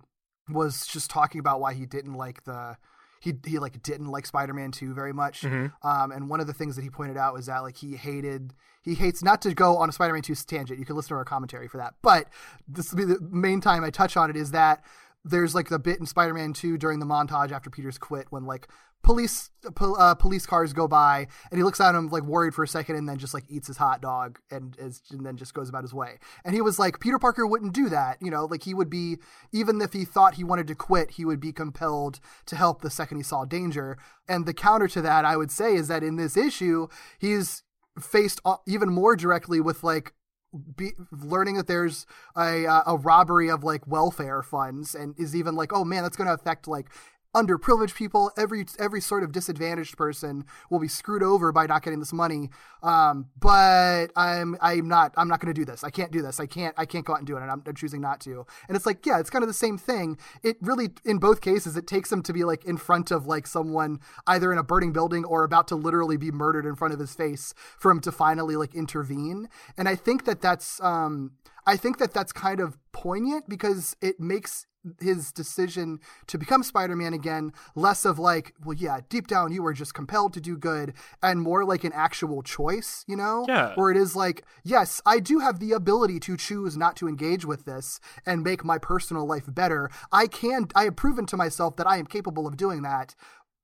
was 0.49 0.87
just 0.87 1.11
talking 1.11 1.39
about 1.39 1.61
why 1.61 1.75
he 1.75 1.87
didn't 1.87 2.15
like 2.15 2.45
the 2.45 2.77
he 3.21 3.35
he 3.45 3.59
like 3.59 3.83
didn't 3.83 4.09
like 4.09 4.27
Spider-Man 4.27 4.73
2 4.73 4.95
very 4.95 5.13
much. 5.13 5.43
Um, 5.83 6.13
and 6.13 6.29
one 6.29 6.41
of 6.41 6.47
the 6.47 6.53
things 6.53 6.77
that 6.77 6.83
he 6.83 6.91
pointed 6.91 7.17
out 7.17 7.35
was 7.35 7.47
that 7.47 7.61
like 7.61 7.77
he 7.77 7.97
hated 7.97 8.55
he 8.83 8.95
hates 8.95 9.23
not 9.23 9.43
to 9.43 9.55
go 9.55 9.79
on 9.79 9.89
a 9.89 9.93
Spider-Man 9.93 10.23
2 10.23 10.35
tangent. 10.47 10.79
You 10.79 10.85
can 10.85 10.95
listen 10.95 11.09
to 11.09 11.15
our 11.17 11.25
commentary 11.25 11.67
for 11.67 11.79
that. 11.79 11.95
But 12.03 12.29
this 12.69 12.93
will 12.93 12.99
be 12.99 13.05
the 13.05 13.19
main 13.21 13.61
time 13.61 13.83
I 13.83 13.91
touch 13.91 14.17
on 14.17 14.31
it 14.31 14.37
is 14.37 14.53
that 14.53 14.85
there's 15.27 15.55
like 15.55 15.69
the 15.69 15.79
bit 15.79 15.99
in 15.99 16.07
Spider-Man 16.07 16.53
2 16.53 16.79
during 16.79 17.01
the 17.01 17.07
montage 17.07 17.53
after 17.53 17.69
Peter's 17.69 17.99
quit 17.99 18.27
when 18.31 18.45
like 18.45 18.69
police 19.03 19.51
pol- 19.75 19.97
uh, 20.01 20.15
police 20.15 20.47
cars 20.47 20.73
go 20.73 20.89
by 20.89 21.27
and 21.51 21.59
he 21.59 21.63
looks 21.63 21.81
at 21.81 21.95
him 21.95 22.09
like 22.09 22.25
worried 22.25 22.55
for 22.55 22.63
a 22.63 22.69
second 22.69 22.97
and 22.97 23.09
then 23.09 23.19
just 23.19 23.35
like 23.35 23.45
eats 23.49 23.67
his 23.67 23.77
hot 23.77 24.01
dog 24.01 24.39
and 24.51 24.77
is 24.79 25.03
and 25.11 25.25
then 25.25 25.37
just 25.37 25.55
goes 25.55 25.69
about 25.69 25.83
his 25.83 25.95
way. 25.95 26.19
And 26.45 26.55
he 26.55 26.61
was 26.61 26.79
like 26.79 27.01
Peter 27.01 27.19
Parker 27.19 27.47
wouldn't 27.47 27.73
do 27.73 27.89
that, 27.89 28.19
you 28.21 28.31
know, 28.31 28.47
like 28.47 28.65
he 28.65 28.75
would 28.75 28.91
be 28.91 29.19
even 29.53 29.81
if 29.81 29.93
he 29.93 30.05
thought 30.05 30.35
he 30.35 30.45
wanted 30.45 30.67
to 30.69 30.75
quit, 30.75 31.13
he 31.13 31.25
would 31.25 31.41
be 31.41 31.53
compelled 31.53 32.21
to 32.47 32.57
help 32.57 32.83
the 32.83 32.91
second 32.91 33.19
he 33.19 33.23
saw 33.23 33.45
danger. 33.45 33.97
And 34.29 34.47
the 34.47 34.55
counter 34.55 34.89
to 34.89 35.03
that 35.03 35.25
I 35.25 35.37
would 35.37 35.51
say 35.51 35.75
is 35.75 35.89
that 35.89 36.03
in 36.03 36.17
this 36.17 36.37
issue, 36.37 36.89
he's 37.19 37.63
faced 38.01 38.41
even 38.67 38.93
more 38.93 39.17
directly 39.17 39.61
with 39.61 39.83
like 39.83 40.15
be, 40.57 40.93
learning 41.11 41.57
that 41.57 41.67
there's 41.67 42.07
a 42.37 42.67
uh, 42.67 42.83
a 42.87 42.97
robbery 42.97 43.51
of 43.51 43.65
like 43.65 43.87
welfare 43.87 44.43
funds 44.43 44.95
and 44.95 45.15
is 45.19 45.35
even 45.35 45.55
like 45.55 45.73
oh 45.73 45.85
man 45.85 46.03
that's 46.03 46.17
going 46.17 46.29
to 46.29 46.35
affect 46.35 46.69
like 46.69 46.89
underprivileged 47.35 47.95
people 47.95 48.31
every 48.37 48.65
every 48.79 49.01
sort 49.01 49.23
of 49.23 49.33
disadvantaged 49.33 49.97
person 49.97 50.45
will 50.71 50.79
be 50.79 50.89
screwed 50.89 51.23
over 51.23 51.53
by 51.53 51.67
not 51.67 51.83
getting 51.83 52.01
this 52.01 52.13
money. 52.13 52.51
Um, 52.83 53.27
but 53.39 54.09
i'm 54.17 54.57
i'm 54.61 54.89
not 54.89 55.13
i'm 55.17 55.29
not 55.29 55.41
going 55.41 55.53
to 55.53 55.59
do 55.59 55.65
this. 55.65 55.85
I 55.85 55.91
can't 55.91 56.13
do 56.13 56.23
this. 56.23 56.41
I 56.41 56.47
can't 56.47 56.75
i 56.79 56.85
can't 56.85 57.05
go 57.05 57.13
out 57.13 57.19
and 57.19 57.27
do 57.27 57.37
it 57.37 57.43
and 57.43 57.51
I'm, 57.51 57.63
I'm 57.67 57.75
choosing 57.75 58.01
not 58.01 58.21
to. 58.21 58.47
And 58.69 58.77
it's 58.77 58.87
like 58.87 59.05
yeah 59.05 59.19
it's 59.19 59.31
kind 59.31 59.43
of 59.43 59.49
the 59.49 59.55
same 59.55 59.79
thing. 59.79 60.19
It 60.43 60.57
really 60.61 60.91
in 61.05 61.19
both 61.19 61.41
cases 61.41 61.77
it 61.77 61.87
takes 61.87 62.11
him 62.11 62.23
to 62.23 62.33
be 62.33 62.45
like 62.45 62.65
in 62.65 62.77
front 62.77 63.11
of 63.11 63.27
like 63.27 63.47
someone 63.47 64.01
either 64.27 64.53
in 64.53 64.59
a 64.59 64.63
burning 64.63 64.93
building 64.93 65.25
or 65.25 65.45
about 65.45 65.69
to 65.69 65.77
literally 65.77 66.17
be 66.17 66.31
murdered 66.31 66.67
in 66.67 66.75
front 66.75 66.95
of 66.95 67.01
his 67.01 67.15
face 67.15 67.55
for 67.79 67.91
him 67.91 68.01
to 68.01 68.13
finally 68.13 68.57
like 68.57 68.75
intervene. 68.75 69.49
And 69.77 69.89
i 69.89 69.95
think 69.95 70.25
that 70.25 70.41
that's 70.41 70.81
um 70.81 71.33
I 71.67 71.77
think 71.77 71.99
that 71.99 72.15
that's 72.15 72.33
kind 72.33 72.61
of 72.61 72.79
poignant 72.93 73.49
because 73.49 73.97
it 74.01 74.21
makes 74.21 74.67
his 75.01 75.33
decision 75.33 76.01
to 76.27 76.39
become 76.39 76.63
Spider-Man 76.63 77.13
again 77.13 77.53
less 77.75 78.05
of 78.05 78.19
like, 78.19 78.55
well, 78.65 78.77
yeah, 78.77 79.01
deep 79.09 79.27
down 79.27 79.53
you 79.53 79.63
were 79.63 79.73
just 79.73 79.95
compelled 79.95 80.33
to 80.35 80.41
do 80.41 80.57
good, 80.57 80.93
and 81.23 81.41
more 81.43 81.65
like 81.65 81.85
an 81.85 81.93
actual 81.93 82.43
choice, 82.43 83.05
you 83.07 83.17
know? 83.17 83.45
Yeah. 83.49 83.73
Where 83.75 83.91
it 83.91 83.97
is 83.97 84.17
like, 84.17 84.45
yes, 84.65 85.01
I 85.07 85.21
do 85.21 85.41
have 85.41 85.59
the 85.59 85.73
ability 85.73 86.21
to 86.21 86.37
choose 86.37 86.77
not 86.77 86.97
to 86.97 87.09
engage 87.09 87.45
with 87.45 87.65
this 87.65 88.01
and 88.25 88.43
make 88.43 88.65
my 88.65 88.79
personal 88.79 89.27
life 89.27 89.45
better. 89.49 89.91
I 90.13 90.27
can. 90.27 90.69
I 90.75 90.85
have 90.85 90.97
proven 90.97 91.27
to 91.27 91.37
myself 91.37 91.77
that 91.77 91.87
I 91.87 91.99
am 91.99 92.07
capable 92.07 92.47
of 92.47 92.57
doing 92.57 92.83
that. 92.83 93.15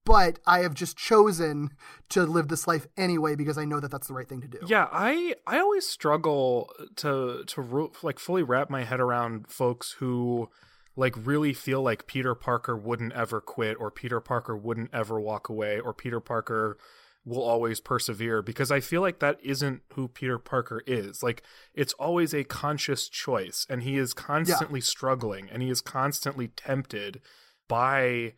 But 0.04 0.40
I 0.44 0.60
have 0.60 0.74
just 0.74 0.96
chosen 0.96 1.70
to 2.08 2.24
live 2.24 2.48
this 2.48 2.66
life 2.66 2.88
anyway 2.96 3.36
because 3.36 3.56
I 3.56 3.64
know 3.64 3.78
that 3.78 3.92
that's 3.92 4.08
the 4.08 4.14
right 4.14 4.28
thing 4.28 4.40
to 4.40 4.48
do. 4.48 4.58
Yeah, 4.66 4.88
I 4.90 5.36
I 5.46 5.60
always 5.60 5.86
struggle 5.86 6.72
to 6.96 7.44
to 7.46 7.92
like 8.02 8.18
fully 8.18 8.42
wrap 8.42 8.68
my 8.68 8.82
head 8.82 8.98
around 8.98 9.46
folks 9.46 9.92
who 9.92 10.48
like 10.96 11.14
really 11.16 11.52
feel 11.52 11.82
like 11.82 12.06
Peter 12.06 12.34
Parker 12.34 12.76
wouldn't 12.76 13.12
ever 13.12 13.40
quit 13.40 13.76
or 13.80 13.90
Peter 13.90 14.20
Parker 14.20 14.56
wouldn't 14.56 14.92
ever 14.92 15.20
walk 15.20 15.48
away 15.48 15.80
or 15.80 15.94
Peter 15.94 16.20
Parker 16.20 16.76
will 17.24 17.42
always 17.42 17.80
persevere 17.80 18.42
because 18.42 18.70
I 18.70 18.80
feel 18.80 19.00
like 19.00 19.20
that 19.20 19.38
isn't 19.42 19.82
who 19.94 20.08
Peter 20.08 20.38
Parker 20.38 20.82
is. 20.86 21.22
Like 21.22 21.42
it's 21.72 21.92
always 21.94 22.34
a 22.34 22.44
conscious 22.44 23.08
choice 23.08 23.66
and 23.70 23.82
he 23.82 23.96
is 23.96 24.12
constantly 24.12 24.80
struggling 24.80 25.48
and 25.50 25.62
he 25.62 25.70
is 25.70 25.80
constantly 25.80 26.48
tempted 26.48 27.20
by 27.68 28.34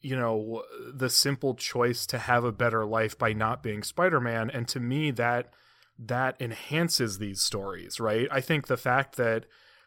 you 0.00 0.16
know 0.16 0.62
the 0.92 1.10
simple 1.10 1.54
choice 1.54 2.06
to 2.06 2.18
have 2.18 2.44
a 2.44 2.52
better 2.52 2.84
life 2.84 3.18
by 3.18 3.32
not 3.32 3.62
being 3.62 3.82
Spider-Man 3.82 4.50
and 4.50 4.66
to 4.68 4.80
me 4.80 5.10
that 5.12 5.52
that 5.98 6.36
enhances 6.40 7.18
these 7.18 7.40
stories, 7.40 7.98
right? 7.98 8.28
I 8.30 8.40
think 8.40 8.66
the 8.66 8.76
fact 8.76 9.16
that 9.16 9.46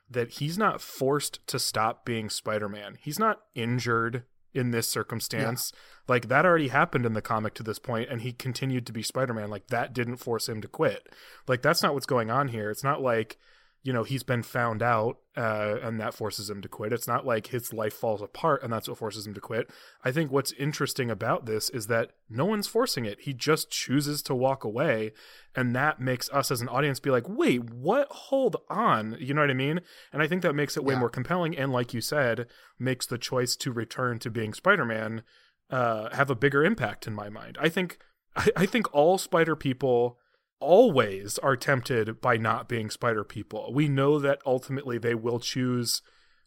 that 0.10 0.32
he's 0.32 0.58
not 0.58 0.82
forced 0.82 1.46
to 1.48 1.60
stop 1.60 2.06
being 2.06 2.30
Spider-Man. 2.30 2.98
He's 3.00 3.20
not 3.20 3.42
injured 3.56 4.24
in 4.54 4.72
this 4.72 4.88
circumstance. 4.88 5.72
Like 6.08 6.28
that 6.28 6.46
already 6.46 6.70
happened 6.70 7.06
in 7.06 7.14
the 7.14 7.22
comic 7.22 7.54
to 7.56 7.64
this 7.64 7.80
point 7.80 8.10
and 8.10 8.22
he 8.22 8.32
continued 8.32 8.86
to 8.88 8.94
be 8.94 9.04
Spider-Man. 9.04 9.50
Like 9.50 9.68
that 9.68 9.94
didn't 9.94 10.18
force 10.18 10.50
him 10.50 10.62
to 10.62 10.68
quit. 10.68 11.10
Like 11.48 11.62
that's 11.62 11.84
not 11.84 11.94
what's 11.94 12.06
going 12.06 12.32
on 12.32 12.48
here. 12.48 12.72
It's 12.72 12.84
not 12.84 13.02
like 13.02 13.38
you 13.82 13.94
know 13.94 14.04
he's 14.04 14.24
been 14.24 14.44
found 14.44 14.84
out 14.84 15.20
uh, 15.38 15.78
and 15.82 16.00
that 16.02 16.14
forces 16.14 16.50
him 16.50 16.62
to 16.62 16.68
quit. 16.68 16.92
It's 16.92 17.08
not 17.08 17.26
like 17.26 17.48
his 17.48 17.72
life 17.72 17.94
falls 17.94 18.22
apart 18.22 18.62
and 18.62 18.74
that's 18.74 18.90
what 18.90 18.98
forces 18.98 19.26
him 19.26 19.34
to 19.34 19.40
quit. 19.40 19.70
I 20.04 20.12
think 20.12 20.32
what's 20.32 20.52
interesting 20.54 21.10
about 21.10 21.46
this 21.46 21.70
is 21.70 21.88
that 21.88 22.12
no 22.30 22.44
one's 22.44 22.68
forcing 22.68 23.06
it. 23.06 23.22
He 23.22 23.34
just 23.34 23.72
chooses 23.72 24.22
to 24.24 24.36
walk 24.36 24.66
away 24.66 25.14
and 25.56 25.74
that 25.76 26.02
makes 26.02 26.30
us 26.32 26.52
as 26.52 26.60
an 26.60 26.68
audience 26.68 27.00
be 27.00 27.10
like 27.10 27.28
wait 27.28 27.64
what? 27.74 28.08
Hold 28.12 28.58
on. 28.70 29.16
You 29.20 29.34
know 29.34 29.42
what 29.42 29.50
i 29.50 29.54
mean? 29.54 29.80
And 30.12 30.22
i 30.22 30.28
think 30.28 30.42
that 30.42 30.54
makes 30.54 30.76
it 30.76 30.84
way 30.84 30.94
Yeah. 30.96 31.00
more 31.00 31.10
compelling 31.10 31.58
and 31.58 31.72
like 31.72 31.94
you 31.94 32.02
said 32.02 32.48
makes 32.78 33.06
the 33.06 33.18
choice 33.18 33.56
to 33.58 33.72
return 33.72 34.20
to 34.20 34.30
being 34.30 34.54
spider-man 34.54 35.24
uh, 35.72 36.10
have 36.16 36.30
a 36.30 36.36
bigger 36.36 36.64
impact 36.66 37.08
in 37.08 37.14
my 37.14 37.30
mind. 37.30 37.58
I 37.62 37.70
think 37.70 37.98
I, 38.36 38.50
I 38.58 38.66
think 38.66 38.94
all 38.94 39.18
spider 39.18 39.56
people 39.56 40.19
always 40.60 41.38
are 41.40 41.56
tempted 41.56 42.20
by 42.22 42.38
not 42.38 42.68
being 42.68 42.90
spider 42.90 43.24
people. 43.24 43.72
We 43.74 43.88
know 43.88 44.20
that 44.20 44.42
ultimately 44.46 44.98
they 44.98 45.16
will 45.16 45.40
choose 45.40 46.02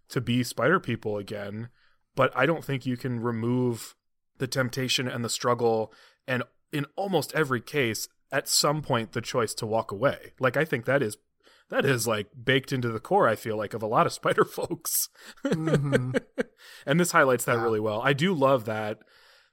to 0.09 0.20
be 0.20 0.43
spider 0.44 0.78
people 0.80 1.16
again, 1.16 1.68
but 2.14 2.30
I 2.36 2.47
don't 2.47 2.64
think 2.64 2.84
you 2.84 2.97
can 2.97 3.20
remove 3.20 3.94
the 4.39 4.47
temptation 4.47 5.09
and 5.09 5.24
the 5.24 5.28
struggle 5.28 5.93
and 6.26 6.43
in 6.72 6.86
almost 6.97 7.34
every 7.34 7.60
case 7.60 8.09
at 8.30 8.48
some 8.48 8.82
point 8.82 9.12
the 9.12 9.20
choice 9.20 9.55
to 9.55 9.66
walk 9.66 9.90
away. 9.93 10.32
Like 10.39 10.56
I 10.56 10.64
think 10.64 10.84
that 10.86 11.02
is 11.02 11.16
that 11.70 11.84
is 11.86 12.06
like 12.06 12.28
baked 12.44 12.72
into 12.72 12.89
the 12.90 13.01
core 13.01 13.26
I 13.28 13.34
feel 13.36 13.56
like 13.56 13.72
of 13.72 13.82
a 13.82 13.86
lot 13.86 14.06
of 14.06 14.12
spider 14.20 14.44
folks. 14.44 15.09
Mhm. 15.44 16.20
and 16.86 17.01
this 17.01 17.12
highlights 17.12 17.44
that 17.44 17.56
Yeah. 17.56 17.62
really 17.62 17.80
well. 17.80 18.01
I 18.02 18.12
do 18.12 18.34
love 18.34 18.64
that 18.66 18.98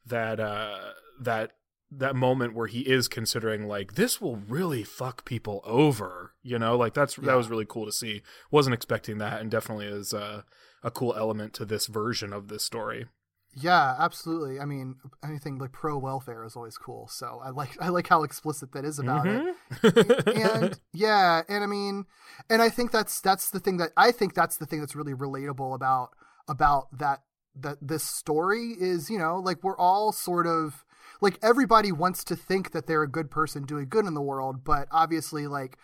that 0.05 0.39
uh 0.39 0.77
that 1.21 1.51
that 1.91 2.15
moment 2.15 2.53
where 2.53 2.67
he 2.67 2.81
is 2.81 3.07
considering 3.07 3.67
like 3.67 3.95
this 3.95 4.21
will 4.21 4.35
really 4.37 4.83
fuck 4.83 5.25
people 5.25 5.61
over 5.65 6.33
You 6.43 6.59
know, 6.59 6.77
like 6.77 6.93
that's 6.93 7.17
Yeah. 7.17 7.25
that 7.25 7.35
was 7.35 7.49
really 7.49 7.65
cool 7.67 7.85
to 7.85 7.91
see. 7.91 8.21
Wasn't 8.51 8.73
expecting 8.73 9.17
that, 9.19 9.41
and 9.41 9.49
definitely 9.51 9.87
is 9.87 10.13
uh, 10.13 10.43
a 10.83 10.91
cool 10.91 11.13
element 11.17 11.53
to 11.55 11.65
this 11.65 11.87
version 11.87 12.31
of 12.33 12.47
this 12.47 12.63
story. 12.63 13.07
Yeah, 13.55 13.95
absolutely. 13.97 14.59
I 14.59 14.65
mean, 14.65 14.97
anything 15.23 15.57
like 15.57 15.71
pro 15.71 15.97
welfare 15.97 16.43
is 16.45 16.55
always 16.55 16.77
cool. 16.77 17.07
So 17.07 17.41
I 17.43 17.49
like 17.49 17.71
I 17.81 17.89
like 17.89 18.07
how 18.07 18.21
explicit 18.23 18.71
that 18.73 18.85
is 18.85 18.99
about 18.99 19.25
it. 19.27 19.55
Mhm. 19.81 20.61
and 20.61 20.79
yeah, 20.93 21.41
and 21.49 21.63
I 21.63 21.67
mean, 21.67 22.05
and 22.49 22.61
I 22.61 22.69
think 22.69 22.91
that's 22.91 23.19
that's 23.19 23.49
the 23.49 23.59
thing 23.59 23.77
that 23.77 23.89
I 23.97 24.11
think 24.11 24.35
that's 24.35 24.57
the 24.57 24.67
thing 24.67 24.79
that's 24.79 24.95
really 24.95 25.13
relatable 25.15 25.73
about 25.73 26.09
about 26.47 26.87
that 26.97 27.23
that 27.55 27.77
this 27.81 28.03
story 28.03 28.75
is, 28.79 29.09
you 29.09 29.17
know, 29.17 29.37
like 29.39 29.63
we're 29.63 29.77
all 29.77 30.11
sort 30.11 30.45
of 30.45 30.85
like 31.21 31.37
everybody 31.41 31.91
wants 31.91 32.23
to 32.25 32.35
think 32.35 32.71
that 32.71 32.87
they're 32.87 33.03
a 33.03 33.07
good 33.07 33.29
person 33.31 33.63
doing 33.63 33.87
good 33.89 34.05
in 34.05 34.13
the 34.13 34.21
world, 34.21 34.63
but 34.63 34.87
obviously 34.91 35.47
like 35.47 35.77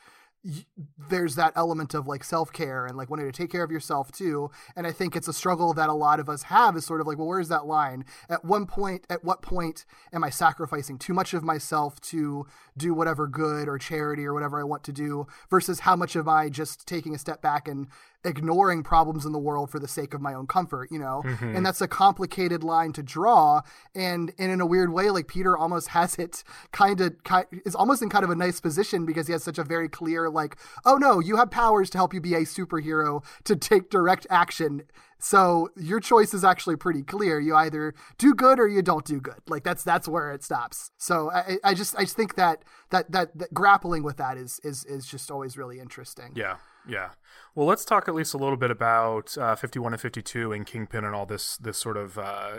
there's 1.09 1.35
that 1.35 1.51
element 1.55 1.95
of 1.95 2.07
like 2.07 2.23
self-care 2.23 2.85
and 2.85 2.95
like 2.95 3.09
wanting 3.09 3.25
to 3.25 3.31
take 3.31 3.51
care 3.51 3.63
of 3.63 3.71
yourself 3.71 4.11
too. 4.11 4.51
And 4.75 4.85
i 4.85 4.91
think 4.91 5.15
it's 5.15 5.27
a 5.27 5.33
struggle 5.33 5.73
that 5.73 5.89
a 5.89 5.93
lot 5.93 6.19
of 6.19 6.29
us 6.29 6.43
have 6.43 6.75
is 6.75 6.85
sort 6.85 7.01
of 7.01 7.07
like 7.07 7.17
well 7.17 7.27
where's 7.27 7.49
that 7.49 7.65
line? 7.65 8.05
At 8.29 8.45
one 8.45 8.67
point 8.67 9.05
at 9.09 9.23
what 9.23 9.41
point 9.41 9.85
am 10.13 10.23
i 10.23 10.29
sacrificing 10.29 10.99
too 10.99 11.13
much 11.13 11.33
of 11.33 11.43
myself 11.43 11.99
to 12.01 12.45
do 12.77 12.93
whatever 12.93 13.27
good 13.27 13.67
or 13.67 13.79
charity 13.79 14.25
or 14.25 14.33
whatever 14.33 14.59
i 14.59 14.63
want 14.63 14.83
to 14.83 14.91
do 14.91 15.25
versus 15.49 15.79
how 15.81 15.95
much 15.95 16.15
am 16.15 16.29
i 16.29 16.49
just 16.49 16.85
taking 16.85 17.15
a 17.15 17.19
step 17.19 17.41
back 17.41 17.67
and 17.67 17.87
ignoring 18.26 18.84
problems 18.84 19.26
in 19.26 19.31
the 19.31 19.39
world 19.39 19.69
for 19.69 19.80
the 19.80 19.88
sake 19.88 20.14
of 20.14 20.22
my 20.22 20.34
own 20.34 20.47
comfort 20.47 20.91
you 20.91 20.99
know? 20.99 21.22
Mm-hmm. 21.26 21.56
And 21.56 21.65
that's 21.65 21.81
a 21.81 21.88
complicated 21.88 22.64
line 22.64 22.93
to 22.93 23.03
draw. 23.03 23.61
And 23.93 24.34
and 24.38 24.52
in 24.52 24.61
a 24.61 24.65
weird 24.65 24.91
way 24.91 25.10
like 25.10 25.27
peter 25.27 25.57
almost 25.57 25.88
has 25.95 26.15
it 26.15 26.43
kind 26.72 27.02
of 27.02 27.15
is 27.65 27.76
almost 27.76 28.02
in 28.02 28.10
kind 28.10 28.23
of 28.23 28.30
a 28.30 28.35
nice 28.35 28.60
position 28.60 29.06
because 29.06 29.27
he 29.27 29.34
has 29.34 29.43
such 29.43 29.57
a 29.57 29.64
very 29.64 29.89
clear 29.89 30.30
like 30.30 30.56
oh 30.85 30.95
no 30.95 31.19
you 31.19 31.38
have 31.38 31.52
powers 31.52 31.89
to 31.91 31.97
help 31.97 32.14
you 32.14 32.22
be 32.22 32.34
a 32.34 32.41
superhero 32.41 33.23
to 33.43 33.56
take 33.56 33.89
direct 33.89 34.26
action 34.30 34.84
so 35.26 35.69
your 35.76 35.99
choice 35.99 36.34
is 36.34 36.43
actually 36.43 36.76
pretty 36.76 37.02
clear 37.02 37.39
you 37.39 37.56
either 37.56 37.93
do 38.18 38.34
good 38.34 38.60
or 38.60 38.68
you 38.68 38.81
don't 38.81 39.06
do 39.06 39.19
good 39.19 39.41
like 39.47 39.64
that's 39.64 39.84
that's 39.84 40.07
where 40.07 40.31
it 40.31 40.43
stops 40.43 40.91
so 40.97 41.31
i 41.31 41.57
i 41.64 41.73
just 41.73 41.95
i 41.97 42.02
just 42.02 42.15
think 42.15 42.35
that 42.35 42.64
that 42.91 43.11
that, 43.11 43.35
that 43.38 43.53
grappling 43.53 44.03
with 44.03 44.18
that 44.18 44.38
is 44.38 44.60
is 44.64 44.85
is 44.85 45.06
just 45.06 45.31
always 45.31 45.57
really 45.57 45.80
interesting 45.80 46.31
Yeah, 46.35 46.57
yeah. 46.88 47.10
Well, 47.56 47.65
let's 47.65 47.85
talk 47.85 48.07
at 48.07 48.15
least 48.15 48.34
a 48.34 48.38
little 48.38 48.57
bit 48.57 48.72
about 48.72 49.38
uh, 49.38 49.56
51 49.56 49.93
and 49.93 50.02
52 50.02 50.52
and 50.52 50.65
Kingpin 50.65 51.03
and 51.03 51.15
all 51.15 51.26
this 51.26 51.57
this 51.57 51.77
sort 51.77 51.97
of 51.97 52.18
uh, 52.18 52.57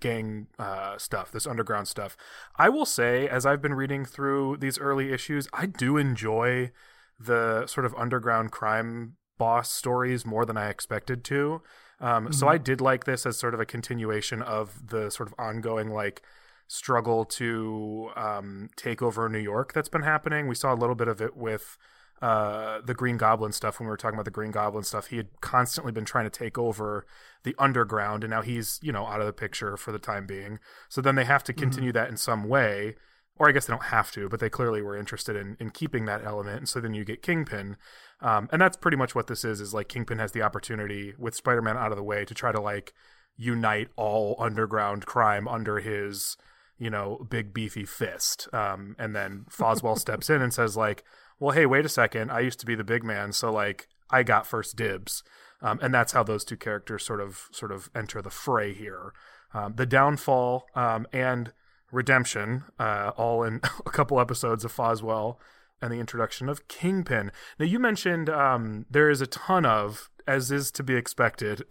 gang 0.00 0.46
uh, 0.58 0.96
stuff, 0.98 1.32
this 1.32 1.46
underground 1.46 1.88
stuff. 1.88 2.16
I 2.56 2.68
will 2.68 2.86
say, 2.86 3.28
as 3.28 3.44
I've 3.44 3.60
been 3.60 3.74
reading 3.74 4.04
through 4.04 4.58
these 4.58 4.78
early 4.78 5.12
issues, 5.12 5.48
I 5.52 5.66
do 5.66 5.96
enjoy 5.96 6.70
the 7.18 7.66
sort 7.66 7.84
of 7.84 7.94
underground 7.96 8.52
crime 8.52 9.16
boss 9.36 9.70
stories 9.70 10.24
more 10.24 10.46
than 10.46 10.56
I 10.56 10.68
expected 10.68 11.24
to. 11.24 11.62
Um, 12.00 12.32
So 12.32 12.48
I 12.48 12.58
did 12.58 12.80
like 12.80 13.04
this 13.04 13.26
as 13.26 13.36
sort 13.36 13.54
of 13.54 13.60
a 13.60 13.66
continuation 13.66 14.42
of 14.42 14.88
the 14.88 15.10
sort 15.10 15.28
of 15.28 15.34
ongoing 15.38 15.90
like 15.90 16.22
struggle 16.66 17.24
to 17.24 18.10
um, 18.16 18.70
take 18.76 19.02
over 19.02 19.28
New 19.28 19.38
York 19.40 19.72
that's 19.72 19.88
been 19.88 20.02
happening. 20.02 20.46
We 20.46 20.54
saw 20.54 20.72
a 20.72 20.76
little 20.76 20.94
bit 20.94 21.08
of 21.08 21.20
it 21.20 21.36
with 21.36 21.76
uh, 22.22 22.80
the 22.84 22.94
Green 22.94 23.16
Goblin 23.16 23.52
stuff 23.52 23.78
when 23.78 23.86
we 23.86 23.90
were 23.90 23.96
talking 23.96 24.14
about 24.14 24.26
the 24.26 24.30
Green 24.30 24.50
Goblin 24.50 24.84
stuff. 24.84 25.06
He 25.06 25.16
had 25.16 25.28
constantly 25.40 25.90
been 25.90 26.04
trying 26.04 26.26
to 26.26 26.30
take 26.30 26.58
over 26.58 27.06
the 27.44 27.54
underground, 27.58 28.24
and 28.24 28.30
now 28.30 28.42
he's 28.42 28.78
you 28.82 28.92
know 28.92 29.06
out 29.06 29.20
of 29.20 29.26
the 29.26 29.32
picture 29.32 29.76
for 29.76 29.90
the 29.90 29.98
time 29.98 30.26
being. 30.26 30.58
So 30.88 31.00
then 31.00 31.14
they 31.14 31.24
have 31.24 31.42
to 31.44 31.52
continue 31.52 31.92
that 31.92 32.08
in 32.08 32.16
some 32.16 32.44
way, 32.48 32.96
or 33.40 33.48
I 33.48 33.52
guess 33.52 33.64
they 33.64 33.72
don't 33.72 33.84
have 33.84 34.12
to, 34.12 34.28
but 34.28 34.38
they 34.38 34.50
clearly 34.50 34.82
were 34.82 34.94
interested 34.94 35.34
in 35.34 35.56
in 35.58 35.70
keeping 35.70 36.04
that 36.04 36.22
element. 36.24 36.58
And 36.58 36.68
so 36.68 36.78
then 36.78 36.92
you 36.92 37.06
get 37.06 37.22
Kingpin, 37.22 37.78
um, 38.20 38.50
and 38.52 38.60
that's 38.60 38.76
pretty 38.76 38.98
much 38.98 39.14
what 39.14 39.28
this 39.28 39.46
is. 39.46 39.62
Is 39.62 39.72
like 39.72 39.88
Kingpin 39.88 40.18
has 40.18 40.32
the 40.32 40.42
opportunity 40.42 41.14
with 41.18 41.34
Spider 41.34 41.62
Man 41.62 41.78
out 41.78 41.90
of 41.90 41.96
the 41.96 42.04
way 42.04 42.26
to 42.26 42.34
try 42.34 42.52
to 42.52 42.60
like 42.60 42.92
unite 43.38 43.88
all 43.96 44.36
underground 44.38 45.06
crime 45.06 45.48
under 45.48 45.80
his 45.80 46.36
you 46.78 46.90
know 46.90 47.26
big 47.30 47.54
beefy 47.54 47.86
fist 47.86 48.46
um, 48.52 48.94
and 48.98 49.16
then 49.16 49.46
Foswell 49.50 49.98
steps 49.98 50.28
in 50.28 50.42
and 50.42 50.52
says 50.52 50.76
like 50.76 51.02
well 51.38 51.52
hey 51.52 51.64
wait 51.64 51.86
a 51.86 51.88
second 51.88 52.30
i 52.30 52.40
used 52.40 52.60
to 52.60 52.66
be 52.66 52.74
the 52.74 52.84
big 52.84 53.02
man 53.02 53.32
so 53.32 53.50
like 53.50 53.88
i 54.10 54.22
got 54.22 54.46
first 54.46 54.76
dibs 54.76 55.22
um, 55.62 55.78
and 55.80 55.94
that's 55.94 56.12
how 56.12 56.22
those 56.22 56.44
two 56.44 56.56
characters 56.56 57.04
sort 57.04 57.20
of 57.20 57.48
sort 57.50 57.72
of 57.72 57.88
enter 57.94 58.20
the 58.20 58.30
fray 58.30 58.74
here 58.74 59.14
um, 59.54 59.74
the 59.76 59.86
downfall 59.86 60.66
um, 60.74 61.06
and 61.12 61.52
redemption 61.92 62.64
uh, 62.78 63.12
all 63.16 63.42
in 63.42 63.60
a 63.86 63.90
couple 63.90 64.20
episodes 64.20 64.64
of 64.64 64.72
Foswell 64.72 65.36
and 65.82 65.92
the 65.92 65.98
introduction 65.98 66.48
of 66.48 66.68
Kingpin. 66.68 67.32
Now 67.58 67.66
you 67.66 67.78
mentioned 67.78 68.28
um, 68.28 68.86
there 68.90 69.08
is 69.10 69.20
a 69.20 69.26
ton 69.26 69.64
of, 69.64 70.10
as 70.26 70.50
is 70.50 70.70
to 70.72 70.82
be 70.82 70.94
expected, 70.94 71.64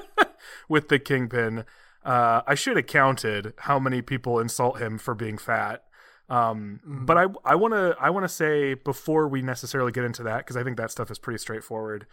with 0.68 0.88
the 0.88 0.98
Kingpin. 0.98 1.64
Uh, 2.04 2.42
I 2.46 2.54
should 2.54 2.76
have 2.76 2.86
counted 2.86 3.54
how 3.58 3.78
many 3.78 4.02
people 4.02 4.38
insult 4.38 4.80
him 4.80 4.98
for 4.98 5.14
being 5.14 5.38
fat. 5.38 5.84
Um, 6.28 6.80
But 6.84 7.16
I 7.18 7.26
I 7.44 7.54
want 7.54 7.74
to 7.74 7.94
I 8.00 8.10
want 8.10 8.24
to 8.24 8.28
say 8.28 8.74
before 8.74 9.28
we 9.28 9.42
necessarily 9.42 9.92
get 9.92 10.04
into 10.04 10.22
that 10.24 10.38
because 10.38 10.56
I 10.56 10.64
think 10.64 10.76
that 10.78 10.90
stuff 10.90 11.10
is 11.10 11.18
pretty 11.18 11.38
straightforward. 11.38 12.06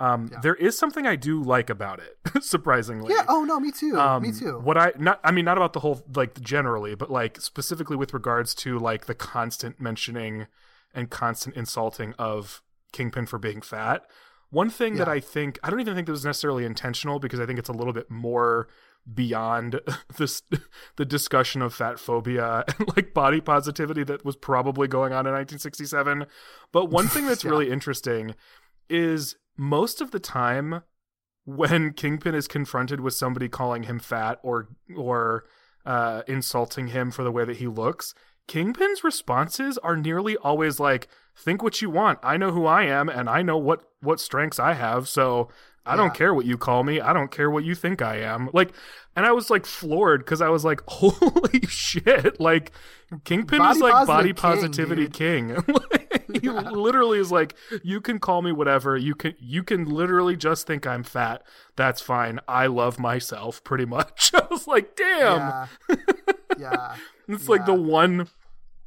Um, 0.00 0.30
There 0.42 0.54
is 0.54 0.78
something 0.78 1.06
I 1.06 1.16
do 1.16 1.42
like 1.42 1.68
about 1.70 1.98
it, 2.00 2.18
surprisingly. 2.44 3.12
yeah 3.14 3.24
oh 3.28 3.44
no 3.44 3.58
me 3.58 3.70
too 3.72 3.98
Um, 3.98 4.22
me 4.22 4.32
too 4.32 4.58
What 4.60 4.76
I 4.78 4.92
not 4.98 5.20
I 5.24 5.32
mean 5.32 5.44
not 5.44 5.56
about 5.56 5.72
the 5.72 5.80
whole 5.80 6.04
like 6.14 6.40
generally, 6.40 6.94
but 6.94 7.10
like 7.10 7.40
specifically 7.40 7.96
with 7.96 8.14
regards 8.14 8.54
to 8.56 8.78
like 8.78 9.06
the 9.06 9.14
constant 9.14 9.80
mentioning 9.80 10.46
and 10.94 11.10
constant 11.10 11.56
insulting 11.56 12.14
of 12.18 12.62
Kingpin 12.92 13.26
for 13.26 13.38
being 13.38 13.60
fat. 13.60 14.02
One 14.50 14.70
thing 14.70 14.94
that 14.96 15.08
I 15.08 15.20
think 15.20 15.58
I 15.62 15.68
don't 15.70 15.80
even 15.80 15.94
think 15.94 16.06
that 16.06 16.12
was 16.12 16.24
necessarily 16.24 16.64
intentional 16.64 17.18
because 17.18 17.38
I 17.40 17.44
think 17.46 17.58
it's 17.58 17.68
a 17.68 17.72
little 17.74 17.92
bit 17.92 18.10
more 18.10 18.68
beyond 19.12 19.80
this 20.16 20.42
the 20.96 21.04
discussion 21.04 21.60
of 21.60 21.74
fat 21.74 21.98
phobia 21.98 22.64
and 22.78 22.88
like 22.96 23.12
body 23.12 23.40
positivity 23.40 24.04
that 24.04 24.24
was 24.24 24.36
probably 24.36 24.86
going 24.88 25.12
on 25.12 25.26
in 25.26 25.32
1967. 25.32 26.24
But 26.72 26.86
one 26.86 27.08
thing 27.08 27.26
that's 27.26 27.44
Yeah. 27.44 27.50
really 27.50 27.70
interesting 27.70 28.34
is 28.88 29.36
most 29.58 30.00
of 30.00 30.12
the 30.12 30.20
time 30.20 30.82
when 31.44 31.92
Kingpin 31.94 32.34
is 32.34 32.48
confronted 32.48 33.00
with 33.00 33.14
somebody 33.14 33.48
calling 33.48 33.82
him 33.82 33.98
fat 33.98 34.38
or 34.42 34.68
or 34.96 35.44
uh, 35.84 36.22
insulting 36.26 36.88
him 36.88 37.10
for 37.10 37.22
the 37.22 37.32
way 37.32 37.44
that 37.44 37.56
he 37.56 37.66
looks, 37.66 38.14
Kingpin's 38.46 39.04
responses 39.04 39.76
are 39.78 39.96
nearly 39.96 40.36
always 40.38 40.80
like, 40.80 41.08
"Think 41.36 41.62
what 41.62 41.82
you 41.82 41.90
want. 41.90 42.18
I 42.22 42.36
know 42.36 42.52
who 42.52 42.64
I 42.64 42.84
am, 42.84 43.08
and 43.08 43.28
I 43.28 43.42
know 43.42 43.58
what 43.58 43.82
what 44.00 44.20
strengths 44.20 44.58
I 44.58 44.74
have. 44.74 45.08
So 45.08 45.48
I 45.88 45.96
don't 45.96 46.14
care 46.14 46.34
what 46.34 46.46
you 46.46 46.58
call 46.58 46.84
me. 46.84 47.00
I 47.00 47.12
don't 47.12 47.30
care 47.30 47.50
what 47.50 47.64
you 47.64 47.74
think 47.74 48.02
I 48.02 48.16
am." 48.16 48.50
Like, 48.52 48.72
and 49.16 49.26
I 49.26 49.32
was 49.32 49.50
like 49.50 49.66
floored 49.66 50.24
because 50.24 50.40
I 50.40 50.48
was 50.48 50.64
like, 50.64 50.82
"Holy 50.88 51.60
shit!" 51.66 52.40
Like, 52.40 52.72
Kingpin 53.24 53.62
is 53.62 53.80
like 53.80 54.06
body 54.06 54.32
positive 54.32 54.76
king, 54.76 55.04
positivity 55.04 55.08
king. 55.08 55.56
he 56.40 56.48
literally 56.48 57.18
is 57.18 57.32
like, 57.32 57.54
"You 57.82 58.00
can 58.00 58.18
call 58.18 58.42
me 58.42 58.52
whatever. 58.52 58.96
You 58.96 59.14
can 59.14 59.34
you 59.38 59.62
can 59.62 59.86
literally 59.86 60.36
just 60.36 60.66
think 60.66 60.86
I'm 60.86 61.02
fat. 61.02 61.42
That's 61.76 62.00
fine. 62.00 62.40
I 62.46 62.66
love 62.66 62.98
myself." 62.98 63.64
Pretty 63.64 63.84
much. 63.84 64.30
I 64.34 64.46
was 64.50 64.66
like, 64.66 64.96
"Damn." 64.96 65.38
yeah 65.38 65.66
yeah 66.58 66.96
It's 67.28 67.48
like 67.48 67.66
the 67.66 67.74
one, 67.74 68.28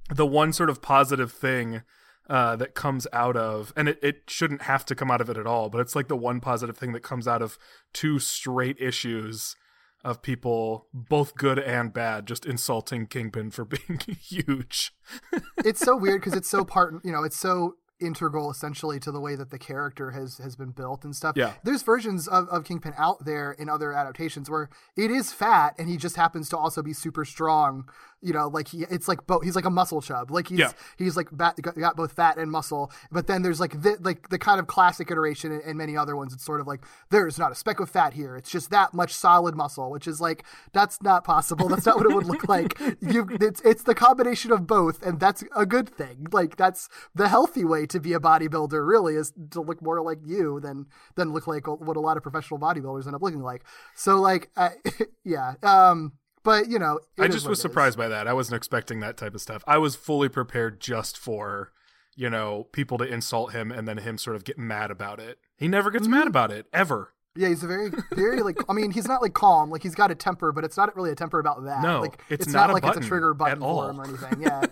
the 0.10 0.26
one 0.26 0.54
sort 0.54 0.70
of 0.70 0.82
positive 0.82 1.32
thing 1.32 1.84
uh, 2.32 2.56
that 2.56 2.74
comes 2.76 3.06
out 3.12 3.36
of, 3.36 3.74
and 3.76 3.90
it, 3.90 4.00
it 4.02 4.22
shouldn't 4.28 4.62
have 4.64 4.86
to 4.86 4.96
come 4.96 5.12
out 5.12 5.20
of 5.22 5.30
it 5.30 5.38
at 5.38 5.46
all, 5.46 5.70
but 5.70 5.82
it's 5.82 5.96
like 5.98 6.08
the 6.08 6.16
one 6.16 6.40
positive 6.40 6.78
thing 6.78 6.94
that 6.94 7.04
comes 7.04 7.28
out 7.28 7.42
of 7.42 7.58
two 7.92 8.20
straight 8.20 8.78
issues 8.80 9.58
of 10.04 10.22
people, 10.22 10.88
both 10.94 11.36
good 11.36 11.60
and 11.60 11.92
bad, 11.94 12.26
just 12.26 12.46
insulting 12.46 13.06
Kingpin 13.06 13.52
for 13.52 13.66
being 13.74 14.00
huge. 14.20 14.94
it's 15.66 15.82
so 15.82 15.96
weird 15.98 16.22
because 16.22 16.34
it's 16.34 16.50
so 16.50 16.64
part 16.64 16.94
you 17.04 17.12
know 17.12 17.24
it's 17.24 17.38
so 17.38 17.76
integral 18.00 18.50
essentially 18.50 19.00
to 19.00 19.12
the 19.12 19.20
way 19.20 19.36
that 19.36 19.52
the 19.52 19.60
character 19.60 20.10
has 20.10 20.40
has 20.40 20.56
been 20.56 20.72
built 20.72 21.04
and 21.06 21.16
stuff 21.16 21.36
Yeah. 21.38 21.54
there's 21.64 21.84
versions 21.84 22.28
of, 22.28 22.48
of 22.50 22.64
kingpin 22.64 22.94
out 22.98 23.26
there 23.26 23.52
in 23.52 23.70
other 23.70 23.94
adaptations 23.94 24.50
where 24.50 24.70
it 24.98 25.12
is 25.12 25.32
fat 25.32 25.76
and 25.78 25.88
he 25.88 25.98
just 25.98 26.16
happens 26.16 26.50
to 26.50 26.58
also 26.58 26.82
be 26.82 26.94
super 26.94 27.24
strong 27.26 27.88
you 28.22 28.34
know 28.34 28.48
like 28.48 28.68
he 28.70 28.86
it's 28.90 29.08
like 29.08 29.26
both 29.28 29.44
he's 29.44 29.56
like 29.56 29.66
a 29.66 29.70
muscle 29.70 30.02
chub. 30.02 30.32
Like 30.32 30.48
he's 30.48 30.60
Yeah. 30.60 30.72
he's 30.98 31.18
like 31.18 31.30
bat, 31.32 31.56
got, 31.62 31.76
got 31.76 31.96
both 31.96 32.14
fat 32.14 32.38
and 32.38 32.52
muscle. 32.52 32.92
But 33.12 33.28
then 33.28 33.42
there's 33.42 33.60
like 33.60 33.82
the 33.82 33.98
like 34.02 34.30
the 34.30 34.40
kind 34.40 34.60
of 34.60 34.68
classic 34.68 35.10
iteration 35.12 35.52
and, 35.52 35.62
and 35.64 35.78
many 35.78 35.98
other 35.98 36.16
ones. 36.16 36.34
It's 36.34 36.46
sort 36.46 36.62
of 36.62 36.68
like 36.68 36.82
there's 37.10 37.38
not 37.40 37.52
a 37.52 37.56
speck 37.56 37.80
of 37.80 37.90
fat 37.90 38.14
here. 38.14 38.36
It's 38.36 38.50
just 38.52 38.70
that 38.72 38.94
much 38.94 39.14
solid 39.14 39.56
muscle 39.56 39.90
which 39.92 40.08
is 40.08 40.22
like 40.22 40.44
that's 40.74 41.02
not 41.02 41.24
possible. 41.24 41.68
That's 41.68 41.86
not 41.86 41.98
what 41.98 42.06
it 42.06 42.14
would 42.16 42.26
look 42.28 42.48
like. 42.56 42.80
You 43.02 43.28
it's 43.42 43.62
it's 43.62 43.84
the 43.84 43.96
combination 43.96 44.52
of 44.52 44.68
both 44.68 45.02
and 45.04 45.20
that's 45.20 45.44
a 45.56 45.66
good 45.66 45.90
thing. 45.90 46.28
Like 46.32 46.58
that's 46.58 46.90
the 47.16 47.28
healthy 47.30 47.66
way 47.66 47.86
to 47.88 48.00
be 48.00 48.14
a 48.14 48.20
bodybuilder 48.20 48.88
really 48.88 49.16
is 49.16 49.34
to 49.52 49.62
look 49.62 49.82
more 49.82 50.02
like 50.02 50.20
you 50.26 50.60
than 50.60 50.86
than 51.16 51.34
look 51.34 51.48
like 51.48 51.68
what 51.68 51.98
a 51.98 52.00
lot 52.00 52.18
of 52.18 52.24
professional 52.24 52.60
bodybuilders 52.60 53.06
end 53.06 53.16
up 53.16 53.22
looking 53.22 53.42
like. 53.42 53.64
So 53.96 54.20
like 54.22 54.50
I, 54.56 54.72
yeah 55.24 55.54
um 55.64 56.14
but 56.44 56.70
you 56.70 56.80
know 56.80 57.00
I 57.20 57.28
just 57.28 57.48
was 57.48 57.62
surprised 57.62 57.98
by 57.98 58.08
that. 58.08 58.28
I 58.28 58.34
wasn't 58.34 58.58
expecting 58.58 59.00
that 59.02 59.18
type 59.18 59.36
of 59.36 59.42
stuff. 59.42 59.64
I 59.68 59.78
was 59.78 59.96
fully 59.96 60.30
prepared 60.30 60.80
just 60.80 61.18
for 61.18 61.72
you 62.16 62.30
know, 62.30 62.68
people 62.72 62.98
to 62.98 63.06
insult 63.06 63.54
him 63.54 63.72
and 63.72 63.88
then 63.88 63.98
him 63.98 64.18
sort 64.18 64.36
of 64.36 64.44
get 64.44 64.58
mad 64.58 64.92
about 64.92 65.20
it. 65.20 65.40
He 65.58 65.68
never 65.68 65.92
gets 65.92 66.08
mad 66.08 66.22
mm-hmm. 66.22 66.28
about 66.28 66.52
it 66.52 66.68
ever. 66.74 67.14
Yeah, 67.36 67.48
he's 67.48 67.64
a 67.64 67.68
very, 67.68 67.90
very 68.12 68.42
like. 68.42 68.58
I 68.70 68.74
mean, 68.74 68.92
he's 68.92 69.08
not 69.08 69.22
like 69.22 69.34
calm. 69.34 69.70
Like 69.70 69.84
he's 69.84 69.96
got 69.96 70.12
a 70.12 70.16
temper, 70.16 70.52
but 70.52 70.66
it's 70.66 70.76
not 70.76 70.94
really 70.98 71.12
a 71.12 71.16
temper 71.16 71.40
about 71.40 71.64
that. 71.64 71.82
No, 71.82 72.02
like 72.02 72.22
it's 72.30 72.46
it's, 72.46 72.54
not 72.54 72.68
not, 72.68 72.74
like 72.74 72.86
it's 72.86 73.06
a 73.06 73.10
trigger 73.10 73.34
button 73.34 73.60
for 73.60 73.90
him 73.90 74.00
or 74.00 74.04
anything. 74.04 74.42
Yeah, 74.42 74.66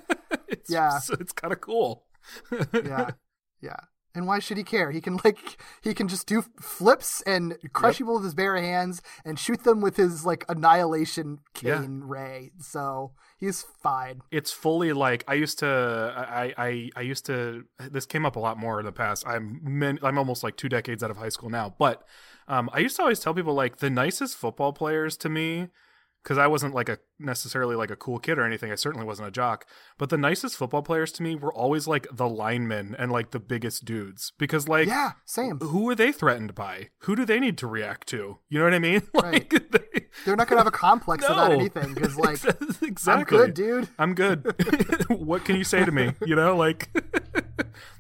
It's 0.50 0.70
Yeah. 0.70 1.00
it's 1.20 1.32
kind 1.32 1.54
of 1.54 1.62
cool. 1.62 2.04
yeah, 2.74 3.12
yeah. 3.62 3.78
And 4.16 4.26
why 4.26 4.40
should 4.40 4.58
he 4.58 4.64
care? 4.64 4.90
He 4.92 5.02
can 5.02 5.20
like 5.24 5.62
he 5.82 5.94
can 5.94 6.08
just 6.08 6.28
do 6.28 6.44
flips 6.60 7.22
and 7.24 7.58
crush 7.74 7.98
people 8.00 8.16
with 8.16 8.24
his 8.24 8.34
bare 8.34 8.58
hands 8.58 9.02
and 9.24 9.38
shoot 9.38 9.64
them 9.64 9.82
with 9.82 9.98
his 9.98 10.26
like 10.26 10.46
annihilation 10.50 11.40
Yeah. 11.62 11.78
cane 11.80 12.02
ray. 12.06 12.52
So 12.60 13.12
he's 13.38 13.64
fine. 13.84 14.22
it's 14.32 14.52
fully 14.52 14.94
like 14.94 15.24
I 15.28 15.36
used 15.36 15.60
to 15.60 15.68
I, 16.16 16.54
I 16.58 16.90
I 16.96 17.02
used 17.02 17.26
to 17.28 17.66
this 17.80 18.06
came 18.06 18.26
up 18.26 18.36
a 18.36 18.40
lot 18.40 18.58
more 18.58 18.80
in 18.80 18.86
the 18.86 18.92
past. 18.92 19.28
I'm 19.28 19.60
men, 19.64 20.00
I'm 20.02 20.18
almost 20.18 20.44
like 20.44 20.56
two 20.58 20.70
decades 20.70 21.04
out 21.04 21.12
of 21.12 21.18
high 21.18 21.30
school 21.30 21.50
now, 21.50 21.76
but 21.78 22.04
um, 22.48 22.70
I 22.74 22.80
used 22.80 22.96
to 22.96 23.04
always 23.04 23.20
tell 23.20 23.34
people 23.36 23.54
like 23.54 23.78
the 23.78 23.92
nicest 23.92 24.36
football 24.36 24.74
players 24.74 25.16
to 25.18 25.30
me 25.30 25.68
because 26.24 26.38
I 26.38 26.48
wasn't 26.48 26.74
like 26.76 26.90
a 26.90 27.00
necessarily 27.18 27.76
like 27.76 27.92
a 27.92 27.96
cool 27.96 28.20
kid 28.20 28.38
or 28.38 28.44
anything. 28.44 28.72
I 28.72 28.76
certainly 28.76 29.06
wasn't 29.06 29.28
a 29.28 29.32
jock, 29.32 29.66
but 29.98 30.10
the 30.10 30.18
nicest 30.18 30.56
football 30.58 30.82
players 30.82 31.12
to 31.14 31.24
me 31.24 31.36
were 31.36 31.54
always 31.54 31.88
like 31.88 32.08
the 32.12 32.28
linemen 32.28 32.96
and 32.98 33.12
like 33.12 33.32
the 33.32 33.40
biggest 33.40 33.86
dudes 33.86 34.34
because 34.38 34.68
like 34.68 34.88
Yeah, 34.88 35.12
same. 35.26 35.60
who 35.60 35.90
are 35.90 35.96
they 35.96 36.12
threatened 36.12 36.56
by? 36.56 36.90
Who 37.00 37.16
do 37.16 37.26
they 37.26 37.40
need 37.40 37.58
to 37.60 37.68
react 37.68 38.08
to? 38.10 38.40
You 38.50 38.60
know 38.60 38.66
what 38.66 38.74
I 38.74 38.80
mean? 38.80 39.02
Like 39.14 39.50
they, 39.72 40.06
They're 40.26 40.36
not 40.36 40.48
gonna 40.48 40.62
have 40.62 40.68
a 40.68 40.72
complex 40.72 41.26
about 41.26 41.52
anything 41.52 41.94
because 41.94 42.18
like 42.18 42.40
exactly. 42.82 43.38
I'm 43.38 43.46
good, 43.46 43.54
dude. 43.54 43.90
I'm 43.98 44.14
good. 44.16 44.56
what 45.10 45.46
can 45.46 45.56
you 45.56 45.64
say 45.64 45.84
to 45.86 45.92
me? 45.92 46.14
You 46.26 46.36
know, 46.36 46.56
like 46.56 46.90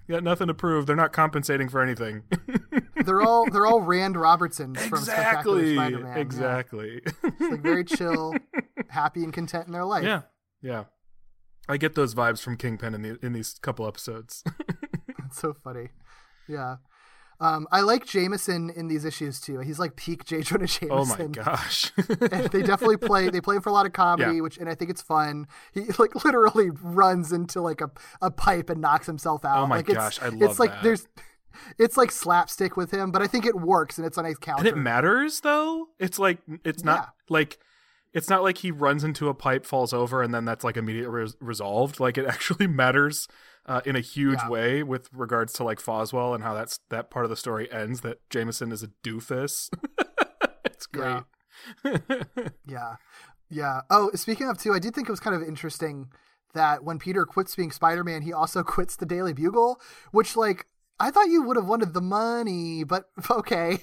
you 0.10 0.16
got 0.16 0.24
nothing 0.24 0.48
to 0.48 0.56
prove. 0.56 0.88
They're 0.88 0.96
not 0.96 1.14
compensating 1.14 1.70
for 1.70 1.82
anything. 1.82 2.24
They're 3.06 3.22
all 3.22 3.50
they're 3.50 3.66
all 3.66 3.80
Rand 3.80 4.16
Robertsons 4.16 4.78
from 4.88 5.04
Spectacular 5.04 5.60
exactly. 5.60 5.76
Spider-Man. 5.76 6.16
Yeah. 6.16 6.22
Exactly. 6.22 7.02
It's 7.06 7.40
like 7.52 7.62
very 7.62 7.86
chill, 7.86 8.36
happy 8.90 9.24
and 9.24 9.32
content 9.32 9.68
in 9.68 9.74
their 9.74 9.86
life. 9.86 10.04
yeah. 10.04 10.22
Yeah. 10.62 10.86
I 11.70 11.78
get 11.78 11.96
those 11.96 12.14
vibes 12.14 12.42
from 12.42 12.58
Kingpin 12.58 12.94
in 12.96 13.04
the 13.04 13.20
in 13.26 13.34
these 13.34 13.54
couple 13.62 13.88
episodes. 13.88 14.44
It's 15.28 15.40
so 15.40 15.54
funny. 15.64 15.90
Yeah. 16.48 16.78
Um, 17.42 17.68
I 17.72 17.82
like 17.82 18.06
Jameson 18.06 18.70
in 18.70 18.88
these 18.90 19.06
issues 19.06 19.40
too. 19.40 19.60
He's 19.60 19.80
like 19.80 19.96
peak 19.96 20.26
J. 20.26 20.42
Jonah 20.42 20.68
Jameson. 20.68 20.90
oh 20.92 21.06
my 21.06 21.26
gosh. 21.28 21.92
They 21.96 22.62
definitely 22.64 22.98
play. 23.02 23.30
They 23.30 23.40
play 23.40 23.56
him 23.56 23.62
for 23.62 23.70
a 23.70 23.74
lot 23.74 23.86
of 23.86 23.94
comedy, 23.94 24.36
Yeah. 24.36 24.42
which 24.42 24.58
and 24.58 24.68
I 24.70 24.76
think 24.76 24.92
it's 24.92 25.02
fun. 25.02 25.48
He 25.74 25.82
like 26.00 26.24
literally 26.26 26.70
runs 26.82 27.32
into 27.32 27.62
like 27.62 27.80
a, 27.82 27.90
a 28.22 28.30
pipe 28.30 28.70
and 28.70 28.82
knocks 28.82 29.06
himself 29.08 29.46
out. 29.46 29.60
Oh 29.64 29.68
my 29.68 29.78
like, 29.78 29.88
it's, 29.90 29.96
gosh, 29.98 30.22
I 30.22 30.30
love 30.30 30.42
It's 30.42 30.60
like 30.60 30.72
that. 30.72 30.84
there's, 30.84 31.08
it's 31.78 31.96
like 31.98 32.12
slapstick 32.12 32.76
with 32.76 32.92
him, 32.92 33.12
but 33.12 33.22
I 33.22 33.28
think 33.28 33.46
it 33.46 33.56
works 33.56 33.98
and 33.98 34.06
it's 34.06 34.18
a 34.18 34.22
nice 34.22 34.38
counter. 34.38 34.60
and 34.60 34.68
it 34.68 34.78
matters 34.78 35.40
though. 35.40 35.88
It's 35.98 36.20
like 36.20 36.40
it's 36.66 36.84
not 36.84 37.00
Yeah. 37.00 37.10
like 37.30 37.58
it's 38.14 38.30
not 38.30 38.44
like 38.44 38.58
he 38.58 38.72
runs 38.72 39.04
into 39.04 39.30
a 39.30 39.34
pipe, 39.34 39.66
falls 39.66 39.94
over, 39.94 40.22
and 40.24 40.34
then 40.34 40.44
that's 40.44 40.64
like 40.66 40.76
immediately 40.78 41.12
res- 41.22 41.38
resolved. 41.40 42.00
Like 42.00 42.18
it 42.18 42.26
actually 42.26 42.68
matters 42.68 43.28
uh, 43.70 43.82
in 43.86 43.96
a 43.96 44.02
huge 44.02 44.40
Yeah. 44.44 44.50
way 44.50 44.84
with 44.84 45.10
regards 45.14 45.54
to 45.54 45.64
like 45.64 45.80
Foswell 45.80 46.34
and 46.36 46.44
how 46.44 46.54
that's 46.54 46.80
that 46.90 47.10
part 47.10 47.24
of 47.24 47.30
the 47.30 47.38
story 47.38 47.72
ends. 47.72 48.02
That 48.02 48.18
Jameson 48.30 48.72
is 48.74 48.84
a 48.84 48.90
doofus. 49.04 49.70
it's 50.66 50.86
great. 50.88 51.24
Yeah. 52.66 52.96
Yeah. 53.50 53.82
Oh, 53.90 54.12
speaking 54.16 54.48
of 54.50 54.58
too, 54.58 54.74
I 54.74 54.80
did 54.80 54.94
think 54.94 55.08
it 55.10 55.12
was 55.12 55.20
kind 55.20 55.36
of 55.36 55.42
interesting 55.42 56.10
that 56.54 56.84
when 56.84 57.00
Peter 57.00 57.26
quits 57.26 57.56
being 57.56 57.72
Spider-Man, 57.72 58.22
he 58.24 58.34
also 58.34 58.64
quits 58.76 58.96
the 58.96 59.06
Daily 59.06 59.34
Bugle, 59.34 59.80
which 60.12 60.36
like 60.36 60.68
I 61.00 61.12
thought 61.12 61.30
you 61.30 61.44
would 61.44 61.56
have 61.56 61.66
wanted 61.66 61.94
the 61.94 62.02
money, 62.02 62.84
but 62.84 63.10
okay. 63.32 63.80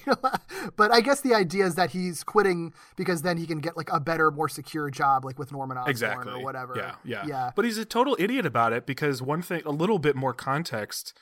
but 0.75 0.91
I 0.91 1.01
guess 1.01 1.21
the 1.21 1.33
idea 1.33 1.65
is 1.65 1.75
that 1.75 1.91
he's 1.91 2.23
quitting 2.23 2.73
because 2.95 3.21
then 3.21 3.37
he 3.37 3.47
can 3.47 3.59
get 3.59 3.75
like 3.75 3.91
a 3.91 3.99
better, 3.99 4.31
more 4.31 4.49
secure 4.49 4.89
job, 4.89 5.25
like 5.25 5.39
with 5.39 5.51
Norman 5.51 5.77
Osborn 5.77 5.91
exactly 5.91 6.33
or 6.33 6.43
whatever. 6.43 6.73
Yeah, 6.75 6.95
yeah, 7.03 7.25
yeah. 7.25 7.51
But 7.55 7.65
he's 7.65 7.77
a 7.77 7.85
total 7.85 8.15
idiot 8.19 8.45
about 8.45 8.73
it 8.73 8.85
because 8.85 9.21
one 9.21 9.41
thing, 9.41 9.61
a 9.65 9.71
little 9.71 9.99
bit 9.99 10.15
more 10.15 10.33
context. 10.33 11.17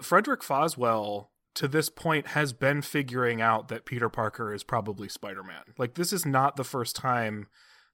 Frederick 0.00 0.42
Foswell 0.42 1.28
to 1.54 1.68
this 1.68 1.88
point 1.88 2.28
has 2.28 2.52
been 2.52 2.82
figuring 2.82 3.40
out 3.40 3.68
that 3.68 3.84
Peter 3.84 4.08
Parker 4.08 4.52
is 4.52 4.64
probably 4.64 5.08
Spider-Man. 5.08 5.74
Like 5.78 5.94
this 5.94 6.12
is 6.12 6.26
not 6.26 6.56
the 6.56 6.64
first 6.64 6.96
time 6.96 7.48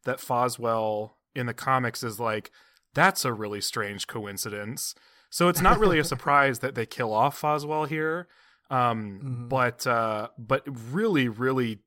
that 0.04 0.18
Foswell 0.18 1.12
in 1.34 1.46
the 1.46 1.54
comics 1.54 2.02
is 2.02 2.18
like 2.18 2.50
that's 2.94 3.24
a 3.24 3.32
really 3.32 3.60
strange 3.60 4.06
coincidence. 4.06 4.94
So 5.30 5.48
it's 5.48 5.60
not 5.60 5.78
really 5.78 5.98
a 5.98 6.04
surprise 6.14 6.58
that 6.58 6.74
they 6.74 6.86
kill 6.86 7.12
off 7.12 7.40
Foswell 7.40 7.88
here. 7.88 8.28
Um 8.70 9.46
but 9.48 9.86
uh 9.86 10.28
but 10.38 10.62
really 10.92 11.28
really 11.28 11.80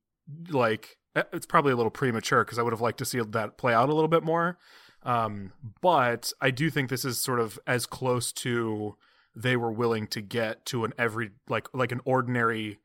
like 0.49 0.97
it's 1.15 1.45
probably 1.45 1.71
a 1.71 1.75
little 1.75 1.91
premature 1.91 2.43
because 2.43 2.57
I 2.57 2.63
would 2.63 2.73
have 2.73 2.81
liked 2.81 2.97
to 2.99 3.05
see 3.05 3.19
that 3.19 3.57
play 3.57 3.73
out 3.73 3.89
a 3.89 3.93
little 3.93 4.07
bit 4.07 4.23
more. 4.23 4.57
Um, 5.03 5.51
but 5.81 6.31
I 6.41 6.49
do 6.51 6.69
think 6.69 6.89
this 6.89 7.05
is 7.05 7.19
sort 7.19 7.39
of 7.39 7.59
as 7.67 7.85
close 7.85 8.31
to 8.33 8.95
they 9.35 9.57
were 9.57 9.71
willing 9.71 10.07
to 10.07 10.21
get 10.21 10.65
to 10.67 10.85
an 10.85 10.93
every 10.97 11.31
like 11.49 11.67
like 11.73 11.91
an 11.91 12.01
ordinary 12.05 12.79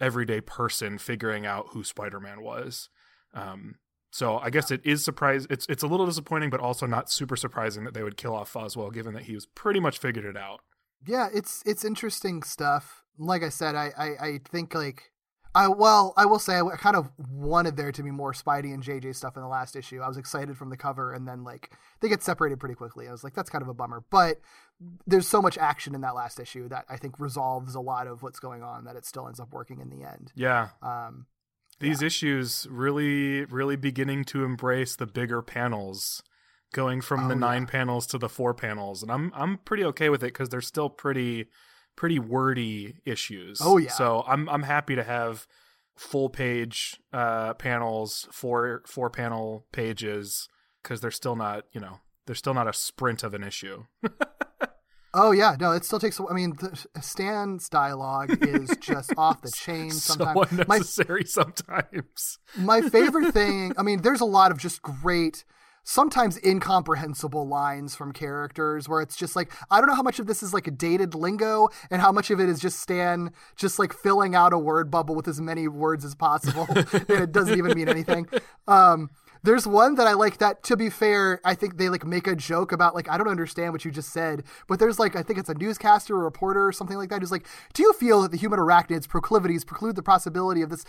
everyday 0.00 0.40
person 0.40 0.96
figuring 0.98 1.44
out 1.44 1.66
who 1.70 1.84
Spider-Man 1.84 2.40
was. 2.40 2.88
Um, 3.34 3.76
so 4.10 4.38
I 4.38 4.50
guess 4.50 4.70
it 4.70 4.80
is 4.84 5.04
surprise. 5.04 5.46
It's 5.50 5.66
it's 5.68 5.82
a 5.82 5.86
little 5.86 6.06
disappointing, 6.06 6.50
but 6.50 6.60
also 6.60 6.86
not 6.86 7.10
super 7.10 7.36
surprising 7.36 7.84
that 7.84 7.94
they 7.94 8.02
would 8.02 8.16
kill 8.16 8.34
off 8.34 8.52
Foswell, 8.52 8.92
given 8.92 9.14
that 9.14 9.24
he 9.24 9.34
was 9.34 9.46
pretty 9.46 9.80
much 9.80 9.98
figured 9.98 10.24
it 10.24 10.36
out. 10.36 10.60
Yeah, 11.06 11.28
it's 11.32 11.62
it's 11.66 11.84
interesting 11.84 12.42
stuff. 12.42 13.02
Like 13.18 13.42
I 13.42 13.48
said, 13.48 13.74
I 13.74 13.92
I, 13.96 14.26
I 14.26 14.40
think 14.50 14.74
like 14.74 15.12
I 15.54 15.68
well 15.68 16.14
I 16.16 16.24
will 16.26 16.38
say 16.38 16.58
I 16.58 16.76
kind 16.76 16.96
of 16.96 17.10
wanted 17.18 17.76
there 17.76 17.92
to 17.92 18.02
be 18.02 18.10
more 18.10 18.32
Spidey 18.32 18.72
and 18.72 18.82
JJ 18.82 19.14
stuff 19.14 19.36
in 19.36 19.42
the 19.42 19.48
last 19.48 19.76
issue. 19.76 20.00
I 20.00 20.08
was 20.08 20.16
excited 20.16 20.56
from 20.56 20.70
the 20.70 20.76
cover, 20.76 21.12
and 21.12 21.26
then 21.26 21.44
like 21.44 21.70
they 22.00 22.08
get 22.08 22.22
separated 22.22 22.58
pretty 22.58 22.74
quickly. 22.74 23.08
I 23.08 23.12
was 23.12 23.24
like, 23.24 23.34
that's 23.34 23.50
kind 23.50 23.62
of 23.62 23.68
a 23.68 23.74
bummer. 23.74 24.04
But 24.10 24.40
there's 25.06 25.26
so 25.26 25.42
much 25.42 25.58
action 25.58 25.94
in 25.94 26.02
that 26.02 26.14
last 26.14 26.38
issue 26.38 26.68
that 26.68 26.84
I 26.88 26.96
think 26.96 27.18
resolves 27.18 27.74
a 27.74 27.80
lot 27.80 28.06
of 28.06 28.22
what's 28.22 28.38
going 28.38 28.62
on 28.62 28.84
that 28.84 28.96
it 28.96 29.04
still 29.04 29.26
ends 29.26 29.40
up 29.40 29.52
working 29.52 29.80
in 29.80 29.90
the 29.90 30.06
end. 30.06 30.32
Yeah, 30.36 30.68
Um, 30.82 31.26
these 31.80 32.02
issues 32.02 32.66
really 32.70 33.44
really 33.46 33.76
beginning 33.76 34.24
to 34.24 34.44
embrace 34.44 34.96
the 34.96 35.06
bigger 35.06 35.42
panels 35.42 36.22
going 36.74 37.00
from 37.00 37.28
the 37.28 37.34
nine 37.36 37.62
yeah. 37.62 37.70
panels 37.70 38.06
to 38.06 38.18
the 38.18 38.28
four 38.28 38.52
panels 38.54 39.02
and 39.02 39.10
i'm 39.10 39.32
i'm 39.34 39.58
pretty 39.58 39.84
okay 39.84 40.08
with 40.08 40.22
it 40.22 40.32
because 40.32 40.48
they're 40.48 40.60
still 40.60 40.90
pretty 40.90 41.46
pretty 41.96 42.18
wordy 42.18 42.96
issues 43.04 43.60
Oh, 43.62 43.76
yeah. 43.78 43.90
so 43.90 44.24
i'm 44.26 44.48
i'm 44.48 44.62
happy 44.64 44.94
to 44.94 45.02
have 45.02 45.46
full 45.96 46.28
page 46.28 47.00
uh 47.12 47.54
panels 47.54 48.28
four 48.30 48.82
four 48.86 49.10
panel 49.10 49.66
pages 49.72 50.48
because 50.82 51.00
they're 51.00 51.10
still 51.10 51.36
not 51.36 51.64
you 51.72 51.80
know 51.80 51.98
they're 52.26 52.34
still 52.36 52.54
not 52.54 52.68
a 52.68 52.72
sprint 52.72 53.22
of 53.22 53.34
an 53.34 53.42
issue 53.42 53.84
oh 55.18 55.32
yeah, 55.32 55.56
no, 55.60 55.72
it 55.72 55.84
still 55.84 55.98
takes. 55.98 56.20
I 56.20 56.32
mean, 56.32 56.56
the, 56.56 56.86
Stan's 57.00 57.68
dialogue 57.68 58.42
is 58.42 58.70
just 58.80 59.12
off 59.16 59.42
the 59.42 59.50
chain. 59.50 59.90
Sometimes 59.90 60.48
so 60.50 60.66
my 60.66 60.78
unnecessary 60.78 61.24
sometimes 61.24 62.38
my 62.56 62.80
favorite 62.90 63.32
thing 63.32 63.72
i 63.76 63.82
mean 63.82 64.02
there's 64.02 64.20
a 64.20 64.26
lot 64.26 64.50
of 64.50 64.58
just 64.58 64.82
great 64.82 65.44
sometimes 65.84 66.38
incomprehensible 66.44 67.46
lines 67.46 67.94
from 67.94 68.12
characters 68.12 68.88
where 68.88 69.00
it's 69.00 69.16
just 69.16 69.36
like 69.36 69.52
i 69.70 69.80
don't 69.80 69.88
know 69.88 69.94
how 69.94 70.02
much 70.02 70.18
of 70.18 70.26
this 70.26 70.42
is 70.42 70.52
like 70.52 70.66
a 70.66 70.70
dated 70.70 71.14
lingo 71.14 71.68
and 71.90 72.02
how 72.02 72.12
much 72.12 72.30
of 72.30 72.40
it 72.40 72.48
is 72.48 72.60
just 72.60 72.80
stan 72.80 73.30
just 73.56 73.78
like 73.78 73.92
filling 73.92 74.34
out 74.34 74.52
a 74.52 74.58
word 74.58 74.90
bubble 74.90 75.14
with 75.14 75.28
as 75.28 75.40
many 75.40 75.68
words 75.68 76.04
as 76.04 76.14
possible 76.14 76.66
and 76.92 77.10
it 77.10 77.32
doesn't 77.32 77.56
even 77.58 77.74
mean 77.74 77.88
anything 77.88 78.26
um 78.66 79.10
there's 79.42 79.66
one 79.66 79.94
that 79.96 80.06
I 80.06 80.14
like 80.14 80.38
that 80.38 80.62
to 80.64 80.76
be 80.76 80.90
fair, 80.90 81.40
I 81.44 81.54
think 81.54 81.76
they 81.76 81.88
like 81.88 82.04
make 82.04 82.26
a 82.26 82.36
joke 82.36 82.72
about 82.72 82.94
like 82.94 83.08
I 83.08 83.18
don't 83.18 83.28
understand 83.28 83.72
what 83.72 83.84
you 83.84 83.90
just 83.90 84.10
said, 84.10 84.44
but 84.66 84.78
there's 84.78 84.98
like 84.98 85.16
I 85.16 85.22
think 85.22 85.38
it's 85.38 85.48
a 85.48 85.54
newscaster 85.54 86.16
or 86.16 86.24
reporter 86.24 86.66
or 86.66 86.72
something 86.72 86.96
like 86.96 87.10
that 87.10 87.20
who's 87.20 87.32
like, 87.32 87.46
"Do 87.74 87.82
you 87.82 87.92
feel 87.92 88.22
that 88.22 88.30
the 88.30 88.36
human 88.36 88.58
arachnid's 88.58 89.06
proclivities 89.06 89.64
preclude 89.64 89.96
the 89.96 90.02
possibility 90.02 90.62
of 90.62 90.70
this 90.70 90.84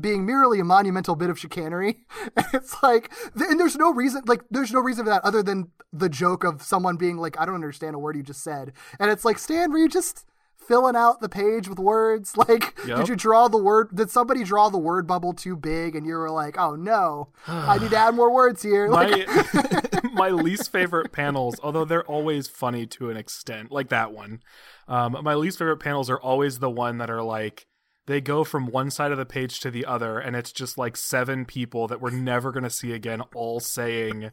being 0.00 0.26
merely 0.26 0.60
a 0.60 0.64
monumental 0.64 1.16
bit 1.16 1.30
of 1.30 1.38
chicanery?" 1.38 2.04
It's 2.54 2.82
like 2.82 3.10
th- 3.36 3.50
and 3.50 3.58
there's 3.58 3.76
no 3.76 3.92
reason 3.92 4.22
like 4.26 4.42
there's 4.50 4.72
no 4.72 4.80
reason 4.80 5.04
for 5.04 5.10
that 5.10 5.24
other 5.24 5.42
than 5.42 5.70
the 5.92 6.08
joke 6.08 6.44
of 6.44 6.62
someone 6.62 6.96
being 6.96 7.16
like, 7.16 7.38
"I 7.40 7.46
don't 7.46 7.54
understand 7.54 7.94
a 7.94 7.98
word 7.98 8.16
you 8.16 8.22
just 8.22 8.42
said." 8.42 8.72
And 8.98 9.10
it's 9.10 9.24
like, 9.24 9.38
"Stan, 9.38 9.70
were 9.72 9.78
you 9.78 9.88
just 9.88 10.26
filling 10.66 10.96
out 10.96 11.20
the 11.20 11.28
page 11.28 11.68
with 11.68 11.78
words. 11.78 12.36
Like, 12.42 12.76
Yep. 12.86 12.98
did 12.98 13.08
you 13.08 13.16
draw 13.16 13.48
the 13.48 13.58
word? 13.62 13.90
Did 13.94 14.10
somebody 14.10 14.42
draw 14.44 14.68
the 14.68 14.78
word 14.78 15.06
bubble 15.06 15.32
too 15.32 15.56
big, 15.56 15.94
and 15.94 16.04
you 16.06 16.14
were 16.14 16.30
like, 16.30 16.58
"Oh 16.58 16.74
no, 16.74 17.28
I 17.46 17.78
need 17.78 17.90
to 17.90 17.96
add 17.96 18.14
more 18.14 18.32
words 18.32 18.62
here." 18.62 18.88
Like, 18.90 19.26
my 19.28 20.10
my 20.12 20.30
least 20.30 20.70
favorite 20.72 21.12
panels, 21.12 21.60
although 21.62 21.84
they're 21.84 22.04
always 22.04 22.48
funny 22.48 22.86
to 22.86 23.10
an 23.10 23.16
extent, 23.16 23.70
like 23.70 23.88
that 23.90 24.12
one. 24.12 24.40
Um, 24.88 25.16
my 25.22 25.34
least 25.34 25.58
favorite 25.58 25.78
panels 25.78 26.10
are 26.10 26.20
always 26.20 26.58
the 26.58 26.70
one 26.70 26.98
that 26.98 27.10
are 27.10 27.22
like 27.22 27.66
they 28.06 28.20
go 28.20 28.42
from 28.42 28.66
one 28.66 28.90
side 28.90 29.12
of 29.12 29.18
the 29.18 29.24
page 29.24 29.60
to 29.60 29.70
the 29.70 29.86
other, 29.86 30.18
and 30.18 30.34
it's 30.34 30.50
just 30.52 30.76
like 30.76 30.96
seven 30.96 31.44
people 31.44 31.86
that 31.88 32.00
we're 32.00 32.10
never 32.10 32.50
gonna 32.50 32.70
see 32.70 32.92
again, 32.92 33.20
all 33.34 33.60
saying 33.60 34.30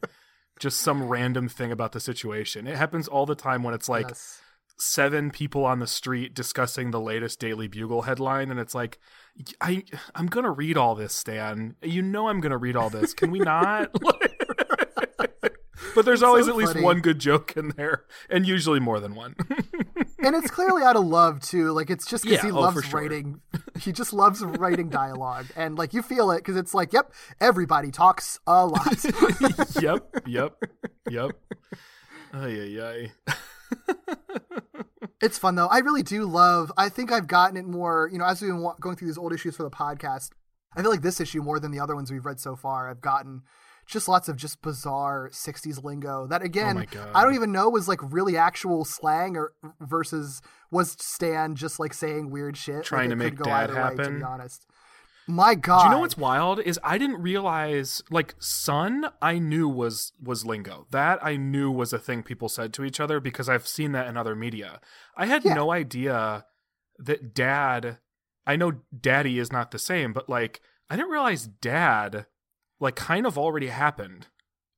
just 0.58 0.80
some 0.80 1.04
random 1.04 1.48
thing 1.48 1.70
about 1.72 1.92
the 1.92 2.00
situation. 2.00 2.66
It 2.66 2.76
happens 2.76 3.06
all 3.08 3.24
the 3.26 3.34
time 3.36 3.62
when 3.62 3.72
it's 3.72 3.88
like 3.88 4.08
yes. 4.08 4.42
Seven 4.80 5.30
people 5.30 5.64
on 5.64 5.78
the 5.78 5.86
street 5.86 6.34
discussing 6.34 6.90
the 6.90 7.00
latest 7.00 7.38
Daily 7.38 7.68
Bugle 7.68 8.02
headline, 8.02 8.50
and 8.50 8.58
it's 8.58 8.74
like, 8.74 8.98
I 9.60 9.84
I'm 10.14 10.26
gonna 10.26 10.50
read 10.50 10.76
all 10.76 10.94
this, 10.94 11.14
Stan. 11.14 11.76
You 11.82 12.02
know 12.02 12.28
I'm 12.28 12.40
gonna 12.40 12.58
read 12.58 12.76
all 12.76 12.90
this. 12.90 13.14
Can 13.14 13.30
we 13.30 13.38
not? 13.38 13.90
but 15.94 16.04
there's 16.04 16.22
always 16.22 16.46
so 16.46 16.52
at 16.52 16.56
least 16.56 16.80
one 16.80 17.00
good 17.00 17.18
joke 17.18 17.56
in 17.56 17.70
there, 17.76 18.04
and 18.28 18.46
usually 18.46 18.80
more 18.80 19.00
than 19.00 19.14
one. 19.14 19.36
and 20.18 20.34
it's 20.36 20.50
clearly 20.50 20.82
out 20.82 20.96
of 20.96 21.04
love 21.04 21.40
too. 21.40 21.72
Like 21.72 21.90
it's 21.90 22.06
just 22.06 22.24
because 22.24 22.38
Yeah, 22.38 22.50
he 22.50 22.52
oh, 22.52 22.60
loves 22.60 22.84
sure. 22.84 23.00
writing. 23.00 23.40
He 23.78 23.92
just 23.92 24.12
loves 24.12 24.42
writing 24.42 24.88
dialogue, 24.88 25.46
and 25.56 25.78
like 25.78 25.94
you 25.94 26.02
feel 26.02 26.30
it 26.30 26.38
because 26.38 26.56
it's 26.56 26.74
like, 26.74 26.92
yep, 26.92 27.12
everybody 27.40 27.90
talks 27.90 28.40
a 28.46 28.66
lot. 28.66 29.04
yep, 29.82 30.06
yep, 30.26 30.62
yep. 31.08 31.32
Ay, 32.32 32.78
ay, 32.78 33.10
ay. 33.28 33.34
It's 35.22 35.36
fun 35.36 35.54
though. 35.54 35.66
I 35.66 35.78
really 35.78 36.02
do 36.02 36.24
love. 36.24 36.72
I 36.78 36.88
think 36.88 37.12
I've 37.12 37.26
gotten 37.26 37.56
it 37.58 37.66
more. 37.66 38.08
You 38.10 38.18
know, 38.18 38.24
as 38.24 38.40
we've 38.40 38.50
been 38.50 38.66
going 38.80 38.96
through 38.96 39.08
these 39.08 39.18
old 39.18 39.34
issues 39.34 39.54
for 39.54 39.62
the 39.64 39.70
podcast, 39.70 40.30
I 40.74 40.80
feel 40.80 40.90
like 40.90 41.02
this 41.02 41.20
issue 41.20 41.42
more 41.42 41.60
than 41.60 41.72
the 41.72 41.80
other 41.80 41.94
ones 41.94 42.10
we've 42.10 42.24
read 42.24 42.40
so 42.40 42.56
far. 42.56 42.88
I've 42.88 43.02
gotten 43.02 43.42
just 43.86 44.08
lots 44.08 44.28
of 44.30 44.36
just 44.36 44.62
bizarre 44.62 45.28
'60s 45.30 45.84
lingo 45.84 46.26
that 46.28 46.40
oh 46.40 46.44
again, 46.46 46.86
Oh. 46.96 47.10
I 47.14 47.22
don't 47.22 47.34
even 47.34 47.52
know 47.52 47.68
was 47.68 47.86
like 47.86 48.00
really 48.02 48.38
actual 48.38 48.84
slang 48.86 49.36
or 49.36 49.52
versus 49.80 50.40
was 50.70 50.96
Stan 50.98 51.54
just 51.54 51.78
like 51.78 51.92
saying 51.92 52.30
weird 52.30 52.56
shit, 52.56 52.84
Trying 52.84 53.06
it 53.06 53.10
to 53.10 53.16
make 53.16 53.36
dad 53.36 53.70
either 53.70 53.96
way, 53.96 54.04
to 54.04 54.10
be 54.10 54.22
honest. 54.22 54.66
My 55.26 55.54
God, 55.54 55.82
Do 55.82 55.84
you 55.86 55.90
know 55.92 56.00
what's 56.00 56.16
wild 56.16 56.60
is 56.60 56.78
I 56.82 56.98
didn't 56.98 57.22
realize 57.22 58.02
like 58.10 58.34
son 58.40 59.06
I 59.22 59.38
knew 59.38 59.68
was 59.68 60.12
was 60.20 60.44
lingo. 60.44 60.86
That 60.90 61.24
I 61.24 61.36
knew 61.36 61.70
was 61.70 61.92
a 61.92 61.98
thing 61.98 62.22
people 62.22 62.48
said 62.48 62.72
to 62.74 62.84
each 62.84 62.98
other 63.00 63.20
because 63.20 63.48
I've 63.48 63.66
seen 63.66 63.92
that 63.92 64.08
in 64.08 64.16
other 64.16 64.34
media. 64.34 64.80
I 65.16 65.26
had 65.26 65.44
Yeah. 65.44 65.54
no 65.54 65.70
idea 65.70 66.44
that 66.98 67.32
dad 67.34 67.98
I 68.46 68.56
know 68.56 68.72
daddy 68.98 69.38
is 69.38 69.52
not 69.52 69.70
the 69.70 69.78
same, 69.78 70.12
but 70.12 70.28
like 70.28 70.60
I 70.88 70.96
didn't 70.96 71.10
realize 71.12 71.46
dad 71.46 72.26
like 72.80 72.96
kind 72.96 73.26
of 73.26 73.38
already 73.38 73.68
happened. 73.68 74.26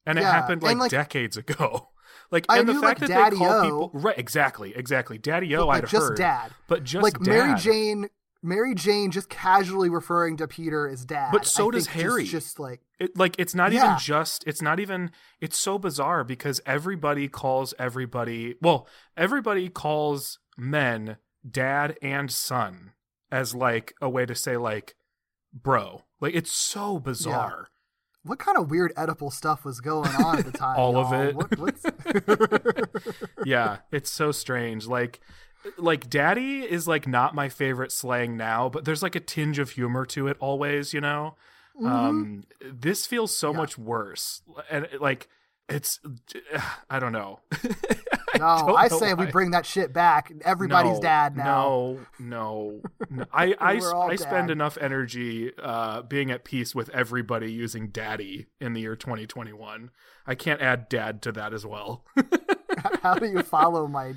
And 0.04 0.18
it 0.18 0.24
happened 0.24 0.62
like, 0.64 0.72
and, 0.72 0.80
like, 0.80 0.90
decades 0.90 1.36
ago. 1.36 1.88
Like 2.30 2.46
I 2.48 2.58
and 2.60 2.68
the 2.68 2.72
knew, 2.74 2.80
fact 2.80 3.00
like, 3.02 3.10
that 3.10 3.30
they 3.30 3.36
call 3.36 3.62
people 3.62 3.90
right 3.94 4.18
exactly, 4.18 4.72
exactly. 4.74 5.18
Daddy 5.18 5.54
O 5.56 5.66
like 5.66 5.84
I'd 5.84 5.88
just 5.90 6.08
heard. 6.08 6.16
dad. 6.16 6.52
But 6.66 6.82
just 6.82 7.02
like 7.02 7.20
Mary. 7.20 7.58
Jane. 7.58 8.08
Mary 8.42 8.74
Jane 8.74 9.10
just 9.12 9.28
casually 9.28 9.88
referring 9.88 10.36
to 10.38 10.48
Peter 10.48 10.88
as 10.88 11.04
dad. 11.04 11.30
But 11.32 11.46
so 11.46 11.68
I 11.68 11.72
does 11.72 11.84
just- 11.86 11.96
Harry. 11.96 12.24
Just, 12.24 12.58
like 12.58 12.80
it, 12.98 13.16
like 13.16 13.36
it's 13.38 13.54
not 13.54 13.72
Yeah. 13.72 13.84
even 13.86 13.98
just 13.98 14.44
it's 14.46 14.60
not 14.62 14.80
even 14.80 15.10
it's 15.40 15.56
so 15.56 15.78
bizarre 15.78 16.24
because 16.24 16.60
everybody 16.66 17.28
calls 17.28 17.72
everybody 17.78 18.56
well 18.60 18.86
everybody 19.16 19.68
calls 19.68 20.38
men 20.56 21.16
dad 21.48 21.96
and 22.02 22.30
son 22.30 22.92
as 23.30 23.54
like 23.54 23.94
a 24.00 24.08
way 24.08 24.24
to 24.26 24.34
say 24.34 24.56
like 24.56 24.94
bro 25.52 26.02
like 26.20 26.34
it's 26.34 26.52
so 26.52 26.98
bizarre 26.98 27.68
what 28.24 28.38
kind 28.38 28.56
of 28.56 28.70
weird 28.70 28.92
edible 28.96 29.32
stuff 29.32 29.64
was 29.64 29.80
going 29.80 30.08
on 30.10 30.38
at 30.38 30.44
the 30.44 30.52
time? 30.56 30.76
All 30.78 30.96
of 30.96 31.10
y'all? 31.10 31.40
it. 31.42 31.58
What, 31.58 31.76
yeah 33.44 33.78
it's 33.90 34.10
so 34.10 34.30
strange 34.32 34.86
like 34.86 35.20
like 35.76 36.08
daddy 36.10 36.60
is 36.60 36.88
like 36.88 37.06
not 37.06 37.34
my 37.34 37.48
favorite 37.48 37.92
slang 37.92 38.36
now 38.36 38.68
but 38.68 38.84
there's 38.84 39.02
like 39.02 39.14
a 39.14 39.20
tinge 39.20 39.58
of 39.58 39.70
humor 39.70 40.04
to 40.04 40.26
it 40.28 40.36
always 40.40 40.92
you 40.92 41.00
know 41.00 41.34
um 41.84 42.44
this 42.60 43.06
feels 43.06 43.34
so 43.34 43.48
Mm-hmm. 43.48 43.56
Yeah. 43.56 43.60
much 43.62 43.78
worse 43.78 44.42
and 44.70 44.88
like 45.00 45.28
it's 45.68 46.00
i 46.90 46.98
don't 46.98 47.12
know 47.12 47.40
no, 48.38 48.64
don't 48.66 48.76
I 48.78 48.88
know 48.88 48.98
say 48.98 49.14
we 49.14 49.26
bring 49.26 49.50
that 49.50 49.66
shit 49.66 49.92
back. 49.92 50.32
Everybody's 50.42 50.94
No, 50.94 51.00
dad 51.02 51.36
now. 51.36 51.44
No, 51.44 51.98
no, 52.18 52.80
no. 53.10 53.24
I 53.32 53.54
I, 53.60 53.80
I 54.08 54.16
spend 54.16 54.50
enough 54.50 54.78
energy 54.80 55.52
uh, 55.62 56.00
being 56.02 56.30
at 56.30 56.42
peace 56.44 56.74
with 56.74 56.88
everybody 56.90 57.52
using 57.52 57.88
daddy 57.88 58.46
in 58.58 58.72
the 58.72 58.80
year 58.80 58.96
2021. 58.96 59.90
I 60.26 60.34
can't 60.34 60.62
add 60.62 60.88
dad 60.88 61.20
to 61.22 61.32
that 61.32 61.52
as 61.52 61.66
well. 61.66 62.04
How 63.02 63.14
do 63.14 63.26
you 63.26 63.42
follow 63.42 63.86
my 63.86 64.14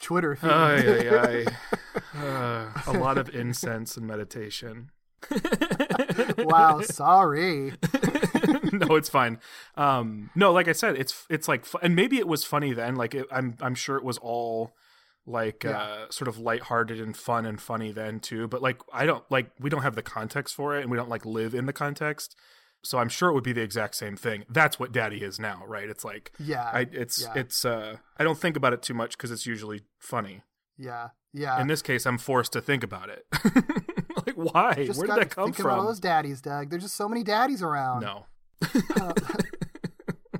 Twitter 0.00 0.36
feed? 0.36 0.50
Ay, 0.50 1.08
ay, 1.08 1.18
ay. 1.18 1.44
Uh, 2.16 2.70
a 2.86 2.92
lot 2.92 3.18
of 3.18 3.28
incense 3.34 3.96
and 3.96 4.06
meditation. 4.06 4.90
wow, 6.38 6.80
sorry. 6.80 7.72
no, 8.72 8.94
it's 8.96 9.08
fine. 9.08 9.38
Um, 9.76 10.30
no, 10.34 10.52
like 10.52 10.68
I 10.68 10.72
said, 10.72 10.96
it's 10.96 11.24
it's 11.28 11.48
like, 11.48 11.64
and 11.82 11.94
maybe 11.96 12.18
it 12.18 12.28
was 12.28 12.44
funny 12.44 12.72
then. 12.72 12.94
Like 12.94 13.14
it, 13.14 13.26
I'm 13.32 13.56
I'm 13.60 13.74
sure 13.74 13.96
it 13.96 14.04
was 14.04 14.18
all 14.18 14.74
like 15.26 15.64
Yeah. 15.64 15.78
uh 15.78 16.10
sort 16.10 16.28
of 16.28 16.38
lighthearted 16.38 17.00
and 17.00 17.16
fun 17.16 17.46
and 17.46 17.60
funny 17.60 17.90
then 17.90 18.20
too. 18.20 18.46
But 18.48 18.62
like 18.62 18.80
I 18.92 19.06
don't 19.06 19.24
like 19.30 19.50
we 19.58 19.70
don't 19.70 19.82
have 19.82 19.94
the 19.96 20.02
context 20.02 20.54
for 20.54 20.76
it, 20.76 20.82
and 20.82 20.90
we 20.90 20.96
don't 20.96 21.08
like 21.08 21.24
live 21.26 21.54
in 21.54 21.66
the 21.66 21.72
context. 21.72 22.36
So 22.84 22.98
I'm 22.98 23.08
sure 23.08 23.30
it 23.30 23.32
would 23.34 23.44
be 23.44 23.52
the 23.52 23.62
exact 23.62 23.94
same 23.96 24.16
thing. 24.16 24.44
That's 24.48 24.78
what 24.78 24.92
Daddy 24.92 25.22
is 25.22 25.38
now, 25.40 25.62
right? 25.66 25.88
It's 25.88 26.04
like 26.04 26.32
Yeah, 26.38 26.70
I 26.72 26.86
it's 26.92 27.22
yeah. 27.22 27.32
it's 27.34 27.64
uh 27.64 27.96
I 28.18 28.24
don't 28.24 28.38
think 28.38 28.56
about 28.56 28.72
it 28.72 28.82
too 28.82 28.94
much 28.94 29.16
because 29.16 29.30
it's 29.30 29.46
usually 29.46 29.82
funny. 29.98 30.42
Yeah, 30.76 31.08
yeah. 31.32 31.60
In 31.60 31.66
this 31.68 31.82
case, 31.82 32.04
I'm 32.06 32.18
forced 32.18 32.52
to 32.52 32.60
think 32.60 32.82
about 32.82 33.08
it. 33.08 33.24
like 34.26 34.34
why? 34.36 34.74
Just 34.86 34.98
Where 34.98 35.06
did 35.06 35.16
that 35.16 35.30
come 35.30 35.46
think 35.46 35.58
about 35.60 35.76
from? 35.78 35.86
those 35.86 36.00
daddies, 36.00 36.40
Doug. 36.40 36.70
There's 36.70 36.82
just 36.82 36.96
so 36.96 37.08
many 37.08 37.22
daddies 37.22 37.62
around. 37.62 38.00
No. 38.00 38.26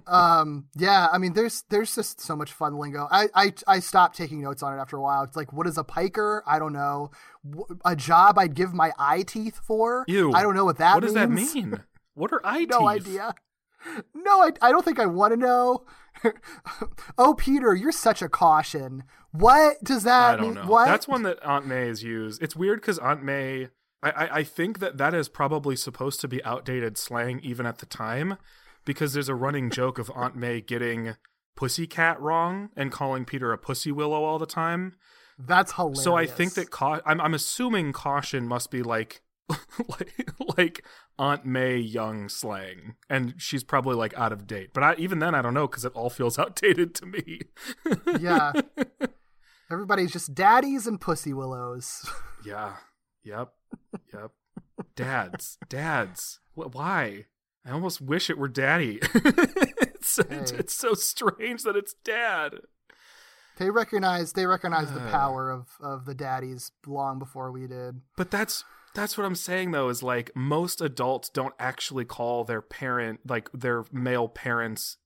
um 0.07 0.67
yeah 0.77 1.09
i 1.13 1.19
mean 1.19 1.33
there's 1.33 1.65
there's 1.71 1.95
just 1.95 2.21
so 2.21 2.37
much 2.37 2.53
fun 2.53 2.77
lingo 2.79 3.09
i 3.11 3.27
i, 3.35 3.53
I 3.67 3.79
stopped 3.81 4.17
taking 4.17 4.43
notes 4.43 4.63
on 4.63 4.77
it 4.77 4.81
after 4.81 4.97
a 4.99 5.01
while 5.01 5.23
it's 5.25 5.35
like 5.35 5.53
what 5.53 5.67
is 5.67 5.79
a 5.79 5.85
piker 5.85 6.43
i 6.47 6.59
don't 6.59 6.75
know 6.75 7.11
a 7.87 7.97
job 7.97 8.39
i'd 8.39 8.55
give 8.55 8.75
my 8.75 8.93
eye 8.99 9.23
teeth 9.23 9.61
for 9.67 10.05
Ew. 10.07 10.33
i 10.35 10.43
don't 10.43 10.55
know 10.55 10.65
what 10.67 10.77
that 10.79 10.95
what 10.95 11.03
does 11.03 11.15
that 11.15 11.31
means. 11.31 11.55
mean? 11.55 11.81
What 12.15 12.33
are 12.33 12.41
eye 12.45 12.65
no 12.69 12.79
teeth? 12.81 12.89
idea 13.07 13.35
no 14.15 14.41
I, 14.43 14.51
I 14.63 14.71
don't 14.73 14.85
think 14.85 14.99
i 14.99 15.05
want 15.07 15.33
to 15.33 15.37
know 15.37 15.85
oh 17.19 17.35
peter 17.35 17.75
you're 17.75 17.93
such 17.93 18.23
a 18.23 18.29
caution 18.29 19.05
what 19.33 19.83
does 19.85 20.05
that 20.05 20.35
I 20.35 20.37
don't 20.37 20.45
mean 20.47 20.55
know. 20.55 20.67
what 20.71 20.87
That's 20.87 21.09
one 21.09 21.23
that 21.25 21.45
Aunt 21.45 21.67
May 21.67 21.89
has 21.89 22.05
used. 22.05 22.41
It's 22.41 22.55
weird 22.55 22.81
because 22.81 23.01
Aunt 23.01 23.25
May, 23.25 23.69
I, 24.01 24.11
I, 24.11 24.29
I 24.39 24.45
think 24.45 24.79
that 24.79 24.97
that 24.99 25.13
is 25.13 25.29
probably 25.29 25.75
supposed 25.75 26.21
to 26.21 26.29
be 26.29 26.43
outdated 26.45 26.97
slang 26.97 27.41
even 27.43 27.67
at 27.67 27.79
the 27.79 27.87
time, 27.87 28.37
because 28.85 29.13
there's 29.13 29.29
a 29.29 29.35
running 29.35 29.71
joke 29.71 29.99
of 29.99 30.09
Aunt 30.15 30.37
May 30.37 30.61
getting 30.61 31.17
pussycat 31.57 32.21
wrong 32.21 32.69
and 32.77 32.93
calling 32.93 33.25
Peter 33.25 33.53
a 33.53 33.59
pussy 33.59 33.91
willow 33.91 34.23
all 34.23 34.39
the 34.39 34.47
time. 34.47 34.95
that's 35.37 35.73
hilarious 35.73 36.05
So 36.05 36.15
I 36.15 36.27
think 36.27 36.55
that 36.55 36.71
cau- 36.71 37.01
I'm 37.05 37.21
I'm 37.21 37.35
assuming 37.35 37.93
caution 37.93 38.47
must 38.47 38.71
be 38.71 38.85
like 38.85 39.21
like 39.89 40.31
like 40.57 40.85
Aunt 41.19 41.45
May 41.47 41.77
young 41.79 42.29
slang, 42.29 42.97
and 43.09 43.35
she's 43.39 43.63
probably 43.63 43.95
like 43.95 44.13
out 44.19 44.33
of 44.33 44.47
date. 44.47 44.71
But 44.75 44.83
I, 44.83 44.95
even 44.97 45.21
then, 45.21 45.35
I 45.35 45.43
don't 45.43 45.55
know 45.55 45.67
because 45.69 45.85
it 45.85 45.93
all 45.95 46.11
feels 46.11 46.39
outdated 46.41 46.95
to 46.97 47.07
me. 47.07 47.41
yeah 48.21 48.53
everybody's 49.71 50.13
just 50.13 50.35
daddies 50.35 50.87
and 50.87 51.01
pussy 51.01 51.33
willows 51.33 52.09
Yeah. 52.45 52.75
Yep. 53.23 53.53
Yep. 54.13 54.31
Dads. 54.97 55.57
Dads. 55.69 56.41
Why? 56.55 57.25
I 57.65 57.71
almost 57.71 58.03
wish 58.03 58.29
it 58.29 58.37
were 58.37 58.49
daddy. 58.49 58.99
it's, 59.03 60.19
it's, 60.19 60.51
Hey. 60.51 60.59
it's 60.59 60.75
so 60.75 60.93
strange 60.93 61.63
that 61.63 61.75
it's 61.77 61.95
dad. 62.05 62.53
They 63.57 63.71
recognize 63.71 64.35
they 64.35 64.45
recognize 64.47 64.93
the 64.93 65.01
Uh. 65.01 65.11
power 65.11 65.51
of 65.51 65.69
of 65.81 66.05
the 66.05 66.15
daddies 66.15 66.73
long 66.87 67.19
before 67.19 67.51
we 67.51 67.67
did. 67.67 68.03
But 68.17 68.31
that's 68.31 68.65
that's 68.95 69.19
what 69.19 69.25
I'm 69.27 69.35
saying 69.35 69.73
though 69.73 69.89
is 69.89 70.03
like 70.03 70.31
most 70.35 70.81
adults 70.81 71.29
don't 71.29 71.55
actually 71.59 72.05
call 72.05 72.45
their 72.45 72.63
parent 72.63 73.21
like 73.29 73.51
their 73.53 73.85
male 73.93 74.29
parents 74.29 74.97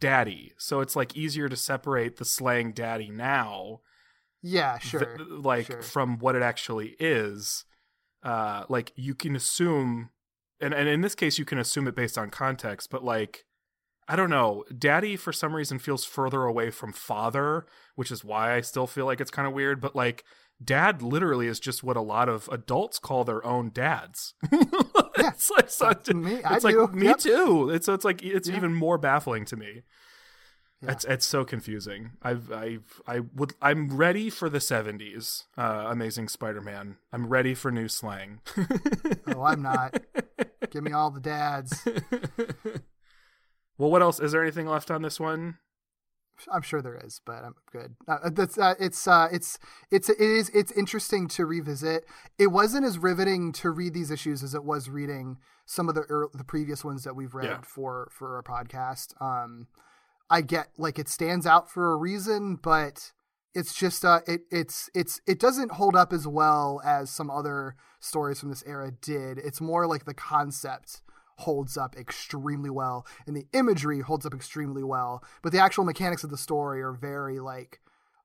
daddy. 0.00 0.52
So 0.58 0.80
it's 0.80 0.94
like 0.94 1.16
easier 1.16 1.48
to 1.48 1.56
separate 1.56 2.16
the 2.18 2.24
slang 2.24 2.72
daddy 2.72 3.10
now 3.10 3.80
Yeah, 4.42 4.78
th- 4.78 4.82
sure. 4.90 5.16
like 5.28 5.66
sure. 5.66 5.82
from 5.82 6.18
what 6.18 6.36
it 6.36 6.42
actually 6.42 6.94
is 7.00 7.64
uh 8.24 8.64
like 8.68 8.92
you 8.96 9.14
can 9.14 9.36
assume 9.36 10.10
and, 10.60 10.74
and 10.74 10.88
in 10.88 11.00
this 11.02 11.14
case 11.14 11.38
you 11.38 11.44
can 11.44 11.58
assume 11.58 11.86
it 11.86 11.94
based 11.94 12.18
on 12.18 12.30
context 12.30 12.90
but 12.90 13.04
like 13.04 13.44
i 14.08 14.16
don't 14.16 14.28
know 14.28 14.64
daddy 14.76 15.14
for 15.14 15.32
some 15.32 15.54
reason 15.54 15.78
feels 15.78 16.04
further 16.04 16.42
away 16.42 16.68
from 16.68 16.92
father 16.92 17.64
which 17.94 18.10
is 18.10 18.24
why 18.24 18.56
i 18.56 18.60
still 18.60 18.88
feel 18.88 19.06
like 19.06 19.20
it's 19.20 19.30
kind 19.30 19.46
of 19.46 19.54
weird 19.54 19.80
but 19.80 19.94
like 19.94 20.24
dad 20.62 21.02
literally 21.02 21.46
is 21.46 21.60
just 21.60 21.82
what 21.84 21.96
a 21.96 22.00
lot 22.00 22.28
of 22.28 22.48
adults 22.50 22.98
call 22.98 23.24
their 23.24 23.44
own 23.46 23.70
dads 23.72 24.34
Yeah, 24.52 25.32
like, 25.50 25.68
that's 25.68 26.12
me. 26.14 26.42
I 26.42 26.54
it's 26.56 26.64
like 26.64 26.74
do. 26.74 26.88
me 26.88 27.06
Yep. 27.06 27.18
too 27.18 27.70
it's 27.70 27.86
so 27.86 27.94
it's 27.94 28.04
like 28.04 28.22
it's 28.22 28.48
Yeah. 28.48 28.56
even 28.56 28.74
more 28.74 28.98
baffling 28.98 29.44
to 29.46 29.56
me 29.56 29.82
Yeah. 30.82 30.92
it's 30.92 31.04
it's 31.04 31.26
so 31.26 31.44
confusing. 31.44 32.12
I've 32.22 32.52
I've 32.52 33.00
I 33.06 33.20
would 33.34 33.54
I'm 33.60 33.96
ready 33.96 34.30
for 34.30 34.48
the 34.48 34.60
seventies. 34.60 35.44
Uh, 35.56 35.86
Amazing 35.88 36.28
Spider-Man. 36.28 36.98
I'm 37.12 37.26
ready 37.28 37.54
for 37.54 37.72
new 37.72 37.88
slang. 37.88 38.40
Oh, 39.26 39.42
I'm 39.42 39.60
not. 39.62 40.00
Give 40.70 40.82
me 40.84 40.92
all 40.92 41.10
the 41.10 41.20
dads. 41.20 41.84
well, 43.78 43.90
what 43.90 44.02
else? 44.02 44.20
Is 44.20 44.32
there 44.32 44.42
anything 44.42 44.66
left 44.66 44.90
on 44.90 45.02
this 45.02 45.20
one? 45.20 45.58
I'm 46.52 46.62
sure 46.62 46.80
there 46.82 47.00
is, 47.04 47.20
but 47.24 47.44
I'm 47.44 47.54
good. 47.72 47.94
Uh, 48.06 48.30
that's 48.30 48.58
uh, 48.58 48.74
it's 48.78 49.06
uh, 49.08 49.28
it's 49.32 49.58
it's 49.90 50.08
it 50.08 50.20
is 50.20 50.48
it's 50.50 50.72
interesting 50.72 51.28
to 51.28 51.46
revisit. 51.46 52.04
It 52.38 52.48
wasn't 52.48 52.84
as 52.84 52.98
riveting 52.98 53.52
to 53.52 53.70
read 53.70 53.94
these 53.94 54.10
issues 54.10 54.42
as 54.42 54.54
it 54.54 54.64
was 54.64 54.88
reading 54.88 55.38
some 55.66 55.88
of 55.88 55.94
the 55.94 56.28
the 56.34 56.44
previous 56.44 56.84
ones 56.84 57.04
that 57.04 57.14
we've 57.16 57.34
read 57.34 57.46
Yeah. 57.46 57.60
for 57.62 58.08
for 58.12 58.36
our 58.36 58.42
podcast. 58.42 59.20
Um, 59.20 59.66
I 60.30 60.42
get 60.42 60.68
like 60.76 60.98
it 60.98 61.08
stands 61.08 61.46
out 61.46 61.70
for 61.70 61.92
a 61.92 61.96
reason, 61.96 62.56
but 62.62 63.12
it's 63.54 63.74
just 63.74 64.04
uh, 64.04 64.20
it 64.26 64.42
it's 64.50 64.90
it's 64.94 65.20
it 65.26 65.40
doesn't 65.40 65.72
hold 65.72 65.96
up 65.96 66.12
as 66.12 66.26
well 66.26 66.80
as 66.84 67.10
some 67.10 67.30
other 67.30 67.74
stories 67.98 68.38
from 68.40 68.50
this 68.50 68.62
era 68.66 68.92
did. 69.00 69.38
It's 69.38 69.60
more 69.60 69.86
like 69.86 70.04
the 70.04 70.14
concept 70.14 71.00
holds 71.38 71.76
up 71.76 71.96
extremely 71.96 72.70
well 72.70 73.06
and 73.26 73.36
the 73.36 73.46
imagery 73.52 74.00
holds 74.00 74.26
up 74.26 74.34
extremely 74.34 74.82
well 74.82 75.22
but 75.42 75.52
the 75.52 75.58
actual 75.58 75.84
mechanics 75.84 76.24
of 76.24 76.30
the 76.30 76.38
story 76.38 76.82
are 76.82 76.92
very 76.92 77.38
like 77.40 77.80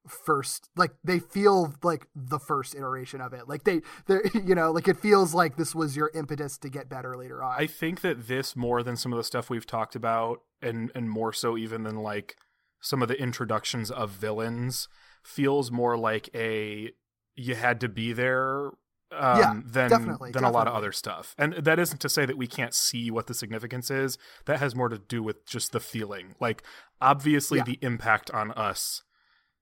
first 0.08 0.70
like 0.76 0.92
they 1.04 1.20
feel 1.20 1.74
like 1.82 2.08
the 2.16 2.40
first 2.40 2.76
iteration 2.76 3.22
of 3.22 3.34
it. 3.34 3.48
Like 3.48 3.64
they 3.64 3.82
they 4.08 4.20
you 4.34 4.56
know 4.56 4.72
like 4.72 4.88
it 4.88 4.98
feels 4.98 5.34
like 5.34 5.58
this 5.58 5.74
was 5.74 5.96
your 5.96 6.12
impetus 6.14 6.58
to 6.60 6.70
get 6.70 6.90
better 6.90 7.16
later 7.16 7.44
on. 7.44 7.56
I 7.58 7.68
think 7.68 8.02
that 8.02 8.28
this 8.28 8.56
more 8.56 8.84
than 8.84 8.98
some 8.98 9.14
of 9.14 9.18
the 9.18 9.24
stuff 9.24 9.50
we've 9.50 9.66
talked 9.66 9.96
about, 9.96 10.42
and 10.62 10.92
and 10.96 11.10
more 11.10 11.34
so 11.34 11.58
even 11.58 11.84
than 11.84 11.98
like 11.98 12.36
some 12.82 13.02
of 13.02 13.08
the 13.08 13.22
introductions 13.22 13.90
of 13.90 14.10
villains, 14.12 14.88
feels 15.24 15.72
more 15.72 15.98
like 15.98 16.30
a 16.36 16.92
you 17.36 17.56
had 17.56 17.80
to 17.82 17.90
be 17.90 18.14
there 18.14 18.72
um, 19.18 19.40
Yeah, 19.40 19.54
than 19.66 19.90
definitely, 19.90 20.32
than 20.32 20.44
a 20.44 20.52
lot 20.52 20.68
of 20.68 20.74
other 20.74 20.92
stuff. 20.92 21.36
And 21.38 21.54
that 21.54 21.80
isn't 21.80 22.00
to 22.02 22.10
say 22.10 22.26
that 22.26 22.38
we 22.38 22.48
can't 22.48 22.74
see 22.74 23.10
what 23.12 23.28
the 23.28 23.34
significance 23.34 23.90
is. 23.92 24.18
That 24.46 24.60
has 24.60 24.76
more 24.76 24.90
to 24.90 24.98
do 24.98 25.22
with 25.24 25.46
just 25.46 25.72
the 25.72 25.80
feeling. 25.80 26.36
Like 26.40 26.64
obviously 27.02 27.60
Yeah. 27.60 27.64
the 27.66 27.80
impact 27.82 28.32
on 28.32 28.52
us 28.52 29.04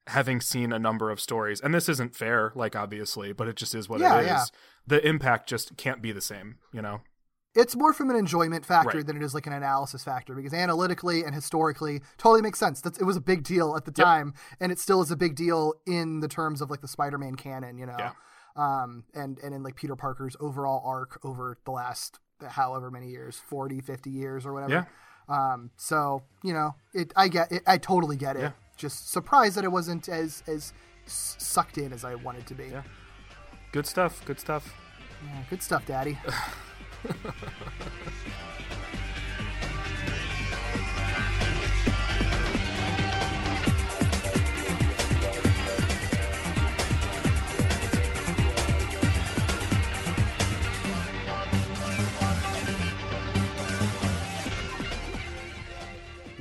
having 0.07 0.41
seen 0.41 0.73
a 0.73 0.80
number 0.80 1.11
of 1.11 1.19
stories 1.22 1.61
and 1.61 1.73
this 1.76 1.88
isn't 1.88 2.15
fair 2.15 2.52
like 2.56 2.76
obviously 2.76 3.34
but 3.34 3.48
it 3.48 3.56
just 3.56 3.76
is 3.76 3.88
what 3.88 3.99
Yeah, 3.99 4.18
it 4.18 4.23
is 4.23 4.28
yeah. 4.28 4.44
the 4.88 5.07
impact 5.07 5.48
just 5.48 5.78
can't 5.78 6.02
be 6.02 6.11
the 6.11 6.22
same 6.22 6.57
you 6.73 6.82
know 6.82 7.02
it's 7.53 7.76
more 7.76 7.94
from 7.94 8.10
an 8.10 8.15
enjoyment 8.15 8.65
factor 8.65 8.98
Right. 8.98 9.06
than 9.06 9.15
it 9.15 9.22
is 9.23 9.36
like 9.36 9.45
an 9.45 9.53
analysis 9.53 10.03
factor 10.03 10.34
because 10.34 10.56
analytically 10.56 11.23
and 11.23 11.36
historically 11.36 12.02
totally 12.18 12.41
makes 12.41 12.57
sense 12.57 12.82
that's 12.82 12.98
it 12.98 13.03
was 13.03 13.15
a 13.15 13.22
big 13.22 13.44
deal 13.44 13.76
at 13.78 13.86
the 13.86 13.91
time 13.91 14.34
and 14.60 14.72
it 14.72 14.80
still 14.80 15.02
is 15.03 15.11
a 15.11 15.15
big 15.15 15.36
deal 15.36 15.76
in 15.86 16.19
the 16.19 16.28
terms 16.28 16.61
of 16.61 16.72
like 16.72 16.82
the 16.82 16.88
spider-man 16.88 17.36
canon 17.36 17.78
you 17.78 17.86
know 17.86 17.95
Yeah. 17.99 18.11
Um 18.56 19.03
and 19.14 19.38
and 19.40 19.53
in 19.56 19.64
like 19.64 19.76
peter 19.76 19.95
parker's 19.95 20.36
overall 20.40 20.82
arc 20.86 21.19
over 21.23 21.57
the 21.65 21.72
last 21.72 22.19
however 22.49 22.90
many 22.91 23.10
years 23.10 23.41
40 23.48 23.82
50 23.82 24.10
years 24.10 24.45
or 24.45 24.53
whatever 24.53 24.88
Yeah. 25.30 25.52
um 25.53 25.72
so 25.78 26.23
you 26.44 26.53
know 26.53 26.76
it 26.94 27.14
i 27.15 27.28
get 27.28 27.52
it 27.52 27.64
i 27.68 27.78
totally 27.78 28.18
get 28.18 28.36
it 28.36 28.41
Yeah. 28.41 28.52
just 28.78 29.10
surprised 29.11 29.56
that 29.57 29.64
it 29.64 29.72
wasn't 29.72 30.10
as 30.10 30.44
as 30.48 30.73
sucked 31.06 31.78
in 31.78 31.94
as 31.94 32.03
i 32.03 32.15
wanted 32.15 32.45
to 32.48 32.53
be 32.56 32.65
Yeah. 32.68 32.84
good 33.72 33.86
stuff 33.86 34.23
good 34.26 34.40
stuff 34.40 34.73
Yeah, 35.26 35.44
good 35.49 35.61
stuff 35.61 35.86
daddy 35.86 36.18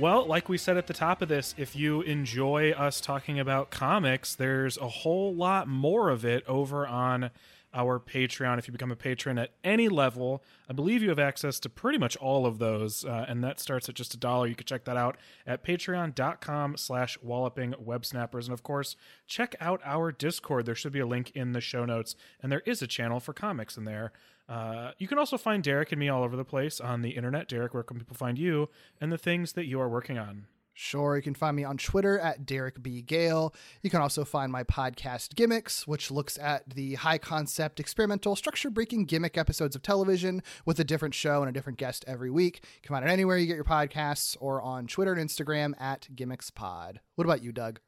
Well, 0.01 0.25
like 0.25 0.49
we 0.49 0.57
said 0.57 0.77
at 0.77 0.87
the 0.87 0.95
top 0.95 1.21
of 1.21 1.27
this, 1.29 1.53
if 1.59 1.75
you 1.75 2.01
enjoy 2.01 2.71
us 2.71 3.01
talking 3.01 3.39
about 3.39 3.69
comics, 3.69 4.33
there's 4.33 4.75
a 4.79 4.87
whole 4.87 5.31
lot 5.31 5.67
more 5.67 6.09
of 6.09 6.25
it 6.25 6.43
over 6.47 6.87
on 6.87 7.29
our 7.73 7.99
Patreon. 7.99 8.57
If 8.57 8.67
you 8.67 8.71
become 8.71 8.91
a 8.91 8.95
patron 8.95 9.37
at 9.37 9.51
any 9.63 9.89
level, 9.89 10.43
I 10.69 10.73
believe 10.73 11.01
you 11.01 11.09
have 11.09 11.19
access 11.19 11.59
to 11.61 11.69
pretty 11.69 11.97
much 11.97 12.17
all 12.17 12.45
of 12.45 12.59
those, 12.59 13.05
uh, 13.05 13.25
and 13.27 13.43
that 13.43 13.59
starts 13.59 13.89
at 13.89 13.95
just 13.95 14.13
a 14.13 14.17
dollar. 14.17 14.47
You 14.47 14.55
can 14.55 14.65
check 14.65 14.85
that 14.85 14.97
out 14.97 15.17
at 15.45 15.63
patreon.com 15.63 16.77
slash 16.77 17.17
walloping 17.21 17.73
websnappers. 17.73 18.45
And 18.45 18.53
of 18.53 18.63
course, 18.63 18.95
check 19.27 19.55
out 19.59 19.81
our 19.83 20.11
Discord. 20.11 20.65
There 20.65 20.75
should 20.75 20.93
be 20.93 20.99
a 20.99 21.05
link 21.05 21.31
in 21.31 21.53
the 21.53 21.61
show 21.61 21.85
notes, 21.85 22.15
and 22.41 22.51
there 22.51 22.63
is 22.65 22.81
a 22.81 22.87
channel 22.87 23.19
for 23.19 23.33
comics 23.33 23.77
in 23.77 23.85
there. 23.85 24.11
Uh, 24.49 24.91
you 24.97 25.07
can 25.07 25.17
also 25.17 25.37
find 25.37 25.63
Derek 25.63 25.91
and 25.91 25.99
me 25.99 26.09
all 26.09 26.23
over 26.23 26.35
the 26.35 26.43
place 26.43 26.81
on 26.81 27.01
the 27.01 27.11
internet. 27.11 27.47
Derek, 27.47 27.73
where 27.73 27.83
can 27.83 27.97
people 27.97 28.17
find 28.17 28.37
you 28.37 28.69
and 28.99 29.11
the 29.11 29.17
things 29.17 29.53
that 29.53 29.65
you 29.65 29.79
are 29.79 29.87
working 29.87 30.17
on? 30.17 30.47
Sure, 30.73 31.17
you 31.17 31.21
can 31.21 31.35
find 31.35 31.55
me 31.55 31.63
on 31.63 31.77
Twitter 31.77 32.17
at 32.17 32.45
Derek 32.45 32.81
B. 32.81 33.01
Gale. 33.01 33.53
You 33.81 33.89
can 33.89 34.01
also 34.01 34.23
find 34.23 34.51
my 34.51 34.63
podcast 34.63 35.35
Gimmicks, 35.35 35.85
which 35.85 36.09
looks 36.09 36.37
at 36.39 36.69
the 36.69 36.95
high 36.95 37.17
concept, 37.17 37.79
experimental, 37.79 38.35
structure 38.35 38.69
breaking 38.69 39.05
gimmick 39.05 39.37
episodes 39.37 39.75
of 39.75 39.81
television 39.81 40.41
with 40.65 40.79
a 40.79 40.83
different 40.83 41.13
show 41.13 41.41
and 41.41 41.49
a 41.49 41.53
different 41.53 41.77
guest 41.77 42.05
every 42.07 42.31
week. 42.31 42.63
Come 42.83 43.01
it 43.03 43.07
anywhere 43.09 43.37
you 43.37 43.47
get 43.47 43.55
your 43.55 43.65
podcasts 43.65 44.37
or 44.39 44.61
on 44.61 44.87
Twitter 44.87 45.13
and 45.13 45.29
Instagram 45.29 45.73
at 45.79 46.07
GimmicksPod. 46.15 46.97
What 47.15 47.25
about 47.25 47.43
you, 47.43 47.51
Doug? 47.51 47.79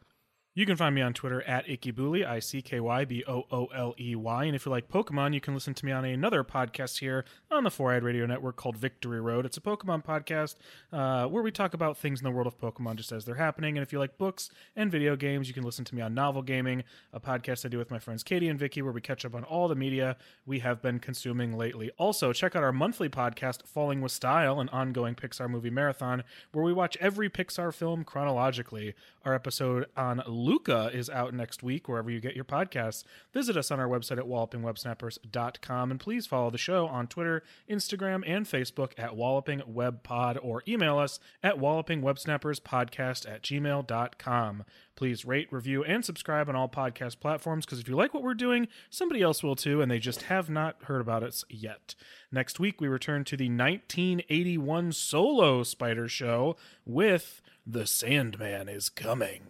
You 0.56 0.68
can 0.68 0.76
find 0.76 0.94
me 0.94 1.02
on 1.02 1.14
Twitter 1.14 1.42
at 1.42 1.66
Ickybooley, 1.66 2.24
I 2.24 2.38
C 2.38 2.62
K 2.62 2.80
Y 2.80 3.06
B 3.06 3.24
O 3.28 3.48
O 3.52 3.66
L 3.76 3.96
E 4.00 4.16
Y. 4.16 4.46
And 4.46 4.56
if 4.56 4.68
you 4.68 4.72
like 4.72 4.88
Pokemon, 4.88 5.34
you 5.34 5.42
can 5.42 5.56
listen 5.56 5.74
to 5.74 5.84
me 5.84 5.92
on 5.92 6.06
another 6.06 6.44
podcast 6.44 7.00
here 7.00 7.26
on 7.50 7.64
the 7.64 7.72
Four 7.72 7.92
Eyed 7.92 8.04
Radio 8.04 8.28
Network 8.28 8.56
called 8.56 8.78
Victory 8.78 9.20
Road. 9.20 9.48
It's 9.48 9.58
a 9.58 9.62
Pokemon 9.62 10.06
podcast 10.06 10.58
uh, 10.92 11.28
where 11.28 11.42
we 11.42 11.50
talk 11.50 11.74
about 11.74 11.98
things 11.98 12.20
in 12.20 12.24
the 12.24 12.30
world 12.30 12.46
of 12.46 12.60
Pokemon 12.60 12.98
just 12.98 13.12
as 13.12 13.26
they're 13.26 13.34
happening. 13.34 13.80
And 13.80 13.84
if 13.84 13.92
you 13.92 13.98
like 13.98 14.20
books 14.20 14.52
and 14.76 14.92
video 14.92 15.16
games, 15.16 15.48
you 15.48 15.56
can 15.56 15.64
listen 15.64 15.86
to 15.86 15.96
me 15.96 16.04
on 16.04 16.14
Novel 16.14 16.44
Gaming, 16.44 16.84
a 17.12 17.20
podcast 17.20 17.66
I 17.66 17.70
do 17.70 17.80
with 17.80 17.90
my 17.90 17.98
friends 17.98 18.22
Katie 18.22 18.48
and 18.48 18.60
Vicky, 18.60 18.84
where 18.84 18.94
we 18.94 19.02
catch 19.02 19.26
up 19.26 19.34
on 19.34 19.44
all 19.44 19.68
the 19.68 19.74
media 19.74 20.18
we 20.46 20.60
have 20.60 20.84
been 20.84 21.00
consuming 21.00 21.58
lately. 21.58 21.90
Also, 21.98 22.32
check 22.32 22.56
out 22.56 22.62
our 22.62 22.72
monthly 22.72 23.10
podcast, 23.10 23.66
Falling 23.66 24.02
with 24.02 24.12
Style, 24.12 24.60
an 24.60 24.70
ongoing 24.70 25.16
Pixar 25.16 25.50
movie 25.50 25.72
marathon, 25.72 26.24
where 26.52 26.64
we 26.64 26.74
watch 26.74 26.96
every 27.02 27.28
Pixar 27.28 27.74
film 27.74 28.04
chronologically. 28.04 28.94
Our 29.26 29.34
episode 29.34 29.86
on 29.96 30.22
Luca 30.28 30.92
is 30.94 31.10
out 31.10 31.34
next 31.34 31.64
week, 31.64 31.88
wherever 31.88 32.12
you 32.12 32.20
get 32.20 32.36
your 32.36 32.44
podcasts. 32.44 33.06
Visit 33.34 33.56
us 33.56 33.72
on 33.72 33.80
our 33.80 33.88
website 33.88 34.18
at 34.18 34.26
wallopingwebsnappers.com 34.26 35.92
and 35.92 36.00
please 36.00 36.28
follow 36.28 36.50
the 36.50 36.58
show 36.58 36.88
on 36.88 37.08
Twitter, 37.08 37.42
Instagram, 37.70 38.24
and 38.28 38.46
Facebook 38.46 38.92
at 38.98 39.16
Walloping 39.16 39.62
Web 39.66 40.04
Pod 40.04 40.38
or 40.44 40.62
email 40.68 40.98
us 40.98 41.22
at 41.42 41.56
wallopingwebsnapperspodcast 41.56 43.32
at 43.32 43.44
gmail.com. 43.44 44.64
Please 44.96 45.26
rate, 45.26 45.48
review, 45.52 45.84
and 45.86 46.04
subscribe 46.04 46.50
on 46.50 46.56
all 46.56 46.70
podcast 46.70 47.20
platforms 47.20 47.66
because 47.66 47.80
if 47.80 47.88
you 47.88 47.96
like 47.96 48.14
what 48.14 48.24
we're 48.24 48.34
doing, 48.34 48.68
somebody 48.90 49.22
else 49.22 49.42
will 49.42 49.56
too, 49.56 49.82
and 49.82 49.90
they 49.90 50.00
just 50.00 50.24
have 50.24 50.50
not 50.50 50.76
heard 50.84 51.02
about 51.02 51.24
us 51.24 51.46
yet. 51.50 51.96
Next 52.32 52.60
week, 52.60 52.80
we 52.80 52.88
return 52.88 53.24
to 53.26 53.38
the 53.38 53.50
1981 53.50 54.92
solo 54.92 55.64
Spider 55.64 56.08
Show 56.08 56.58
with 56.86 57.42
The 57.66 57.88
Sandman 57.88 58.68
is 58.68 58.90
Coming. 58.90 59.44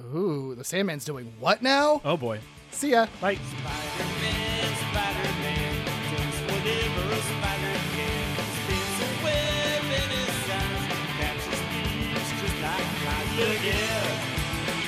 Ooh, 0.00 0.56
the 0.56 0.64
Sandman's 0.64 1.04
doing 1.04 1.32
what 1.38 1.62
now? 1.62 2.00
Oh 2.04 2.16
boy. 2.16 2.40
See 2.72 2.90
ya. 2.90 3.06
Bye. 3.20 3.36
Spider-Man, 3.36 4.74
Spider-Man, 4.74 5.84
does 5.86 6.38
whatever 6.50 7.14
a 7.14 7.20
spider 7.30 7.78
can. 7.94 8.42
Spins 8.58 8.98
a 9.00 9.08
web 9.22 9.86
in 9.86 10.10
his 10.10 10.50
eyes, 10.50 10.82
catches 11.14 11.62
thieves 11.70 12.30
just 12.42 12.58
like 12.58 12.90
flies. 12.98 13.38
Look 13.38 13.62
out, 13.70 14.18